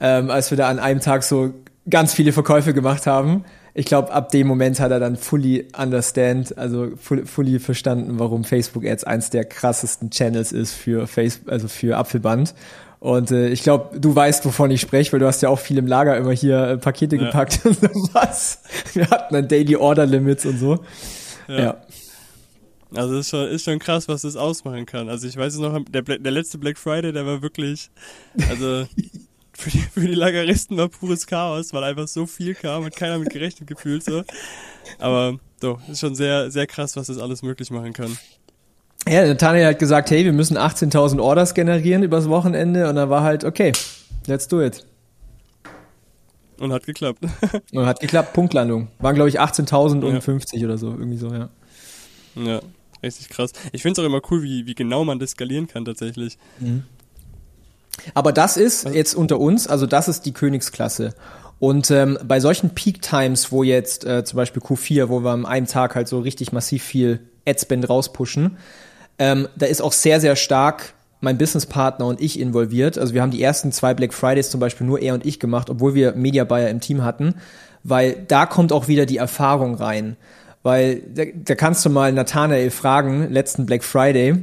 ähm, 0.00 0.30
als 0.30 0.50
wir 0.50 0.58
da 0.58 0.68
an 0.68 0.78
einem 0.78 1.00
Tag 1.00 1.22
so 1.22 1.54
ganz 1.88 2.12
viele 2.12 2.32
Verkäufe 2.32 2.74
gemacht 2.74 3.06
haben, 3.06 3.44
ich 3.80 3.86
glaube, 3.86 4.12
ab 4.12 4.28
dem 4.28 4.46
Moment 4.46 4.78
hat 4.78 4.90
er 4.90 5.00
dann 5.00 5.16
fully 5.16 5.66
understand, 5.74 6.58
also 6.58 6.90
fully 6.98 7.58
verstanden, 7.58 8.18
warum 8.18 8.44
Facebook 8.44 8.84
Ads 8.84 9.04
eins 9.04 9.30
der 9.30 9.46
krassesten 9.46 10.10
Channels 10.10 10.52
ist 10.52 10.74
für 10.74 11.06
Facebook, 11.06 11.50
also 11.50 11.66
für 11.66 11.96
Apfelband. 11.96 12.54
Und 12.98 13.30
äh, 13.30 13.48
ich 13.48 13.62
glaube, 13.62 13.98
du 13.98 14.14
weißt, 14.14 14.44
wovon 14.44 14.70
ich 14.70 14.82
spreche, 14.82 15.10
weil 15.12 15.20
du 15.20 15.26
hast 15.26 15.40
ja 15.40 15.48
auch 15.48 15.58
viel 15.58 15.78
im 15.78 15.86
Lager 15.86 16.14
immer 16.18 16.32
hier 16.32 16.62
äh, 16.62 16.76
Pakete 16.76 17.16
ja. 17.16 17.24
gepackt 17.24 17.60
und 17.64 17.80
was. 18.12 18.60
Wir 18.92 19.08
hatten 19.08 19.32
dann 19.32 19.48
Daily 19.48 19.76
Order 19.76 20.04
Limits 20.04 20.44
und 20.44 20.58
so. 20.58 20.80
Ja. 21.48 21.58
ja. 21.58 21.76
Also 22.94 23.16
ist 23.16 23.30
schon, 23.30 23.48
ist 23.48 23.64
schon 23.64 23.78
krass, 23.78 24.08
was 24.08 24.20
das 24.22 24.36
ausmachen 24.36 24.84
kann. 24.84 25.08
Also 25.08 25.26
ich 25.26 25.38
weiß 25.38 25.54
es 25.54 25.58
noch, 25.58 25.82
der, 25.88 26.02
der 26.02 26.32
letzte 26.32 26.58
Black 26.58 26.76
Friday, 26.76 27.12
der 27.12 27.24
war 27.24 27.40
wirklich, 27.40 27.90
also 28.50 28.84
für 29.60 29.70
die, 29.70 29.78
für 29.78 30.00
die 30.00 30.14
Lageristen 30.14 30.76
war 30.76 30.88
pures 30.88 31.26
Chaos, 31.26 31.72
weil 31.72 31.84
einfach 31.84 32.08
so 32.08 32.26
viel 32.26 32.54
kam 32.54 32.84
und 32.84 32.96
keiner 32.96 33.18
mit 33.18 33.30
gerechnet 33.30 33.68
gefühlt 33.68 34.02
so. 34.02 34.24
Aber 34.98 35.38
doch, 35.60 35.86
ist 35.88 36.00
schon 36.00 36.14
sehr, 36.14 36.50
sehr 36.50 36.66
krass, 36.66 36.96
was 36.96 37.08
das 37.08 37.18
alles 37.18 37.42
möglich 37.42 37.70
machen 37.70 37.92
kann. 37.92 38.16
Ja, 39.08 39.26
Nathaniel 39.26 39.66
hat 39.66 39.78
gesagt, 39.78 40.10
hey, 40.10 40.24
wir 40.24 40.32
müssen 40.32 40.58
18.000 40.58 41.20
Orders 41.20 41.54
generieren 41.54 42.02
übers 42.02 42.28
Wochenende 42.28 42.88
und 42.88 42.96
dann 42.96 43.08
war 43.10 43.22
halt, 43.22 43.44
okay, 43.44 43.72
let's 44.26 44.48
do 44.48 44.62
it. 44.62 44.86
Und 46.58 46.72
hat 46.72 46.84
geklappt. 46.84 47.20
und 47.72 47.86
hat 47.86 48.00
geklappt, 48.00 48.34
Punktlandung. 48.34 48.88
Waren, 48.98 49.14
glaube 49.14 49.30
ich, 49.30 49.40
18.050 49.40 50.56
ja. 50.56 50.66
oder 50.66 50.76
so, 50.76 50.90
irgendwie 50.90 51.16
so, 51.16 51.32
ja. 51.32 51.48
Ja, 52.36 52.60
richtig 53.02 53.30
krass. 53.30 53.52
Ich 53.72 53.82
finde 53.82 54.00
es 54.00 54.04
auch 54.04 54.06
immer 54.06 54.20
cool, 54.30 54.42
wie, 54.42 54.66
wie 54.66 54.74
genau 54.74 55.04
man 55.04 55.18
das 55.18 55.30
skalieren 55.30 55.66
kann 55.66 55.84
tatsächlich. 55.84 56.36
Mhm. 56.58 56.84
Aber 58.14 58.32
das 58.32 58.56
ist 58.56 58.88
jetzt 58.88 59.14
unter 59.14 59.38
uns, 59.38 59.66
also 59.66 59.86
das 59.86 60.08
ist 60.08 60.26
die 60.26 60.32
Königsklasse. 60.32 61.14
Und 61.58 61.90
ähm, 61.90 62.18
bei 62.24 62.40
solchen 62.40 62.70
Peak 62.70 63.02
Times, 63.02 63.52
wo 63.52 63.62
jetzt 63.62 64.04
äh, 64.06 64.24
zum 64.24 64.36
Beispiel 64.38 64.62
Q4, 64.62 65.08
wo 65.08 65.20
wir 65.20 65.30
an 65.30 65.44
einem 65.44 65.66
Tag 65.66 65.94
halt 65.94 66.08
so 66.08 66.20
richtig 66.20 66.52
massiv 66.52 66.82
viel 66.82 67.20
Adspend 67.46 67.88
rauspushen, 67.88 68.56
ähm, 69.18 69.48
da 69.56 69.66
ist 69.66 69.82
auch 69.82 69.92
sehr, 69.92 70.20
sehr 70.20 70.36
stark 70.36 70.94
mein 71.20 71.38
Businesspartner 71.38 72.06
und 72.06 72.20
ich 72.20 72.40
involviert. 72.40 72.98
Also 72.98 73.14
wir 73.14 73.22
haben 73.22 73.30
die 73.30 73.42
ersten 73.42 73.72
zwei 73.72 73.94
Black 73.94 74.14
Fridays 74.14 74.50
zum 74.50 74.60
Beispiel 74.60 74.86
nur 74.86 75.00
er 75.00 75.14
und 75.14 75.26
ich 75.26 75.38
gemacht, 75.38 75.70
obwohl 75.70 75.94
wir 75.94 76.12
Media 76.12 76.44
Buyer 76.44 76.70
im 76.70 76.80
Team 76.80 77.04
hatten, 77.04 77.34
weil 77.84 78.24
da 78.26 78.46
kommt 78.46 78.72
auch 78.72 78.88
wieder 78.88 79.06
die 79.06 79.18
Erfahrung 79.18 79.74
rein. 79.74 80.16
Weil 80.62 81.02
da, 81.14 81.24
da 81.34 81.54
kannst 81.54 81.84
du 81.84 81.90
mal 81.90 82.12
Nathanael 82.12 82.70
fragen, 82.70 83.30
letzten 83.30 83.66
Black 83.66 83.84
Friday, 83.84 84.36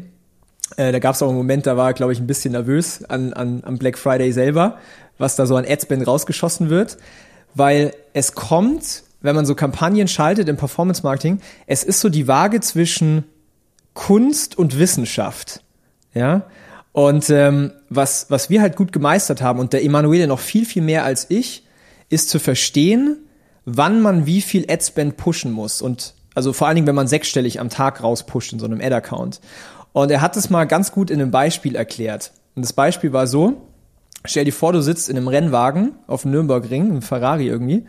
äh, 0.75 0.91
da 0.91 0.99
gab 0.99 1.15
es 1.15 1.21
auch 1.21 1.29
einen 1.29 1.37
Moment, 1.37 1.65
da 1.65 1.77
war 1.77 1.93
glaube 1.93 2.13
ich, 2.13 2.19
ein 2.19 2.27
bisschen 2.27 2.51
nervös 2.51 3.03
an, 3.05 3.33
an, 3.33 3.61
am 3.65 3.77
Black 3.77 3.97
Friday 3.97 4.31
selber, 4.31 4.77
was 5.17 5.35
da 5.35 5.45
so 5.45 5.55
an 5.55 5.65
Adspend 5.67 6.05
rausgeschossen 6.05 6.69
wird, 6.69 6.97
weil 7.55 7.93
es 8.13 8.33
kommt, 8.33 9.03
wenn 9.21 9.35
man 9.35 9.45
so 9.45 9.55
Kampagnen 9.55 10.07
schaltet 10.07 10.49
im 10.49 10.57
Performance 10.57 11.01
Marketing, 11.03 11.39
es 11.65 11.83
ist 11.83 12.01
so 12.01 12.09
die 12.09 12.27
Waage 12.27 12.59
zwischen 12.59 13.23
Kunst 13.93 14.57
und 14.57 14.77
Wissenschaft, 14.77 15.61
ja. 16.13 16.43
Und 16.91 17.29
ähm, 17.29 17.73
was 17.89 18.25
was 18.29 18.49
wir 18.49 18.61
halt 18.61 18.75
gut 18.75 18.91
gemeistert 18.91 19.41
haben 19.41 19.59
und 19.59 19.71
der 19.71 19.83
Emanuele 19.83 20.25
noch 20.25 20.39
viel 20.39 20.65
viel 20.65 20.81
mehr 20.81 21.03
als 21.03 21.27
ich, 21.29 21.63
ist 22.09 22.29
zu 22.29 22.39
verstehen, 22.39 23.17
wann 23.65 24.01
man 24.01 24.25
wie 24.25 24.41
viel 24.41 24.65
Adspend 24.69 25.17
pushen 25.17 25.51
muss 25.51 25.81
und 25.81 26.15
also 26.37 26.53
vor 26.53 26.67
allen 26.67 26.75
Dingen, 26.75 26.85
wenn 26.85 26.93
man 26.93 27.07
sechsstellig 27.07 27.59
am 27.59 27.69
Tag 27.69 28.03
rauspusht 28.03 28.53
in 28.53 28.59
so 28.59 28.65
einem 28.65 28.79
Ad-Account. 28.79 29.41
Und 29.93 30.11
er 30.11 30.21
hat 30.21 30.37
es 30.37 30.49
mal 30.49 30.65
ganz 30.65 30.91
gut 30.91 31.09
in 31.09 31.21
einem 31.21 31.31
Beispiel 31.31 31.75
erklärt. 31.75 32.31
Und 32.55 32.63
das 32.63 32.73
Beispiel 32.73 33.13
war 33.13 33.27
so, 33.27 33.61
stell 34.25 34.45
dir 34.45 34.53
vor, 34.53 34.73
du 34.73 34.81
sitzt 34.81 35.09
in 35.09 35.17
einem 35.17 35.27
Rennwagen 35.27 35.93
auf 36.07 36.23
dem 36.23 36.31
Nürnbergring, 36.31 36.89
einem 36.89 37.01
Ferrari 37.01 37.47
irgendwie, 37.47 37.85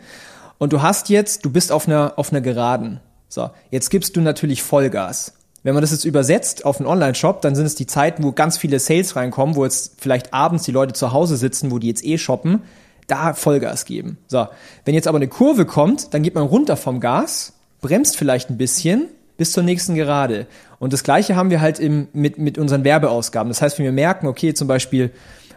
und 0.59 0.73
du 0.73 0.81
hast 0.81 1.09
jetzt, 1.09 1.45
du 1.45 1.49
bist 1.49 1.71
auf 1.71 1.87
einer, 1.87 2.13
auf 2.17 2.31
einer 2.31 2.41
Geraden. 2.41 2.99
So, 3.29 3.49
jetzt 3.71 3.89
gibst 3.89 4.15
du 4.15 4.21
natürlich 4.21 4.61
Vollgas. 4.61 5.33
Wenn 5.63 5.73
man 5.73 5.81
das 5.81 5.91
jetzt 5.91 6.05
übersetzt 6.05 6.65
auf 6.65 6.79
einen 6.79 6.87
Online-Shop, 6.87 7.41
dann 7.41 7.55
sind 7.55 7.65
es 7.65 7.75
die 7.75 7.87
Zeiten, 7.87 8.23
wo 8.23 8.31
ganz 8.31 8.57
viele 8.57 8.79
Sales 8.79 9.15
reinkommen, 9.15 9.55
wo 9.55 9.63
jetzt 9.63 9.95
vielleicht 9.99 10.33
abends 10.33 10.63
die 10.63 10.71
Leute 10.71 10.93
zu 10.93 11.11
Hause 11.11 11.37
sitzen, 11.37 11.71
wo 11.71 11.79
die 11.79 11.87
jetzt 11.87 12.03
eh 12.05 12.17
shoppen, 12.17 12.61
da 13.07 13.33
Vollgas 13.33 13.85
geben. 13.85 14.17
So, 14.27 14.47
wenn 14.85 14.95
jetzt 14.95 15.07
aber 15.07 15.17
eine 15.17 15.27
Kurve 15.27 15.65
kommt, 15.65 16.13
dann 16.13 16.23
geht 16.23 16.35
man 16.35 16.45
runter 16.45 16.77
vom 16.77 16.99
Gas, 16.99 17.53
bremst 17.81 18.17
vielleicht 18.17 18.49
ein 18.49 18.57
bisschen 18.57 19.07
bis 19.37 19.51
zur 19.51 19.63
nächsten 19.63 19.95
Gerade. 19.95 20.47
Und 20.79 20.93
das 20.93 21.03
Gleiche 21.03 21.35
haben 21.35 21.49
wir 21.49 21.61
halt 21.61 21.79
im, 21.79 22.07
mit, 22.13 22.37
mit 22.37 22.57
unseren 22.57 22.83
Werbeausgaben. 22.83 23.49
Das 23.49 23.61
heißt, 23.61 23.77
wenn 23.77 23.85
wir 23.85 23.91
merken, 23.91 24.27
okay, 24.27 24.53
zum 24.53 24.67
Beispiel 24.67 25.11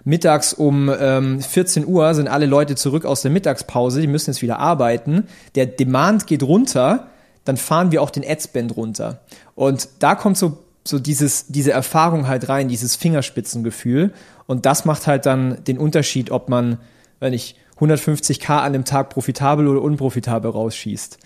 mittags 0.05 0.53
um 0.53 0.91
ähm, 0.99 1.41
14 1.41 1.87
Uhr 1.87 2.15
sind 2.15 2.29
alle 2.29 2.47
Leute 2.47 2.75
zurück 2.75 3.05
aus 3.05 3.23
der 3.23 3.31
Mittagspause, 3.31 4.01
die 4.01 4.09
müssen 4.09 4.31
jetzt 4.31 4.43
wieder 4.43 4.59
arbeiten, 4.59 5.29
der 5.55 5.67
Demand 5.67 6.27
geht 6.27 6.43
runter, 6.43 7.09
dann 7.45 7.57
fahren 7.57 7.93
wir 7.93 8.03
auch 8.03 8.11
den 8.11 8.29
Adspend 8.29 8.77
runter. 8.77 9.21
Und 9.55 9.89
da 10.01 10.15
kommt 10.15 10.39
so, 10.39 10.59
so 10.85 10.99
dieses, 10.99 11.47
diese 11.47 11.73
Erfahrung 11.73 12.27
halt 12.27 12.49
rein, 12.49 12.69
dieses 12.69 12.97
Fingerspitzengefühl. 12.97 14.13
Und 14.47 14.67
das 14.67 14.85
macht 14.85 15.07
halt 15.07 15.27
dann 15.27 15.63
den 15.65 15.79
Unterschied, 15.79 16.31
ob 16.31 16.49
man, 16.49 16.79
wenn 17.21 17.33
ich 17.33 17.57
150k 17.81 18.59
an 18.59 18.73
dem 18.73 18.85
Tag 18.85 19.11
profitabel 19.11 19.67
oder 19.67 19.83
unprofitabel 19.83 20.51
rausschießt. 20.51 21.19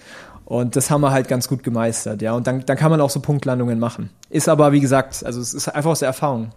Und 0.46 0.76
das 0.76 0.90
haben 0.90 1.00
wir 1.00 1.10
halt 1.10 1.26
ganz 1.26 1.48
gut 1.48 1.64
gemeistert, 1.64 2.22
ja. 2.22 2.32
Und 2.32 2.46
dann, 2.46 2.64
dann 2.64 2.76
kann 2.76 2.92
man 2.92 3.00
auch 3.00 3.10
so 3.10 3.20
Punktlandungen 3.20 3.80
machen. 3.80 4.10
Ist 4.30 4.48
aber, 4.48 4.70
wie 4.70 4.78
gesagt, 4.80 5.24
also 5.26 5.40
es 5.40 5.52
ist 5.52 5.68
einfach 5.68 5.90
aus 5.90 5.98
der 5.98 6.06
Erfahrung. 6.06 6.52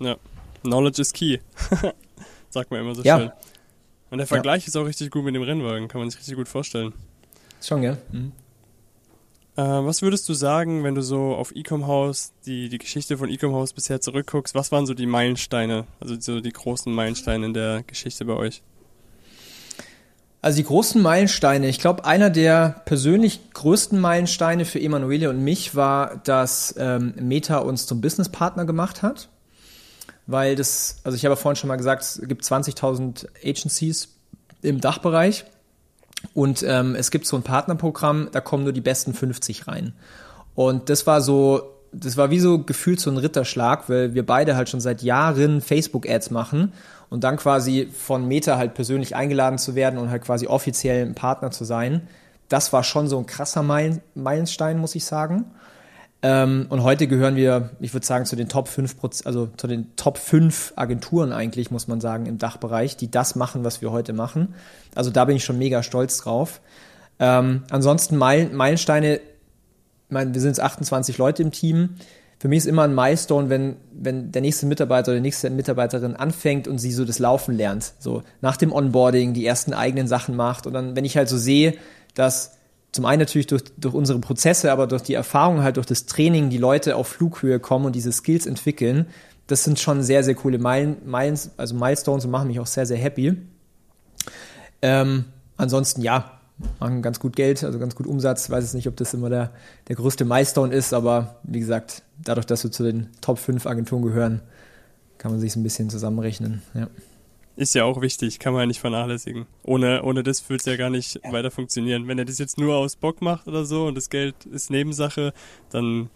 Ja, 0.00 0.16
Knowledge 0.62 1.02
is 1.02 1.12
key. 1.12 1.38
Sagt 2.50 2.70
man 2.70 2.80
immer 2.80 2.94
so 2.94 3.02
ja. 3.02 3.18
schön. 3.18 3.32
Und 4.10 4.18
der 4.18 4.26
Vergleich 4.26 4.62
ja. 4.62 4.68
ist 4.68 4.76
auch 4.76 4.86
richtig 4.86 5.10
gut 5.10 5.22
mit 5.22 5.34
dem 5.34 5.42
Rennwagen, 5.42 5.88
kann 5.88 6.00
man 6.00 6.08
sich 6.08 6.18
richtig 6.18 6.36
gut 6.36 6.48
vorstellen. 6.48 6.94
Schon, 7.62 7.82
ja. 7.82 7.98
Mhm. 8.10 8.32
Äh, 9.56 9.60
was 9.60 10.00
würdest 10.00 10.26
du 10.30 10.32
sagen, 10.32 10.82
wenn 10.82 10.94
du 10.94 11.02
so 11.02 11.34
auf 11.34 11.52
Ecom 11.54 11.86
House, 11.86 12.32
die, 12.46 12.70
die 12.70 12.78
Geschichte 12.78 13.18
von 13.18 13.28
Ecom 13.28 13.52
House 13.52 13.74
bisher 13.74 14.00
zurückguckst, 14.00 14.54
was 14.54 14.72
waren 14.72 14.86
so 14.86 14.94
die 14.94 15.06
Meilensteine, 15.06 15.84
also 16.00 16.18
so 16.18 16.40
die 16.40 16.52
großen 16.52 16.90
Meilensteine 16.90 17.44
in 17.44 17.52
der 17.52 17.82
Geschichte 17.82 18.24
bei 18.24 18.32
euch? 18.32 18.62
Also 20.40 20.56
die 20.56 20.64
großen 20.64 21.02
Meilensteine, 21.02 21.68
ich 21.68 21.80
glaube, 21.80 22.04
einer 22.04 22.30
der 22.30 22.80
persönlich 22.84 23.52
größten 23.54 23.98
Meilensteine 24.00 24.64
für 24.64 24.80
Emanuele 24.80 25.30
und 25.30 25.42
mich 25.42 25.74
war, 25.74 26.18
dass 26.18 26.74
ähm, 26.78 27.14
Meta 27.18 27.58
uns 27.58 27.86
zum 27.86 28.00
Businesspartner 28.00 28.64
gemacht 28.64 29.02
hat. 29.02 29.28
Weil 30.26 30.54
das, 30.54 30.98
also 31.04 31.16
ich 31.16 31.24
habe 31.24 31.36
vorhin 31.36 31.56
schon 31.56 31.68
mal 31.68 31.76
gesagt, 31.76 32.02
es 32.02 32.20
gibt 32.22 32.44
20.000 32.44 33.26
Agencies 33.44 34.16
im 34.62 34.80
Dachbereich 34.80 35.44
und 36.34 36.62
ähm, 36.62 36.94
es 36.94 37.10
gibt 37.10 37.26
so 37.26 37.36
ein 37.36 37.42
Partnerprogramm, 37.42 38.28
da 38.30 38.40
kommen 38.40 38.64
nur 38.64 38.72
die 38.72 38.80
besten 38.80 39.14
50 39.14 39.66
rein. 39.66 39.94
Und 40.54 40.88
das 40.88 41.06
war 41.06 41.20
so, 41.20 41.74
das 41.92 42.16
war 42.16 42.30
wie 42.30 42.40
so 42.40 42.58
gefühlt 42.62 43.00
so 43.00 43.10
ein 43.10 43.16
Ritterschlag, 43.16 43.88
weil 43.88 44.14
wir 44.14 44.24
beide 44.26 44.54
halt 44.54 44.68
schon 44.68 44.80
seit 44.80 45.02
Jahren 45.02 45.60
Facebook-Ads 45.60 46.30
machen 46.30 46.72
und 47.10 47.24
dann 47.24 47.36
quasi 47.36 47.88
von 47.92 48.26
Meta 48.26 48.56
halt 48.56 48.74
persönlich 48.74 49.16
eingeladen 49.16 49.58
zu 49.58 49.74
werden 49.74 49.98
und 49.98 50.10
halt 50.10 50.22
quasi 50.22 50.46
offiziell 50.46 51.06
ein 51.06 51.14
Partner 51.14 51.50
zu 51.50 51.64
sein, 51.64 52.08
das 52.48 52.72
war 52.72 52.82
schon 52.82 53.08
so 53.08 53.18
ein 53.18 53.26
krasser 53.26 53.62
Meilenstein, 53.62 54.78
muss 54.78 54.94
ich 54.94 55.04
sagen. 55.04 55.44
Ähm, 56.20 56.66
und 56.68 56.82
heute 56.82 57.06
gehören 57.06 57.36
wir, 57.36 57.70
ich 57.78 57.94
würde 57.94 58.06
sagen, 58.06 58.24
zu 58.24 58.34
den 58.34 58.48
Top 58.48 58.66
5, 58.66 58.96
also 59.24 59.48
zu 59.56 59.66
den 59.66 59.94
Top 59.94 60.18
5 60.18 60.72
Agenturen 60.74 61.32
eigentlich, 61.32 61.70
muss 61.70 61.86
man 61.86 62.00
sagen, 62.00 62.26
im 62.26 62.38
Dachbereich, 62.38 62.96
die 62.96 63.10
das 63.10 63.36
machen, 63.36 63.62
was 63.62 63.82
wir 63.82 63.92
heute 63.92 64.12
machen. 64.12 64.54
Also 64.94 65.10
da 65.10 65.26
bin 65.26 65.36
ich 65.36 65.44
schon 65.44 65.58
mega 65.58 65.82
stolz 65.82 66.18
drauf. 66.18 66.60
Ähm, 67.20 67.62
ansonsten 67.70 68.16
Meilensteine, 68.16 69.16
ich 69.16 69.20
meine, 70.08 70.34
wir 70.34 70.40
sind 70.40 70.50
jetzt 70.50 70.60
28 70.60 71.18
Leute 71.18 71.42
im 71.42 71.52
Team 71.52 71.96
für 72.38 72.48
mich 72.48 72.58
ist 72.58 72.66
immer 72.66 72.82
ein 72.82 72.94
Milestone, 72.94 73.50
wenn, 73.50 73.76
wenn 73.92 74.30
der 74.30 74.42
nächste 74.42 74.66
Mitarbeiter 74.66 75.10
oder 75.10 75.16
die 75.16 75.22
nächste 75.22 75.50
Mitarbeiterin 75.50 76.14
anfängt 76.14 76.68
und 76.68 76.78
sie 76.78 76.92
so 76.92 77.04
das 77.04 77.18
Laufen 77.18 77.56
lernt. 77.56 77.94
So 77.98 78.22
nach 78.40 78.56
dem 78.56 78.72
Onboarding 78.72 79.34
die 79.34 79.44
ersten 79.44 79.72
eigenen 79.72 80.06
Sachen 80.06 80.36
macht. 80.36 80.66
Und 80.66 80.72
dann, 80.72 80.94
wenn 80.94 81.04
ich 81.04 81.16
halt 81.16 81.28
so 81.28 81.36
sehe, 81.36 81.74
dass 82.14 82.52
zum 82.92 83.06
einen 83.06 83.18
natürlich 83.20 83.48
durch, 83.48 83.64
durch 83.76 83.94
unsere 83.94 84.20
Prozesse, 84.20 84.70
aber 84.70 84.86
durch 84.86 85.02
die 85.02 85.14
Erfahrung 85.14 85.62
halt 85.62 85.76
durch 85.76 85.86
das 85.86 86.06
Training 86.06 86.48
die 86.48 86.58
Leute 86.58 86.94
auf 86.94 87.08
Flughöhe 87.08 87.58
kommen 87.58 87.86
und 87.86 87.96
diese 87.96 88.12
Skills 88.12 88.46
entwickeln, 88.46 89.06
das 89.48 89.64
sind 89.64 89.80
schon 89.80 90.02
sehr, 90.02 90.22
sehr 90.22 90.34
coole 90.34 90.58
Meilen, 90.58 90.96
Miles, 91.04 91.50
also 91.56 91.74
Milestones 91.74 92.24
und 92.24 92.30
machen 92.30 92.48
mich 92.48 92.60
auch 92.60 92.66
sehr, 92.66 92.86
sehr 92.86 92.98
happy. 92.98 93.36
Ähm, 94.80 95.24
ansonsten, 95.56 96.02
ja, 96.02 96.37
machen 96.80 97.02
ganz 97.02 97.20
gut 97.20 97.36
Geld, 97.36 97.62
also 97.64 97.78
ganz 97.78 97.94
gut 97.94 98.06
Umsatz. 98.06 98.46
Ich 98.46 98.50
weiß 98.50 98.64
jetzt 98.64 98.74
nicht, 98.74 98.88
ob 98.88 98.96
das 98.96 99.14
immer 99.14 99.30
der, 99.30 99.52
der 99.88 99.96
größte 99.96 100.24
Milestone 100.24 100.74
ist, 100.74 100.92
aber 100.92 101.36
wie 101.42 101.60
gesagt, 101.60 102.02
dadurch, 102.22 102.46
dass 102.46 102.64
wir 102.64 102.70
zu 102.70 102.82
den 102.82 103.08
Top 103.20 103.38
5 103.38 103.66
Agenturen 103.66 104.02
gehören, 104.02 104.42
kann 105.18 105.30
man 105.30 105.40
sich 105.40 105.56
ein 105.56 105.62
bisschen 105.62 105.90
zusammenrechnen. 105.90 106.62
Ja. 106.74 106.88
Ist 107.56 107.74
ja 107.74 107.84
auch 107.84 108.00
wichtig, 108.00 108.38
kann 108.38 108.52
man 108.52 108.60
ja 108.60 108.66
nicht 108.66 108.80
vernachlässigen. 108.80 109.46
Ohne, 109.64 110.04
ohne 110.04 110.22
das 110.22 110.48
würde 110.48 110.60
es 110.60 110.64
ja 110.64 110.76
gar 110.76 110.90
nicht 110.90 111.20
ja. 111.24 111.32
weiter 111.32 111.50
funktionieren. 111.50 112.06
Wenn 112.06 112.18
er 112.18 112.24
das 112.24 112.38
jetzt 112.38 112.56
nur 112.56 112.76
aus 112.76 112.94
Bock 112.94 113.20
macht 113.20 113.48
oder 113.48 113.64
so 113.64 113.86
und 113.86 113.96
das 113.96 114.10
Geld 114.10 114.46
ist 114.46 114.70
Nebensache, 114.70 115.32
dann 115.70 116.08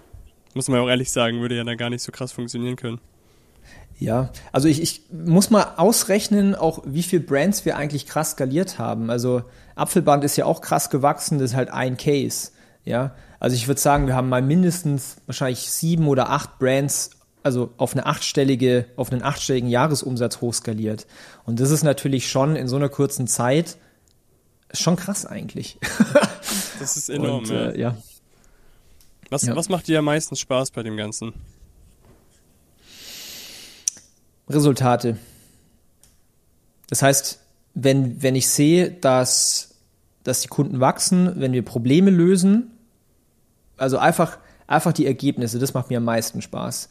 muss 0.54 0.68
man 0.68 0.78
ja 0.78 0.84
auch 0.84 0.88
ehrlich 0.88 1.10
sagen, 1.10 1.40
würde 1.40 1.56
ja 1.56 1.64
dann 1.64 1.76
gar 1.76 1.90
nicht 1.90 2.02
so 2.02 2.12
krass 2.12 2.30
funktionieren 2.30 2.76
können. 2.76 3.00
Ja, 4.02 4.30
also 4.52 4.68
ich, 4.68 4.80
ich 4.82 5.02
muss 5.12 5.50
mal 5.50 5.74
ausrechnen, 5.76 6.54
auch 6.54 6.82
wie 6.84 7.02
viel 7.02 7.20
Brands 7.20 7.64
wir 7.64 7.76
eigentlich 7.76 8.06
krass 8.06 8.32
skaliert 8.32 8.78
haben. 8.78 9.10
Also 9.10 9.42
Apfelband 9.74 10.24
ist 10.24 10.36
ja 10.36 10.44
auch 10.44 10.60
krass 10.60 10.90
gewachsen, 10.90 11.38
das 11.38 11.50
ist 11.52 11.56
halt 11.56 11.70
ein 11.70 11.96
Case. 11.96 12.50
Ja, 12.84 13.14
also 13.38 13.54
ich 13.56 13.68
würde 13.68 13.80
sagen, 13.80 14.06
wir 14.06 14.14
haben 14.16 14.28
mal 14.28 14.42
mindestens 14.42 15.16
wahrscheinlich 15.26 15.70
sieben 15.70 16.08
oder 16.08 16.30
acht 16.30 16.58
Brands, 16.58 17.10
also 17.44 17.70
auf 17.76 17.92
eine 17.92 18.06
achtstellige, 18.06 18.86
auf 18.96 19.12
einen 19.12 19.22
achtstelligen 19.22 19.68
Jahresumsatz 19.68 20.40
hochskaliert. 20.40 21.06
Und 21.44 21.60
das 21.60 21.70
ist 21.70 21.82
natürlich 21.82 22.28
schon 22.28 22.56
in 22.56 22.68
so 22.68 22.76
einer 22.76 22.88
kurzen 22.88 23.26
Zeit 23.26 23.76
schon 24.72 24.96
krass 24.96 25.26
eigentlich. 25.26 25.78
Das 26.80 26.96
ist 26.96 27.08
enorm, 27.08 27.40
Und, 27.44 27.50
äh, 27.50 27.78
ja. 27.78 27.96
Was, 29.30 29.42
Ja. 29.42 29.54
was 29.56 29.68
macht 29.68 29.86
dir 29.88 30.00
am 30.00 30.06
meisten 30.06 30.34
Spaß 30.36 30.70
bei 30.72 30.82
dem 30.82 30.96
Ganzen? 30.96 31.32
Resultate. 34.48 35.16
Das 36.88 37.02
heißt, 37.02 37.40
wenn, 37.74 38.22
wenn 38.22 38.34
ich 38.34 38.48
sehe, 38.48 38.90
dass, 38.90 39.74
dass 40.24 40.40
die 40.40 40.48
Kunden 40.48 40.80
wachsen, 40.80 41.40
wenn 41.40 41.52
wir 41.52 41.64
Probleme 41.64 42.10
lösen, 42.10 42.70
also 43.76 43.98
einfach, 43.98 44.38
einfach 44.66 44.92
die 44.92 45.06
Ergebnisse, 45.06 45.58
das 45.58 45.74
macht 45.74 45.90
mir 45.90 45.98
am 45.98 46.04
meisten 46.04 46.42
Spaß. 46.42 46.88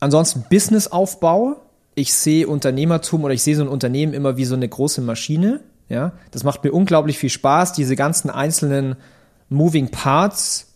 Ansonsten 0.00 0.44
Businessaufbau. 0.50 1.60
Ich 1.94 2.12
sehe 2.12 2.48
Unternehmertum 2.48 3.22
oder 3.22 3.34
ich 3.34 3.42
sehe 3.44 3.54
so 3.54 3.62
ein 3.62 3.68
Unternehmen 3.68 4.14
immer 4.14 4.36
wie 4.36 4.44
so 4.44 4.56
eine 4.56 4.68
große 4.68 5.00
Maschine. 5.00 5.60
Ja, 5.88 6.12
das 6.32 6.42
macht 6.42 6.64
mir 6.64 6.72
unglaublich 6.72 7.18
viel 7.18 7.30
Spaß, 7.30 7.72
diese 7.72 7.94
ganzen 7.94 8.30
einzelnen 8.30 8.96
Moving 9.48 9.90
Parts 9.90 10.73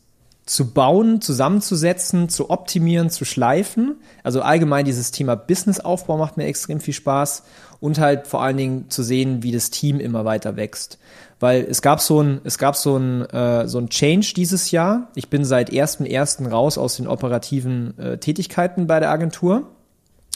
zu 0.48 0.72
bauen, 0.72 1.20
zusammenzusetzen, 1.20 2.30
zu 2.30 2.48
optimieren, 2.48 3.10
zu 3.10 3.26
schleifen. 3.26 3.96
Also 4.22 4.40
allgemein 4.40 4.86
dieses 4.86 5.10
Thema 5.10 5.36
Businessaufbau 5.36 6.16
macht 6.16 6.38
mir 6.38 6.46
extrem 6.46 6.80
viel 6.80 6.94
Spaß 6.94 7.42
und 7.80 7.98
halt 7.98 8.26
vor 8.26 8.42
allen 8.42 8.56
Dingen 8.56 8.86
zu 8.88 9.02
sehen, 9.02 9.42
wie 9.42 9.52
das 9.52 9.68
Team 9.68 10.00
immer 10.00 10.24
weiter 10.24 10.56
wächst. 10.56 10.98
Weil 11.38 11.66
es 11.68 11.82
gab 11.82 12.00
so 12.00 12.22
ein, 12.22 12.40
es 12.44 12.56
gab 12.56 12.76
so 12.76 12.96
ein, 12.96 13.26
äh, 13.26 13.68
so 13.68 13.78
ein 13.78 13.90
Change 13.90 14.32
dieses 14.34 14.70
Jahr. 14.70 15.08
Ich 15.14 15.28
bin 15.28 15.44
seit 15.44 15.70
1.1. 15.70 16.48
raus 16.48 16.78
aus 16.78 16.96
den 16.96 17.08
operativen 17.08 17.96
äh, 17.98 18.16
Tätigkeiten 18.16 18.86
bei 18.86 19.00
der 19.00 19.10
Agentur. 19.10 19.68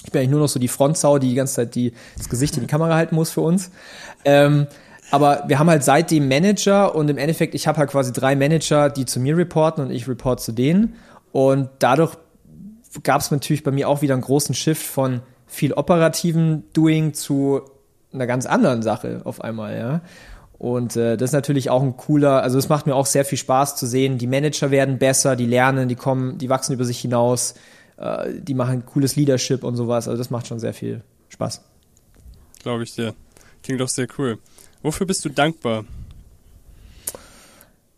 Ich 0.04 0.12
bin 0.12 0.20
eigentlich 0.20 0.30
nur 0.30 0.40
noch 0.40 0.48
so 0.48 0.60
die 0.60 0.68
Frontsau, 0.68 1.18
die 1.18 1.30
die 1.30 1.34
ganze 1.34 1.54
Zeit 1.54 1.74
die, 1.74 1.94
das 2.18 2.28
Gesicht 2.28 2.56
in 2.56 2.60
die 2.60 2.66
Kamera 2.66 2.96
halten 2.96 3.14
muss 3.14 3.30
für 3.30 3.40
uns. 3.40 3.70
Ähm, 4.26 4.66
aber 5.12 5.44
wir 5.46 5.58
haben 5.58 5.68
halt 5.68 5.84
seitdem 5.84 6.26
Manager 6.26 6.94
und 6.94 7.10
im 7.10 7.18
Endeffekt, 7.18 7.54
ich 7.54 7.66
habe 7.66 7.76
halt 7.76 7.90
quasi 7.90 8.14
drei 8.14 8.34
Manager, 8.34 8.88
die 8.88 9.04
zu 9.04 9.20
mir 9.20 9.36
reporten 9.36 9.84
und 9.84 9.90
ich 9.90 10.08
report 10.08 10.40
zu 10.40 10.52
denen. 10.52 10.94
Und 11.32 11.68
dadurch 11.80 12.16
gab 13.02 13.20
es 13.20 13.30
natürlich 13.30 13.62
bei 13.62 13.70
mir 13.70 13.90
auch 13.90 14.00
wieder 14.00 14.14
einen 14.14 14.22
großen 14.22 14.54
Shift 14.54 14.82
von 14.82 15.20
viel 15.46 15.74
operativen 15.74 16.64
Doing 16.72 17.12
zu 17.12 17.60
einer 18.10 18.26
ganz 18.26 18.46
anderen 18.46 18.80
Sache 18.80 19.20
auf 19.24 19.42
einmal, 19.42 19.76
ja. 19.76 20.00
Und 20.56 20.96
äh, 20.96 21.18
das 21.18 21.30
ist 21.30 21.34
natürlich 21.34 21.68
auch 21.68 21.82
ein 21.82 21.98
cooler, 21.98 22.42
also 22.42 22.56
es 22.56 22.70
macht 22.70 22.86
mir 22.86 22.94
auch 22.94 23.04
sehr 23.04 23.26
viel 23.26 23.36
Spaß 23.36 23.76
zu 23.76 23.86
sehen, 23.86 24.16
die 24.16 24.26
Manager 24.26 24.70
werden 24.70 24.96
besser, 24.96 25.36
die 25.36 25.46
lernen, 25.46 25.88
die 25.88 25.94
kommen, 25.94 26.38
die 26.38 26.48
wachsen 26.48 26.72
über 26.72 26.86
sich 26.86 27.00
hinaus, 27.00 27.54
äh, 27.98 28.32
die 28.32 28.54
machen 28.54 28.86
cooles 28.86 29.16
Leadership 29.16 29.62
und 29.62 29.76
sowas. 29.76 30.08
Also 30.08 30.16
das 30.16 30.30
macht 30.30 30.46
schon 30.46 30.58
sehr 30.58 30.72
viel 30.72 31.02
Spaß. 31.28 31.60
Glaube 32.62 32.84
ich 32.84 32.94
dir. 32.94 33.12
Klingt 33.62 33.82
doch 33.82 33.88
sehr 33.88 34.06
cool. 34.16 34.38
Wofür 34.82 35.06
bist 35.06 35.24
du 35.24 35.28
dankbar? 35.28 35.84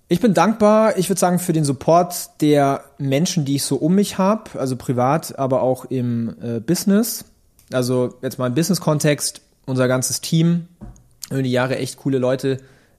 Ich 0.09 0.21
bin 0.21 0.35
dankbar, 0.35 0.99
ich 0.99 1.09
würde 1.09 1.19
sagen, 1.19 1.39
für 1.39 1.55
den 1.55 1.65
Support 1.65 2.41
der 2.43 2.85
Menschen, 2.99 3.45
die 3.45 3.57
ich 3.57 3.65
so 3.65 3.77
um 3.77 3.95
mich 3.95 4.19
habe, 4.19 4.59
also 4.59 4.77
privat, 4.77 5.39
aber 5.39 5.63
auch 5.63 5.87
im 5.87 6.37
äh, 6.43 6.61
Business. 6.61 7.25
Also 7.73 8.15
jetzt 8.21 8.39
mal 8.39 8.49
im 8.49 8.55
Business-Kontext, 8.55 9.41
unser 9.65 9.89
ganzes 9.89 10.21
Team, 10.21 10.69
über 11.31 11.43
die 11.43 11.51
Jahre 11.51 11.79
echt 11.79 11.97
coole 11.97 12.19
Leute 12.19 12.59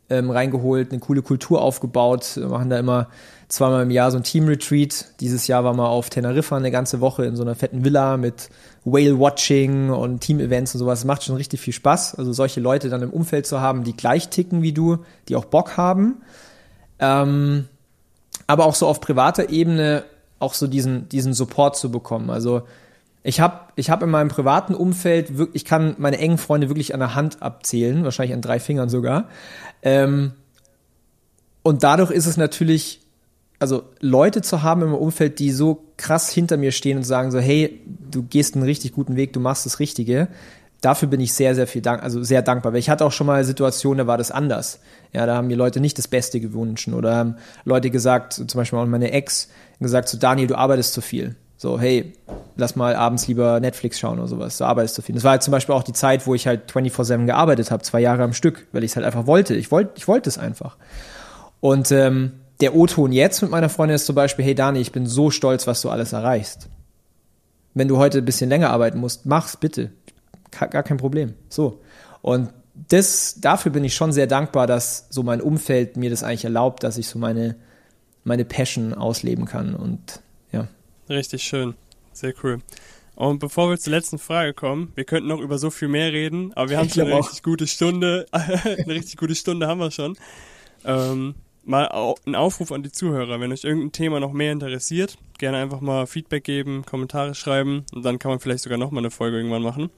ähm, 0.10 0.30
reingeholt, 0.30 0.92
eine 0.92 1.00
coole 1.00 1.22
Kultur 1.22 1.62
aufgebaut, 1.62 2.34
wir 2.36 2.48
machen 2.48 2.70
da 2.70 2.78
immer 2.78 3.08
zweimal 3.48 3.84
im 3.84 3.92
Jahr 3.92 4.12
so 4.12 4.18
ein 4.18 4.24
Team-Retreat. 4.24 5.06
Dieses 5.20 5.48
Jahr 5.48 5.64
waren 5.64 5.78
wir 5.78 5.88
auf 5.88 6.10
Teneriffa 6.10 6.58
eine 6.58 6.72
ganze 6.72 7.00
Woche 7.02 7.26
in 7.26 7.36
so 7.36 7.44
einer 7.44 7.56
fetten 7.56 7.84
Villa 7.84 8.18
mit 8.18 8.50
Whale-Watching 8.86 9.92
und 9.92 10.20
Team-Events 10.22 10.76
und 10.76 10.80
sowas. 10.80 11.00
Das 11.00 11.06
macht 11.06 11.24
schon 11.24 11.36
richtig 11.36 11.62
viel 11.62 11.74
Spaß. 11.74 12.16
Also 12.16 12.34
solche 12.34 12.60
Leute 12.60 12.90
dann 12.90 13.02
im 13.02 13.12
Umfeld 13.12 13.46
zu 13.46 13.62
haben, 13.62 13.84
die 13.84 13.96
gleich 13.96 14.30
ticken 14.30 14.62
wie 14.62 14.74
du, 14.74 14.98
die 15.30 15.36
auch 15.36 15.46
Bock 15.46 15.78
haben. 15.78 16.22
Ähm, 17.00 17.68
aber 18.48 18.66
auch 18.66 18.76
so 18.76 18.88
auf 18.88 19.02
privater 19.02 19.50
Ebene 19.50 20.04
auch 20.40 20.54
so 20.54 20.68
diesen, 20.68 21.08
diesen 21.10 21.34
Support 21.34 21.78
zu 21.78 21.92
bekommen. 21.92 22.30
Also 22.30 22.64
ich 23.26 23.40
habe 23.40 23.60
ich 23.76 23.90
hab 23.90 24.04
in 24.04 24.10
meinem 24.12 24.30
privaten 24.30 24.76
Umfeld 24.76 25.36
wirklich, 25.40 25.64
ich 25.64 25.66
kann 25.66 25.96
meine 25.98 26.20
engen 26.20 26.38
Freunde 26.38 26.70
wirklich 26.70 26.94
an 26.94 27.00
der 27.00 27.16
Hand 27.16 27.42
abzählen, 27.42 28.04
wahrscheinlich 28.04 28.36
an 28.36 28.42
drei 28.42 28.60
Fingern 28.60 28.88
sogar. 28.88 29.30
Ähm, 29.82 30.34
und 31.64 31.84
dadurch 31.84 32.12
ist 32.12 32.28
es 32.28 32.38
natürlich, 32.38 33.02
also 33.58 33.82
Leute 34.00 34.44
zu 34.44 34.62
haben 34.62 34.84
im 34.84 34.94
Umfeld, 34.94 35.40
die 35.40 35.50
so 35.50 35.86
krass 35.98 36.30
hinter 36.30 36.58
mir 36.58 36.72
stehen 36.72 36.98
und 36.98 37.04
sagen 37.04 37.32
so, 37.32 37.40
hey, 37.40 37.82
du 38.12 38.22
gehst 38.22 38.54
einen 38.54 38.64
richtig 38.64 38.94
guten 38.94 39.16
Weg, 39.16 39.34
du 39.34 39.40
machst 39.40 39.66
das 39.66 39.80
Richtige. 39.80 40.28
Dafür 40.82 41.08
bin 41.08 41.20
ich 41.20 41.34
sehr, 41.34 41.56
sehr 41.56 41.66
viel 41.66 41.82
dank, 41.82 42.04
also 42.04 42.24
sehr 42.24 42.44
dankbar. 42.44 42.74
Weil 42.74 42.80
ich 42.80 42.92
hatte 42.92 43.06
auch 43.06 43.12
schon 43.12 43.26
mal 43.26 43.44
Situationen, 43.44 44.06
da 44.06 44.08
war 44.08 44.20
das 44.20 44.30
anders. 44.30 44.82
Ja, 45.14 45.26
da 45.26 45.36
haben 45.36 45.48
mir 45.48 45.58
Leute 45.58 45.80
nicht 45.80 45.98
das 45.98 46.08
Beste 46.08 46.40
gewünscht 46.40 46.88
oder 46.90 47.16
haben 47.16 47.38
Leute 47.64 47.90
gesagt, 47.90 48.34
zum 48.34 48.48
Beispiel 48.54 48.78
auch 48.78 48.86
meine 48.86 49.10
Ex, 49.10 49.50
gesagt 49.80 50.10
so, 50.10 50.20
Daniel, 50.20 50.48
du 50.48 50.56
arbeitest 50.56 50.94
zu 50.94 51.02
viel. 51.02 51.36
So, 51.58 51.80
hey, 51.80 52.14
lass 52.58 52.76
mal 52.76 52.96
abends 52.96 53.28
lieber 53.28 53.60
Netflix 53.60 54.00
schauen 54.00 54.20
oder 54.20 54.28
sowas. 54.28 54.58
Du 54.58 54.66
arbeitest 54.66 54.96
zu 54.96 55.02
viel. 55.02 55.16
Das 55.16 55.24
war 55.24 55.32
halt 55.32 55.44
zum 55.44 55.52
Beispiel 55.52 55.74
auch 55.74 55.84
die 55.84 55.94
Zeit, 55.94 56.28
wo 56.28 56.36
ich 56.36 56.48
halt 56.48 56.72
24-7 56.72 57.26
gearbeitet 57.26 57.72
habe, 57.72 57.84
zwei 57.84 58.02
Jahre 58.02 58.24
am 58.24 58.34
Stück, 58.34 58.68
weil 58.72 58.84
ich 58.84 58.92
es 58.92 58.96
halt 58.96 59.06
einfach 59.06 59.26
wollte. 59.26 59.56
Ich 59.56 59.72
wollte 59.72 59.92
ich 59.96 60.08
wollte 60.08 60.30
es 60.30 60.38
einfach. 60.38 60.78
Und 61.62 61.92
ähm, 61.92 62.34
der 62.60 62.76
O-Ton 62.76 63.12
jetzt 63.12 63.42
mit 63.42 63.52
meiner 63.52 63.70
Freundin 63.70 63.96
ist 63.96 64.06
zum 64.06 64.16
Beispiel, 64.16 64.46
hey 64.46 64.56
Dani, 64.56 64.80
ich 64.80 64.92
bin 64.92 65.06
so 65.06 65.32
stolz, 65.32 65.66
was 65.68 65.82
du 65.82 65.90
alles 65.90 66.14
erreichst. 66.14 66.70
Wenn 67.74 67.88
du 67.88 67.98
heute 67.98 68.20
ein 68.20 68.26
bisschen 68.26 68.50
länger 68.50 68.70
arbeiten 68.70 69.00
musst, 69.00 69.26
mach's 69.26 69.58
bitte. 69.58 69.92
Gar 70.52 70.84
kein 70.84 70.98
Problem. 70.98 71.34
So. 71.50 71.82
Und 72.22 72.50
das, 72.90 73.36
dafür 73.40 73.72
bin 73.72 73.84
ich 73.84 73.96
schon 73.96 74.12
sehr 74.12 74.28
dankbar, 74.28 74.68
dass 74.68 75.08
so 75.10 75.24
mein 75.24 75.42
Umfeld 75.42 75.98
mir 75.98 76.10
das 76.10 76.24
eigentlich 76.24 76.46
erlaubt, 76.46 76.84
dass 76.84 76.98
ich 76.98 77.08
so 77.08 77.20
meine, 77.20 77.56
meine 78.24 78.46
Passion 78.46 78.94
ausleben 78.94 79.46
kann 79.46 79.76
und. 79.76 80.22
Richtig 81.10 81.44
schön. 81.44 81.76
Sehr 82.14 82.34
cool. 82.44 82.60
Und 83.16 83.40
bevor 83.40 83.70
wir 83.70 83.78
zur 83.78 83.92
letzten 83.92 84.20
Frage 84.20 84.54
kommen, 84.54 84.92
wir 84.96 85.06
könnten 85.06 85.30
noch 85.30 85.40
über 85.40 85.58
so 85.58 85.70
viel 85.70 85.88
mehr 85.88 86.12
reden, 86.12 86.52
aber 86.54 86.70
wir 86.70 86.78
haben 86.78 86.90
schon 86.90 87.04
eine 87.04 87.18
richtig 87.18 87.44
gute 87.44 87.66
Stunde, 87.66 88.26
eine 88.32 88.94
richtig 88.94 89.18
gute 89.18 89.36
Stunde 89.36 89.68
haben 89.68 89.80
wir 89.80 89.92
schon. 89.92 90.18
Ähm, 90.84 91.36
mal 91.64 92.16
ein 92.26 92.36
Aufruf 92.36 92.72
an 92.72 92.84
die 92.84 92.92
Zuhörer, 92.92 93.40
wenn 93.40 93.54
euch 93.54 93.64
irgendein 93.64 93.94
Thema 93.94 94.20
noch 94.20 94.34
mehr 94.34 94.52
interessiert, 94.52 95.18
gerne 95.38 95.58
einfach 95.58 95.80
mal 95.80 96.08
Feedback 96.08 96.44
geben, 96.44 96.84
Kommentare 96.86 97.36
schreiben 97.36 97.86
und 97.94 98.04
dann 98.04 98.20
kann 98.20 98.32
man 98.32 98.40
vielleicht 98.40 98.64
sogar 98.64 98.78
noch 98.78 98.92
mal 98.92 99.00
eine 99.00 99.12
Folge 99.12 99.38
irgendwann 99.38 99.64
machen. 99.64 99.90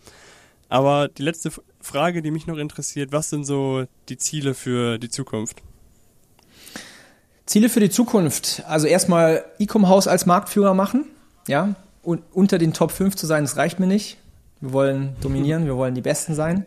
Aber 0.70 1.08
die 1.08 1.24
letzte 1.24 1.52
Frage, 1.82 2.22
die 2.22 2.32
mich 2.32 2.46
noch 2.46 2.58
interessiert, 2.58 3.12
was 3.12 3.30
sind 3.30 3.46
so 3.46 3.86
die 4.10 4.18
Ziele 4.18 4.54
für 4.54 5.00
die 5.00 5.10
Zukunft? 5.10 5.64
Ziele 7.48 7.70
für 7.70 7.80
die 7.80 7.90
Zukunft. 7.90 8.64
Also 8.68 8.86
erstmal 8.86 9.44
Ecom-Haus 9.58 10.08
als 10.08 10.26
Marktführer 10.26 10.76
machen. 10.76 11.06
Ja, 11.48 11.76
und 12.04 12.22
unter 12.32 12.58
den 12.58 12.74
Top 12.74 12.92
5 12.92 13.16
zu 13.16 13.26
sein, 13.26 13.44
das 13.44 13.58
reicht 13.58 13.80
mir 13.80 13.88
nicht. 13.88 14.18
Wir 14.62 14.74
wollen 14.74 15.16
dominieren, 15.22 15.66
wir 15.66 15.76
wollen 15.76 15.96
die 15.96 16.02
Besten 16.02 16.36
sein. 16.36 16.66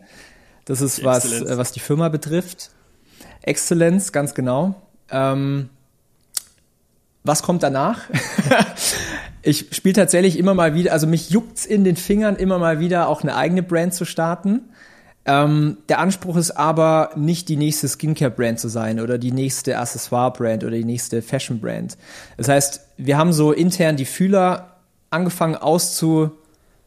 Das 0.65 0.81
ist 0.81 1.03
was, 1.03 1.41
äh, 1.41 1.57
was 1.57 1.71
die 1.71 1.79
Firma 1.79 2.09
betrifft. 2.09 2.71
Exzellenz, 3.41 4.11
ganz 4.11 4.33
genau. 4.33 4.75
Ähm, 5.09 5.69
was 7.23 7.43
kommt 7.43 7.63
danach? 7.63 8.01
ich 9.41 9.67
spiele 9.71 9.93
tatsächlich 9.93 10.37
immer 10.37 10.53
mal 10.53 10.73
wieder, 10.73 10.93
also 10.93 11.07
mich 11.07 11.29
juckt's 11.29 11.65
in 11.65 11.83
den 11.83 11.95
Fingern, 11.95 12.35
immer 12.35 12.57
mal 12.57 12.79
wieder 12.79 13.07
auch 13.07 13.21
eine 13.21 13.35
eigene 13.35 13.63
Brand 13.63 13.93
zu 13.93 14.05
starten. 14.05 14.69
Ähm, 15.25 15.77
der 15.87 15.99
Anspruch 15.99 16.35
ist 16.35 16.51
aber 16.51 17.11
nicht 17.15 17.47
die 17.47 17.55
nächste 17.55 17.87
Skincare-Brand 17.87 18.59
zu 18.59 18.69
sein 18.69 18.99
oder 18.99 19.17
die 19.17 19.31
nächste 19.31 19.77
Accessoire-Brand 19.77 20.63
oder 20.63 20.75
die 20.75 20.85
nächste 20.85 21.21
Fashion-Brand. 21.21 21.97
Das 22.37 22.47
heißt, 22.47 22.81
wir 22.97 23.17
haben 23.17 23.31
so 23.31 23.51
intern 23.51 23.97
die 23.97 24.05
Fühler 24.05 24.77
angefangen 25.11 25.55
auszu, 25.55 26.31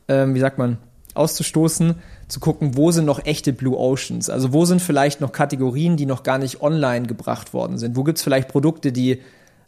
ähm, 0.08 0.34
wie 0.34 0.40
sagt 0.40 0.58
man, 0.58 0.78
auszustoßen, 1.14 1.94
zu 2.26 2.40
gucken, 2.40 2.76
wo 2.76 2.90
sind 2.90 3.04
noch 3.04 3.24
echte 3.24 3.52
Blue 3.52 3.78
Oceans? 3.78 4.28
Also 4.30 4.52
wo 4.52 4.64
sind 4.64 4.82
vielleicht 4.82 5.20
noch 5.20 5.30
Kategorien, 5.30 5.96
die 5.96 6.06
noch 6.06 6.24
gar 6.24 6.38
nicht 6.38 6.60
online 6.60 7.06
gebracht 7.06 7.54
worden 7.54 7.78
sind? 7.78 7.96
Wo 7.96 8.02
gibt's 8.02 8.22
vielleicht 8.22 8.48
Produkte, 8.48 8.90
die 8.90 9.20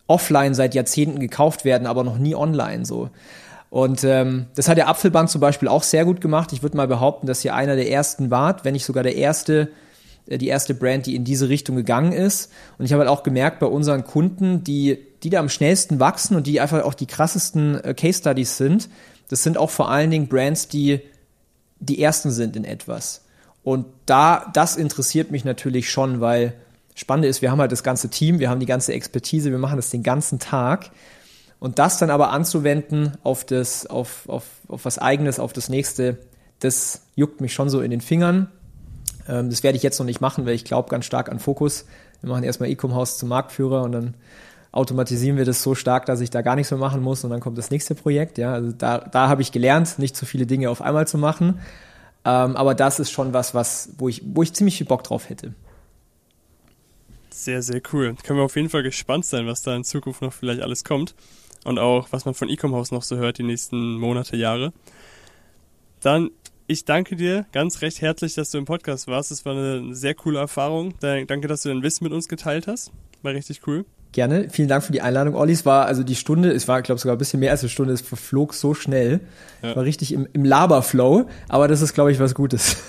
offline 0.09 0.55
seit 0.55 0.75
Jahrzehnten 0.75 1.21
gekauft 1.21 1.65
werden, 1.65 1.87
aber 1.87 2.03
noch 2.03 2.19
nie 2.19 2.35
online 2.35 2.85
so? 2.85 3.11
Und 3.77 4.05
ähm, 4.05 4.47
das 4.55 4.69
hat 4.69 4.79
der 4.79 4.89
Apfelband 4.89 5.29
zum 5.29 5.43
Beispiel 5.43 5.69
auch 5.69 5.83
sehr 5.83 6.07
gut 6.07 6.23
gemacht. 6.23 6.51
Ich 6.55 6.63
würde 6.63 6.79
mal 6.79 6.89
behaupten, 6.89 7.27
dass 7.27 7.45
ihr 7.45 7.55
einer 7.55 7.77
der 7.77 7.91
ersten 7.91 8.31
wart, 8.31 8.65
wenn 8.65 8.73
nicht 8.73 8.87
sogar 8.87 9.03
der 9.03 9.17
erste, 9.17 9.69
äh, 10.27 10.39
die 10.39 10.49
erste 10.49 10.73
Brand, 10.73 11.05
die 11.05 11.15
in 11.15 11.25
diese 11.25 11.51
Richtung 11.51 11.77
gegangen 11.77 12.13
ist. 12.13 12.51
Und 12.79 12.87
ich 12.87 12.95
habe 12.95 13.01
halt 13.01 13.11
auch 13.11 13.23
gemerkt 13.23 13.59
bei 13.59 13.67
unseren 13.67 14.05
Kunden, 14.05 14.65
die, 14.65 14.97
die 15.23 15.29
da 15.29 15.41
am 15.41 15.51
schnellsten 15.51 16.01
wachsen 16.01 16.39
und 16.39 16.47
die 16.47 16.59
einfach 16.59 16.85
auch 16.85 16.95
die 16.95 17.05
krassesten 17.05 17.79
äh, 17.85 17.93
Case 17.93 18.21
Studies 18.21 18.57
sind, 18.57 18.89
das 19.29 19.43
sind 19.43 19.59
auch 19.59 19.69
vor 19.69 19.91
allen 19.91 20.11
Dingen 20.11 20.29
Brands, 20.29 20.69
die 20.69 21.03
die 21.79 22.01
ersten 22.03 22.31
sind 22.31 22.57
in 22.57 22.65
etwas. 22.65 23.27
Und 23.63 23.85
da, 24.07 24.51
das 24.55 24.77
interessiert 24.77 25.31
mich 25.31 25.45
natürlich 25.45 25.91
schon, 25.91 26.23
weil 26.23 26.55
Spannende 26.95 27.29
ist, 27.29 27.43
wir 27.43 27.51
haben 27.51 27.61
halt 27.61 27.73
das 27.73 27.83
ganze 27.83 28.09
Team, 28.09 28.39
wir 28.39 28.49
haben 28.49 28.61
die 28.61 28.65
ganze 28.65 28.95
Expertise, 28.95 29.51
wir 29.51 29.59
machen 29.59 29.77
das 29.77 29.91
den 29.91 30.03
ganzen 30.03 30.39
Tag. 30.39 30.93
Und 31.59 31.79
das 31.79 31.99
dann 31.99 32.11
aber 32.11 32.31
anzuwenden 32.31 33.17
auf 33.23 33.45
das, 33.45 33.87
auf, 33.87 34.29
auf, 34.29 34.45
auf 34.69 34.85
was 34.85 34.99
eigenes, 34.99 35.41
auf 35.41 35.53
das 35.53 35.69
nächste, 35.69 36.19
das 36.61 37.03
juckt 37.15 37.41
mich 37.41 37.55
schon 37.55 37.71
so 37.71 37.81
in 37.81 37.91
den 37.91 38.01
Fingern. 38.01 38.49
Ähm, 39.29 39.51
das 39.51 39.63
werde 39.63 39.77
ich 39.77 39.83
jetzt 39.83 39.99
noch 39.99 40.07
nicht 40.07 40.21
machen, 40.21 40.47
weil 40.47 40.55
ich 40.55 40.65
glaube 40.65 40.91
ganz 40.91 41.07
stark 41.07 41.31
an 41.31 41.39
Fokus. 41.39 41.87
Wir 42.21 42.31
machen 42.31 42.45
erstmal 42.45 42.69
Ecom-Haus 42.69 43.19
zum 43.19 43.31
Marktführer 43.31 43.83
und 43.83 43.93
dann 43.93 44.15
automatisieren 44.73 45.39
wir 45.39 45.47
das 45.47 45.63
so 45.63 45.75
stark, 45.75 46.05
dass 46.07 46.21
ich 46.21 46.29
da 46.29 46.43
gar 46.43 46.57
nichts 46.57 46.71
mehr 46.71 46.81
machen 46.81 47.03
muss 47.03 47.25
und 47.25 47.31
dann 47.31 47.41
kommt 47.41 47.57
das 47.57 47.71
nächste 47.71 47.95
Projekt. 47.95 48.37
Ja, 48.37 48.53
also 48.53 48.73
da, 48.73 48.99
da 48.99 49.29
habe 49.29 49.41
ich 49.41 49.51
gelernt, 49.51 49.99
nicht 49.99 50.15
zu 50.15 50.27
viele 50.27 50.47
Dinge 50.47 50.69
auf 50.69 50.83
einmal 50.83 51.07
zu 51.07 51.17
machen. 51.17 51.61
Ähm, 52.27 52.57
aber 52.57 52.75
das 52.75 53.01
ist 53.01 53.11
schon 53.11 53.33
was, 53.33 53.55
was, 53.55 53.91
wo 53.97 54.11
ich, 54.11 54.23
wo 54.25 54.43
ich 54.43 54.53
ziemlich 54.53 54.77
viel 54.77 54.87
Bock 54.87 55.05
drauf 55.05 55.31
hätte. 55.31 55.55
Sehr, 57.31 57.63
sehr 57.63 57.81
cool. 57.93 58.17
Können 58.23 58.39
wir 58.39 58.45
auf 58.45 58.57
jeden 58.57 58.69
Fall 58.69 58.83
gespannt 58.83 59.25
sein, 59.25 59.47
was 59.47 59.63
da 59.63 59.75
in 59.75 59.85
Zukunft 59.85 60.21
noch 60.21 60.33
vielleicht 60.33 60.61
alles 60.61 60.85
kommt 60.85 61.15
und 61.67 61.79
auch 61.79 62.09
was 62.13 62.25
man 62.25 62.35
von 62.35 62.49
Ecom-Haus 62.49 62.93
noch 62.93 63.03
so 63.03 63.17
hört 63.17 63.39
die 63.39 63.43
nächsten 63.43 63.99
Monate, 63.99 64.37
Jahre. 64.37 64.73
Dann, 66.01 66.31
ich 66.69 66.85
danke 66.85 67.17
dir 67.17 67.47
ganz 67.53 67.83
recht 67.83 68.01
herzlich, 68.01 68.35
dass 68.35 68.51
du 68.51 68.59
im 68.59 68.65
Podcast 68.65 69.09
warst. 69.09 69.33
Es 69.33 69.45
war 69.45 69.53
eine 69.53 69.95
sehr 69.95 70.15
coole 70.15 70.39
Erfahrung. 70.39 70.95
Danke, 71.01 71.49
dass 71.49 71.63
du 71.63 71.69
dein 71.69 71.83
Wissen 71.83 72.05
mit 72.05 72.13
uns 72.13 72.29
geteilt 72.29 72.69
hast. 72.69 72.93
War 73.23 73.33
richtig 73.33 73.67
cool. 73.67 73.85
Gerne. 74.13 74.49
Vielen 74.49 74.69
Dank 74.69 74.85
für 74.85 74.93
die 74.93 75.03
Einladung, 75.03 75.35
Olli. 75.35 75.53
Es 75.53 75.67
war 75.67 75.87
also 75.87 76.05
die 76.05 76.15
Stunde, 76.15 76.53
es 76.53 76.69
war, 76.69 76.81
glaube 76.83 77.01
sogar 77.01 77.17
ein 77.17 77.19
bisschen 77.19 77.41
mehr 77.41 77.51
als 77.51 77.63
eine 77.63 77.69
Stunde, 77.69 77.93
es 77.93 78.01
verflog 78.01 78.55
so 78.55 78.73
schnell. 78.73 79.21
Ja. 79.61 79.71
Ich 79.71 79.77
war 79.77 79.85
richtig 79.85 80.13
im, 80.13 80.29
im 80.33 80.45
Laberflow, 80.45 81.29
aber 81.49 81.67
das 81.67 81.83
ist, 81.83 81.95
glaube 81.95 82.13
ich, 82.13 82.19
was 82.19 82.35
Gutes. 82.35 82.77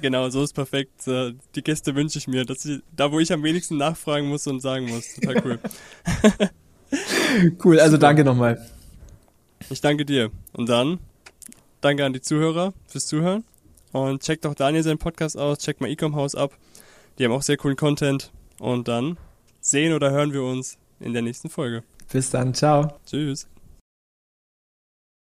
Genau, 0.00 0.28
so 0.30 0.42
ist 0.42 0.54
perfekt. 0.54 1.06
Die 1.06 1.62
Gäste 1.62 1.94
wünsche 1.94 2.18
ich 2.18 2.28
mir, 2.28 2.44
dass 2.44 2.64
ich, 2.64 2.80
da 2.94 3.12
wo 3.12 3.18
ich 3.18 3.32
am 3.32 3.42
wenigsten 3.42 3.76
nachfragen 3.76 4.28
muss 4.28 4.46
und 4.46 4.60
sagen 4.60 4.86
muss. 4.88 5.14
Total 5.14 5.42
cool. 5.44 5.58
cool, 7.64 7.78
also 7.78 7.92
Super. 7.96 8.06
danke 8.06 8.24
nochmal. 8.24 8.64
Ich 9.70 9.80
danke 9.80 10.04
dir. 10.04 10.30
Und 10.52 10.68
dann 10.68 10.98
danke 11.80 12.04
an 12.04 12.12
die 12.12 12.20
Zuhörer 12.20 12.72
fürs 12.86 13.06
Zuhören. 13.06 13.44
Und 13.92 14.22
checkt 14.22 14.44
doch 14.44 14.54
Daniel 14.54 14.82
seinen 14.82 14.98
Podcast 14.98 15.38
aus, 15.38 15.58
checkt 15.58 15.80
mal 15.80 15.90
Ecom 15.90 16.14
House 16.14 16.34
ab. 16.34 16.52
Die 17.18 17.24
haben 17.24 17.32
auch 17.32 17.42
sehr 17.42 17.56
coolen 17.56 17.76
Content. 17.76 18.30
Und 18.60 18.88
dann 18.88 19.16
sehen 19.60 19.92
oder 19.92 20.10
hören 20.10 20.32
wir 20.32 20.42
uns 20.42 20.78
in 21.00 21.12
der 21.12 21.22
nächsten 21.22 21.48
Folge. 21.48 21.82
Bis 22.12 22.30
dann, 22.30 22.54
ciao. 22.54 22.98
Tschüss. 23.06 23.48